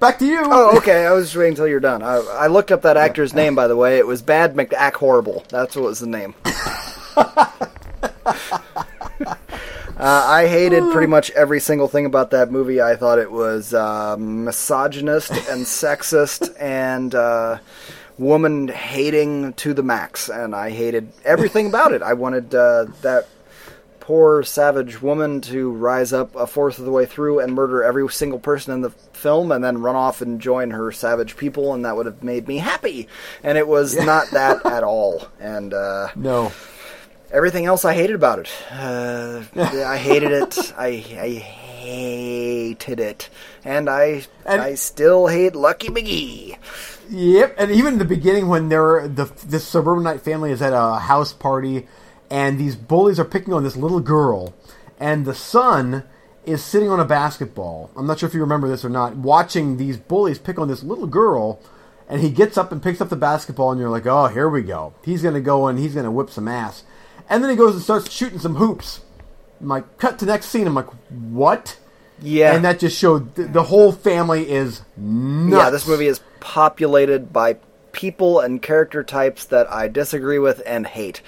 Back 0.00 0.18
to 0.20 0.26
you. 0.26 0.42
Oh, 0.44 0.76
okay. 0.78 1.06
I 1.06 1.12
was 1.12 1.26
just 1.26 1.36
waiting 1.36 1.52
until 1.52 1.66
you're 1.66 1.80
done. 1.80 2.02
I, 2.02 2.16
I 2.16 2.46
looked 2.46 2.70
up 2.70 2.82
that 2.82 2.96
actor's 2.96 3.34
name, 3.34 3.54
by 3.56 3.66
the 3.66 3.76
way. 3.76 3.98
It 3.98 4.06
was 4.06 4.22
Bad 4.22 4.54
McAck 4.54 4.94
Horrible. 4.94 5.44
That's 5.48 5.74
what 5.74 5.86
was 5.86 5.98
the 5.98 6.06
name. 6.06 6.34
uh, 6.44 7.46
I 9.96 10.46
hated 10.48 10.84
pretty 10.92 11.08
much 11.08 11.32
every 11.32 11.58
single 11.58 11.88
thing 11.88 12.06
about 12.06 12.30
that 12.30 12.52
movie. 12.52 12.80
I 12.80 12.94
thought 12.94 13.18
it 13.18 13.30
was 13.30 13.74
uh, 13.74 14.16
misogynist 14.16 15.32
and 15.32 15.64
sexist 15.66 16.54
and 16.60 17.12
uh, 17.16 17.58
woman 18.18 18.68
hating 18.68 19.52
to 19.54 19.74
the 19.74 19.82
max, 19.82 20.28
and 20.28 20.54
I 20.54 20.70
hated 20.70 21.12
everything 21.24 21.66
about 21.68 21.92
it. 21.92 22.02
I 22.02 22.14
wanted 22.14 22.54
uh, 22.54 22.86
that 23.02 23.28
poor 24.08 24.42
savage 24.42 25.02
woman 25.02 25.38
to 25.38 25.70
rise 25.70 26.14
up 26.14 26.34
a 26.34 26.46
fourth 26.46 26.78
of 26.78 26.86
the 26.86 26.90
way 26.90 27.04
through 27.04 27.40
and 27.40 27.52
murder 27.52 27.84
every 27.84 28.08
single 28.08 28.38
person 28.38 28.72
in 28.72 28.80
the 28.80 28.88
film 28.88 29.52
and 29.52 29.62
then 29.62 29.82
run 29.82 29.94
off 29.94 30.22
and 30.22 30.40
join 30.40 30.70
her 30.70 30.90
savage 30.90 31.36
people 31.36 31.74
and 31.74 31.84
that 31.84 31.94
would 31.94 32.06
have 32.06 32.22
made 32.22 32.48
me 32.48 32.56
happy. 32.56 33.06
And 33.42 33.58
it 33.58 33.68
was 33.68 33.94
not 33.96 34.30
that 34.30 34.64
at 34.66 34.82
all. 34.82 35.28
And 35.38 35.74
uh, 35.74 36.08
no. 36.16 36.52
everything 37.30 37.66
else 37.66 37.84
i 37.84 37.92
hated 37.92 38.16
about 38.16 38.38
it. 38.38 38.48
Uh, 38.70 39.42
i 39.56 39.98
hated 39.98 40.32
it. 40.32 40.72
I, 40.78 40.86
I 40.86 41.67
hated 41.88 43.00
it 43.00 43.28
and 43.64 43.88
i 43.88 44.24
And- 44.44 44.60
i 44.60 44.74
still 44.74 45.26
hate 45.28 45.54
lucky 45.56 45.88
mckee 45.88 46.56
Yep, 47.10 47.54
and 47.56 47.70
even 47.70 47.94
in 47.94 47.98
the 47.98 48.04
beginning 48.04 48.48
when 48.48 48.68
they're 48.68 49.08
the 49.08 49.24
this 49.46 49.66
suburbanite 49.66 50.20
family 50.20 50.50
is 50.52 50.60
at 50.60 50.74
a 50.74 50.98
house 50.98 51.32
party, 51.32 51.88
and 52.30 52.58
these 52.58 52.76
bullies 52.76 53.18
are 53.18 53.24
picking 53.24 53.54
on 53.54 53.64
this 53.64 53.76
little 53.76 54.00
girl, 54.00 54.52
and 55.00 55.24
the 55.24 55.34
son 55.34 56.04
is 56.44 56.62
sitting 56.62 56.90
on 56.90 57.00
a 57.00 57.06
basketball. 57.06 57.90
I'm 57.96 58.06
not 58.06 58.18
sure 58.18 58.28
if 58.28 58.34
you 58.34 58.42
remember 58.42 58.68
this 58.68 58.84
or 58.84 58.90
not. 58.90 59.16
Watching 59.16 59.78
these 59.78 59.96
bullies 59.96 60.38
pick 60.38 60.58
on 60.58 60.68
this 60.68 60.82
little 60.82 61.06
girl, 61.06 61.60
and 62.10 62.20
he 62.20 62.28
gets 62.28 62.58
up 62.58 62.72
and 62.72 62.82
picks 62.82 63.00
up 63.00 63.08
the 63.08 63.16
basketball, 63.16 63.70
and 63.70 63.80
you're 63.80 63.88
like, 63.88 64.04
oh, 64.06 64.26
here 64.26 64.50
we 64.50 64.60
go. 64.60 64.92
He's 65.02 65.22
gonna 65.22 65.40
go 65.40 65.66
and 65.66 65.78
he's 65.78 65.94
gonna 65.94 66.10
whip 66.10 66.28
some 66.28 66.46
ass, 66.46 66.84
and 67.30 67.42
then 67.42 67.48
he 67.48 67.56
goes 67.56 67.72
and 67.74 67.82
starts 67.82 68.10
shooting 68.12 68.38
some 68.38 68.56
hoops. 68.56 69.00
I'm 69.60 69.68
like, 69.68 69.98
cut 69.98 70.18
to 70.20 70.26
next 70.26 70.46
scene. 70.46 70.66
I'm 70.66 70.74
like, 70.74 70.88
what? 71.10 71.76
yeah 72.20 72.54
And 72.54 72.64
that 72.64 72.78
just 72.80 72.98
showed 72.98 73.34
th- 73.36 73.52
the 73.52 73.62
whole 73.62 73.92
family 73.92 74.50
is 74.50 74.82
nuts. 74.96 75.62
Yeah, 75.64 75.70
this 75.70 75.86
movie 75.86 76.06
is 76.08 76.20
populated 76.40 77.32
by 77.32 77.58
people 77.92 78.40
and 78.40 78.60
character 78.60 79.02
types 79.04 79.44
that 79.46 79.70
I 79.72 79.88
disagree 79.88 80.38
with 80.38 80.60
and 80.66 80.86
hate. 80.86 81.22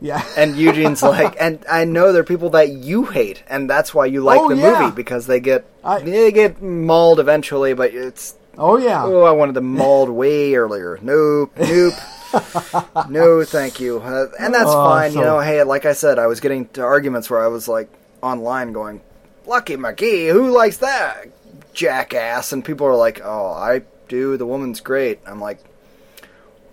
Yeah. 0.00 0.22
And 0.36 0.56
Eugene's 0.56 1.02
like, 1.16 1.36
and 1.40 1.64
I 1.70 1.84
know 1.84 2.12
there 2.12 2.22
are 2.22 2.24
people 2.24 2.50
that 2.50 2.70
you 2.70 3.04
hate, 3.04 3.42
and 3.48 3.70
that's 3.70 3.94
why 3.94 4.06
you 4.06 4.20
like 4.22 4.40
Oh, 4.40 4.48
the 4.48 4.56
yeah. 4.56 4.80
movie 4.80 4.94
because 4.96 5.26
they 5.28 5.38
get 5.40 5.64
I- 5.84 6.00
they 6.00 6.32
get 6.32 6.60
mauled 6.60 7.20
eventually. 7.20 7.72
But 7.74 7.94
it's 7.94 8.34
oh 8.58 8.78
yeah. 8.78 9.04
oh, 9.04 9.22
I 9.22 9.30
wanted 9.30 9.54
them 9.54 9.72
mauled 9.72 10.10
way 10.10 10.54
earlier. 10.54 10.98
Nope, 11.02 11.52
nope. 11.58 11.94
no, 13.08 13.44
thank 13.44 13.80
you. 13.80 13.98
Uh, 14.00 14.26
and 14.38 14.54
that's 14.54 14.70
Oh, 14.70 14.84
fine. 14.88 15.12
You 15.12 15.20
know, 15.20 15.40
hey, 15.40 15.62
like 15.62 15.84
I 15.86 15.92
said, 15.92 16.18
I 16.18 16.26
was 16.26 16.40
getting 16.40 16.66
to 16.70 16.82
arguments 16.82 17.28
where 17.30 17.42
I 17.42 17.48
was 17.48 17.68
like 17.68 17.88
online 18.22 18.72
going, 18.72 19.00
"Lucky 19.46 19.76
McKee, 19.76 20.30
who 20.32 20.50
likes 20.50 20.78
that 20.78 21.28
jackass?" 21.74 22.52
And 22.52 22.64
people 22.64 22.86
are 22.86 22.96
like, 22.96 23.20
"Oh, 23.24 23.46
I 23.52 23.82
do. 24.08 24.36
The 24.36 24.46
woman's 24.46 24.80
great." 24.80 25.20
I'm 25.26 25.40
like, 25.40 25.58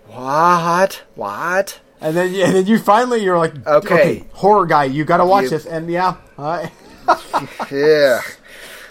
"What? 0.07 1.03
What?" 1.16 1.80
And 2.01 2.16
then, 2.16 2.28
and 2.34 2.55
then 2.55 2.66
you 2.66 2.80
finally 2.80 3.22
you're 3.24 3.38
like, 3.38 3.68
Okay. 3.68 4.24
horror 4.32 4.66
guy, 4.66 4.86
you 4.86 5.03
got 5.03 5.18
to 5.18 5.26
watch 5.26 5.43
You- 5.43 5.49
this. 5.49 5.66
And 5.66 5.89
yeah, 5.91 6.16
I, 6.38 6.72
Yeah. 7.72 8.22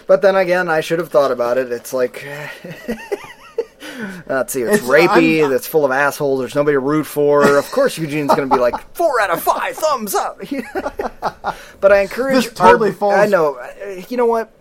But 0.05 0.21
then 0.21 0.35
again, 0.35 0.69
I 0.69 0.81
should 0.81 0.99
have 0.99 1.09
thought 1.09 1.31
about 1.31 1.57
it. 1.57 1.71
It's 1.71 1.91
like, 1.93 2.23
let's 4.27 4.53
see, 4.53 4.61
it's, 4.61 4.77
It's- 4.77 4.89
rapey. 4.89 5.41
I'm- 5.43 5.51
It's 5.53 5.67
full 5.67 5.85
of 5.85 5.91
assholes. 5.91 6.39
There's 6.39 6.55
nobody 6.55 6.75
to 6.75 6.79
root 6.79 7.05
for. 7.05 7.57
Of 7.57 7.69
course, 7.71 7.97
Eugene's 7.97 8.33
going 8.35 8.49
to 8.49 8.55
be 8.55 8.61
like 8.61 8.79
four 8.93 9.19
out 9.21 9.29
of 9.31 9.41
five, 9.41 9.75
thumbs 9.75 10.15
up. 10.15 10.39
but 11.81 11.91
I 11.91 11.99
encourage. 12.01 12.45
This 12.45 12.53
totally 12.53 12.89
our- 12.89 12.95
falls- 12.95 13.15
I 13.15 13.25
know. 13.27 13.55
uh, 13.55 14.01
You 14.09 14.17
know 14.17 14.25
what? 14.25 14.51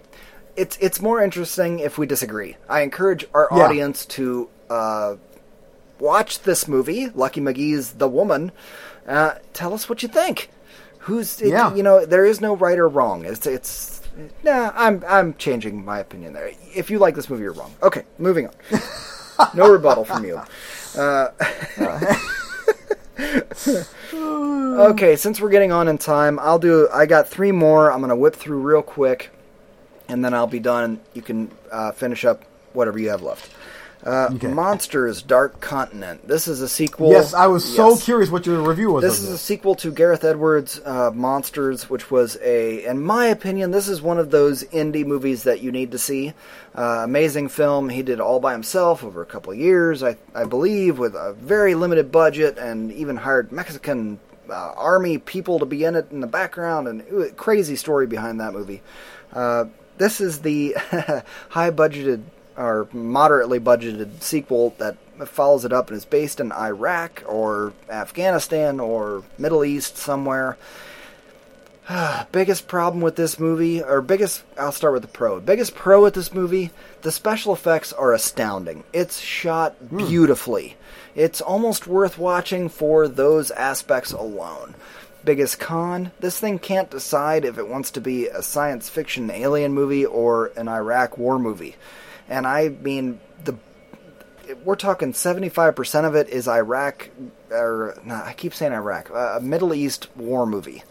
It's 0.56 0.76
it's 0.80 1.00
more 1.00 1.22
interesting 1.22 1.78
if 1.78 1.98
we 1.98 2.06
disagree. 2.06 2.56
I 2.68 2.80
encourage 2.80 3.24
our 3.32 3.48
Yeah. 3.52 3.58
audience 3.64 4.04
to 4.06 4.48
uh, 4.68 5.14
watch 6.00 6.40
this 6.42 6.66
movie, 6.66 7.10
Lucky 7.14 7.40
McKee's 7.40 7.92
The 7.92 8.08
Woman. 8.08 8.50
Uh, 9.06 9.34
tell 9.52 9.72
us 9.72 9.88
what 9.88 10.02
you 10.02 10.08
think. 10.08 10.50
Who's 11.00 11.40
it, 11.40 11.50
Yeah. 11.50 11.72
you 11.74 11.82
know 11.84 12.04
there 12.04 12.24
is 12.26 12.40
no 12.40 12.56
right 12.56 12.76
or 12.78 12.88
wrong. 12.88 13.24
It's 13.24 13.46
it's 13.46 14.00
nah. 14.42 14.72
I'm 14.74 15.04
I'm 15.06 15.34
changing 15.34 15.84
my 15.84 16.00
opinion 16.00 16.32
there. 16.32 16.50
If 16.74 16.90
you 16.90 16.98
like 16.98 17.14
this 17.14 17.30
movie, 17.30 17.44
you're 17.44 17.52
wrong. 17.52 17.72
Okay, 17.82 18.02
moving 18.18 18.48
on. 18.48 18.54
no 19.54 19.70
rebuttal 19.70 20.04
from 20.04 20.24
you. 20.24 20.40
Uh, 20.96 21.28
okay, 24.90 25.16
since 25.16 25.40
we're 25.40 25.50
getting 25.50 25.72
on 25.72 25.88
in 25.88 25.98
time, 25.98 26.38
I'll 26.38 26.58
do. 26.58 26.88
I 26.92 27.06
got 27.06 27.28
three 27.28 27.52
more. 27.52 27.92
I'm 27.92 28.00
gonna 28.00 28.16
whip 28.16 28.36
through 28.36 28.60
real 28.60 28.82
quick, 28.82 29.30
and 30.08 30.24
then 30.24 30.34
I'll 30.34 30.46
be 30.46 30.60
done. 30.60 31.00
You 31.14 31.22
can 31.22 31.50
uh, 31.70 31.92
finish 31.92 32.24
up 32.24 32.44
whatever 32.72 32.98
you 32.98 33.10
have 33.10 33.22
left. 33.22 33.50
Uh, 34.08 34.30
Okay. 34.34 34.48
Monsters: 34.48 35.20
Dark 35.22 35.60
Continent. 35.60 36.26
This 36.26 36.48
is 36.48 36.62
a 36.62 36.68
sequel. 36.68 37.10
yes, 37.10 37.34
I 37.34 37.46
was 37.46 37.62
so 37.62 37.96
curious 37.96 38.30
what 38.30 38.46
your 38.46 38.60
review 38.66 38.92
was. 38.92 39.02
This 39.02 39.20
is 39.20 39.28
a 39.28 39.38
sequel 39.38 39.74
to 39.76 39.90
Gareth 39.92 40.24
Edwards' 40.24 40.80
uh, 40.84 41.10
Monsters, 41.14 41.90
which 41.90 42.10
was 42.10 42.38
a, 42.42 42.84
in 42.86 43.02
my 43.02 43.26
opinion, 43.26 43.70
this 43.70 43.86
is 43.86 44.00
one 44.00 44.18
of 44.18 44.30
those 44.30 44.64
indie 44.64 45.04
movies 45.04 45.42
that 45.42 45.60
you 45.60 45.70
need 45.72 45.90
to 45.92 45.98
see. 45.98 46.32
Uh, 46.74 47.02
amazing 47.04 47.48
film. 47.48 47.88
He 47.90 48.02
did 48.02 48.18
all 48.20 48.40
by 48.40 48.52
himself 48.52 49.04
over 49.04 49.20
a 49.20 49.26
couple 49.26 49.52
of 49.52 49.58
years, 49.58 50.02
I, 50.02 50.16
I 50.34 50.44
believe, 50.44 50.98
with 50.98 51.14
a 51.14 51.34
very 51.34 51.74
limited 51.74 52.10
budget, 52.10 52.56
and 52.56 52.90
even 52.92 53.16
hired 53.16 53.52
Mexican 53.52 54.18
uh, 54.48 54.72
army 54.76 55.18
people 55.18 55.58
to 55.58 55.66
be 55.66 55.84
in 55.84 55.94
it 55.96 56.10
in 56.10 56.20
the 56.20 56.26
background, 56.26 56.88
and 56.88 57.02
a 57.02 57.30
crazy 57.32 57.76
story 57.76 58.06
behind 58.06 58.40
that 58.40 58.54
movie. 58.54 58.80
Uh, 59.34 59.66
this 59.98 60.20
is 60.22 60.40
the 60.40 60.74
high 61.50 61.70
budgeted 61.70 62.22
or 62.58 62.88
moderately 62.92 63.60
budgeted 63.60 64.20
sequel 64.20 64.74
that 64.78 64.96
follows 65.26 65.64
it 65.64 65.72
up 65.72 65.88
and 65.88 65.96
is 65.96 66.04
based 66.04 66.40
in 66.40 66.52
Iraq 66.52 67.22
or 67.26 67.72
Afghanistan 67.88 68.80
or 68.80 69.22
Middle 69.38 69.64
East 69.64 69.96
somewhere. 69.96 70.58
biggest 72.32 72.68
problem 72.68 73.00
with 73.00 73.16
this 73.16 73.38
movie, 73.38 73.82
or 73.82 74.02
biggest, 74.02 74.42
I'll 74.58 74.72
start 74.72 74.92
with 74.92 75.02
the 75.02 75.08
pro. 75.08 75.40
Biggest 75.40 75.74
pro 75.74 76.02
with 76.02 76.14
this 76.14 76.34
movie, 76.34 76.70
the 77.02 77.12
special 77.12 77.54
effects 77.54 77.92
are 77.92 78.12
astounding. 78.12 78.84
It's 78.92 79.20
shot 79.20 79.74
hmm. 79.74 79.98
beautifully. 79.98 80.76
It's 81.14 81.40
almost 81.40 81.86
worth 81.86 82.18
watching 82.18 82.68
for 82.68 83.08
those 83.08 83.50
aspects 83.52 84.12
alone. 84.12 84.74
Biggest 85.24 85.58
con, 85.58 86.12
this 86.20 86.38
thing 86.38 86.58
can't 86.58 86.90
decide 86.90 87.44
if 87.44 87.58
it 87.58 87.68
wants 87.68 87.90
to 87.92 88.00
be 88.00 88.28
a 88.28 88.42
science 88.42 88.88
fiction 88.88 89.30
alien 89.30 89.72
movie 89.72 90.06
or 90.06 90.52
an 90.56 90.68
Iraq 90.68 91.18
war 91.18 91.38
movie. 91.38 91.76
And 92.28 92.46
I 92.46 92.68
mean, 92.68 93.20
the 93.44 93.56
we're 94.64 94.76
talking 94.76 95.12
75% 95.12 96.04
of 96.04 96.14
it 96.14 96.28
is 96.28 96.48
Iraq, 96.48 97.10
or 97.50 97.98
I 98.10 98.32
keep 98.34 98.54
saying 98.54 98.72
Iraq, 98.72 99.10
uh, 99.10 99.36
a 99.36 99.40
Middle 99.40 99.74
East 99.74 100.08
war 100.16 100.46
movie 100.46 100.84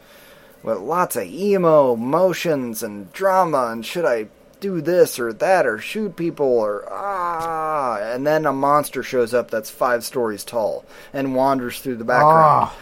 with 0.64 0.80
lots 0.80 1.16
of 1.16 1.24
emo 1.24 1.96
motions 1.96 2.84
and 2.84 3.12
drama 3.14 3.68
and 3.68 3.86
should 3.86 4.06
I 4.06 4.28
do 4.60 4.82
this 4.82 5.20
or 5.20 5.32
that 5.32 5.66
or 5.68 5.78
shoot 5.78 6.16
people 6.16 6.48
or 6.48 6.84
ah 6.92 8.00
and 8.02 8.26
then 8.26 8.46
a 8.46 8.52
monster 8.52 9.04
shows 9.04 9.34
up 9.34 9.52
that's 9.52 9.70
five 9.70 10.04
stories 10.04 10.44
tall 10.44 10.84
and 11.14 11.36
wanders 11.36 11.80
through 11.80 11.96
the 11.96 12.04
background. 12.04 12.70
Ah. 12.70 12.76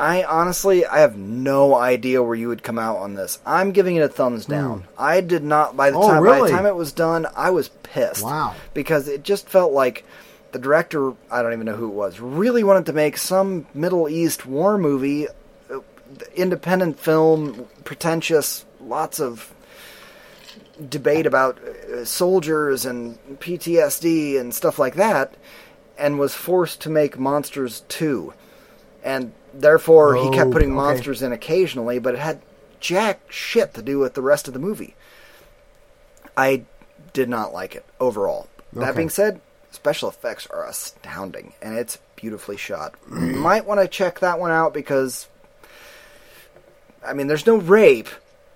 I 0.00 0.24
honestly 0.24 0.86
I 0.86 1.00
have 1.00 1.16
no 1.16 1.74
idea 1.74 2.22
where 2.22 2.34
you 2.34 2.48
would 2.48 2.62
come 2.62 2.78
out 2.78 2.96
on 2.96 3.14
this. 3.14 3.38
I'm 3.44 3.72
giving 3.72 3.96
it 3.96 4.02
a 4.02 4.08
thumbs 4.08 4.46
down. 4.46 4.84
I 4.96 5.20
did 5.20 5.44
not 5.44 5.76
by 5.76 5.90
the 5.90 5.98
Hmm. 5.98 6.04
Oh, 6.04 6.08
time 6.08 6.24
by 6.24 6.40
the 6.40 6.48
time 6.48 6.66
it 6.66 6.74
was 6.74 6.92
done, 6.92 7.26
I 7.36 7.50
was 7.50 7.68
pissed. 7.68 8.24
Wow. 8.24 8.54
Because 8.72 9.08
it 9.08 9.22
just 9.22 9.48
felt 9.48 9.72
like 9.72 10.04
the 10.52 10.58
director, 10.58 11.12
I 11.30 11.42
don't 11.42 11.52
even 11.52 11.66
know 11.66 11.76
who 11.76 11.88
it 11.88 11.94
was, 11.94 12.18
really 12.18 12.64
wanted 12.64 12.86
to 12.86 12.92
make 12.92 13.16
some 13.18 13.66
Middle 13.74 14.08
East 14.08 14.46
war 14.46 14.78
movie, 14.78 15.28
uh, 15.28 15.80
independent 16.34 16.98
film, 16.98 17.66
pretentious, 17.84 18.64
lots 18.80 19.20
of 19.20 19.52
debate 20.88 21.26
about 21.26 21.58
uh, 21.62 22.04
soldiers 22.06 22.86
and 22.86 23.18
PTSD 23.38 24.40
and 24.40 24.54
stuff 24.54 24.78
like 24.78 24.94
that, 24.94 25.34
and 25.98 26.18
was 26.18 26.34
forced 26.34 26.80
to 26.80 26.88
make 26.90 27.18
Monsters 27.18 27.82
2. 27.88 28.32
And 29.04 29.32
therefore, 29.54 30.16
he 30.16 30.30
kept 30.30 30.48
Oh, 30.48 30.52
putting 30.52 30.70
okay. 30.70 30.76
monsters 30.76 31.22
in 31.22 31.32
occasionally, 31.32 31.98
but 31.98 32.14
it 32.14 32.20
had 32.20 32.40
jack 32.80 33.20
shit 33.30 33.74
to 33.74 33.82
do 33.82 33.98
with 33.98 34.14
the 34.14 34.22
rest 34.22 34.48
of 34.48 34.54
the 34.54 34.60
movie. 34.60 34.94
I 36.36 36.64
did 37.12 37.28
not 37.28 37.52
like 37.52 37.74
it 37.74 37.84
overall. 37.98 38.48
That 38.72 38.94
being 38.96 39.10
said, 39.10 39.40
special 39.70 40.08
effects 40.08 40.46
are 40.50 40.64
astounding, 40.64 41.52
and 41.60 41.76
it's 41.76 41.98
beautifully 42.16 42.56
shot. 42.56 42.94
you 43.10 43.16
might 43.16 43.66
want 43.66 43.80
to 43.80 43.88
check 43.88 44.20
that 44.20 44.38
one 44.38 44.50
out 44.52 44.72
because, 44.72 45.26
I 47.04 47.12
mean, 47.14 47.26
there's 47.26 47.46
no 47.46 47.56
rape, 47.56 48.08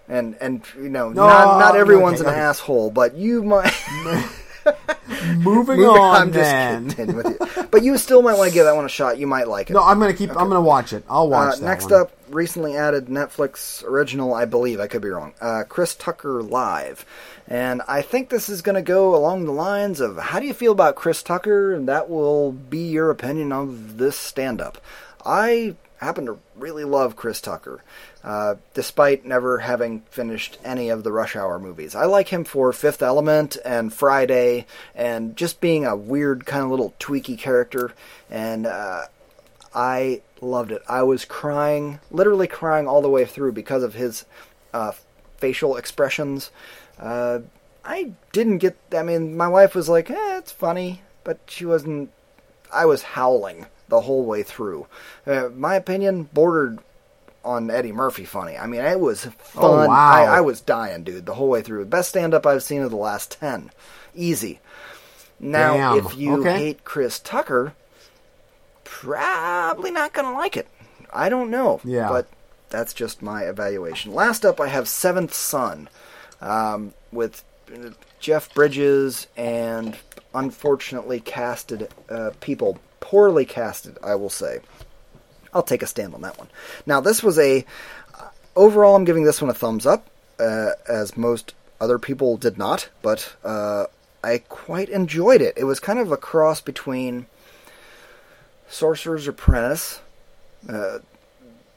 and 0.09 0.37
and 0.41 0.63
you 0.77 0.89
know, 0.89 1.09
No, 1.11 1.27
not 1.27 1.59
not 1.59 1.77
everyone's 1.77 2.21
okay, 2.21 2.29
an 2.31 2.35
okay. 2.35 2.41
asshole, 2.43 2.91
but 2.91 3.15
you 3.17 3.43
might. 3.43 3.73
Moving, 5.39 5.79
Moving- 5.79 5.85
on, 5.87 6.17
I'm 6.23 6.33
just 6.33 6.97
kidding 6.97 7.17
with 7.17 7.27
you, 7.57 7.65
but 7.71 7.83
you 7.83 7.97
still 7.99 8.23
might 8.23 8.37
want 8.37 8.49
to 8.49 8.55
give 8.55 8.65
that 8.65 8.75
one 8.77 8.85
a 8.85 8.89
shot. 8.89 9.19
You 9.19 9.27
might 9.27 9.49
like 9.49 9.71
it. 9.71 9.75
No, 9.75 9.83
I'm 9.83 9.99
gonna 9.99 10.15
keep. 10.15 10.31
I'm 10.31 10.49
gonna 10.49 10.61
watch 10.61 10.93
it. 10.93 11.05
I'll 11.09 11.29
watch 11.29 11.61
Uh, 11.61 11.65
next 11.65 11.85
one. 11.91 12.01
up, 12.03 12.13
recently 12.31 12.77
added 12.77 13.07
Netflix 13.07 13.85
original, 13.85 14.33
I 14.35 14.45
believe, 14.45 14.81
I 14.81 14.87
could 14.87 15.03
be 15.03 15.09
wrong. 15.09 15.35
Uh, 15.41 15.65
Chris 15.69 15.95
Tucker 15.95 16.43
Live. 16.43 17.05
And 17.47 17.83
I 17.87 18.01
think 18.01 18.31
this 18.31 18.49
is 18.49 18.63
going 18.63 18.77
to 18.77 18.81
go 18.83 19.15
along 19.15 19.45
the 19.45 19.53
lines 19.53 20.01
of 20.01 20.17
how 20.17 20.41
do 20.41 20.47
you 20.47 20.55
feel 20.55 20.73
about 20.73 20.95
Chris 20.97 21.23
Tucker? 21.23 21.75
And 21.75 21.87
that 21.89 22.09
will 22.09 22.53
be 22.53 22.79
your 22.89 23.11
opinion 23.11 23.53
of 23.53 23.99
this 23.99 24.17
stand 24.17 24.63
up. 24.63 24.79
I 25.27 25.77
happen 25.99 26.25
to 26.27 26.39
really 26.57 26.85
love 26.85 27.17
Chris 27.17 27.43
Tucker, 27.43 27.83
uh, 28.25 28.55
despite 28.73 29.27
never 29.27 29.59
having 29.59 30.01
finished 30.11 30.59
any 30.65 30.89
of 30.89 31.05
the 31.05 31.13
Rush 31.13 31.37
Hour 31.37 31.59
movies. 31.59 31.95
I 31.95 32.07
like 32.07 32.29
him 32.29 32.45
for 32.45 32.73
Fifth 32.73 33.03
Element 33.03 33.59
and 33.65 33.93
Friday 33.93 34.65
and 34.95 35.37
just 35.37 35.61
being 35.61 35.85
a 35.85 35.95
weird, 35.95 36.47
kind 36.47 36.65
of 36.65 36.71
little 36.71 36.95
tweaky 36.99 37.39
character. 37.39 37.93
And 38.31 38.67
uh, 38.67 39.03
I 39.75 40.23
loved 40.41 40.73
it. 40.73 40.83
I 40.89 41.03
was 41.03 41.27
crying, 41.27 42.01
literally 42.11 42.47
crying 42.47 42.89
all 42.89 43.03
the 43.03 43.11
way 43.11 43.27
through 43.27 43.53
because 43.53 43.83
of 43.83 43.93
his 43.93 44.25
uh, 44.73 44.93
facial 45.37 45.77
expressions. 45.77 46.51
Uh, 46.99 47.41
I 47.85 48.13
didn't 48.33 48.59
get. 48.59 48.79
I 48.97 49.03
mean, 49.03 49.37
my 49.37 49.49
wife 49.49 49.75
was 49.75 49.91
like, 49.91 50.11
"Eh, 50.11 50.39
it's 50.39 50.53
funny," 50.53 51.03
but 51.23 51.41
she 51.47 51.67
wasn't. 51.67 52.11
I 52.73 52.87
was 52.87 53.03
howling 53.03 53.67
the 53.89 54.01
whole 54.01 54.25
way 54.25 54.43
through. 54.43 54.87
Uh, 55.27 55.51
my 55.55 55.75
opinion 55.75 56.25
bordered 56.33 56.79
on 57.45 57.71
Eddie 57.71 57.93
Murphy 57.93 58.25
funny. 58.25 58.57
I 58.57 58.67
mean, 58.67 58.81
it 58.81 58.99
was 59.01 59.25
fun. 59.25 59.65
Oh, 59.65 59.89
wow. 59.89 59.95
I, 60.13 60.39
I 60.39 60.41
was 60.41 60.61
dying, 60.61 61.05
dude, 61.05 61.27
the 61.27 61.35
whole 61.35 61.49
way 61.49 61.63
through. 61.63 61.85
Best 61.87 62.09
stand 62.11 62.35
up 62.35 62.47
I've 62.47 62.63
seen 62.63 62.83
of 62.83 62.91
the 62.91 62.97
last 62.97 63.39
ten. 63.41 63.71
Easy. 64.15 64.61
Now, 65.41 65.95
Damn. 65.95 66.07
if 66.07 66.17
you 66.17 66.41
Okay. 66.41 66.57
hate 66.57 66.85
Chris 66.85 67.19
Tucker, 67.19 67.75
probably 68.85 69.91
not 69.91 70.13
going 70.13 70.27
to 70.27 70.33
like 70.33 70.57
it. 70.57 70.69
I 71.13 71.29
don't 71.29 71.51
know. 71.51 71.81
Yeah. 71.85 72.09
But 72.09 72.27
that's 72.71 72.93
just 72.95 73.23
my 73.23 73.43
evaluation. 73.45 74.15
Last 74.15 74.45
up, 74.45 74.61
I 74.61 74.69
have 74.69 74.89
Seventh 74.89 75.35
Son 75.35 75.89
um, 76.41 76.95
with 77.13 77.45
uh, 77.73 77.91
Jeff 78.21 78.53
Bridges 78.55 79.27
and 79.37 79.97
unfortunately 80.35 81.21
casted 81.21 81.89
uh, 82.09 82.31
people. 82.41 82.79
Poorly 83.01 83.45
casted, 83.45 83.99
I 84.03 84.15
will 84.15 84.31
say. 84.31 84.61
I'll 85.55 85.63
take 85.63 85.83
a 85.83 85.87
stand 85.87 86.15
on 86.15 86.23
that 86.23 86.39
one. 86.39 86.49
Now, 86.85 87.01
this 87.01 87.23
was 87.23 87.39
a. 87.39 87.65
Uh, 88.19 88.29
overall, 88.57 88.97
I'm 88.97 89.05
giving 89.05 89.25
this 89.25 89.41
one 89.41 89.51
a 89.51 89.55
thumbs 89.55 89.87
up, 89.87 90.09
uh, 90.39 90.71
as 90.89 91.17
most 91.17 91.55
other 91.81 91.99
people 91.99 92.37
did 92.37 92.59
not, 92.59 92.89
but 93.03 93.35
uh, 93.45 93.87
I 94.23 94.39
quite 94.39 94.89
enjoyed 94.89 95.41
it. 95.41 95.55
It 95.57 95.65
was 95.65 95.81
kind 95.81 95.99
of 95.99 96.11
a 96.11 96.17
cross 96.17 96.61
between 96.61 97.27
Sorcerer's 98.69 99.29
Apprentice, 99.29 100.01
uh, 100.69 100.99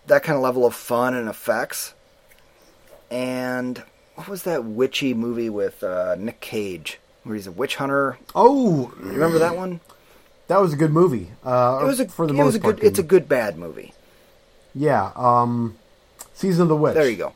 that 0.07 0.23
kind 0.23 0.37
of 0.37 0.41
level 0.41 0.65
of 0.65 0.73
fun 0.73 1.13
and 1.13 1.27
effects, 1.27 1.93
and 3.11 3.83
what 4.15 4.27
was 4.27 4.43
that 4.43 4.63
witchy 4.63 5.13
movie 5.13 5.49
with 5.49 5.83
uh, 5.83 6.15
Nick 6.17 6.39
Cage, 6.39 6.99
where 7.23 7.35
he's 7.35 7.47
a 7.47 7.51
witch 7.51 7.75
hunter? 7.75 8.17
Oh, 8.33 8.93
remember 8.97 9.39
that 9.39 9.55
one? 9.55 9.81
That 10.47 10.61
was 10.61 10.73
a 10.73 10.75
good 10.77 10.91
movie. 10.91 11.31
Uh, 11.43 11.79
It 11.81 11.85
was 11.85 11.99
a 11.99 12.07
for 12.07 12.27
the 12.27 12.33
most 12.33 12.61
part. 12.61 12.77
good. 12.79 12.85
It's 12.85 12.99
a 12.99 13.03
good 13.03 13.27
bad 13.29 13.57
movie. 13.57 13.93
yeah. 14.73 15.11
Um, 15.15 15.77
Season 16.33 16.63
of 16.63 16.67
the 16.69 16.75
Witch. 16.75 16.93
There 16.93 17.09
you 17.09 17.17
go. 17.17 17.33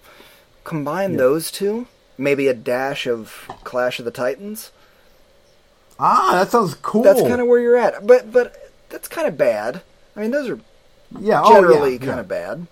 Combine 0.63 1.15
those 1.17 1.49
two, 1.51 1.87
maybe 2.17 2.47
a 2.47 2.53
dash 2.53 3.07
of 3.07 3.49
Clash 3.63 3.97
of 3.97 4.05
the 4.05 4.11
Titans. 4.11 4.71
Ah, 5.99 6.31
that 6.33 6.51
sounds 6.51 6.75
cool. 6.75 7.03
That's 7.03 7.21
kind 7.21 7.41
of 7.41 7.47
where 7.47 7.59
you're 7.59 7.77
at. 7.77 8.05
But 8.05 8.31
but 8.31 8.55
that's 8.89 9.07
kind 9.07 9.27
of 9.27 9.37
bad. 9.37 9.81
I 10.15 10.21
mean, 10.21 10.31
those 10.31 10.49
are 10.49 10.59
yeah. 11.19 11.41
Oh, 11.43 11.53
generally 11.55 11.93
yeah, 11.93 11.97
kind 11.97 12.09
yeah. 12.11 12.19
of 12.19 12.27
bad. 12.27 12.67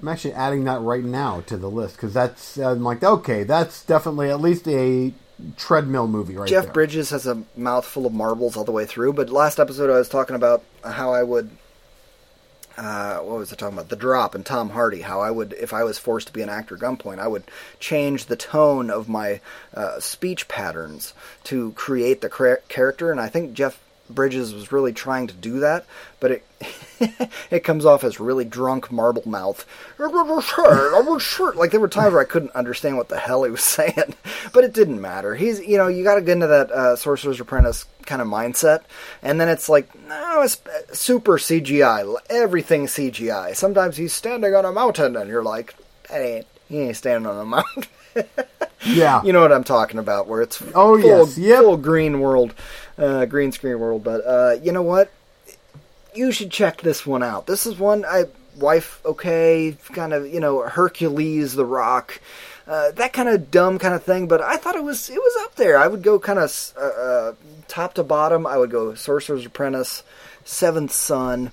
I'm 0.00 0.08
actually 0.08 0.34
adding 0.34 0.64
that 0.64 0.80
right 0.80 1.04
now 1.04 1.42
to 1.42 1.56
the 1.56 1.68
list 1.70 1.96
because 1.96 2.14
that's 2.14 2.56
I'm 2.58 2.82
like 2.82 3.02
okay, 3.02 3.42
that's 3.44 3.84
definitely 3.84 4.30
at 4.30 4.40
least 4.40 4.66
a 4.68 5.12
treadmill 5.56 6.08
movie 6.08 6.36
right 6.36 6.48
Jeff 6.48 6.64
there. 6.64 6.72
Bridges 6.72 7.10
has 7.10 7.26
a 7.26 7.42
mouthful 7.56 8.06
of 8.06 8.12
marbles 8.12 8.56
all 8.56 8.64
the 8.64 8.72
way 8.72 8.86
through. 8.86 9.12
But 9.12 9.30
last 9.30 9.58
episode, 9.58 9.90
I 9.90 9.98
was 9.98 10.08
talking 10.08 10.36
about 10.36 10.62
how 10.84 11.12
I 11.12 11.22
would. 11.22 11.50
Uh, 12.76 13.18
what 13.18 13.38
was 13.38 13.52
I 13.52 13.56
talking 13.56 13.76
about? 13.76 13.90
The 13.90 13.96
Drop 13.96 14.34
and 14.34 14.46
Tom 14.46 14.70
Hardy. 14.70 15.02
How 15.02 15.20
I 15.20 15.30
would, 15.30 15.52
if 15.54 15.72
I 15.74 15.84
was 15.84 15.98
forced 15.98 16.28
to 16.28 16.32
be 16.32 16.40
an 16.40 16.48
actor 16.48 16.76
gunpoint, 16.76 17.18
I 17.18 17.28
would 17.28 17.44
change 17.78 18.26
the 18.26 18.36
tone 18.36 18.90
of 18.90 19.08
my 19.08 19.40
uh, 19.74 20.00
speech 20.00 20.48
patterns 20.48 21.12
to 21.44 21.72
create 21.72 22.20
the 22.22 22.58
character. 22.68 23.10
And 23.10 23.20
I 23.20 23.28
think 23.28 23.52
Jeff 23.52 23.82
Bridges 24.14 24.52
was 24.54 24.72
really 24.72 24.92
trying 24.92 25.26
to 25.28 25.34
do 25.34 25.60
that, 25.60 25.86
but 26.20 26.30
it 26.32 26.46
it 27.50 27.64
comes 27.64 27.84
off 27.86 28.04
as 28.04 28.20
really 28.20 28.44
drunk 28.44 28.90
marble 28.92 29.22
mouth. 29.26 29.66
Like 29.98 31.70
there 31.70 31.80
were 31.80 31.88
times 31.88 32.12
where 32.12 32.20
I 32.22 32.24
couldn't 32.26 32.52
understand 32.54 32.96
what 32.96 33.08
the 33.08 33.18
hell 33.18 33.44
he 33.44 33.50
was 33.50 33.62
saying, 33.64 34.14
but 34.52 34.64
it 34.64 34.72
didn't 34.72 35.00
matter. 35.00 35.34
He's 35.34 35.60
you 35.60 35.76
know 35.78 35.88
you 35.88 36.04
got 36.04 36.16
to 36.16 36.20
get 36.22 36.32
into 36.32 36.46
that 36.46 36.70
uh, 36.70 36.96
Sorcerer's 36.96 37.40
Apprentice 37.40 37.86
kind 38.06 38.20
of 38.22 38.28
mindset, 38.28 38.80
and 39.22 39.40
then 39.40 39.48
it's 39.48 39.68
like 39.68 39.88
no, 40.06 40.42
it's 40.42 40.60
super 40.92 41.38
CGI. 41.38 42.14
Everything 42.28 42.86
CGI. 42.86 43.54
Sometimes 43.54 43.96
he's 43.96 44.12
standing 44.12 44.54
on 44.54 44.64
a 44.64 44.72
mountain, 44.72 45.16
and 45.16 45.28
you're 45.30 45.42
like, 45.44 45.74
that 46.08 46.20
ain't 46.20 46.46
he 46.68 46.80
ain't 46.80 46.96
standing 46.96 47.26
on 47.30 47.38
a 47.38 47.44
mountain. 47.44 47.84
Yeah. 48.86 49.22
you 49.22 49.34
know 49.34 49.42
what 49.42 49.52
I'm 49.52 49.62
talking 49.62 49.98
about, 49.98 50.26
where 50.26 50.40
it's 50.40 50.60
Oh, 50.74 50.98
full, 50.98 51.26
yes, 51.28 51.36
yep. 51.36 51.60
full 51.62 51.76
green 51.76 52.18
world, 52.20 52.54
uh, 53.00 53.24
green 53.24 53.52
screen 53.52 53.80
world. 53.80 54.04
But 54.04 54.24
uh, 54.26 54.56
you 54.62 54.72
know 54.72 54.82
what? 54.82 55.10
You 56.14 56.32
should 56.32 56.50
check 56.50 56.82
this 56.82 57.06
one 57.06 57.22
out. 57.22 57.46
This 57.46 57.66
is 57.66 57.78
one 57.78 58.04
I 58.04 58.24
wife 58.58 59.00
okay, 59.04 59.76
kind 59.92 60.12
of 60.12 60.26
you 60.26 60.40
know 60.40 60.62
Hercules, 60.62 61.54
The 61.54 61.64
Rock, 61.64 62.20
uh, 62.66 62.90
that 62.92 63.12
kind 63.12 63.28
of 63.28 63.50
dumb 63.50 63.78
kind 63.78 63.94
of 63.94 64.02
thing. 64.02 64.28
But 64.28 64.40
I 64.40 64.56
thought 64.56 64.76
it 64.76 64.84
was 64.84 65.10
it 65.10 65.18
was 65.18 65.44
up 65.44 65.56
there. 65.56 65.78
I 65.78 65.86
would 65.86 66.02
go 66.02 66.18
kind 66.18 66.38
of 66.38 66.72
uh, 66.76 66.84
uh, 66.84 67.34
top 67.68 67.94
to 67.94 68.04
bottom, 68.04 68.46
I 68.46 68.58
would 68.58 68.70
go 68.70 68.94
Sorcerer's 68.94 69.46
Apprentice, 69.46 70.02
Seventh 70.44 70.92
Son, 70.92 71.52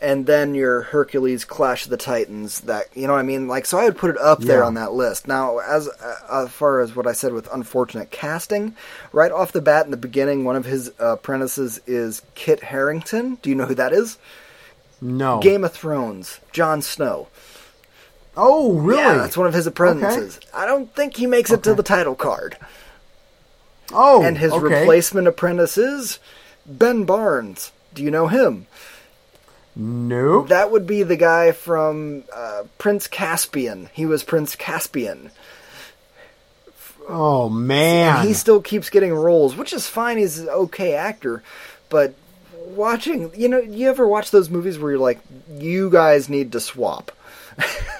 and 0.00 0.26
then 0.26 0.54
your 0.54 0.82
Hercules 0.82 1.44
Clash 1.44 1.84
of 1.84 1.90
the 1.90 1.96
Titans. 1.96 2.60
That 2.60 2.86
you 2.94 3.06
know 3.06 3.12
what 3.12 3.20
I 3.20 3.24
mean? 3.24 3.48
Like, 3.48 3.66
so 3.66 3.78
I 3.78 3.84
would 3.84 3.98
put 3.98 4.10
it 4.10 4.18
up 4.18 4.40
there 4.40 4.64
on 4.64 4.74
that 4.74 4.92
list. 4.92 5.28
Now, 5.28 5.58
as 5.58 5.88
uh, 5.88 6.44
as 6.44 6.50
far 6.50 6.80
as 6.80 6.96
what 6.96 7.06
I 7.06 7.12
said 7.12 7.32
with 7.32 7.52
unfortunate 7.52 8.10
casting, 8.10 8.74
right 9.12 9.32
off 9.32 9.52
the 9.52 9.60
bat 9.60 9.84
in 9.84 9.90
the 9.90 9.96
beginning, 9.96 10.44
one 10.44 10.56
of 10.56 10.64
his 10.64 10.90
uh, 11.00 11.12
apprentices 11.12 11.80
is 11.86 12.22
Kit 12.34 12.64
Harington. 12.64 13.38
Do 13.42 13.50
you 13.50 13.56
know 13.56 13.66
who 13.66 13.74
that 13.74 13.92
is? 13.92 14.18
No. 15.00 15.40
Game 15.40 15.64
of 15.64 15.72
Thrones, 15.72 16.40
Jon 16.52 16.82
Snow. 16.82 17.28
Oh, 18.36 18.74
really? 18.74 19.02
Yeah, 19.02 19.14
that's 19.14 19.36
one 19.36 19.46
of 19.46 19.54
his 19.54 19.66
apprentices. 19.66 20.38
I 20.54 20.64
don't 20.64 20.94
think 20.94 21.16
he 21.16 21.26
makes 21.26 21.50
it 21.50 21.62
to 21.64 21.74
the 21.74 21.82
title 21.82 22.14
card. 22.14 22.56
oh, 23.92 24.22
and 24.22 24.38
his 24.38 24.52
okay. 24.52 24.80
replacement 24.80 25.26
apprentice 25.26 25.76
is 25.76 26.18
Ben 26.64 27.04
Barnes. 27.04 27.72
Do 27.92 28.02
you 28.02 28.10
know 28.10 28.28
him? 28.28 28.66
Nope. 29.82 30.48
That 30.48 30.70
would 30.70 30.86
be 30.86 31.04
the 31.04 31.16
guy 31.16 31.52
from 31.52 32.24
uh, 32.34 32.64
Prince 32.76 33.06
Caspian. 33.06 33.88
He 33.94 34.04
was 34.04 34.22
Prince 34.22 34.54
Caspian. 34.54 35.30
oh 37.08 37.48
man. 37.48 38.26
He 38.26 38.34
still 38.34 38.60
keeps 38.60 38.90
getting 38.90 39.14
roles, 39.14 39.56
which 39.56 39.72
is 39.72 39.86
fine. 39.86 40.18
He's 40.18 40.38
an 40.38 40.50
okay 40.50 40.92
actor, 40.92 41.42
but 41.88 42.14
watching, 42.54 43.30
you 43.34 43.48
know, 43.48 43.58
you 43.58 43.88
ever 43.88 44.06
watch 44.06 44.30
those 44.30 44.50
movies 44.50 44.78
where 44.78 44.92
you're 44.92 45.00
like, 45.00 45.20
you 45.50 45.88
guys 45.88 46.28
need 46.28 46.52
to 46.52 46.60
swap? 46.60 47.10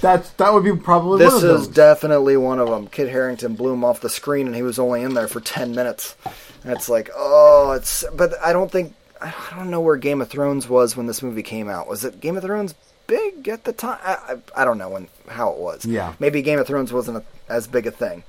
That's 0.00 0.30
that 0.30 0.52
would 0.52 0.64
be 0.64 0.74
probably 0.74 1.18
This 1.18 1.34
one 1.34 1.50
of 1.50 1.60
is 1.60 1.68
definitely 1.68 2.36
one 2.36 2.58
of 2.58 2.68
them. 2.68 2.88
Kit 2.88 3.08
Harington 3.08 3.54
blew 3.54 3.72
him 3.72 3.84
off 3.84 4.00
the 4.00 4.08
screen, 4.10 4.46
and 4.46 4.56
he 4.56 4.62
was 4.62 4.78
only 4.78 5.02
in 5.02 5.14
there 5.14 5.28
for 5.28 5.40
ten 5.40 5.74
minutes. 5.74 6.16
And 6.64 6.72
it's 6.72 6.88
like, 6.88 7.10
oh, 7.14 7.72
it's. 7.72 8.04
But 8.14 8.34
I 8.42 8.52
don't 8.52 8.70
think 8.70 8.94
I 9.20 9.32
don't 9.56 9.70
know 9.70 9.80
where 9.80 9.96
Game 9.96 10.20
of 10.20 10.28
Thrones 10.28 10.68
was 10.68 10.96
when 10.96 11.06
this 11.06 11.22
movie 11.22 11.42
came 11.42 11.68
out. 11.68 11.88
Was 11.88 12.04
it 12.04 12.20
Game 12.20 12.36
of 12.36 12.42
Thrones 12.42 12.74
big 13.06 13.48
at 13.48 13.64
the 13.64 13.72
time? 13.72 13.98
I, 14.02 14.34
I, 14.56 14.62
I 14.62 14.64
don't 14.64 14.78
know 14.78 14.88
when 14.90 15.08
how 15.28 15.50
it 15.52 15.58
was. 15.58 15.84
Yeah. 15.84 16.14
maybe 16.18 16.42
Game 16.42 16.58
of 16.58 16.66
Thrones 16.66 16.92
wasn't 16.92 17.18
a, 17.18 17.24
as 17.48 17.66
big 17.66 17.86
a 17.86 17.90
thing. 17.90 18.22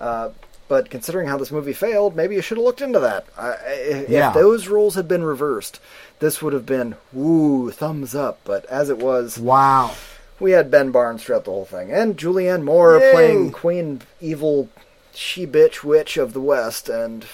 Uh, 0.00 0.30
but 0.68 0.90
considering 0.90 1.28
how 1.28 1.38
this 1.38 1.50
movie 1.50 1.72
failed, 1.72 2.14
maybe 2.14 2.34
you 2.34 2.42
should 2.42 2.58
have 2.58 2.64
looked 2.64 2.82
into 2.82 2.98
that. 3.00 3.24
I, 3.38 3.52
if 3.68 4.08
Yeah. 4.10 4.32
those 4.32 4.68
rules 4.68 4.96
had 4.96 5.08
been 5.08 5.24
reversed, 5.24 5.80
this 6.18 6.42
would 6.42 6.52
have 6.52 6.66
been 6.66 6.96
woo 7.12 7.70
thumbs 7.70 8.14
up. 8.14 8.40
But 8.44 8.66
as 8.66 8.90
it 8.90 8.98
was, 8.98 9.38
wow. 9.38 9.94
we 10.38 10.50
had 10.52 10.70
Ben 10.70 10.90
Barnes 10.90 11.24
throughout 11.24 11.46
the 11.46 11.50
whole 11.52 11.64
thing, 11.64 11.90
and 11.90 12.18
Julianne 12.18 12.64
Moore 12.64 12.98
Yay! 12.98 13.12
playing 13.12 13.52
Queen 13.52 14.02
Evil 14.20 14.68
She 15.14 15.46
Bitch 15.46 15.82
Witch 15.82 16.16
of 16.18 16.34
the 16.34 16.40
West, 16.40 16.90
and 16.90 17.24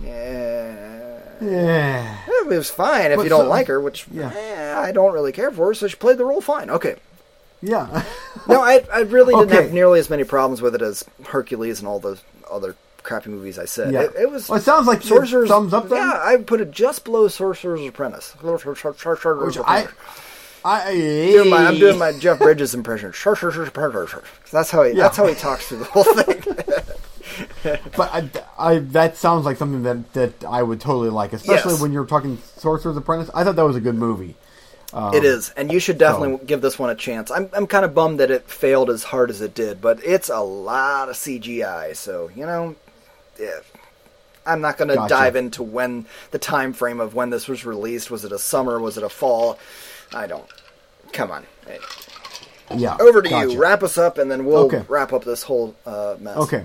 yeah, 0.00 1.18
Yeah. 1.40 2.16
it 2.28 2.46
was 2.46 2.70
fine 2.70 3.10
if 3.10 3.16
But 3.16 3.22
you 3.24 3.28
don't 3.28 3.44
so- 3.44 3.48
like 3.48 3.66
her, 3.68 3.80
which 3.80 4.06
yeah. 4.10 4.32
eh, 4.34 4.74
I 4.78 4.92
don't 4.92 5.12
really 5.12 5.32
care 5.32 5.50
for. 5.50 5.74
So 5.74 5.88
she 5.88 5.96
played 5.96 6.18
the 6.18 6.24
role 6.24 6.40
fine. 6.40 6.70
Okay, 6.70 6.96
Yeah. 7.60 8.02
no, 8.48 8.60
I 8.62 8.84
I 8.92 9.00
really 9.00 9.34
didn't 9.34 9.52
Okay. 9.52 9.62
have 9.64 9.72
nearly 9.72 9.98
as 10.00 10.08
many 10.10 10.24
problems 10.24 10.60
with 10.62 10.74
it 10.74 10.82
as 10.82 11.04
Hercules 11.26 11.78
and 11.80 11.88
all 11.88 12.00
those 12.00 12.22
other 12.50 12.74
crappy 13.02 13.30
movies 13.30 13.58
I 13.58 13.64
said. 13.64 13.92
Yeah. 13.92 14.02
It, 14.02 14.12
it 14.20 14.30
was. 14.30 14.48
Well, 14.48 14.58
it 14.58 14.62
sounds 14.62 14.86
like 14.86 15.02
Sorcerer's 15.02 15.48
thumbs 15.48 15.72
up 15.74 15.88
then? 15.88 15.98
Yeah, 15.98 16.20
I 16.22 16.36
put 16.36 16.60
it 16.60 16.70
just 16.70 17.04
below 17.04 17.26
Sorcerer's 17.28 17.84
Apprentice. 17.86 18.34
Which 19.46 19.56
I, 19.66 19.88
I 20.64 20.92
doing 20.94 21.50
my, 21.50 21.66
I'm 21.66 21.78
doing 21.78 21.98
my 21.98 22.12
Jeff 22.18 22.38
Bridges 22.38 22.74
impression. 22.74 23.12
That's 24.52 24.70
how 24.70 24.84
he. 24.84 24.92
Yeah. 24.92 25.02
That's 25.04 25.16
how 25.16 25.26
he 25.26 25.34
talks 25.34 25.66
through 25.66 25.78
the 25.78 25.84
whole 25.86 26.04
thing. 26.04 26.42
But 27.96 28.10
I, 28.12 28.28
I, 28.58 28.78
that 28.78 29.16
sounds 29.16 29.44
like 29.44 29.56
something 29.56 29.82
that, 29.84 30.12
that 30.14 30.44
I 30.44 30.62
would 30.62 30.80
totally 30.80 31.10
like, 31.10 31.32
especially 31.32 31.72
Yes. 31.72 31.80
when 31.80 31.92
you're 31.92 32.06
talking 32.06 32.38
Sorcerer's 32.56 32.96
Apprentice. 32.96 33.30
I 33.34 33.44
thought 33.44 33.56
that 33.56 33.64
was 33.64 33.76
a 33.76 33.80
good 33.80 33.94
movie. 33.94 34.36
it 35.14 35.24
is, 35.24 35.50
and 35.56 35.72
you 35.72 35.78
should 35.80 35.96
definitely 35.98 36.44
give 36.46 36.60
this 36.60 36.78
one 36.78 36.90
a 36.90 36.94
chance. 36.94 37.30
I'm 37.30 37.48
I'm 37.54 37.66
kind 37.66 37.84
of 37.84 37.94
bummed 37.94 38.20
that 38.20 38.30
it 38.30 38.48
failed 38.48 38.90
as 38.90 39.04
hard 39.04 39.30
as 39.30 39.40
it 39.40 39.54
did, 39.54 39.80
but 39.80 40.00
it's 40.04 40.28
a 40.28 40.40
lot 40.40 41.08
of 41.08 41.14
CGI. 41.16 41.96
So 41.96 42.30
you 42.36 42.44
know, 42.44 42.74
yeah, 43.40 43.60
I'm 44.44 44.60
not 44.60 44.76
going 44.76 44.88
to 44.88 44.96
Gotcha. 44.96 45.08
dive 45.08 45.36
into 45.36 45.62
when 45.62 46.04
the 46.30 46.38
time 46.38 46.72
frame 46.74 47.00
of 47.00 47.14
when 47.14 47.30
this 47.30 47.48
was 47.48 47.64
released. 47.64 48.10
Was 48.10 48.24
it 48.26 48.32
a 48.32 48.38
summer? 48.38 48.78
Was 48.80 48.98
it 48.98 49.02
a 49.04 49.08
fall? 49.08 49.58
I 50.14 50.26
don't. 50.26 50.44
Come 51.12 51.30
on. 51.30 51.46
Hey, 51.66 51.78
Yeah. 52.76 52.96
over 53.00 53.22
to 53.22 53.28
gotcha. 53.30 53.52
you. 53.52 53.58
Wrap 53.58 53.82
us 53.82 53.96
up, 53.96 54.18
and 54.18 54.30
then 54.30 54.44
we'll 54.44 54.64
Okay. 54.66 54.84
wrap 54.88 55.12
up 55.14 55.24
this 55.24 55.42
whole 55.42 55.74
uh, 55.86 56.16
mess. 56.20 56.36
Okay. 56.36 56.64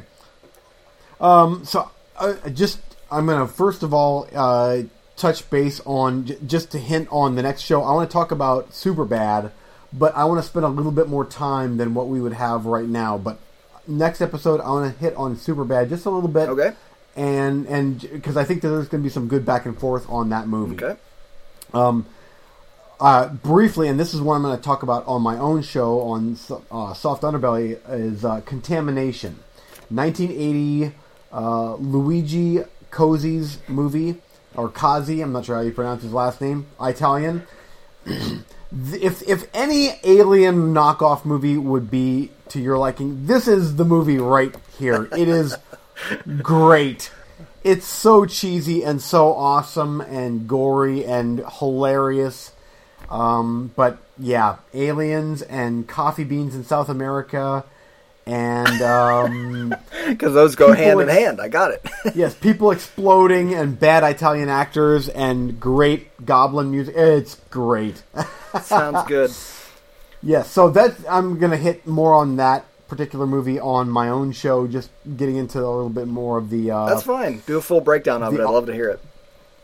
Um, 1.20 1.66
so 1.66 1.90
uh, 2.18 2.50
just 2.50 2.80
I'm 3.12 3.26
gonna 3.26 3.48
first 3.48 3.84
of 3.84 3.94
all 3.94 4.28
uh, 4.34 4.84
touch 5.16 5.50
base 5.50 5.82
on 5.86 6.26
j- 6.26 6.38
just 6.46 6.72
to 6.72 6.78
hint 6.80 7.08
on 7.12 7.36
the 7.36 7.42
next 7.42 7.62
show. 7.62 7.82
I 7.84 7.94
want 7.94 8.10
to 8.10 8.14
talk 8.14 8.32
about 8.32 8.74
Super 8.74 9.06
Bad, 9.06 9.52
but 9.92 10.16
I 10.16 10.26
want 10.26 10.42
to 10.42 10.48
spend 10.48 10.66
a 10.66 10.70
little 10.70 10.92
bit 10.92 11.08
more 11.08 11.26
time 11.26 11.78
than 11.78 11.94
what 11.94 12.08
we 12.08 12.22
would 12.22 12.34
have 12.34 12.66
right 12.66 12.88
now. 12.88 13.18
But 13.18 13.40
next 13.88 14.22
episode, 14.22 14.62
I 14.62 14.70
want 14.70 14.94
to 14.94 15.00
hit 15.00 15.16
on 15.16 15.38
Super 15.38 15.64
Bad 15.64 15.90
just 15.90 16.06
a 16.06 16.10
little 16.10 16.30
bit. 16.30 16.50
Okay. 16.50 16.74
And 17.16 17.66
and 17.66 18.00
because 18.00 18.38
I 18.38 18.44
think 18.44 18.62
that 18.62 18.70
there's 18.70 18.88
going 18.88 19.02
to 19.02 19.08
be 19.08 19.12
some 19.14 19.28
good 19.28 19.44
back 19.46 19.66
and 19.66 19.78
forth 19.80 20.08
on 20.10 20.30
that 20.30 20.48
movie. 20.48 20.76
Okay. 20.84 21.00
Um, 21.74 22.06
Uh, 23.00 23.28
briefly, 23.30 23.88
and 23.88 24.00
this 24.00 24.14
is 24.16 24.22
what 24.22 24.34
I'm 24.36 24.42
going 24.42 24.58
to 24.58 24.64
talk 24.64 24.82
about 24.82 25.06
on 25.08 25.22
my 25.22 25.38
own 25.38 25.62
show 25.62 26.02
on 26.02 26.36
uh, 26.72 26.94
Soft 26.96 27.22
Underbelly, 27.22 27.78
is 27.90 28.26
uh, 28.26 28.42
Contamination. 28.42 29.38
1980 29.90 30.94
uh, 31.32 31.76
Luigi 31.76 32.60
Cozzi's 32.92 33.60
movie, 33.68 34.16
or 34.56 34.70
Cozzi, 34.70 35.22
I'm 35.22 35.32
not 35.32 35.46
sure 35.46 35.56
how 35.56 35.62
you 35.62 35.72
pronounce 35.72 36.04
his 36.04 36.14
last 36.14 36.42
name, 36.42 36.68
Italian. 36.82 37.46
if, 38.06 39.22
if 39.28 39.48
any 39.54 40.00
alien 40.04 40.74
knockoff 40.74 41.26
movie 41.26 41.58
would 41.58 41.92
be 41.92 42.32
to 42.50 42.60
your 42.60 42.78
liking, 42.78 43.28
this 43.28 43.48
is 43.48 43.76
the 43.76 43.86
movie 43.86 44.18
right 44.18 44.56
here. 44.80 45.08
It 45.16 45.28
is 45.28 45.56
great. 46.42 47.12
It's 47.64 47.86
so 47.86 48.26
cheesy 48.26 48.84
and 48.84 49.02
so 49.02 49.34
awesome 49.34 50.02
and 50.02 50.48
gory 50.48 51.06
and 51.06 51.44
hilarious. 51.60 52.54
Um, 53.10 53.72
but 53.76 54.00
yeah, 54.18 54.58
aliens 54.74 55.42
and 55.42 55.88
coffee 55.88 56.24
beans 56.24 56.56
in 56.56 56.64
South 56.64 56.90
America, 56.90 57.66
and 58.28 58.82
um, 58.82 59.76
Because 60.08 60.34
those 60.34 60.56
go 60.56 60.74
hand 60.74 61.02
in 61.02 61.08
hand. 61.08 61.42
I 61.42 61.48
got 61.48 61.72
it. 61.72 61.86
yes, 62.16 62.34
people 62.36 62.72
exploding 62.72 63.54
and 63.54 63.80
bad 63.80 64.04
Italian 64.04 64.50
actors 64.50 65.10
and 65.10 65.60
great 65.60 66.26
goblin 66.26 66.72
music. 66.72 66.96
It's 66.96 67.36
great. 67.50 68.04
Sounds 68.62 69.08
good. 69.08 69.32
yes, 70.22 70.52
so 70.52 70.70
that 70.72 70.96
I'm 71.10 71.40
gonna 71.40 71.58
hit 71.58 71.88
more 71.88 72.16
on 72.16 72.38
that 72.38 72.66
particular 72.88 73.28
movie 73.28 73.60
on 73.60 73.90
my 73.90 74.10
own 74.10 74.32
show, 74.32 74.68
just 74.68 74.90
getting 75.18 75.36
into 75.36 75.60
a 75.60 75.68
little 75.68 75.90
bit 75.90 76.08
more 76.08 76.38
of 76.38 76.50
the. 76.50 76.72
Uh, 76.72 76.86
That's 76.88 77.04
fine. 77.04 77.42
Do 77.46 77.58
a 77.58 77.62
full 77.62 77.82
breakdown 77.82 78.24
of 78.24 78.34
it. 78.34 78.40
I'd 78.40 78.46
love 78.46 78.66
to 78.68 78.74
hear 78.74 78.90
it. 78.90 79.00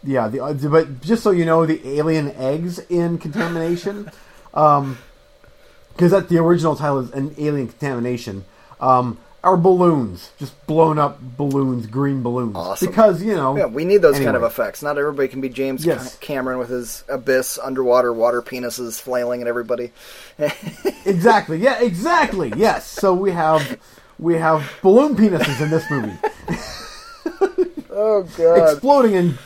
Yeah, 0.05 0.27
the, 0.27 0.43
uh, 0.43 0.53
but 0.53 1.01
just 1.01 1.23
so 1.23 1.31
you 1.31 1.45
know, 1.45 1.65
the 1.65 1.97
alien 1.97 2.31
eggs 2.31 2.79
in 2.79 3.17
contamination, 3.17 4.11
because 4.51 6.11
that 6.11 6.27
the 6.27 6.39
original 6.39 6.75
title 6.75 6.99
is 6.99 7.11
an 7.11 7.33
alien 7.37 7.69
contamination, 7.69 8.43
um, 8.83 9.17
are 9.43 9.57
balloons, 9.57 10.31
just 10.39 10.53
blown 10.67 10.97
up 10.97 11.19
balloons, 11.21 11.85
green 11.87 12.23
balloons. 12.23 12.55
Awesome. 12.55 12.87
Because 12.87 13.21
you 13.21 13.35
know, 13.35 13.57
Yeah, 13.57 13.65
we 13.65 13.83
need 13.83 14.01
those 14.01 14.17
kind 14.19 14.35
of 14.37 14.43
effects. 14.43 14.81
Not 14.81 14.97
everybody 14.97 15.27
can 15.27 15.41
be 15.41 15.49
James 15.49 15.85
Yes. 15.85 16.17
Cameron 16.19 16.59
with 16.59 16.69
his 16.69 17.03
abyss, 17.09 17.57
underwater 17.61 18.13
water 18.13 18.41
penises 18.41 19.01
flailing 19.01 19.41
at 19.41 19.47
everybody. 19.47 19.91
exactly. 21.05 21.57
Yeah, 21.57 21.81
exactly. 21.81 22.53
Yes. 22.55 22.87
So 22.87 23.13
we 23.13 23.31
have 23.31 23.79
we 24.19 24.35
have 24.37 24.71
balloon 24.81 25.15
penises 25.15 25.59
in 25.61 25.69
this 25.71 25.89
movie, 25.91 26.13
Oh 27.95 28.23
god! 28.37 28.71
exploding 28.73 29.15
and 29.15 29.37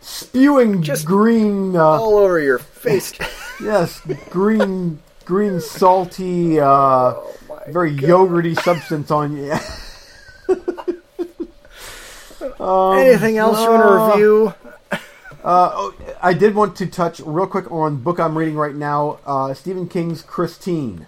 spewing 0.00 0.82
Just 0.82 1.06
green. 1.06 1.74
Uh, 1.76 1.82
All 1.82 2.16
over 2.18 2.38
your 2.40 2.58
face. 2.58 3.12
Yes, 3.58 4.02
green, 4.28 4.98
green, 5.24 5.62
salty, 5.62 6.60
uh, 6.60 6.66
Oh 6.68 7.32
my 7.56 7.72
very 7.72 7.94
yogurty 7.94 8.60
substance 8.60 9.10
on 9.10 9.36
you. 9.36 9.52
Anything 12.58 13.38
else 13.38 13.60
you 13.60 13.70
want 13.70 13.82
to 13.82 13.88
uh, 13.88 14.08
review? 14.10 14.54
Uh, 15.44 15.70
oh, 15.74 15.94
I 16.20 16.32
did 16.32 16.54
want 16.54 16.76
to 16.76 16.86
touch 16.86 17.20
real 17.20 17.46
quick 17.46 17.70
on 17.70 17.96
book 17.98 18.18
I'm 18.18 18.36
reading 18.36 18.56
right 18.56 18.74
now, 18.74 19.20
uh, 19.24 19.54
Stephen 19.54 19.88
King's 19.88 20.22
Christine. 20.22 21.06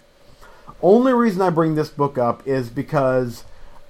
Only 0.80 1.12
reason 1.12 1.42
I 1.42 1.50
bring 1.50 1.74
this 1.74 1.90
book 1.90 2.18
up 2.18 2.46
is 2.46 2.68
because 2.68 3.44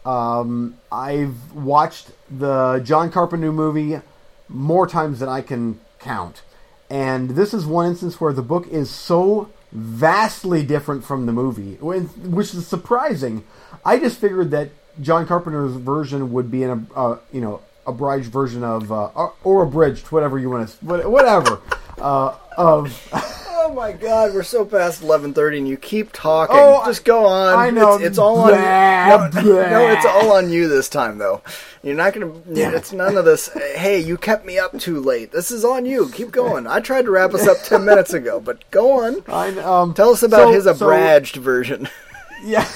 um, 0.06 0.78
I've 0.90 1.52
watched 1.52 2.12
the 2.30 2.80
John 2.82 3.10
Carpenter 3.10 3.52
movie 3.52 4.00
more 4.48 4.86
times 4.86 5.18
than 5.20 5.28
I 5.28 5.42
can 5.42 5.80
count. 5.98 6.40
And 6.88 7.30
this 7.30 7.52
is 7.52 7.66
one 7.66 7.86
instance 7.86 8.18
where 8.18 8.32
the 8.32 8.40
book 8.40 8.66
is 8.68 8.88
so 8.88 9.50
vastly 9.72 10.64
different 10.64 11.04
from 11.04 11.26
the 11.26 11.32
movie, 11.32 11.74
which 11.76 12.54
is 12.54 12.66
surprising. 12.66 13.44
I 13.84 13.98
just 13.98 14.20
figured 14.20 14.50
that 14.52 14.70
John 15.00 15.26
Carpenter's 15.26 15.74
version 15.76 16.32
would 16.32 16.50
be 16.50 16.64
a 16.64 16.80
uh, 16.94 17.18
you 17.32 17.40
know 17.40 17.62
abridged 17.86 18.30
version 18.30 18.62
of, 18.62 18.92
uh, 18.92 19.06
or, 19.14 19.34
or 19.44 19.62
abridged, 19.62 20.06
whatever 20.06 20.38
you 20.38 20.50
want 20.50 20.68
to, 20.68 21.08
whatever, 21.08 21.60
uh, 21.98 22.36
of. 22.56 23.34
Oh 23.78 23.80
my 23.80 23.92
God, 23.92 24.34
we're 24.34 24.42
so 24.42 24.64
past 24.64 25.04
eleven 25.04 25.32
thirty, 25.32 25.56
and 25.56 25.68
you 25.68 25.76
keep 25.76 26.10
talking. 26.12 26.56
Oh, 26.58 26.82
Just 26.86 27.04
go 27.04 27.24
on. 27.26 27.56
I 27.56 27.70
know. 27.70 27.94
It's, 27.94 28.04
it's 28.06 28.18
all 28.18 28.40
on. 28.40 28.48
Blah, 28.50 29.18
no, 29.28 29.30
blah. 29.30 29.42
no, 29.70 29.88
it's 29.90 30.04
all 30.04 30.32
on 30.32 30.50
you 30.50 30.66
this 30.66 30.88
time, 30.88 31.18
though. 31.18 31.42
You're 31.84 31.94
not 31.94 32.12
gonna. 32.12 32.32
It's 32.48 32.92
none 32.92 33.16
of 33.16 33.24
this. 33.24 33.48
Hey, 33.76 34.00
you 34.00 34.16
kept 34.16 34.44
me 34.44 34.58
up 34.58 34.76
too 34.80 34.98
late. 34.98 35.30
This 35.30 35.52
is 35.52 35.64
on 35.64 35.86
you. 35.86 36.10
Keep 36.10 36.32
going. 36.32 36.66
I 36.66 36.80
tried 36.80 37.02
to 37.04 37.12
wrap 37.12 37.32
us 37.34 37.46
up 37.46 37.58
ten 37.62 37.84
minutes 37.84 38.12
ago, 38.12 38.40
but 38.40 38.68
go 38.72 39.04
on. 39.04 39.22
I, 39.28 39.56
um, 39.60 39.94
Tell 39.94 40.10
us 40.10 40.24
about 40.24 40.48
so- 40.48 40.52
his 40.52 40.64
so- 40.64 41.40
version. 41.40 41.88
Yeah. 42.42 42.68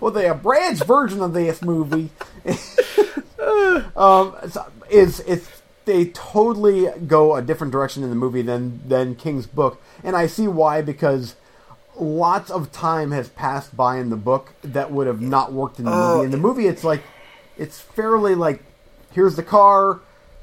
well, 0.00 0.10
the 0.10 0.30
abridged 0.32 0.84
version 0.84 1.20
of 1.22 1.32
this 1.32 1.62
movie 1.62 2.10
um, 3.96 4.36
is 4.90 5.20
it's 5.20 5.48
they 5.84 6.06
totally 6.06 6.86
go 7.06 7.34
a 7.34 7.42
different 7.42 7.72
direction 7.72 8.02
in 8.04 8.10
the 8.10 8.14
movie 8.14 8.42
than 8.42 8.86
than 8.86 9.14
King's 9.16 9.46
book, 9.46 9.80
and 10.04 10.16
I 10.16 10.26
see 10.26 10.48
why 10.48 10.82
because 10.82 11.34
lots 11.98 12.50
of 12.50 12.70
time 12.72 13.10
has 13.10 13.28
passed 13.28 13.76
by 13.76 13.98
in 13.98 14.10
the 14.10 14.16
book 14.16 14.52
that 14.62 14.90
would 14.92 15.06
have 15.06 15.20
not 15.20 15.52
worked 15.52 15.78
in 15.78 15.84
the 15.84 15.90
Oh, 15.92 16.14
movie. 16.14 16.24
In 16.26 16.30
the 16.30 16.36
movie, 16.38 16.66
it's 16.66 16.84
like 16.84 17.02
it's 17.56 17.80
fairly 17.80 18.34
like 18.34 18.62
here's 19.12 19.36
the 19.36 19.42
car. 19.42 20.00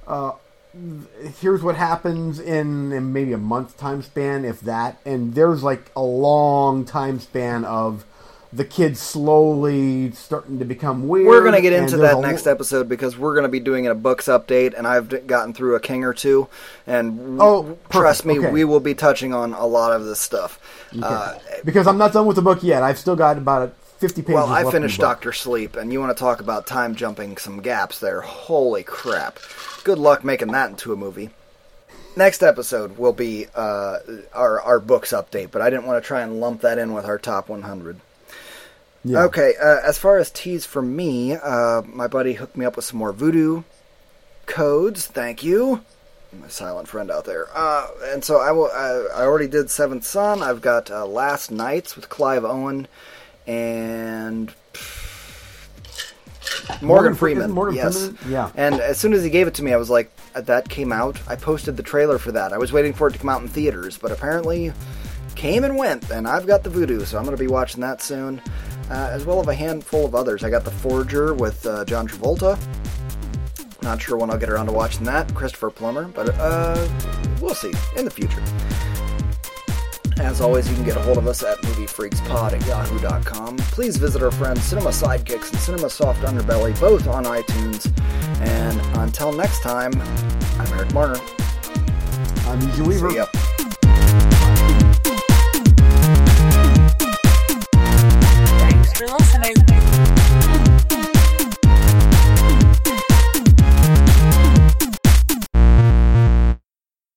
Uh, 0.07 0.33
here's 1.39 1.63
what 1.63 1.75
happens 1.75 2.39
in, 2.39 2.91
in 2.91 3.13
maybe 3.13 3.31
a 3.31 3.37
month 3.37 3.77
time 3.77 4.01
span, 4.01 4.43
if 4.43 4.59
that. 4.61 4.99
And 5.05 5.33
there's 5.33 5.63
like 5.63 5.89
a 5.95 6.01
long 6.03 6.83
time 6.83 7.19
span 7.19 7.63
of 7.63 8.03
the 8.55 8.63
kids 8.65 9.01
slowly 9.01 10.11
starting 10.11 10.59
to 10.59 10.65
become 10.65 11.07
weird. 11.07 11.27
We're 11.27 11.43
gonna 11.43 11.61
get 11.61 11.73
into 11.73 11.97
that 11.97 12.19
next 12.19 12.45
lo- 12.45 12.51
episode 12.53 12.87
because 12.87 13.17
we're 13.17 13.35
gonna 13.35 13.49
be 13.49 13.59
doing 13.59 13.85
a 13.87 13.93
books 13.95 14.25
update, 14.27 14.73
and 14.77 14.87
I've 14.87 15.27
gotten 15.27 15.53
through 15.53 15.75
a 15.75 15.79
king 15.79 16.03
or 16.03 16.13
two, 16.13 16.47
and 16.87 17.37
Oh, 17.41 17.77
trust 17.89 18.23
perfect. 18.23 18.25
me, 18.25 18.39
Okay. 18.39 18.51
we 18.51 18.63
will 18.63 18.79
be 18.79 18.93
touching 18.93 19.33
on 19.33 19.53
a 19.53 19.65
lot 19.65 19.91
of 19.91 20.05
this 20.05 20.19
stuff. 20.19 20.59
Uh, 21.01 21.33
because 21.65 21.85
I'm 21.87 21.97
not 21.97 22.13
done 22.13 22.25
with 22.25 22.37
the 22.37 22.41
book 22.41 22.63
yet. 22.63 22.81
I've 22.83 22.97
still 22.97 23.15
got 23.17 23.37
about 23.37 23.73
50 23.99 24.21
pages. 24.21 24.35
well, 24.35 24.45
I 24.47 24.63
left 24.63 24.75
in 24.75 24.81
the 24.83 24.87
finished. 24.87 24.99
Doctor 25.01 25.33
Sleep, 25.33 25.75
and 25.75 25.91
you 25.91 25.99
want 25.99 26.15
to 26.15 26.19
talk 26.19 26.39
about 26.39 26.65
time 26.65 26.95
jumping 26.95 27.35
some 27.37 27.61
gaps 27.61 27.99
there? 27.99 28.21
Holy 28.21 28.83
crap! 28.83 29.39
Good 29.83 29.99
luck 29.99 30.23
making 30.23 30.51
that 30.53 30.69
into 30.69 30.93
a 30.93 30.95
movie. 30.95 31.29
Next 32.17 32.41
episode 32.43 32.97
will 32.97 33.11
be 33.11 33.47
uh, 33.53 33.97
our 34.33 34.61
our 34.61 34.79
books 34.79 35.11
update, 35.11 35.51
but 35.51 35.61
I 35.61 35.69
didn't 35.69 35.85
want 35.85 36.01
to 36.01 36.07
try 36.07 36.21
and 36.21 36.39
lump 36.39 36.61
that 36.61 36.77
in 36.77 36.93
with 36.93 37.05
our 37.05 37.17
top 37.17 37.49
100. 37.49 37.99
Yeah. 39.07 39.25
Okay, 39.25 39.53
uh, 39.61 39.81
as 39.85 39.99
far 39.99 40.17
as 40.17 40.31
teas 40.31 40.65
from 40.65 40.95
me, 40.95 41.33
uh, 41.33 41.83
my 41.85 42.07
buddy 42.07 42.33
hooked 42.33 42.57
me 42.57 42.65
up 42.65 42.75
with 42.75 42.85
some 42.85 42.97
more 42.97 43.13
Vudu 43.13 43.63
codes. 44.47 45.05
Thank 45.05 45.43
you, 45.43 45.81
my 46.33 46.47
silent 46.47 46.87
friend 46.87 47.11
out 47.11 47.25
there. 47.25 47.47
Uh, 47.53 47.87
and 48.05 48.23
so 48.23 48.39
I 48.39 48.51
will. 48.51 48.71
I, 48.73 49.21
I 49.21 49.21
already 49.21 49.47
did 49.47 49.69
Seventh 49.69 50.07
Son. 50.07 50.41
I've 50.41 50.59
got 50.59 50.89
uh, 50.89 51.05
Last 51.05 51.51
Knights 51.51 51.95
with 51.95 52.09
Clive 52.09 52.43
Owen 52.43 52.87
and 53.45 54.51
Morgan, 56.69 56.87
Morgan 56.87 57.15
Freeman. 57.15 57.51
Morgan 57.51 57.75
yes. 57.75 58.07
Freeman? 58.07 58.17
Yeah. 58.27 58.51
And 58.55 58.75
as 58.81 58.97
soon 58.97 59.13
as 59.13 59.23
he 59.23 59.29
gave 59.29 59.45
it 59.45 59.53
to 59.55 59.63
me, 59.63 59.71
I 59.71 59.77
was 59.77 59.91
like, 59.91 60.11
uh, 60.33 60.41
"That 60.41 60.67
came 60.67 60.91
out." 60.91 61.21
I 61.27 61.35
posted 61.35 61.77
the 61.77 61.83
trailer 61.83 62.17
for 62.17 62.31
that. 62.31 62.53
I 62.53 62.57
was 62.57 62.73
waiting 62.73 62.93
for 62.93 63.09
it 63.09 63.11
to 63.11 63.19
come 63.19 63.29
out 63.29 63.43
in 63.43 63.49
theaters, 63.49 63.99
but 63.99 64.11
apparently 64.11 64.73
came 65.35 65.63
and 65.63 65.77
went, 65.77 66.09
and 66.09 66.27
I've 66.27 66.47
got 66.47 66.63
the 66.63 66.69
Vudu, 66.69 67.05
so 67.05 67.17
I'm 67.17 67.25
going 67.25 67.35
to 67.35 67.43
be 67.43 67.47
watching 67.47 67.81
that 67.81 68.01
soon, 68.01 68.41
uh, 68.89 69.09
as 69.11 69.25
well 69.25 69.39
as 69.39 69.47
a 69.47 69.53
handful 69.53 70.05
of 70.05 70.15
others. 70.15 70.43
I 70.43 70.49
got 70.49 70.63
the 70.63 70.71
Forger 70.71 71.33
with 71.33 71.65
uh, 71.65 71.85
John 71.85 72.07
Travolta. 72.07 72.59
Not 73.81 74.01
sure 74.01 74.17
when 74.17 74.29
I'll 74.31 74.37
get 74.37 74.49
around 74.49 74.65
to 74.67 74.71
watching 74.71 75.03
that. 75.05 75.33
Christopher 75.35 75.69
Plummer, 75.69 76.07
but 76.07 76.29
uh, 76.39 76.87
we'll 77.39 77.53
see 77.55 77.71
in 77.95 78.05
the 78.05 78.11
future. 78.11 78.41
As 80.17 80.39
always, 80.39 80.67
you 80.69 80.75
can 80.75 80.85
get 80.85 80.95
a 80.95 81.01
hold 81.01 81.17
of 81.17 81.27
us 81.27 81.43
at 81.43 81.57
moviefreakspod 81.59 82.53
at 82.53 82.65
yahoo.com. 82.65 83.57
Please 83.57 83.97
visit 83.97 84.23
our 84.23 84.31
friends 84.31 84.63
Cinema 84.63 84.89
Sidekicks 84.89 85.51
and 85.51 85.59
Cinema 85.59 85.89
Soft 85.89 86.21
Underbelly, 86.21 86.79
both 86.79 87.07
on 87.07 87.25
iTunes. 87.25 87.91
And 88.41 88.79
until 88.97 89.33
next 89.33 89.61
time, 89.61 89.91
I'm 90.57 90.73
Eric 90.73 90.93
Marner. 90.93 91.19
I'm 92.47 92.61
Easy 92.69 92.81
Weaver. 92.81 93.27
You're 98.97 99.09
listening. 99.09 100.34